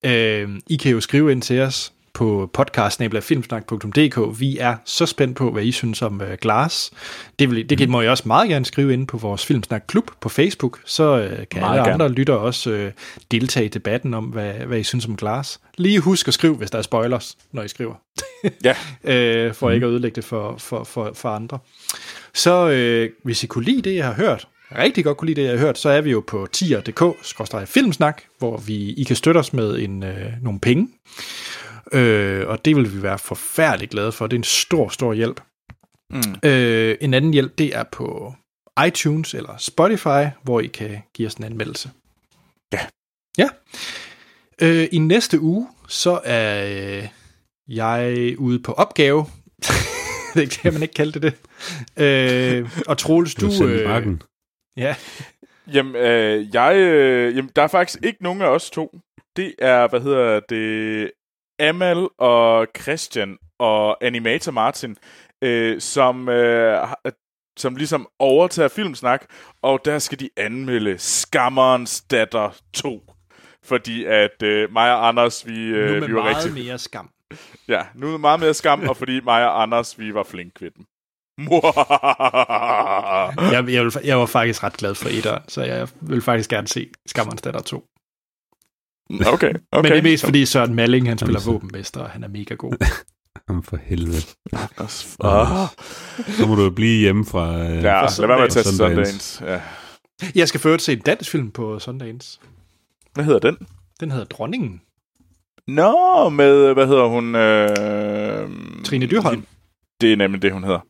Øh, 0.04 0.48
I 0.66 0.76
kan 0.76 0.92
jo 0.92 1.00
skrive 1.00 1.32
ind 1.32 1.42
til 1.42 1.60
os 1.60 1.92
på 2.12 2.50
podcast.filmsnak.dk. 2.52 4.40
Vi 4.40 4.58
er 4.58 4.76
så 4.84 5.06
spændt 5.06 5.36
på, 5.36 5.50
hvad 5.50 5.62
I 5.62 5.72
synes 5.72 6.02
om 6.02 6.20
øh, 6.20 6.38
Glass. 6.40 6.90
Det, 7.38 7.50
vil, 7.50 7.70
det 7.70 7.78
kan, 7.78 7.90
må 7.90 8.00
I 8.00 8.08
også 8.08 8.22
meget 8.26 8.48
gerne 8.48 8.64
skrive 8.64 8.92
ind 8.92 9.06
på 9.06 9.16
vores 9.18 9.46
Filmsnak 9.46 9.84
Klub 9.88 10.10
på 10.20 10.28
Facebook. 10.28 10.80
Så 10.84 11.18
øh, 11.18 11.28
kan 11.50 11.60
Meget 11.60 11.72
alle 11.72 11.90
gerne. 11.90 12.04
andre 12.04 12.08
lyttere 12.08 12.38
også 12.38 12.70
øh, 12.70 12.92
deltage 13.30 13.66
i 13.66 13.68
debatten 13.68 14.14
om, 14.14 14.24
hvad, 14.24 14.52
hvad 14.52 14.78
I 14.78 14.82
synes 14.82 15.06
om 15.06 15.16
Glass. 15.16 15.60
Lige 15.78 16.00
husk 16.00 16.28
at 16.28 16.34
skrive, 16.34 16.54
hvis 16.54 16.70
der 16.70 16.78
er 16.78 16.82
spoilers, 16.82 17.38
når 17.52 17.62
I 17.62 17.68
skriver. 17.68 17.94
Ja. 18.64 18.74
øh, 19.14 19.54
for 19.54 19.68
mm. 19.68 19.74
ikke 19.74 19.86
at 19.86 19.90
ødelægge 19.90 20.16
det 20.16 20.24
for, 20.24 20.56
for, 20.58 20.84
for, 20.84 21.10
for 21.14 21.28
andre. 21.28 21.58
Så 22.34 22.68
øh, 22.68 23.10
hvis 23.22 23.44
I 23.44 23.46
kunne 23.46 23.64
lide 23.64 23.82
det, 23.82 23.96
jeg 23.96 24.06
har 24.06 24.14
hørt, 24.14 24.48
rigtig 24.78 25.04
godt 25.04 25.16
kunne 25.16 25.26
lide 25.26 25.40
det, 25.40 25.46
jeg 25.48 25.58
har 25.58 25.66
hørt, 25.66 25.78
så 25.78 25.88
er 25.88 26.00
vi 26.00 26.10
jo 26.10 26.24
på 26.26 26.48
tier.dk-filmsnak, 26.52 28.22
hvor 28.38 28.56
vi, 28.56 28.92
I 28.92 29.04
kan 29.04 29.16
støtte 29.16 29.38
os 29.38 29.52
med 29.52 29.78
en, 29.78 30.02
øh, 30.02 30.32
nogle 30.42 30.60
penge. 30.60 30.88
Øh, 31.92 32.48
og 32.48 32.64
det 32.64 32.76
vil 32.76 32.96
vi 32.96 33.02
være 33.02 33.18
forfærdeligt 33.18 33.90
glade 33.90 34.12
for. 34.12 34.26
Det 34.26 34.36
er 34.36 34.40
en 34.40 34.44
stor, 34.44 34.88
stor 34.88 35.12
hjælp. 35.12 35.40
Mm. 36.10 36.48
Øh, 36.48 36.96
en 37.00 37.14
anden 37.14 37.32
hjælp, 37.32 37.58
det 37.58 37.76
er 37.76 37.84
på 37.92 38.34
iTunes 38.86 39.34
eller 39.34 39.56
Spotify, 39.58 40.36
hvor 40.42 40.60
I 40.60 40.66
kan 40.66 40.98
give 41.14 41.26
os 41.26 41.34
en 41.34 41.44
anmeldelse. 41.44 41.90
Ja. 42.72 42.80
Ja. 43.38 43.48
Øh, 44.62 44.88
I 44.92 44.98
næste 44.98 45.40
uge, 45.40 45.68
så 45.88 46.20
er 46.24 46.66
øh, 46.98 47.08
jeg 47.68 48.34
ude 48.38 48.58
på 48.58 48.72
opgave. 48.72 49.26
det 50.34 50.50
kan 50.50 50.72
man 50.72 50.82
ikke 50.82 50.94
kalde 50.94 51.20
det 51.20 51.22
det. 51.22 51.34
Øh, 52.04 52.70
og 52.86 52.98
Troels, 52.98 53.34
Du, 53.34 53.46
du... 53.58 53.66
Øh. 53.66 54.18
Ja, 54.76 54.96
Jamen, 55.72 55.96
øh, 55.96 56.54
jeg, 56.54 56.76
øh, 56.76 57.36
jamen, 57.36 57.50
der 57.56 57.62
er 57.62 57.68
faktisk 57.68 57.98
ikke 58.04 58.22
nogen 58.22 58.42
af 58.42 58.46
os 58.46 58.70
to. 58.70 58.98
Det 59.36 59.54
er, 59.58 59.88
hvad 59.88 60.00
hedder 60.00 60.40
det, 60.40 61.10
Amal 61.58 62.08
og 62.18 62.66
Christian 62.80 63.38
og 63.58 64.04
Animator 64.04 64.52
Martin, 64.52 64.96
øh, 65.42 65.80
som, 65.80 66.28
øh, 66.28 66.88
som 67.56 67.76
ligesom 67.76 68.08
overtager 68.18 68.68
Filmsnak, 68.68 69.24
og 69.62 69.80
der 69.84 69.98
skal 69.98 70.20
de 70.20 70.30
anmelde 70.36 70.98
Skammerens 70.98 72.00
Datter 72.00 72.60
2. 72.72 73.02
Fordi 73.64 74.04
at 74.04 74.42
øh, 74.42 74.72
mig 74.72 74.94
og 74.94 75.08
Anders, 75.08 75.46
vi, 75.46 75.52
nu 75.52 75.76
øh, 75.76 76.00
med 76.00 76.08
vi 76.08 76.14
var 76.14 76.22
meget 76.22 76.36
rigtig... 76.36 76.64
mere 76.64 76.78
skam. 76.78 77.10
Ja, 77.68 77.82
nu 77.94 78.14
er 78.14 78.18
meget 78.18 78.40
mere 78.40 78.54
skam, 78.54 78.88
og 78.88 78.96
fordi 78.96 79.20
mig 79.20 79.46
og 79.46 79.62
Anders, 79.62 79.98
vi 79.98 80.14
var 80.14 80.22
flink 80.22 80.62
ved 80.62 80.70
dem. 80.70 80.84
Jeg, 83.52 83.64
jeg, 83.68 83.84
vil, 83.84 83.92
jeg 84.04 84.18
var 84.18 84.26
faktisk 84.26 84.62
ret 84.64 84.72
glad 84.76 84.94
for 84.94 85.08
etteren, 85.08 85.42
så 85.48 85.62
jeg 85.62 85.88
vil 86.00 86.22
faktisk 86.22 86.50
gerne 86.50 86.68
se 86.68 86.88
Skammerens 87.06 87.42
Datter 87.42 87.60
2. 87.60 87.84
okay, 89.10 89.26
okay. 89.32 89.52
Men 89.72 89.84
det 89.84 89.98
er 89.98 90.02
mest 90.02 90.24
fordi 90.24 90.46
Søren 90.46 90.74
Malling, 90.74 91.08
han 91.08 91.18
spiller 91.18 91.40
våbenmester, 91.46 92.00
og 92.00 92.10
han 92.10 92.24
er 92.24 92.28
mega 92.28 92.54
god. 92.54 92.72
Jamen 93.48 93.62
for 93.62 93.76
helvede. 93.82 94.22
Ah. 95.24 95.68
Så 96.38 96.46
må 96.46 96.54
du 96.54 96.62
jo 96.62 96.70
blive 96.70 97.00
hjemme 97.00 97.26
fra... 97.26 97.58
Øh, 97.58 97.82
Ja, 97.82 98.06
fra 98.06 98.20
lad 98.20 98.26
være 98.26 98.38
med 98.38 98.46
at 98.46 98.52
tage 98.52 98.64
Sundance. 98.64 98.94
Sundance. 99.12 99.44
Ja. 99.46 99.60
Jeg 100.34 100.48
skal 100.48 100.60
først 100.60 100.84
se 100.84 100.92
en 100.92 100.98
dansk 100.98 101.30
film 101.30 101.50
på 101.50 101.78
Sundance. 101.78 102.38
Hvad 103.14 103.24
hedder 103.24 103.38
den? 103.38 103.56
Den 104.00 104.10
hedder 104.10 104.24
Dronningen. 104.24 104.80
Nå, 105.68 106.28
med, 106.28 106.74
hvad 106.74 106.86
hedder 106.86 107.06
hun? 107.06 107.34
Øh, 107.34 108.84
Trine 108.84 109.06
Dyrholm. 109.06 109.44
Det 110.00 110.12
er 110.12 110.16
nemlig 110.16 110.42
det, 110.42 110.52
hun 110.52 110.64
hedder. 110.64 110.80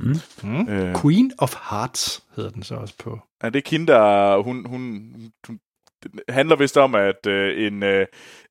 Mm. 0.43 0.69
Øh, 0.69 0.97
Queen 1.03 1.33
of 1.39 1.55
Hearts 1.71 2.23
hedder 2.37 2.51
den 2.51 2.63
så 2.63 2.75
også 2.75 2.95
på. 2.99 3.19
er 3.41 3.51
det 3.51 3.57
ikke 3.59 3.71
hende, 3.71 3.87
der... 3.87 4.37
Hun, 4.43 4.67
hun, 4.67 5.13
hun, 5.47 5.59
det 6.03 6.11
handler 6.29 6.57
vist 6.57 6.77
om, 6.77 6.95
at 6.95 7.27
øh, 7.27 7.67
en, 7.67 7.83
øh, 7.83 8.07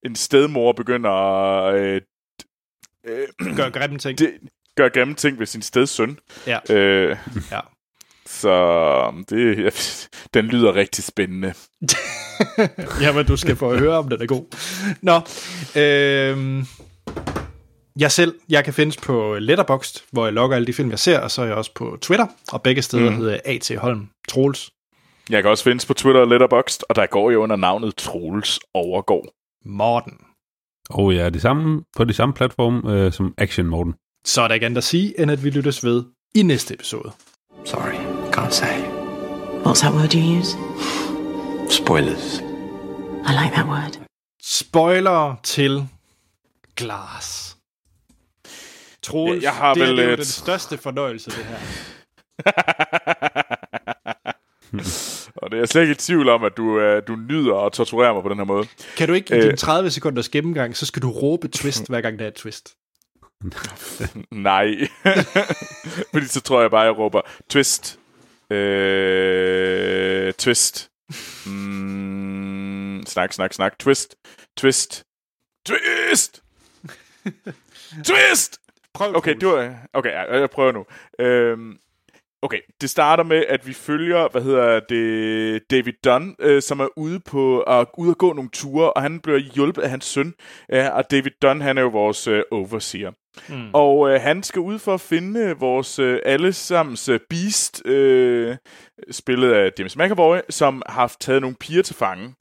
en 0.05 0.15
stedmor 0.15 0.71
begynder 0.71 1.09
at 1.11 1.75
øh, 1.75 2.01
øh, 3.07 3.55
Gør 3.55 3.69
grimme 3.69 3.97
ting. 3.97 4.19
det, 4.19 4.33
gøre 4.75 4.89
grimme 4.89 5.13
ting 5.13 5.39
ved 5.39 5.45
sin 5.45 5.61
stedsøn. 5.61 6.17
Ja. 6.47 6.59
Øh, 6.69 7.17
Ja. 7.51 7.59
Så 8.25 9.23
det, 9.29 9.73
den 10.33 10.45
lyder 10.45 10.75
rigtig 10.75 11.03
spændende. 11.03 11.53
Jamen, 13.01 13.25
du 13.25 13.37
skal 13.37 13.55
få 13.55 13.71
at 13.71 13.79
høre, 13.79 13.97
om 13.97 14.09
den 14.09 14.21
er 14.21 14.25
god. 14.25 14.45
Nå, 15.01 15.15
øhm, 15.81 16.65
jeg 17.99 18.11
selv, 18.11 18.35
jeg 18.49 18.63
kan 18.63 18.73
findes 18.73 18.97
på 18.97 19.35
Letterboxd, 19.39 20.03
hvor 20.11 20.25
jeg 20.25 20.33
logger 20.33 20.55
alle 20.55 20.67
de 20.67 20.73
film, 20.73 20.89
jeg 20.89 20.99
ser, 20.99 21.19
og 21.19 21.31
så 21.31 21.41
er 21.41 21.45
jeg 21.45 21.55
også 21.55 21.73
på 21.73 21.97
Twitter, 22.01 22.27
og 22.51 22.61
begge 22.61 22.81
steder 22.81 23.09
Mm. 23.09 23.15
hedder 23.17 23.31
jeg 23.31 23.41
A.T. 23.45 23.71
Holm 23.77 24.09
Troels 24.29 24.71
Jeg 25.29 25.43
kan 25.43 25.51
også 25.51 25.63
findes 25.63 25.85
på 25.85 25.93
Twitter 25.93 26.21
og 26.21 26.27
Letterboxd, 26.27 26.81
og 26.89 26.95
der 26.95 27.05
går 27.05 27.31
jo 27.31 27.43
under 27.43 27.55
navnet 27.55 27.95
Troels 27.95 28.59
Overgård. 28.73 29.25
Morten. 29.65 30.13
Og 30.89 31.15
jeg 31.15 31.25
er 31.25 31.29
det 31.29 31.41
samme, 31.41 31.83
på 31.97 32.03
de 32.03 32.13
samme 32.13 32.33
platform 32.33 32.87
øh, 32.87 33.11
som 33.11 33.33
Action 33.37 33.65
Morten. 33.67 33.93
Så 34.25 34.41
er 34.41 34.47
der 34.47 34.53
ikke 34.53 34.65
andet 34.65 34.77
at 34.77 34.83
sige, 34.83 35.19
end 35.21 35.31
at 35.31 35.43
vi 35.43 35.49
lyttes 35.49 35.83
ved 35.83 36.03
i 36.35 36.41
næste 36.43 36.73
episode. 36.73 37.11
Sorry, 37.65 37.95
can't 38.35 38.49
say. 38.51 38.77
What's 39.65 39.81
that 39.81 39.93
word 39.93 40.13
you 40.15 40.39
use? 40.39 40.57
Spoilers. 41.69 42.39
I 43.29 43.31
like 43.43 43.53
that 43.53 43.65
word. 43.67 43.99
Spoiler 44.43 45.35
til 45.43 45.87
Glass. 46.75 47.57
Troels, 49.03 49.43
jeg 49.43 49.53
har 49.53 49.73
det, 49.73 49.83
vel 49.83 49.97
det 49.97 50.05
er 50.05 50.09
jo 50.09 50.15
den 50.15 50.25
største 50.25 50.77
fornøjelse, 50.77 51.31
det 51.31 51.45
her. 51.45 51.57
og 55.35 55.51
det 55.51 55.57
er 55.57 55.61
jeg 55.61 55.67
slet 55.69 55.81
ikke 55.81 55.91
i 55.91 55.95
tvivl 55.95 56.29
om, 56.29 56.43
at 56.43 56.57
du, 56.57 56.79
øh, 56.79 57.03
du 57.07 57.15
nyder 57.15 57.65
at 57.65 57.73
torturere 57.73 58.13
mig 58.13 58.23
på 58.23 58.29
den 58.29 58.37
her 58.37 58.45
måde. 58.45 58.67
Kan 58.97 59.07
du 59.07 59.13
ikke 59.13 59.35
i 59.35 59.37
Øh. 59.37 59.43
din 59.43 59.57
30 59.57 59.91
sekunders 59.91 60.29
gennemgang, 60.29 60.77
så 60.77 60.85
skal 60.85 61.01
du 61.01 61.11
råbe 61.11 61.47
twist, 61.47 61.87
hver 61.89 62.01
gang 62.01 62.19
der 62.19 62.25
er 62.25 62.29
et 62.29 62.35
twist. 62.35 62.73
Nej. 64.31 64.67
Fordi 66.13 66.25
så 66.25 66.41
tror 66.41 66.61
jeg 66.61 66.71
bare, 66.71 66.81
jeg 66.81 66.97
råber 66.97 67.21
twist. 67.49 67.99
Øh, 68.51 70.33
twist. 70.33 70.89
Mm, 71.45 73.03
snak, 73.07 73.33
snak, 73.33 73.53
snak. 73.53 73.79
Twist. 73.79 74.15
Twist. 74.57 75.03
Twist! 75.65 76.41
Twist! 78.05 78.59
Prøv, 78.99 79.15
Okay, 79.15 79.35
var... 79.41 79.73
Okay, 79.93 80.11
jeg, 80.11 80.27
jeg 80.31 80.49
prøver 80.49 80.71
nu. 80.71 80.85
Øhm, 81.19 81.77
okay, 82.41 82.59
det 82.81 82.89
starter 82.89 83.23
med, 83.23 83.43
at 83.49 83.67
vi 83.67 83.73
følger, 83.73 84.27
hvad 84.31 84.41
hedder 84.41 84.79
det, 84.79 85.71
David 85.71 85.93
Dunn, 86.05 86.35
øh, 86.39 86.61
som 86.61 86.79
er 86.79 86.87
ude 86.97 87.19
på 87.19 87.59
at 87.59 87.87
ude 87.97 88.11
at 88.11 88.17
gå 88.17 88.33
nogle 88.33 88.49
ture, 88.53 88.93
og 88.93 89.01
han 89.01 89.19
bliver 89.19 89.37
hjulpet 89.37 89.81
af 89.81 89.89
hans 89.89 90.05
søn. 90.05 90.33
Ja, 90.69 90.89
og 90.89 91.11
David 91.11 91.31
Dunn, 91.41 91.61
han 91.61 91.77
er 91.77 91.81
jo 91.81 91.87
vores 91.87 92.27
øh, 92.27 92.43
overseer. 92.51 93.11
Mm. 93.49 93.69
Og 93.73 94.09
øh, 94.09 94.21
han 94.21 94.43
skal 94.43 94.59
ud 94.59 94.79
for 94.79 94.93
at 94.93 95.01
finde 95.01 95.55
vores 95.59 95.99
øh, 95.99 96.19
allesammens 96.25 97.09
øh, 97.09 97.19
Beast, 97.29 97.85
øh, 97.85 98.57
spillet 99.11 99.51
af 99.53 99.71
James 99.79 99.97
McAvoy, 99.97 100.37
som 100.49 100.81
har 100.89 101.15
taget 101.19 101.41
nogle 101.41 101.55
piger 101.59 101.83
til 101.83 101.95
fange. 101.95 102.35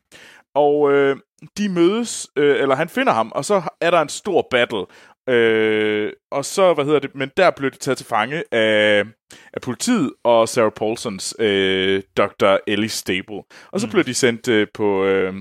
Og 0.54 0.92
øh, 0.92 1.16
de 1.58 1.68
mødes, 1.68 2.28
øh, 2.36 2.62
eller 2.62 2.74
han 2.74 2.88
finder 2.88 3.12
ham, 3.12 3.32
og 3.34 3.44
så 3.44 3.62
er 3.80 3.90
der 3.90 4.00
en 4.00 4.08
stor 4.08 4.48
battle. 4.50 4.86
Øh, 5.28 6.12
og 6.30 6.44
så, 6.44 6.74
hvad 6.74 6.84
hedder 6.84 6.98
det, 7.00 7.14
men 7.14 7.30
der 7.36 7.50
blev 7.50 7.70
de 7.70 7.76
taget 7.76 7.98
til 7.98 8.06
fange 8.06 8.42
af, 8.52 9.04
af 9.52 9.60
politiet 9.62 10.12
og 10.24 10.48
Sarah 10.48 10.72
Paulsons 10.76 11.34
øh, 11.38 12.02
Dr. 12.16 12.56
Ellie 12.66 12.88
Stable. 12.88 13.42
Og 13.72 13.80
så 13.80 13.86
mm. 13.86 13.90
blev 13.90 14.04
de 14.04 14.14
sendt 14.14 14.48
øh, 14.48 14.66
på... 14.74 15.04
Øh, 15.04 15.34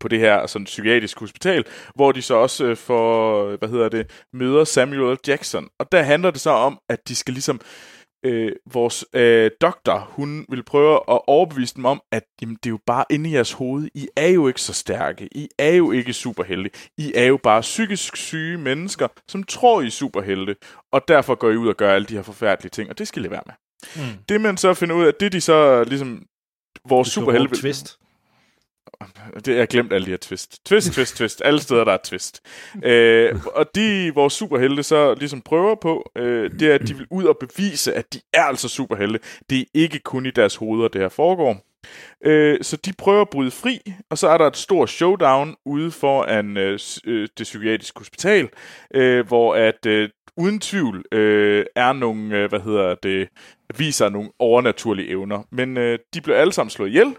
på 0.00 0.08
det 0.08 0.18
her 0.18 0.46
sådan 0.46 0.64
psykiatrisk 0.64 1.18
hospital, 1.20 1.64
hvor 1.94 2.12
de 2.12 2.22
så 2.22 2.34
også 2.34 2.64
øh, 2.64 2.76
får, 2.76 3.56
hvad 3.56 3.68
hedder 3.68 3.88
det, 3.88 4.24
møder 4.32 4.64
Samuel 4.64 5.14
L. 5.14 5.18
Jackson. 5.26 5.68
Og 5.78 5.92
der 5.92 6.02
handler 6.02 6.30
det 6.30 6.40
så 6.40 6.50
om, 6.50 6.78
at 6.88 7.08
de 7.08 7.16
skal 7.16 7.34
ligesom 7.34 7.56
øh, 7.56 8.03
vores 8.72 9.04
øh, 9.12 9.50
doktor, 9.60 10.08
hun 10.10 10.46
vil 10.48 10.62
prøve 10.62 10.94
at 10.94 11.20
overbevise 11.26 11.74
dem 11.74 11.84
om, 11.84 12.02
at 12.12 12.22
jamen, 12.42 12.56
det 12.56 12.66
er 12.66 12.70
jo 12.70 12.78
bare 12.86 13.04
inde 13.10 13.30
i 13.30 13.34
jeres 13.34 13.52
hoved. 13.52 13.88
I 13.94 14.08
er 14.16 14.28
jo 14.28 14.48
ikke 14.48 14.60
så 14.60 14.72
stærke. 14.72 15.28
I 15.32 15.48
er 15.58 15.70
jo 15.70 15.90
ikke 15.90 16.12
superhelte. 16.12 16.70
I 16.98 17.12
er 17.14 17.24
jo 17.24 17.36
bare 17.42 17.60
psykisk 17.60 18.16
syge 18.16 18.58
mennesker, 18.58 19.08
som 19.28 19.42
tror, 19.42 19.80
I 19.80 19.86
er 19.86 19.90
superhelte. 19.90 20.56
Og 20.92 21.08
derfor 21.08 21.34
går 21.34 21.50
I 21.50 21.56
ud 21.56 21.68
og 21.68 21.76
gør 21.76 21.94
alle 21.94 22.06
de 22.06 22.14
her 22.14 22.22
forfærdelige 22.22 22.70
ting, 22.70 22.90
og 22.90 22.98
det 22.98 23.08
skal 23.08 23.20
I 23.20 23.22
lade 23.22 23.32
være 23.32 23.42
med. 23.46 23.54
Mm. 23.96 24.18
Det 24.28 24.40
man 24.40 24.56
så 24.56 24.74
finder 24.74 24.96
ud 24.96 25.04
af, 25.04 25.14
det 25.20 25.32
de 25.32 25.40
så 25.40 25.84
ligesom 25.84 26.26
vores 26.88 27.08
superhelte... 27.08 27.56
twist. 27.56 27.98
Det, 29.34 29.48
jeg 29.48 29.58
har 29.58 29.66
glemt 29.66 29.92
alle 29.92 30.06
de 30.06 30.10
her 30.10 30.16
twist. 30.16 30.66
Twist, 30.66 30.92
twist, 30.92 31.16
twist. 31.16 31.42
Alle 31.44 31.60
steder, 31.60 31.84
der 31.84 31.92
er 31.92 31.98
twist. 32.04 32.40
Øh, 32.84 33.40
og 33.54 33.66
de, 33.74 34.12
vores 34.14 34.32
superhelte 34.32 34.82
så 34.82 35.14
ligesom 35.14 35.40
prøver 35.40 35.74
på, 35.74 36.10
øh, 36.16 36.50
det 36.50 36.70
er, 36.70 36.74
at 36.74 36.88
de 36.88 36.96
vil 36.96 37.06
ud 37.10 37.24
og 37.24 37.36
bevise, 37.40 37.94
at 37.94 38.14
de 38.14 38.20
er 38.32 38.42
altså 38.42 38.68
superhelte. 38.68 39.18
Det 39.50 39.60
er 39.60 39.64
ikke 39.74 39.98
kun 39.98 40.26
i 40.26 40.30
deres 40.30 40.56
hoveder, 40.56 40.88
det 40.88 41.00
her 41.00 41.08
foregår. 41.08 41.66
Øh, 42.24 42.58
så 42.62 42.76
de 42.76 42.92
prøver 42.98 43.20
at 43.20 43.30
bryde 43.30 43.50
fri, 43.50 43.78
og 44.10 44.18
så 44.18 44.28
er 44.28 44.38
der 44.38 44.46
et 44.46 44.56
stort 44.56 44.90
showdown 44.90 45.56
ude 45.66 45.90
foran 45.90 46.56
øh, 46.56 46.72
en, 46.72 47.12
øh, 47.12 47.28
det 47.38 47.44
psykiatriske 47.44 48.00
hospital, 48.00 48.48
øh, 48.94 49.26
hvor 49.26 49.54
at 49.54 49.86
øh, 49.86 50.08
uden 50.36 50.60
tvivl 50.60 51.04
øh, 51.12 51.66
er 51.76 51.92
nogle, 51.92 52.36
øh, 52.36 52.48
hvad 52.48 52.60
hedder 52.60 52.94
det, 52.94 53.28
viser 53.78 54.08
nogle 54.08 54.30
overnaturlige 54.38 55.08
evner. 55.08 55.42
Men 55.52 55.76
øh, 55.76 55.98
de 56.14 56.20
bliver 56.20 56.38
alle 56.38 56.52
sammen 56.52 56.70
slået 56.70 56.88
ihjel, 56.88 57.16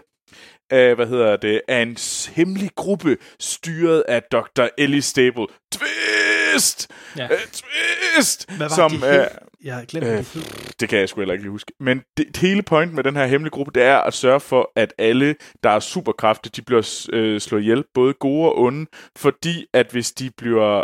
af, 0.70 0.94
hvad 0.94 1.06
hedder 1.06 1.36
det, 1.36 1.60
af 1.68 1.82
en 1.82 1.96
hemmelig 2.34 2.70
gruppe, 2.76 3.16
styret 3.40 4.04
af 4.08 4.22
Dr. 4.22 4.66
Ellie 4.78 5.02
Stable. 5.02 5.46
Twist! 5.72 6.90
Ja. 7.16 7.24
Øh, 7.24 7.38
twist! 7.52 8.56
Hvad 8.56 8.68
var 8.68 8.74
som, 8.74 8.90
det 8.90 9.20
øh? 9.20 9.26
Jeg 9.64 9.74
har 9.74 9.84
glemt, 9.84 10.06
øh, 10.06 10.18
det 10.18 10.76
det 10.80 10.88
kan 10.88 10.98
jeg 10.98 11.08
sgu 11.08 11.20
heller 11.20 11.34
ikke 11.34 11.48
huske. 11.48 11.72
Men 11.80 12.02
det, 12.16 12.26
det 12.26 12.36
hele 12.36 12.62
point 12.62 12.92
med 12.94 13.04
den 13.04 13.16
her 13.16 13.26
hemmelige 13.26 13.50
gruppe, 13.50 13.72
det 13.74 13.82
er 13.82 13.96
at 13.98 14.14
sørge 14.14 14.40
for, 14.40 14.72
at 14.76 14.94
alle, 14.98 15.34
der 15.62 15.70
er 15.70 15.80
superkræfter, 15.80 16.50
de 16.50 16.62
bliver 16.62 17.06
øh, 17.12 17.40
slået 17.40 17.62
ihjel, 17.62 17.84
både 17.94 18.12
gode 18.12 18.52
og 18.52 18.58
onde, 18.58 18.86
fordi 19.16 19.66
at 19.72 19.86
hvis 19.90 20.12
de 20.12 20.30
bliver... 20.36 20.82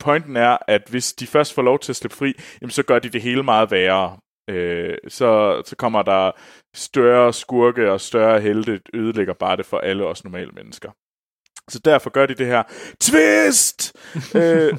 Pointen 0.00 0.36
er, 0.36 0.58
at 0.68 0.82
hvis 0.90 1.12
de 1.12 1.26
først 1.26 1.54
får 1.54 1.62
lov 1.62 1.78
til 1.78 1.92
at 1.92 1.96
slippe 1.96 2.16
fri, 2.16 2.32
jamen, 2.60 2.70
så 2.70 2.82
gør 2.82 2.98
de 2.98 3.08
det 3.08 3.22
hele 3.22 3.42
meget 3.42 3.70
værre. 3.70 4.16
Øh, 4.50 4.96
så, 5.08 5.62
så 5.66 5.76
kommer 5.76 6.02
der 6.02 6.30
større 6.74 7.32
skurke 7.32 7.92
og 7.92 8.00
større 8.00 8.40
helte, 8.40 8.80
ødelægger 8.94 9.34
bare 9.34 9.56
det 9.56 9.66
for 9.66 9.78
alle 9.78 10.06
os 10.06 10.24
normale 10.24 10.50
mennesker. 10.50 10.90
Så 11.68 11.78
derfor 11.84 12.10
gør 12.10 12.26
de 12.26 12.34
det 12.34 12.46
her. 12.46 12.62
Twist! 13.00 13.96
øh, 14.36 14.76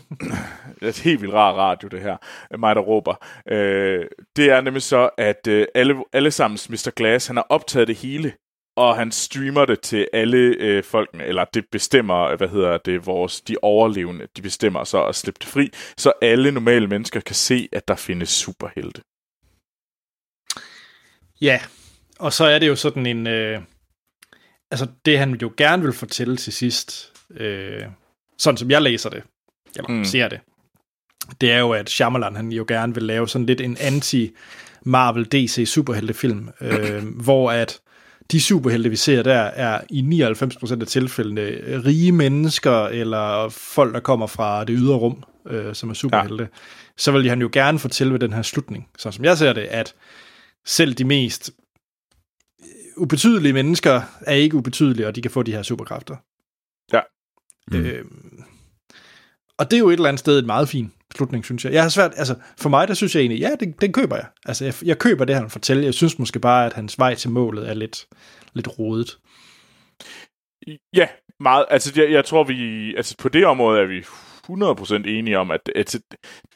det 0.80 0.81
er 0.81 0.88
et 0.88 0.99
helt 0.99 1.22
vildt 1.22 1.34
rar 1.34 1.53
radio, 1.53 1.88
det 1.88 2.02
her. 2.02 2.18
Mig, 2.57 2.76
der 2.76 2.81
råber. 2.81 3.26
Øh, 3.52 4.06
det 4.35 4.49
er 4.49 4.61
nemlig 4.61 4.84
så, 4.84 5.10
at 5.18 5.48
øh, 5.48 5.68
alle, 5.76 6.03
alle 6.14 6.31
sammen, 6.31 6.60
Mr. 6.69 6.91
Glass, 6.95 7.27
han 7.27 7.35
har 7.35 7.45
optaget 7.49 7.88
det 7.88 7.95
hele, 7.95 8.34
og 8.77 8.95
han 8.95 9.11
streamer 9.11 9.65
det 9.65 9.81
til 9.81 10.07
alle 10.14 10.38
øh, 10.38 10.84
folkene, 10.84 11.26
eller 11.26 11.45
det 11.53 11.65
bestemmer, 11.72 12.35
hvad 12.35 12.48
hedder 12.48 12.77
det, 12.77 13.06
vores, 13.06 13.41
de 13.41 13.56
overlevende, 13.61 14.27
de 14.38 14.41
bestemmer 14.41 14.84
så 14.84 15.06
at 15.06 15.15
slippe 15.15 15.40
det 15.41 15.48
fri, 15.48 15.69
så 15.98 16.14
alle 16.22 16.52
normale 16.52 16.88
mennesker 16.88 17.19
kan 17.19 17.35
se, 17.35 17.69
at 17.72 17.88
der 17.88 17.95
findes 17.95 18.30
superhelte. 18.30 19.02
Ja, 21.44 21.60
og 22.20 22.34
så 22.34 22.45
er 22.45 22.60
det 22.60 22.68
jo 22.68 22.76
sådan 22.76 23.06
en... 23.06 23.28
Øh, 23.28 23.61
altså, 24.72 24.88
det 25.06 25.20
han 25.20 25.38
jo 25.41 25.52
gerne 25.57 25.84
vil 25.84 25.94
fortælle 25.94 26.38
til 26.38 26.53
sidst, 26.53 27.11
øh, 27.38 27.84
sådan 28.38 28.57
som 28.57 28.72
jeg 28.72 28.82
læser 28.82 29.10
det, 29.10 29.24
eller 29.76 29.90
Mm. 29.90 30.06
ser 30.06 30.28
det, 30.28 30.40
det 31.41 31.52
er 31.52 31.60
jo, 31.60 31.72
at 31.72 31.90
Shyamalan, 31.90 32.36
han 32.36 32.52
jo 32.52 32.65
gerne 32.68 32.94
vil 32.94 33.03
lave 33.03 33.28
sådan 33.30 33.45
lidt 33.45 33.61
en 33.61 33.78
anti-Marvel 33.78 35.24
DC 35.24 35.68
superheltefilm, 35.68 36.49
øh, 36.61 37.03
hvor 37.26 37.52
at 37.52 37.80
de 38.32 38.41
superhelte, 38.41 38.90
vi 38.90 38.95
ser 38.95 39.24
der, 39.24 39.40
er 39.41 39.82
i 39.90 40.02
99% 40.72 40.82
af 40.82 40.88
tilfældene 40.88 41.41
rige 41.86 42.11
mennesker, 42.11 42.86
eller 42.86 43.49
folk, 43.49 43.94
der 43.94 43.99
kommer 43.99 44.28
fra 44.28 44.64
det 44.64 44.76
ydre 44.80 44.95
rum, 44.95 45.24
øh, 45.48 45.76
som 45.76 45.90
er 45.90 45.94
superhelte. 45.94 46.44
Ja. 46.44 46.57
Så 46.98 47.11
vil 47.11 47.30
han 47.30 47.41
jo 47.41 47.49
gerne 47.52 47.80
fortælle 47.80 48.14
ved 48.14 48.20
den 48.20 48.34
her 48.34 48.41
slutning, 48.41 48.88
så 48.98 49.11
som 49.11 49.26
jeg 49.26 49.38
ser 49.38 49.53
det, 49.53 49.61
at 49.61 49.94
selv 50.65 50.94
de 50.94 51.06
mest 51.06 51.52
ubetydelige 52.98 53.53
mennesker 53.53 54.02
er 54.22 54.34
ikke 54.34 54.57
ubetydelige, 54.57 55.07
og 55.07 55.15
de 55.15 55.22
kan 55.22 55.31
få 55.31 55.44
de 55.44 55.52
her 55.52 55.64
superkræfter. 55.64 56.15
Ja. 56.94 57.02
Mm. 57.68 57.85
Øh, 57.85 58.06
og 59.57 59.72
det 59.72 59.77
er 59.77 59.80
jo 59.80 59.90
et 59.90 59.94
eller 59.94 60.10
andet 60.10 60.19
sted 60.19 60.40
en 60.40 60.45
meget 60.45 60.69
fin 60.69 60.94
slutning, 61.15 61.45
synes 61.45 61.65
jeg. 61.65 61.73
Jeg 61.73 61.81
har 61.81 61.90
svært, 61.90 62.11
altså 62.15 62.35
for 62.57 62.69
mig, 62.69 62.88
der 62.88 62.94
synes 62.94 63.15
jeg 63.15 63.22
egentlig, 63.22 63.40
ja, 63.40 63.56
den, 63.60 63.72
den 63.72 63.94
køber 63.94 64.15
jeg. 64.15 64.26
Altså 64.45 64.65
jeg, 64.65 64.73
jeg 64.85 64.99
køber 64.99 65.26
det, 65.26 65.35
han 65.35 65.49
fortæller. 65.49 65.84
Jeg 65.84 65.94
synes 65.94 66.19
måske 66.19 66.40
bare, 66.40 66.65
at 66.65 66.73
hans 66.73 66.99
vej 66.99 67.15
til 67.15 67.30
målet 67.30 67.69
er 67.69 67.73
lidt, 67.73 68.07
lidt 68.53 68.80
rodet. 68.80 69.19
Ja, 70.95 71.07
meget. 71.40 71.65
Altså, 71.69 72.02
jeg, 72.02 72.11
jeg 72.11 72.26
tror, 72.26 72.44
vi... 72.44 72.95
Altså, 72.95 73.15
på 73.18 73.30
det 73.30 73.45
område 73.45 73.81
er 73.81 73.85
vi 73.85 73.99
100% 74.99 75.07
enige 75.10 75.40
om, 75.40 75.52
at, 75.52 75.69
at 75.76 75.95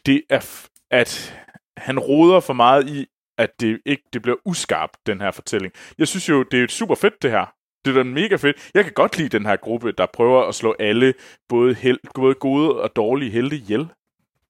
det 0.06 0.22
er... 0.30 0.68
At 0.92 1.44
han 1.78 2.00
roder 2.00 2.40
for 2.40 2.54
meget 2.54 2.90
i, 2.90 3.06
at 3.38 3.50
det 3.60 3.80
ikke 3.86 4.04
det 4.14 4.22
bliver 4.22 4.38
uskarpt, 4.46 4.98
den 5.08 5.22
her 5.22 5.32
fortælling. 5.32 5.74
Jeg 5.98 6.08
synes 6.08 6.30
jo, 6.30 6.44
det 6.44 6.64
er 6.64 6.68
super 6.68 6.96
fedt, 6.96 7.22
det 7.22 7.32
her. 7.32 7.46
Det 7.86 7.92
er 7.98 8.04
da 8.04 8.10
mega 8.10 8.36
fedt. 8.36 8.70
Jeg 8.74 8.84
kan 8.84 8.94
godt 8.94 9.18
lide 9.18 9.30
den 9.30 9.46
her 9.46 9.56
gruppe, 9.56 9.92
der 9.92 10.06
prøver 10.14 10.44
at 10.44 10.56
slå 10.56 10.76
alle, 10.80 11.14
både, 11.50 11.74
hel, 11.76 12.00
både 12.16 12.34
gode 12.34 12.82
og 12.82 12.96
dårlige 12.96 13.32
helte 13.32 13.56
ihjel. 13.56 13.88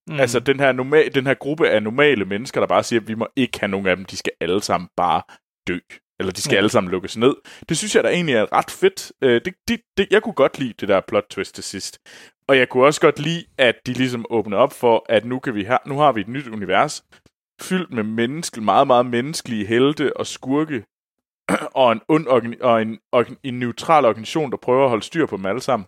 Mm. 0.07 0.19
Altså, 0.19 0.39
den 0.39 0.59
her, 0.59 0.71
normal, 0.71 1.15
den 1.15 1.27
her 1.27 1.33
gruppe 1.33 1.69
af 1.69 1.83
normale 1.83 2.25
mennesker, 2.25 2.59
der 2.61 2.67
bare 2.67 2.83
siger, 2.83 2.99
at 2.99 3.07
vi 3.07 3.13
må 3.15 3.27
ikke 3.35 3.59
have 3.59 3.67
nogen 3.69 3.87
af 3.87 3.95
dem, 3.95 4.05
de 4.05 4.17
skal 4.17 4.31
alle 4.41 4.63
sammen 4.63 4.89
bare 4.97 5.21
dø. 5.67 5.77
Eller 6.19 6.33
de 6.33 6.41
skal 6.41 6.53
Ja. 6.53 6.57
alle 6.57 6.69
sammen 6.69 6.91
lukkes 6.91 7.17
ned. 7.17 7.35
Det 7.69 7.77
synes 7.77 7.95
jeg 7.95 8.03
da 8.03 8.09
egentlig 8.09 8.35
er 8.35 8.53
ret 8.53 8.71
fedt. 8.71 9.11
Øh, 9.21 9.41
det, 9.45 9.53
det, 9.67 9.79
det, 9.97 10.07
jeg 10.11 10.23
kunne 10.23 10.33
godt 10.33 10.59
lide 10.59 10.73
det 10.79 10.87
der 10.87 11.01
plot 11.07 11.25
twist 11.29 11.55
til 11.55 11.63
sidst. 11.63 11.99
Og 12.47 12.57
jeg 12.57 12.69
kunne 12.69 12.85
også 12.85 13.01
godt 13.01 13.19
lide, 13.19 13.43
at 13.57 13.75
de 13.85 13.93
ligesom 13.93 14.25
åbner 14.29 14.57
op 14.57 14.73
for, 14.73 15.05
at 15.09 15.25
nu, 15.25 15.39
kan 15.39 15.55
vi 15.55 15.63
ha- 15.63 15.77
nu 15.85 15.97
har 15.97 16.11
vi 16.11 16.21
et 16.21 16.27
nyt 16.27 16.47
univers, 16.47 17.03
fyldt 17.61 17.93
med 17.93 18.03
menneske, 18.03 18.61
meget, 18.61 18.87
meget 18.87 19.05
menneskelige 19.05 19.65
helte 19.65 20.17
og 20.17 20.27
skurke, 20.27 20.83
og 21.75 21.91
en, 21.91 22.01
ond 22.07 22.27
organi- 22.27 22.61
og 22.63 22.81
en, 22.81 22.99
organ- 23.15 23.39
en 23.43 23.59
neutral 23.59 24.05
organisation, 24.05 24.51
der 24.51 24.57
prøver 24.57 24.83
at 24.83 24.89
holde 24.89 25.03
styr 25.03 25.25
på 25.25 25.37
dem 25.37 25.45
alle 25.45 25.61
sammen. 25.61 25.85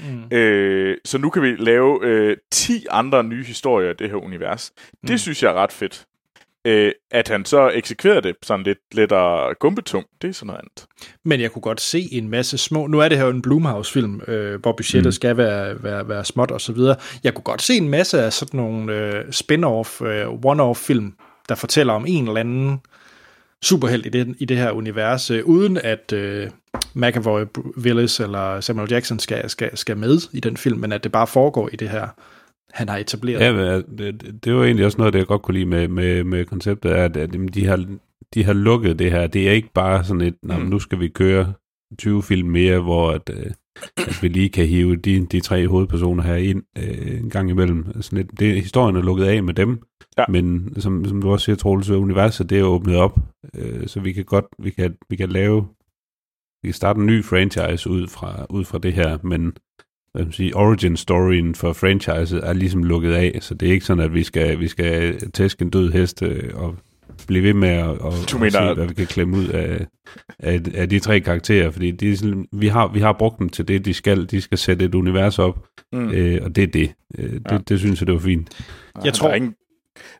Mm. 0.00 0.36
Øh, 0.36 0.96
så 1.04 1.18
nu 1.18 1.30
kan 1.30 1.42
vi 1.42 1.56
lave 1.56 1.98
øh, 2.02 2.36
10 2.50 2.86
andre 2.90 3.24
nye 3.24 3.44
historier 3.44 3.90
i 3.90 3.94
det 3.94 4.08
her 4.10 4.16
univers. 4.16 4.72
Det 5.02 5.10
Mm. 5.10 5.18
synes 5.18 5.42
jeg 5.42 5.50
er 5.50 5.54
ret 5.54 5.72
fedt. 5.72 6.06
Øh, 6.66 6.92
at 7.10 7.28
han 7.28 7.44
så 7.44 7.70
eksekverer 7.74 8.20
det 8.20 8.36
sådan 8.42 8.64
lidt 8.64 8.78
lettere 8.92 9.54
gumbetung, 9.54 10.06
det 10.22 10.28
er 10.28 10.32
sådan 10.32 10.46
noget 10.46 10.60
andet. 10.60 10.86
Men 11.24 11.40
jeg 11.40 11.50
kunne 11.50 11.62
godt 11.62 11.80
se 11.80 12.08
en 12.12 12.28
masse 12.28 12.58
små... 12.58 12.86
Nu 12.86 13.00
er 13.00 13.08
det 13.08 13.18
her 13.18 13.24
jo 13.24 13.30
en 13.30 13.42
Blumhouse-film, 13.42 14.20
øh, 14.28 14.60
hvor 14.60 14.72
budgettet 14.72 15.06
mm. 15.06 15.12
skal 15.12 15.36
være, 15.36 15.82
være, 15.82 16.08
være 16.08 16.24
småt 16.24 16.50
og 16.50 16.60
så 16.60 16.72
videre. 16.72 16.96
Jeg 17.24 17.34
kunne 17.34 17.42
godt 17.42 17.62
se 17.62 17.74
en 17.74 17.88
masse 17.88 18.22
af 18.22 18.32
sådan 18.32 18.60
nogle 18.60 18.92
øh, 18.92 19.24
spin-off, 19.30 20.04
øh, 20.04 20.28
one-off-film, 20.44 21.14
der 21.48 21.54
fortæller 21.54 21.92
om 21.92 22.04
en 22.08 22.26
eller 22.26 22.40
anden 22.40 22.80
superhelt 23.62 24.06
i 24.06 24.08
det, 24.08 24.34
i 24.38 24.44
det 24.44 24.56
her 24.56 24.70
univers, 24.70 25.30
øh, 25.30 25.44
uden 25.44 25.76
at 25.76 26.12
øh, 26.12 26.50
McAvoy, 26.94 27.44
Willis 27.78 28.20
eller 28.20 28.60
Samuel 28.60 28.92
Jackson 28.92 29.18
skal, 29.18 29.50
skal, 29.50 29.76
skal 29.76 29.96
med 29.96 30.18
i 30.32 30.40
den 30.40 30.56
film, 30.56 30.78
men 30.78 30.92
at 30.92 31.04
det 31.04 31.12
bare 31.12 31.26
foregår 31.26 31.68
i 31.72 31.76
det 31.76 31.88
her, 31.88 32.08
han 32.72 32.88
har 32.88 32.96
etableret. 32.96 33.40
Ja, 33.40 33.76
det, 33.76 34.44
det 34.44 34.54
var 34.54 34.64
egentlig 34.64 34.86
også 34.86 34.98
noget, 34.98 35.12
det 35.12 35.18
jeg 35.18 35.26
godt 35.26 35.42
kunne 35.42 35.54
lide 35.54 35.66
med, 35.66 35.88
med, 35.88 36.24
med 36.24 36.44
konceptet, 36.44 36.92
er, 36.92 37.04
at, 37.04 37.16
at 37.16 37.32
de, 37.54 37.66
har, 37.66 37.86
de 38.34 38.44
har 38.44 38.52
lukket 38.52 38.98
det 38.98 39.10
her. 39.10 39.26
Det 39.26 39.48
er 39.48 39.52
ikke 39.52 39.72
bare 39.74 40.04
sådan 40.04 40.20
et, 40.20 40.36
mm. 40.42 40.54
nu 40.54 40.78
skal 40.78 41.00
vi 41.00 41.08
køre 41.08 41.52
20 41.98 42.22
film 42.22 42.48
mere, 42.48 42.80
hvor 42.80 43.10
at, 43.10 43.30
øh, 43.34 43.50
at 43.98 44.22
vi 44.22 44.28
lige 44.28 44.48
kan 44.48 44.66
hive 44.66 44.96
de, 44.96 45.26
de 45.26 45.40
tre 45.40 45.68
hovedpersoner 45.68 46.22
her 46.22 46.34
ind 46.34 46.62
øh, 46.78 47.20
en 47.20 47.30
gang 47.30 47.50
imellem. 47.50 48.02
Sådan 48.02 48.18
et, 48.18 48.40
det, 48.40 48.62
historien 48.62 48.96
er 48.96 49.02
lukket 49.02 49.24
af 49.24 49.42
med 49.42 49.54
dem, 49.54 49.82
ja. 50.18 50.24
men 50.28 50.74
som, 50.80 51.04
som 51.04 51.22
du 51.22 51.30
også 51.30 51.44
siger, 51.44 51.56
Troels, 51.56 51.90
universet 51.90 52.50
det 52.50 52.58
er 52.58 52.62
åbnet 52.62 52.96
op, 52.96 53.18
øh, 53.54 53.86
så 53.86 54.00
vi 54.00 54.12
kan 54.12 54.24
godt, 54.24 54.44
vi 54.58 54.70
kan, 54.70 54.96
vi 55.08 55.16
kan 55.16 55.28
lave, 55.28 55.68
vi 56.62 56.68
kan 56.68 56.74
starte 56.74 57.00
en 57.00 57.06
ny 57.06 57.24
franchise 57.24 57.90
ud 57.90 58.06
fra, 58.06 58.46
ud 58.50 58.64
fra 58.64 58.78
det 58.78 58.92
her, 58.92 59.18
men 59.22 59.56
hvad 60.16 60.24
man 60.24 60.32
sige, 60.32 60.56
origin 60.56 60.96
storyen 60.96 61.54
for 61.54 61.72
franchiset 61.72 62.40
er 62.48 62.52
ligesom 62.52 62.82
lukket 62.84 63.12
af, 63.12 63.38
så 63.40 63.54
det 63.54 63.68
er 63.68 63.72
ikke 63.72 63.86
sådan, 63.86 64.04
at 64.04 64.14
vi 64.14 64.22
skal, 64.22 64.60
vi 64.60 64.68
skal 64.68 65.20
tæske 65.30 65.62
en 65.62 65.70
død 65.70 65.92
hest 65.92 66.22
øh, 66.22 66.50
og 66.54 66.76
blive 67.26 67.42
ved 67.42 67.54
med 67.54 67.68
at, 67.68 67.84
og, 67.86 68.12
Du 68.32 68.38
mener- 68.38 68.50
se, 68.50 68.74
hvad 68.74 68.86
vi 68.86 68.94
kan 68.94 69.06
klemme 69.06 69.36
ud 69.36 69.48
af, 69.48 69.86
af, 70.38 70.60
af 70.74 70.88
de 70.88 70.98
tre 70.98 71.20
karakterer, 71.20 71.70
fordi 71.70 71.90
de, 71.90 72.12
er 72.12 72.16
sådan- 72.16 72.46
vi, 72.52 72.68
har, 72.68 72.88
vi 72.88 73.00
har 73.00 73.12
brugt 73.12 73.38
dem 73.38 73.48
til 73.48 73.68
det, 73.68 73.84
de 73.84 73.94
skal. 73.94 74.30
De 74.30 74.40
skal 74.40 74.58
sætte 74.58 74.84
et 74.84 74.94
univers 74.94 75.38
op, 75.38 75.66
mm. 75.92 76.10
øh, 76.10 76.40
og 76.44 76.56
det 76.56 76.62
er 76.64 76.66
det. 76.68 76.92
Øh, 77.18 77.30
det, 77.32 77.42
ja. 77.50 77.58
det 77.68 77.78
synes 77.78 78.00
jeg, 78.00 78.06
det 78.06 78.14
var 78.14 78.20
fint. 78.20 78.64
Jeg 79.04 79.12
tror, 79.14 79.26
Der 79.28 79.32
er 79.32 79.36
ingen, 79.36 79.54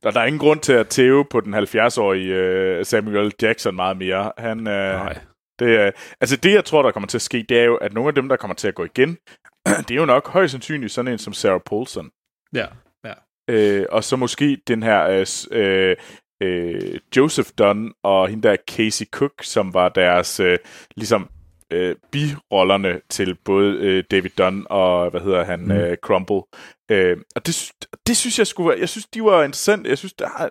der, 0.02 0.10
der 0.10 0.20
er 0.20 0.27
ingen 0.27 0.39
grund 0.40 0.60
til 0.60 0.73
at 0.73 0.86
tæve 0.89 1.24
på 1.31 1.40
den 1.40 1.55
70-årige 1.55 2.78
uh, 2.81 2.85
Samuel 2.86 3.32
Jackson 3.43 3.77
meget 3.77 3.97
mere. 3.97 4.32
Han, 4.39 4.59
uh, 4.59 4.64
Nej. 4.64 5.18
Det, 5.59 5.81
er, 5.81 5.91
altså 6.20 6.37
det, 6.37 6.53
jeg 6.53 6.65
tror, 6.65 6.83
der 6.83 6.91
kommer 6.91 7.07
til 7.07 7.19
at 7.19 7.23
ske, 7.23 7.47
det 7.49 7.59
er 7.59 7.65
jo, 7.65 7.77
at 7.77 7.93
nogle 7.93 8.09
af 8.09 8.15
dem, 8.15 8.28
der 8.28 8.37
kommer 8.37 8.55
til 8.55 8.69
at 8.69 8.74
gå 8.74 8.85
igen, 8.85 9.19
det 9.89 9.91
er 9.91 9.95
jo 9.95 10.05
nok 10.05 10.28
højst 10.28 10.53
sandsynligt 10.53 10.93
sådan 10.93 11.12
en 11.12 11.19
som 11.19 11.33
Sarah 11.33 11.61
Paulson. 11.66 12.11
ja, 12.55 12.66
ja. 13.05 13.12
Øh, 13.49 13.87
og 13.91 14.05
så 14.05 14.16
måske 14.16 14.59
den 14.69 14.83
her 14.83 15.05
øh, 15.09 15.27
øh, 15.59 15.97
øh, 16.43 17.01
Joseph 17.16 17.49
Dunn 17.59 17.93
og 18.03 18.28
hende 18.28 18.49
der 18.49 18.57
Casey 18.70 19.07
Cook, 19.07 19.33
som 19.43 19.74
var 19.74 19.89
deres 19.89 20.41
øh, 20.41 20.59
ligesom 20.97 21.28
øh, 21.73 21.97
birollerne 22.12 23.01
til 23.09 23.35
både 23.45 23.77
øh, 23.77 24.05
David 24.11 24.31
Dunn 24.31 24.66
og 24.70 25.11
hvad 25.11 25.20
hedder 25.20 25.45
han, 25.45 25.61
mm. 25.61 25.70
øh, 25.70 25.97
Crumble. 25.97 26.43
Øh, 26.91 27.16
og 27.37 27.47
det, 27.47 27.73
det 28.07 28.16
synes 28.16 28.39
jeg 28.39 28.47
skulle 28.47 28.69
være, 28.69 28.81
jeg 28.81 28.89
synes, 28.89 29.07
de 29.07 29.24
var 29.24 29.43
interessant. 29.43 29.87
Jeg 29.87 29.99
synes, 29.99 30.12
der 30.12 30.49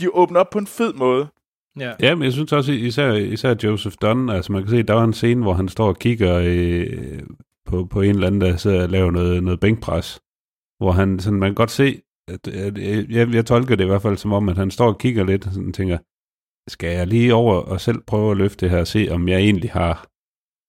de 0.00 0.10
åbner 0.10 0.40
op 0.40 0.50
på 0.50 0.58
en 0.58 0.66
fed 0.66 0.92
måde. 0.92 1.28
Ja. 1.80 1.92
Ja, 2.00 2.14
men 2.14 2.24
jeg 2.24 2.32
synes 2.32 2.52
også 2.52 2.72
især, 2.72 3.12
især 3.12 3.54
Joseph 3.64 3.96
Dunn, 4.02 4.28
altså 4.28 4.52
man 4.52 4.62
kan 4.62 4.70
se, 4.70 4.82
der 4.82 4.94
var 4.94 5.04
en 5.04 5.12
scene, 5.12 5.42
hvor 5.42 5.54
han 5.54 5.68
står 5.68 5.88
og 5.88 5.98
kigger 5.98 6.42
øh, 6.44 7.22
på, 7.66 7.84
på 7.84 8.00
en 8.00 8.10
eller 8.10 8.26
anden, 8.26 8.40
der 8.40 8.56
sidder 8.56 8.82
og 8.82 8.88
laver 8.88 9.10
noget, 9.10 9.42
noget 9.42 9.60
bænkpres, 9.60 10.20
hvor 10.78 10.92
han, 10.92 11.18
sådan, 11.18 11.38
man 11.38 11.48
kan 11.48 11.54
godt 11.54 11.70
se, 11.70 12.00
at, 12.28 12.48
at, 12.48 12.78
at 12.78 13.10
jeg, 13.10 13.34
jeg 13.34 13.46
tolker 13.46 13.76
det 13.76 13.84
i 13.84 13.86
hvert 13.86 14.02
fald 14.02 14.16
som 14.16 14.32
om, 14.32 14.48
at 14.48 14.56
han 14.56 14.70
står 14.70 14.86
og 14.86 14.98
kigger 14.98 15.24
lidt 15.24 15.46
og 15.46 15.52
sådan 15.52 15.72
tænker, 15.72 15.98
skal 16.70 16.90
jeg 16.96 17.06
lige 17.06 17.34
over 17.34 17.54
og 17.54 17.80
selv 17.80 18.00
prøve 18.06 18.30
at 18.30 18.36
løfte 18.36 18.60
det 18.60 18.70
her 18.70 18.80
og 18.80 18.86
se, 18.86 19.08
om 19.10 19.28
jeg 19.28 19.40
egentlig 19.40 19.70
har, 19.70 20.06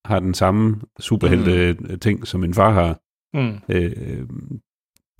har 0.08 0.20
den 0.20 0.34
samme 0.34 0.80
superhelte 1.00 1.76
mm. 1.80 1.98
ting, 1.98 2.26
som 2.26 2.40
min 2.40 2.54
far 2.54 2.72
har. 2.72 3.00
Mm. 3.34 3.58
Øh, 3.68 4.28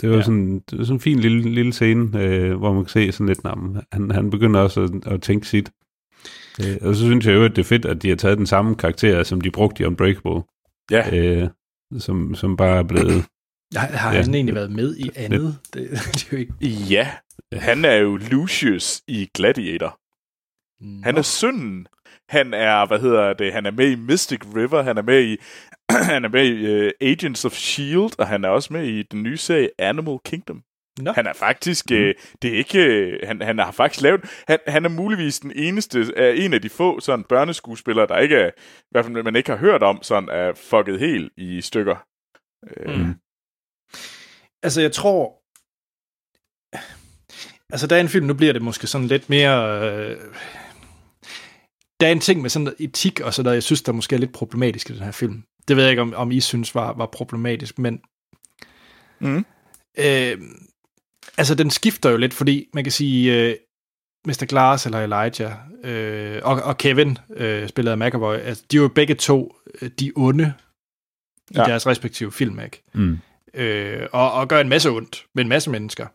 det 0.00 0.10
var, 0.10 0.16
Ja. 0.16 0.22
sådan, 0.22 0.58
det 0.70 0.78
var 0.78 0.84
sådan 0.84 0.96
en 0.96 1.00
fin 1.00 1.18
lille, 1.20 1.50
lille 1.50 1.72
scene, 1.72 2.20
øh, 2.24 2.56
hvor 2.56 2.72
man 2.72 2.84
kan 2.84 2.88
se 2.90 3.12
sådan 3.12 3.26
lidt, 3.26 3.44
nah, 3.44 3.56
han, 3.92 4.10
han 4.10 4.30
begynder 4.30 4.60
også 4.60 4.80
at, 4.82 5.12
at 5.12 5.22
tænke 5.22 5.46
sit. 5.48 5.70
Øh, 6.66 6.76
og 6.80 6.94
så 6.96 7.00
synes 7.04 7.26
jeg 7.26 7.34
jo, 7.34 7.44
at 7.44 7.50
det 7.56 7.62
er 7.62 7.66
fedt, 7.66 7.84
at 7.84 8.02
de 8.02 8.08
har 8.08 8.16
taget 8.16 8.38
den 8.38 8.46
samme 8.46 8.74
karakter, 8.74 9.22
som 9.22 9.40
de 9.40 9.50
brugte 9.50 9.82
i 9.82 9.86
Unbreakable, 9.86 10.42
Ja, 10.90 11.16
øh, 11.18 11.48
som, 11.98 12.34
som 12.34 12.56
bare 12.56 12.78
er 12.78 12.82
blevet... 12.82 13.24
Har, 13.76 13.86
har 13.86 14.14
Ja. 14.14 14.22
han 14.22 14.34
egentlig 14.34 14.54
været 14.54 14.70
med 14.72 14.96
i 14.96 15.10
andet? 15.16 15.58
Det, 15.74 15.90
det 16.14 16.22
er 16.22 16.28
jo 16.32 16.36
ikke... 16.38 16.52
ja. 16.90 17.10
Han 17.52 17.84
er 17.84 17.94
jo 17.94 18.16
Lucius 18.16 19.02
i 19.08 19.28
Gladiator. 19.34 20.00
Han 21.04 21.16
er 21.16 21.22
sønnen. 21.22 21.86
Han 22.28 22.54
er, 22.54 22.86
hvad 22.86 22.98
hedder 23.00 23.32
det, 23.32 23.52
han 23.52 23.66
er 23.66 23.70
med 23.70 23.90
i 23.90 23.94
Mystic 23.94 24.40
River, 24.56 24.82
han 24.82 24.98
er 24.98 25.02
med 25.02 25.24
i, 25.24 25.36
han 26.12 26.24
er 26.24 26.28
med 26.28 26.46
i 26.46 26.86
uh, 26.86 26.90
Agents 27.00 27.44
of 27.44 27.52
S.H.I.E.L.D., 27.52 28.14
og 28.18 28.26
han 28.26 28.44
er 28.44 28.48
også 28.48 28.72
med 28.72 28.86
i 28.86 29.02
den 29.02 29.22
nye 29.22 29.36
serie 29.36 29.70
Animal 29.78 30.18
Kingdom. 30.24 30.62
Nå. 31.00 31.12
Han 31.12 31.26
er 31.26 31.32
faktisk, 31.32 31.92
øh, 31.92 32.14
det 32.42 32.54
er 32.54 32.58
ikke, 32.58 32.84
øh, 32.84 33.20
han, 33.22 33.42
han 33.42 33.58
har 33.58 33.70
faktisk 33.70 34.02
lavet, 34.02 34.20
han, 34.48 34.58
han 34.66 34.84
er 34.84 34.88
muligvis 34.88 35.40
den 35.40 35.52
eneste, 35.56 36.12
er 36.16 36.30
en 36.30 36.54
af 36.54 36.62
de 36.62 36.68
få 36.68 37.00
sådan 37.00 37.24
børneskuespillere, 37.24 38.06
der 38.06 38.18
ikke 38.18 38.36
er, 38.36 38.48
i 38.80 38.90
hvert 38.90 39.04
fald 39.04 39.22
man 39.22 39.36
ikke 39.36 39.50
har 39.50 39.58
hørt 39.58 39.82
om, 39.82 40.02
sådan 40.02 40.28
er 40.28 40.52
fucket 40.54 40.98
helt 41.00 41.32
i 41.36 41.60
stykker. 41.60 41.96
Øh, 42.76 42.98
Mm. 42.98 43.14
Altså, 44.62 44.80
jeg 44.80 44.92
tror... 44.92 45.42
Altså, 47.72 47.86
der 47.86 47.96
er 47.96 48.00
en 48.00 48.08
film, 48.08 48.26
nu 48.26 48.34
bliver 48.34 48.52
det 48.52 48.62
måske 48.62 48.86
sådan 48.86 49.06
lidt 49.06 49.30
mere... 49.30 49.82
Øh... 49.82 50.16
Der 52.00 52.06
er 52.06 52.12
en 52.12 52.20
ting 52.20 52.42
med 52.42 52.50
sådan 52.50 52.74
etik 52.78 53.20
og 53.20 53.34
sådan 53.34 53.44
noget, 53.44 53.54
jeg 53.54 53.62
synes, 53.62 53.82
der 53.82 53.92
måske 53.92 54.14
er 54.14 54.20
lidt 54.20 54.32
problematisk 54.32 54.90
i 54.90 54.92
den 54.92 55.02
her 55.02 55.12
film. 55.12 55.42
Det 55.68 55.76
ved 55.76 55.82
jeg 55.84 55.90
ikke, 55.90 56.02
om, 56.02 56.14
om 56.16 56.30
I 56.30 56.40
synes 56.40 56.74
var, 56.74 56.92
var 56.92 57.06
problematisk, 57.06 57.78
men... 57.78 58.00
Mm. 59.20 59.44
Øh, 59.98 60.38
altså, 61.38 61.54
den 61.54 61.70
skifter 61.70 62.10
jo 62.10 62.16
lidt, 62.16 62.34
fordi 62.34 62.66
man 62.74 62.84
kan 62.84 62.92
sige... 62.92 63.42
Øh, 63.48 63.56
Mr. 64.26 64.44
Glass 64.46 64.86
eller 64.86 64.98
Elijah 64.98 65.52
øh, 65.84 66.40
og, 66.44 66.62
og 66.62 66.78
Kevin, 66.78 67.18
øh, 67.36 67.68
spillet 67.68 67.92
af 67.92 67.98
McAvoy, 67.98 68.34
altså, 68.34 68.64
de 68.70 68.76
er 68.76 68.80
jo 68.80 68.88
begge 68.88 69.14
to 69.14 69.56
øh, 69.82 69.90
de 70.00 70.12
onde 70.16 70.52
i 71.50 71.54
Ja. 71.56 71.64
deres 71.64 71.86
respektive 71.86 72.32
film, 72.32 72.60
ikke? 72.60 72.82
Mm. 72.94 73.18
øh, 73.54 74.06
og, 74.12 74.32
og 74.32 74.48
gør 74.48 74.60
en 74.60 74.68
masse 74.68 74.90
ondt 74.90 75.26
med 75.34 75.44
en 75.44 75.48
masse 75.48 75.70
mennesker. 75.70 76.06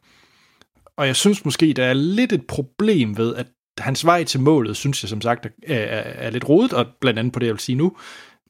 Og 0.98 1.08
jeg 1.08 1.16
synes 1.16 1.46
måske, 1.46 1.74
der 1.74 1.86
er 1.86 1.94
lidt 1.94 2.34
et 2.34 2.48
problem 2.48 3.18
ved, 3.18 3.36
at 3.36 3.48
hans 3.78 4.06
vej 4.06 4.24
til 4.24 4.40
målet, 4.40 4.78
synes 4.78 5.04
jeg 5.04 5.10
som 5.10 5.22
sagt, 5.22 5.46
er, 5.46 5.50
er, 5.68 6.02
er 6.02 6.30
lidt 6.30 6.50
rodet, 6.50 6.74
og 6.74 6.86
blandt 7.02 7.20
andet 7.20 7.34
på 7.34 7.40
det, 7.40 7.46
jeg 7.46 7.54
vil 7.54 7.60
sige 7.60 7.76
nu. 7.76 7.98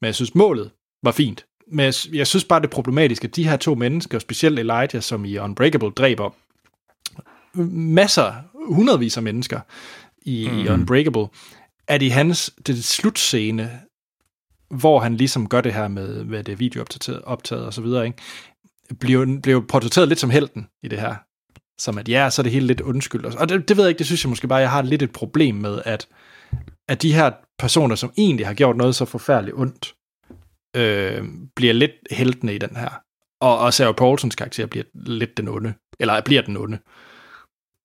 Men 0.02 0.06
jeg 0.06 0.16
synes, 0.16 0.36
målet 0.36 0.72
var 1.04 1.12
fint. 1.12 1.46
Men 1.68 1.86
jeg, 1.86 1.94
jeg 2.14 2.28
synes 2.28 2.44
bare, 2.44 2.60
det 2.60 2.68
er 2.68 2.72
problematisk, 2.72 3.24
at 3.24 3.36
de 3.36 3.50
her 3.50 3.58
to 3.58 3.76
mennesker, 3.76 4.20
specielt 4.20 4.60
Elijah, 4.60 5.02
som 5.02 5.26
i 5.26 5.38
Unbreakable 5.38 5.92
dræber 5.92 6.30
masser, 7.94 8.34
hundredvis 8.74 9.18
af 9.18 9.24
mennesker 9.24 9.60
i, 10.22 10.50
mm. 10.52 10.60
i 10.60 10.68
Unbreakable, 10.68 11.28
at 11.88 12.02
i 12.02 12.08
hans 12.08 12.54
det 12.68 12.84
slutscene, 12.84 13.80
hvor 14.70 15.00
han 15.00 15.16
ligesom 15.16 15.50
gør 15.50 15.62
det 15.62 15.74
her 15.74 15.88
med, 15.88 16.24
med 16.24 16.44
det 16.44 16.60
videooptaget 16.60 17.22
optaget 17.22 17.66
og 17.66 17.74
så 17.74 17.82
videre, 17.82 18.06
ikke? 18.06 18.18
Bliver, 19.00 19.40
bliver 19.44 19.62
portrætteret 19.62 20.08
lidt 20.08 20.20
som 20.20 20.30
helten 20.30 20.68
i 20.84 20.88
det 20.88 21.00
her. 21.00 21.16
Som 21.78 21.98
at 21.98 22.10
ja, 22.10 22.30
så 22.30 22.42
er 22.42 22.44
det 22.44 22.52
hele 22.52 22.68
lidt 22.68 22.82
undskyld. 22.82 23.26
Og 23.26 23.50
det, 23.50 23.70
det 23.70 23.78
ved 23.78 23.84
jeg 23.84 23.90
ikke, 23.90 24.00
det 24.00 24.06
synes 24.06 24.24
jeg 24.24 24.30
måske 24.30 24.48
bare, 24.48 24.60
jeg 24.60 24.72
har 24.72 24.82
lidt 24.82 25.02
et 25.02 25.12
problem 25.12 25.56
med, 25.56 25.82
at, 25.86 26.08
at 26.88 27.02
de 27.02 27.14
her 27.14 27.32
personer, 27.60 27.96
som 27.96 28.12
egentlig 28.18 28.48
har 28.48 28.54
gjort 28.54 28.78
noget 28.78 28.96
så 28.96 29.06
forfærdeligt 29.06 29.58
ondt, 29.58 29.96
øh, 30.76 31.24
bliver 31.56 31.74
lidt 31.74 31.92
heltene 32.12 32.56
i 32.56 32.58
den 32.58 32.76
her. 32.76 32.90
Og, 33.40 33.60
og 33.60 33.74
Sarah 33.74 33.96
Paulsons 33.96 34.36
karakter 34.36 34.66
bliver 34.66 34.86
lidt 34.94 35.38
den 35.38 35.48
onde. 35.48 35.74
Eller 36.00 36.22
bliver 36.22 36.42
den 36.42 36.58
onde. 36.58 36.80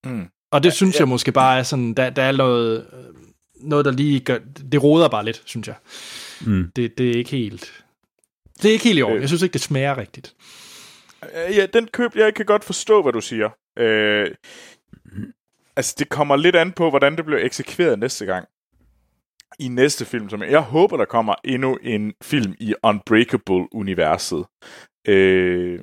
Mm. 0.04 0.26
Og 0.50 0.62
det 0.62 0.72
synes 0.72 0.98
jeg 1.00 1.08
måske 1.08 1.32
bare 1.32 1.58
er 1.58 1.62
sådan, 1.62 1.94
der, 1.94 2.10
der 2.10 2.22
er 2.22 2.32
noget, 2.32 2.86
øh, 2.92 3.14
noget, 3.54 3.84
der 3.84 3.90
lige 3.90 4.20
gør, 4.20 4.38
det 4.72 4.82
roder 4.82 5.08
bare 5.08 5.24
lidt, 5.24 5.42
synes 5.44 5.68
jeg. 5.68 5.76
Mm. 6.46 6.72
Det, 6.76 6.98
det 6.98 7.10
er 7.10 7.14
ikke 7.14 7.30
helt, 7.30 7.84
det 8.62 8.68
er 8.68 8.72
ikke 8.72 8.84
helt 8.84 8.98
i 8.98 9.02
orden. 9.02 9.20
Jeg 9.20 9.28
synes 9.28 9.42
ikke, 9.42 9.52
det 9.52 9.60
smager 9.60 9.98
rigtigt. 9.98 10.34
Øh, 11.22 11.56
Ja, 11.56 11.66
den 11.66 11.86
køb, 11.86 12.16
jeg 12.16 12.34
kan 12.34 12.46
godt 12.46 12.64
forstå, 12.64 13.02
hvad 13.02 13.12
du 13.12 13.20
siger. 13.20 13.48
Øh, 13.78 14.30
altså, 15.76 15.94
det 15.98 16.08
kommer 16.08 16.36
lidt 16.36 16.56
an 16.56 16.72
på, 16.72 16.90
hvordan 16.90 17.16
det 17.16 17.24
bliver 17.24 17.40
eksekveret 17.40 17.98
næste 17.98 18.26
gang. 18.26 18.48
I 19.58 19.68
næste 19.68 20.04
film, 20.04 20.28
som 20.28 20.42
jeg, 20.42 20.60
håber, 20.60 20.96
der 20.96 21.04
kommer 21.04 21.34
endnu 21.44 21.78
en 21.82 22.14
film 22.22 22.54
i 22.60 22.74
Unbreakable-universet. 22.82 24.44
Øh, 25.08 25.80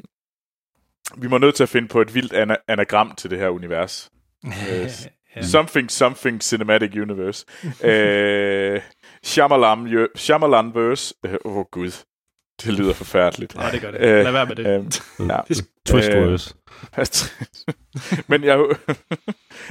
vi 1.17 1.27
må 1.27 1.37
nødt 1.37 1.55
til 1.55 1.63
at 1.63 1.69
finde 1.69 1.87
på 1.87 2.01
et 2.01 2.15
vildt 2.15 2.33
ana- 2.33 2.63
anagram 2.67 3.15
til 3.15 3.29
det 3.29 3.39
her 3.39 3.49
univers. 3.49 4.11
Ja. 5.37 5.41
Something, 5.41 5.91
something 5.91 6.43
cinematic 6.43 6.91
universe. 6.95 7.45
øh, 7.83 8.81
Shyamalan, 9.23 9.79
jo- 9.87 10.07
Shyamalan-verse. 10.15 11.13
Åh, 11.23 11.31
øh, 11.31 11.37
oh, 11.45 11.65
gud. 11.71 11.91
Det 12.63 12.73
lyder 12.73 12.93
forfærdeligt. 12.93 13.55
Ja, 13.55 13.71
det 13.71 13.81
gør 13.81 13.91
det. 13.91 14.01
Øh, 14.01 14.23
Lad 14.23 14.31
være 14.31 14.45
med 14.45 14.55
det. 14.55 14.65
Øh, 15.19 15.27
ja. 15.29 15.39
Twist 15.85 16.09
words. 16.09 16.55
men 18.29 18.43
jeg 18.43 18.65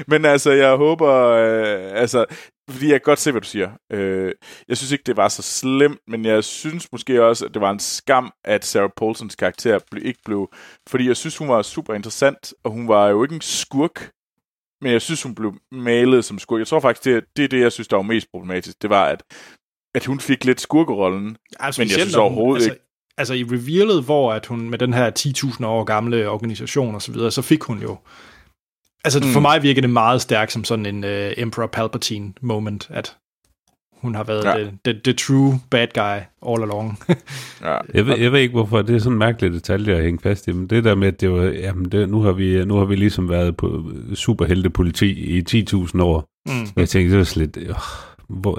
men 0.07 0.25
altså 0.25 0.51
jeg 0.51 0.77
håber 0.77 1.11
øh, 1.31 2.01
altså 2.01 2.25
fordi 2.71 2.87
jeg 2.87 3.01
kan 3.01 3.05
godt 3.05 3.19
se 3.19 3.31
hvad 3.31 3.41
du 3.41 3.47
siger. 3.47 3.71
Øh, 3.93 4.33
jeg 4.69 4.77
synes 4.77 4.93
ikke 4.93 5.05
det 5.07 5.17
var 5.17 5.29
så 5.29 5.43
slemt, 5.43 5.99
men 6.09 6.25
jeg 6.25 6.45
synes 6.45 6.93
måske 6.93 7.25
også 7.25 7.45
at 7.45 7.55
det 7.55 7.63
var 7.63 7.71
en 7.71 7.79
skam 7.79 8.33
at 8.45 8.65
Sarah 8.65 8.91
Paulsons 8.97 9.37
karakter 9.37 9.79
ble, 9.91 10.01
ikke 10.01 10.21
blev 10.25 10.49
fordi 10.89 11.09
jeg 11.09 11.17
synes 11.17 11.37
hun 11.37 11.49
var 11.49 11.63
super 11.63 11.95
interessant 11.95 12.55
og 12.65 12.71
hun 12.71 12.89
var 12.89 13.09
jo 13.09 13.23
ikke 13.23 13.35
en 13.35 13.41
skurk, 13.41 14.11
men 14.85 14.93
jeg 14.93 15.03
synes, 15.03 15.23
hun 15.23 15.35
blev 15.35 15.55
malet 15.73 16.25
som 16.25 16.39
skurk. 16.39 16.59
Jeg 16.59 16.67
tror 16.67 16.81
faktisk, 16.81 17.05
det 17.05 17.17
er 17.17 17.21
det, 17.37 17.45
er 17.45 17.49
det 17.49 17.61
jeg 17.61 17.73
synes, 17.73 17.89
der 17.89 17.97
var 17.97 18.03
mest 18.03 18.31
problematisk. 18.31 18.83
Det 18.83 18.91
var, 18.91 19.05
at, 19.05 19.23
at 19.95 20.05
hun 20.05 20.21
fik 20.21 20.45
lidt 20.45 20.61
skurkerollen. 20.61 21.37
Altså, 21.61 21.81
Men 21.81 21.89
jeg 21.89 21.99
synes 22.01 22.15
overhovedet 22.15 22.57
altså, 22.63 22.71
ikke- 22.73 22.81
Altså 23.19 23.35
i 23.35 23.45
revealet, 23.45 24.05
hvor 24.05 24.33
at 24.33 24.47
hun 24.47 24.71
med 24.71 24.79
den 24.79 24.95
her 24.95 25.11
10.000 25.19 25.65
år 25.67 25.85
gamle 25.85 26.29
organisation 26.29 26.95
og 26.95 27.03
så 27.03 27.13
videre, 27.13 27.31
så 27.31 27.43
fik 27.43 27.63
hun 27.63 27.79
jo... 27.83 27.97
Altså 29.05 29.21
mm. 29.21 29.27
for 29.33 29.41
mig 29.41 29.63
virker 29.63 29.81
det 29.81 29.91
meget 29.91 30.21
stærkt 30.21 30.53
som 30.53 30.65
sådan 30.65 30.87
en 30.87 31.05
uh, 31.05 31.11
Emperor 31.37 31.67
Palpatine 31.67 32.33
moment, 32.41 32.87
at 32.91 33.17
hun 34.01 34.15
har 34.15 34.25
været 34.25 34.45
Ja. 34.45 34.57
ja. 34.59 34.65
the, 34.65 34.79
the, 34.85 35.01
the 35.05 35.13
true 35.13 35.61
bad 35.71 35.87
guy 35.95 36.19
all 36.53 36.63
along. 36.63 36.99
Ja. 37.63 37.77
Jeg 37.95 38.07
ved, 38.07 38.19
jeg 38.19 38.33
ved 38.33 38.41
ikke, 38.41 38.53
hvorfor 38.53 38.83
det 38.83 38.95
er 38.95 38.99
sådan 38.99 39.13
en 39.13 39.19
mærkelig 39.19 39.53
detalje 39.53 39.95
at 39.95 40.03
hænge 40.03 40.19
fast 40.23 40.49
i, 40.49 40.53
men 40.53 40.67
det 40.67 40.85
der 40.85 40.95
med, 40.95 41.09
at 41.09 41.21
det 41.21 41.31
var, 41.33 41.43
jamen 41.45 41.85
det, 41.93 42.09
nu, 42.09 42.21
har 42.21 42.33
vi, 42.33 42.65
nu 42.65 42.77
har 42.77 42.85
vi 42.85 42.97
ligesom 42.97 43.29
været 43.29 43.57
på 43.57 43.85
superheltepoliti 44.15 45.39
i 45.39 45.43
10.000 45.51 46.03
år. 46.03 46.25
mm. 46.47 46.67
Jeg 46.77 46.89
tænkte, 46.89 47.11
det 47.11 47.19
var 47.19 47.25
slet, 47.25 47.57
øh, 47.57 47.75
hvor, 48.29 48.59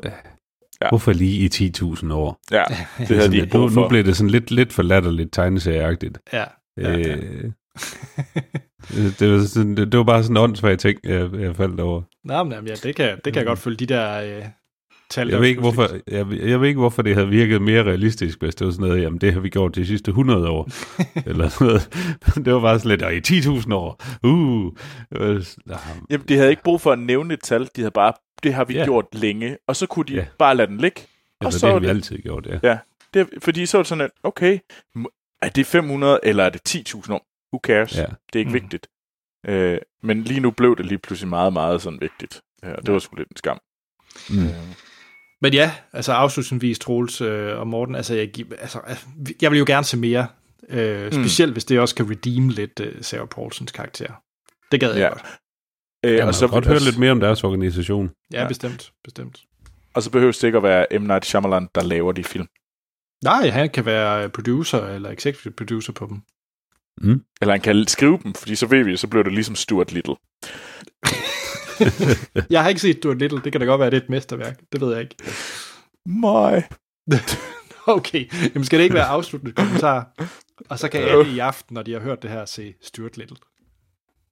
Ja. 0.81 0.85
ja. 0.85 0.89
hvorfor 0.89 1.13
lige 1.13 1.63
i 1.63 1.69
10.000 1.71 2.13
år? 2.13 2.39
ja, 2.51 2.63
det 2.99 3.07
havde 3.07 3.31
de 3.31 3.57
nu, 3.57 3.69
nu 3.69 3.87
blev 3.87 4.03
det 4.03 4.17
sådan 4.17 4.29
lidt, 4.29 4.51
lidt 4.51 4.73
for 4.73 4.83
latterligt 4.83 5.33
tegneserieagtigt. 5.33 6.17
Ja. 6.33 6.43
Ja, 6.77 6.97
ja. 6.97 7.15
Øh, 7.15 7.51
det, 9.19 9.31
var 9.31 9.45
sådan, 9.45 9.77
det, 9.77 9.91
det 9.91 9.97
var 9.97 10.03
bare 10.03 10.23
sådan 10.23 10.37
en 10.37 10.43
åndssvagt 10.43 10.79
ting, 10.79 10.99
jeg, 11.03 11.29
jeg 11.33 11.55
faldt 11.55 11.79
over. 11.79 12.01
Nå, 12.23 12.43
men 12.43 12.53
jamen, 12.53 12.67
ja, 12.67 12.73
det 12.73 12.95
kan, 12.95 13.19
det 13.25 13.33
kan 13.33 13.35
jeg 13.35 13.45
godt 13.45 13.59
følge, 13.59 13.77
de 13.77 13.85
der 13.85 14.21
øh, 14.21 14.45
tal. 15.09 15.27
der 15.27 15.33
Jeg 15.33 15.41
ved, 15.41 15.47
ikke, 15.47 15.61
hvorfor, 15.61 15.89
jeg, 16.07 16.25
jeg 16.31 16.61
ved 16.61 16.67
ikke, 16.67 16.79
hvorfor 16.79 17.01
det 17.01 17.15
havde 17.15 17.29
virket 17.29 17.61
mere 17.61 17.83
realistisk, 17.83 18.41
hvis 18.41 18.55
det 18.55 18.65
var 18.65 18.71
sådan 18.71 18.87
noget, 18.87 19.01
jamen 19.01 19.21
det 19.21 19.33
har 19.33 19.39
vi 19.39 19.49
gjort 19.49 19.75
de 19.75 19.85
sidste 19.85 20.09
100 20.09 20.49
år. 20.49 20.69
eller 21.29 21.63
noget. 21.63 21.89
Det 22.45 22.53
var 22.53 22.59
bare 22.59 22.79
sådan 22.79 22.89
lidt, 22.89 23.01
og 23.01 23.15
i 23.15 23.19
10.000 23.27 23.73
år. 23.73 24.03
Uh. 24.23 24.71
Øh, 25.15 25.45
Jamen, 26.09 26.27
de 26.27 26.35
havde 26.35 26.49
ikke 26.49 26.63
brug 26.63 26.81
for 26.81 26.91
at 26.91 26.99
nævne 26.99 27.33
et 27.33 27.39
tal. 27.43 27.61
De 27.61 27.81
havde 27.81 27.91
bare, 27.91 28.13
det 28.45 28.53
har 28.53 28.65
vi 28.65 28.73
Ja. 28.73 28.83
gjort 28.85 29.05
længe. 29.13 29.57
Og 29.67 29.75
så 29.75 29.85
kunne 29.87 30.05
de 30.05 30.13
Ja. 30.13 30.25
bare 30.39 30.55
lade 30.55 30.67
den 30.67 30.77
ligge. 30.77 31.01
Og 31.39 31.45
altså, 31.45 31.59
så 31.59 31.65
det 31.67 31.73
har 31.73 31.79
vi 31.79 31.85
det- 31.85 31.89
altid 31.89 32.17
gjort, 32.17 32.45
ja. 32.47 32.59
Ja, 32.63 32.77
det, 33.13 33.29
fordi 33.39 33.65
så 33.65 33.77
er 33.77 33.81
det 33.81 33.87
sådan, 33.87 34.01
at 34.01 34.11
okay, 34.23 34.59
er 35.41 35.49
det 35.49 35.65
500 35.65 36.19
eller 36.23 36.43
er 36.43 36.49
det 36.49 36.61
10.000 36.69 37.13
år? 37.13 37.25
Who 37.53 37.59
cares? 37.63 37.95
Ja. 37.97 38.01
Det 38.01 38.35
er 38.35 38.39
ikke 38.39 38.49
Mm. 38.49 38.55
mm. 38.55 38.61
vigtigt. 38.61 38.87
Øh, 39.47 39.77
men 40.03 40.23
lige 40.23 40.39
nu 40.39 40.51
blev 40.51 40.77
det 40.77 40.85
lige 40.85 40.97
pludselig 40.97 41.29
meget, 41.29 41.53
meget 41.53 41.81
sådan 41.81 42.01
vigtigt. 42.01 42.41
Ja, 42.63 42.73
og 42.73 42.85
det 42.85 42.93
var 42.93 42.99
sgu 42.99 43.15
lidt 43.15 43.29
en 43.29 43.35
skam. 43.37 43.59
Mm. 44.29 44.43
Øh, 44.43 44.49
Men 45.41 45.53
ja, 45.53 45.71
altså 45.93 46.11
afslutningsvis, 46.13 46.79
Troels 46.79 47.21
øh, 47.21 47.59
og 47.59 47.67
Morten, 47.67 47.95
altså 47.95 48.15
jeg, 48.15 48.29
altså 48.59 48.79
øh, 48.89 48.95
jeg 49.41 49.51
vil 49.51 49.59
jo 49.59 49.65
gerne 49.67 49.83
se 49.85 49.97
mere, 49.97 50.27
øh, 50.69 51.11
specielt 51.13 51.51
hvis 51.51 51.65
det 51.65 51.79
også 51.79 51.95
kan 51.95 52.09
redeem 52.09 52.49
lidt 52.49 52.79
øh, 52.79 53.03
Sarah 53.03 53.27
Paulsons 53.27 53.71
karakter. 53.71 54.13
Det 54.71 54.79
gad 54.79 54.89
jeg 54.91 54.99
Ja. 54.99 55.07
godt. 55.09 55.23
Øh, 56.05 56.15
Jeg 56.15 56.27
og, 56.27 56.35
så, 56.35 56.47
godt 56.47 56.65
høre 56.67 56.79
lidt 56.79 56.97
mere 56.97 57.11
om 57.11 57.19
deres 57.19 57.43
organisation. 57.43 58.05
Ja, 58.33 58.37
Ja. 58.37 58.41
ja, 58.41 58.47
bestemt, 58.47 58.91
bestemt. 59.03 59.39
og 59.93 60.03
så 60.03 60.11
behøver 60.11 60.31
det 60.31 60.43
ikke 60.43 60.57
at 60.57 60.63
være 60.63 60.99
M. 60.99 61.01
Night 61.01 61.25
Shyamalan, 61.25 61.67
der 61.75 61.83
laver 61.83 62.11
de 62.11 62.23
film. 62.23 62.47
Nej, 63.23 63.49
han 63.49 63.69
kan 63.69 63.85
være 63.85 64.29
producer 64.29 64.85
eller 64.87 65.09
executive 65.09 65.53
producer 65.53 65.93
på 65.93 66.05
dem. 66.07 66.21
Eller 67.41 67.53
han 67.53 67.61
kan 67.61 67.87
skrive 67.87 68.19
dem, 68.23 68.33
fordi 68.33 68.55
så 68.55 68.65
ved 68.67 68.83
vi, 68.83 68.97
så 68.97 69.07
bliver 69.07 69.23
det 69.23 69.33
ligesom 69.33 69.55
Stuart 69.55 69.91
Little. 69.91 70.15
Jeg 72.49 72.61
har 72.61 72.69
ikke 72.69 72.81
set 72.81 72.97
Stuart 72.97 73.17
Little, 73.17 73.41
det 73.43 73.51
kan 73.51 73.61
da 73.61 73.67
godt 73.67 73.79
være, 73.79 73.89
det 73.89 73.97
er 73.97 74.01
et 74.01 74.09
mesterværk. 74.09 74.59
Det 74.71 74.81
ved 74.81 74.91
jeg 74.93 75.01
ikke. 75.01 75.15
Nej. 76.05 76.63
Okay, 77.87 78.31
jamen 78.53 78.65
skal 78.65 78.79
det 78.79 78.83
ikke 78.83 78.95
være 78.95 79.05
afsluttende 79.05 79.53
kommentar? 79.55 80.11
Og 80.69 80.79
så 80.79 80.89
kan 80.89 81.01
alle 81.01 81.31
i 81.35 81.39
aften, 81.39 81.73
når 81.73 81.83
de 81.83 81.93
har 81.93 81.99
hørt 81.99 82.21
det 82.21 82.29
her, 82.31 82.45
se 82.45 82.73
Stuart 82.81 83.17
Little. 83.17 83.37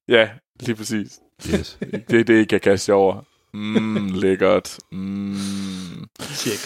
Ja, 0.08 0.30
lige 0.60 0.76
præcis. 0.76 1.20
Yes. 1.50 1.78
Det 2.10 2.20
er 2.20 2.24
det, 2.24 2.42
I 2.42 2.44
kan 2.44 2.60
kaste 2.60 2.90
jer 2.92 2.96
over. 2.96 3.22
Mm, 3.54 4.08
lækkert. 4.14 4.78
Mm. 4.92 5.36
Tjek. 6.20 6.60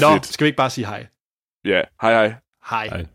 Nå, 0.00 0.12
Fedt. 0.12 0.26
skal 0.26 0.44
vi 0.44 0.48
ikke 0.48 0.56
bare 0.56 0.70
sige 0.70 0.86
hej? 0.86 1.06
Ja, 1.64 1.82
hej 2.02 2.12
hej. 2.12 2.34
Hej. 2.70 2.88
Hej. 2.88 3.06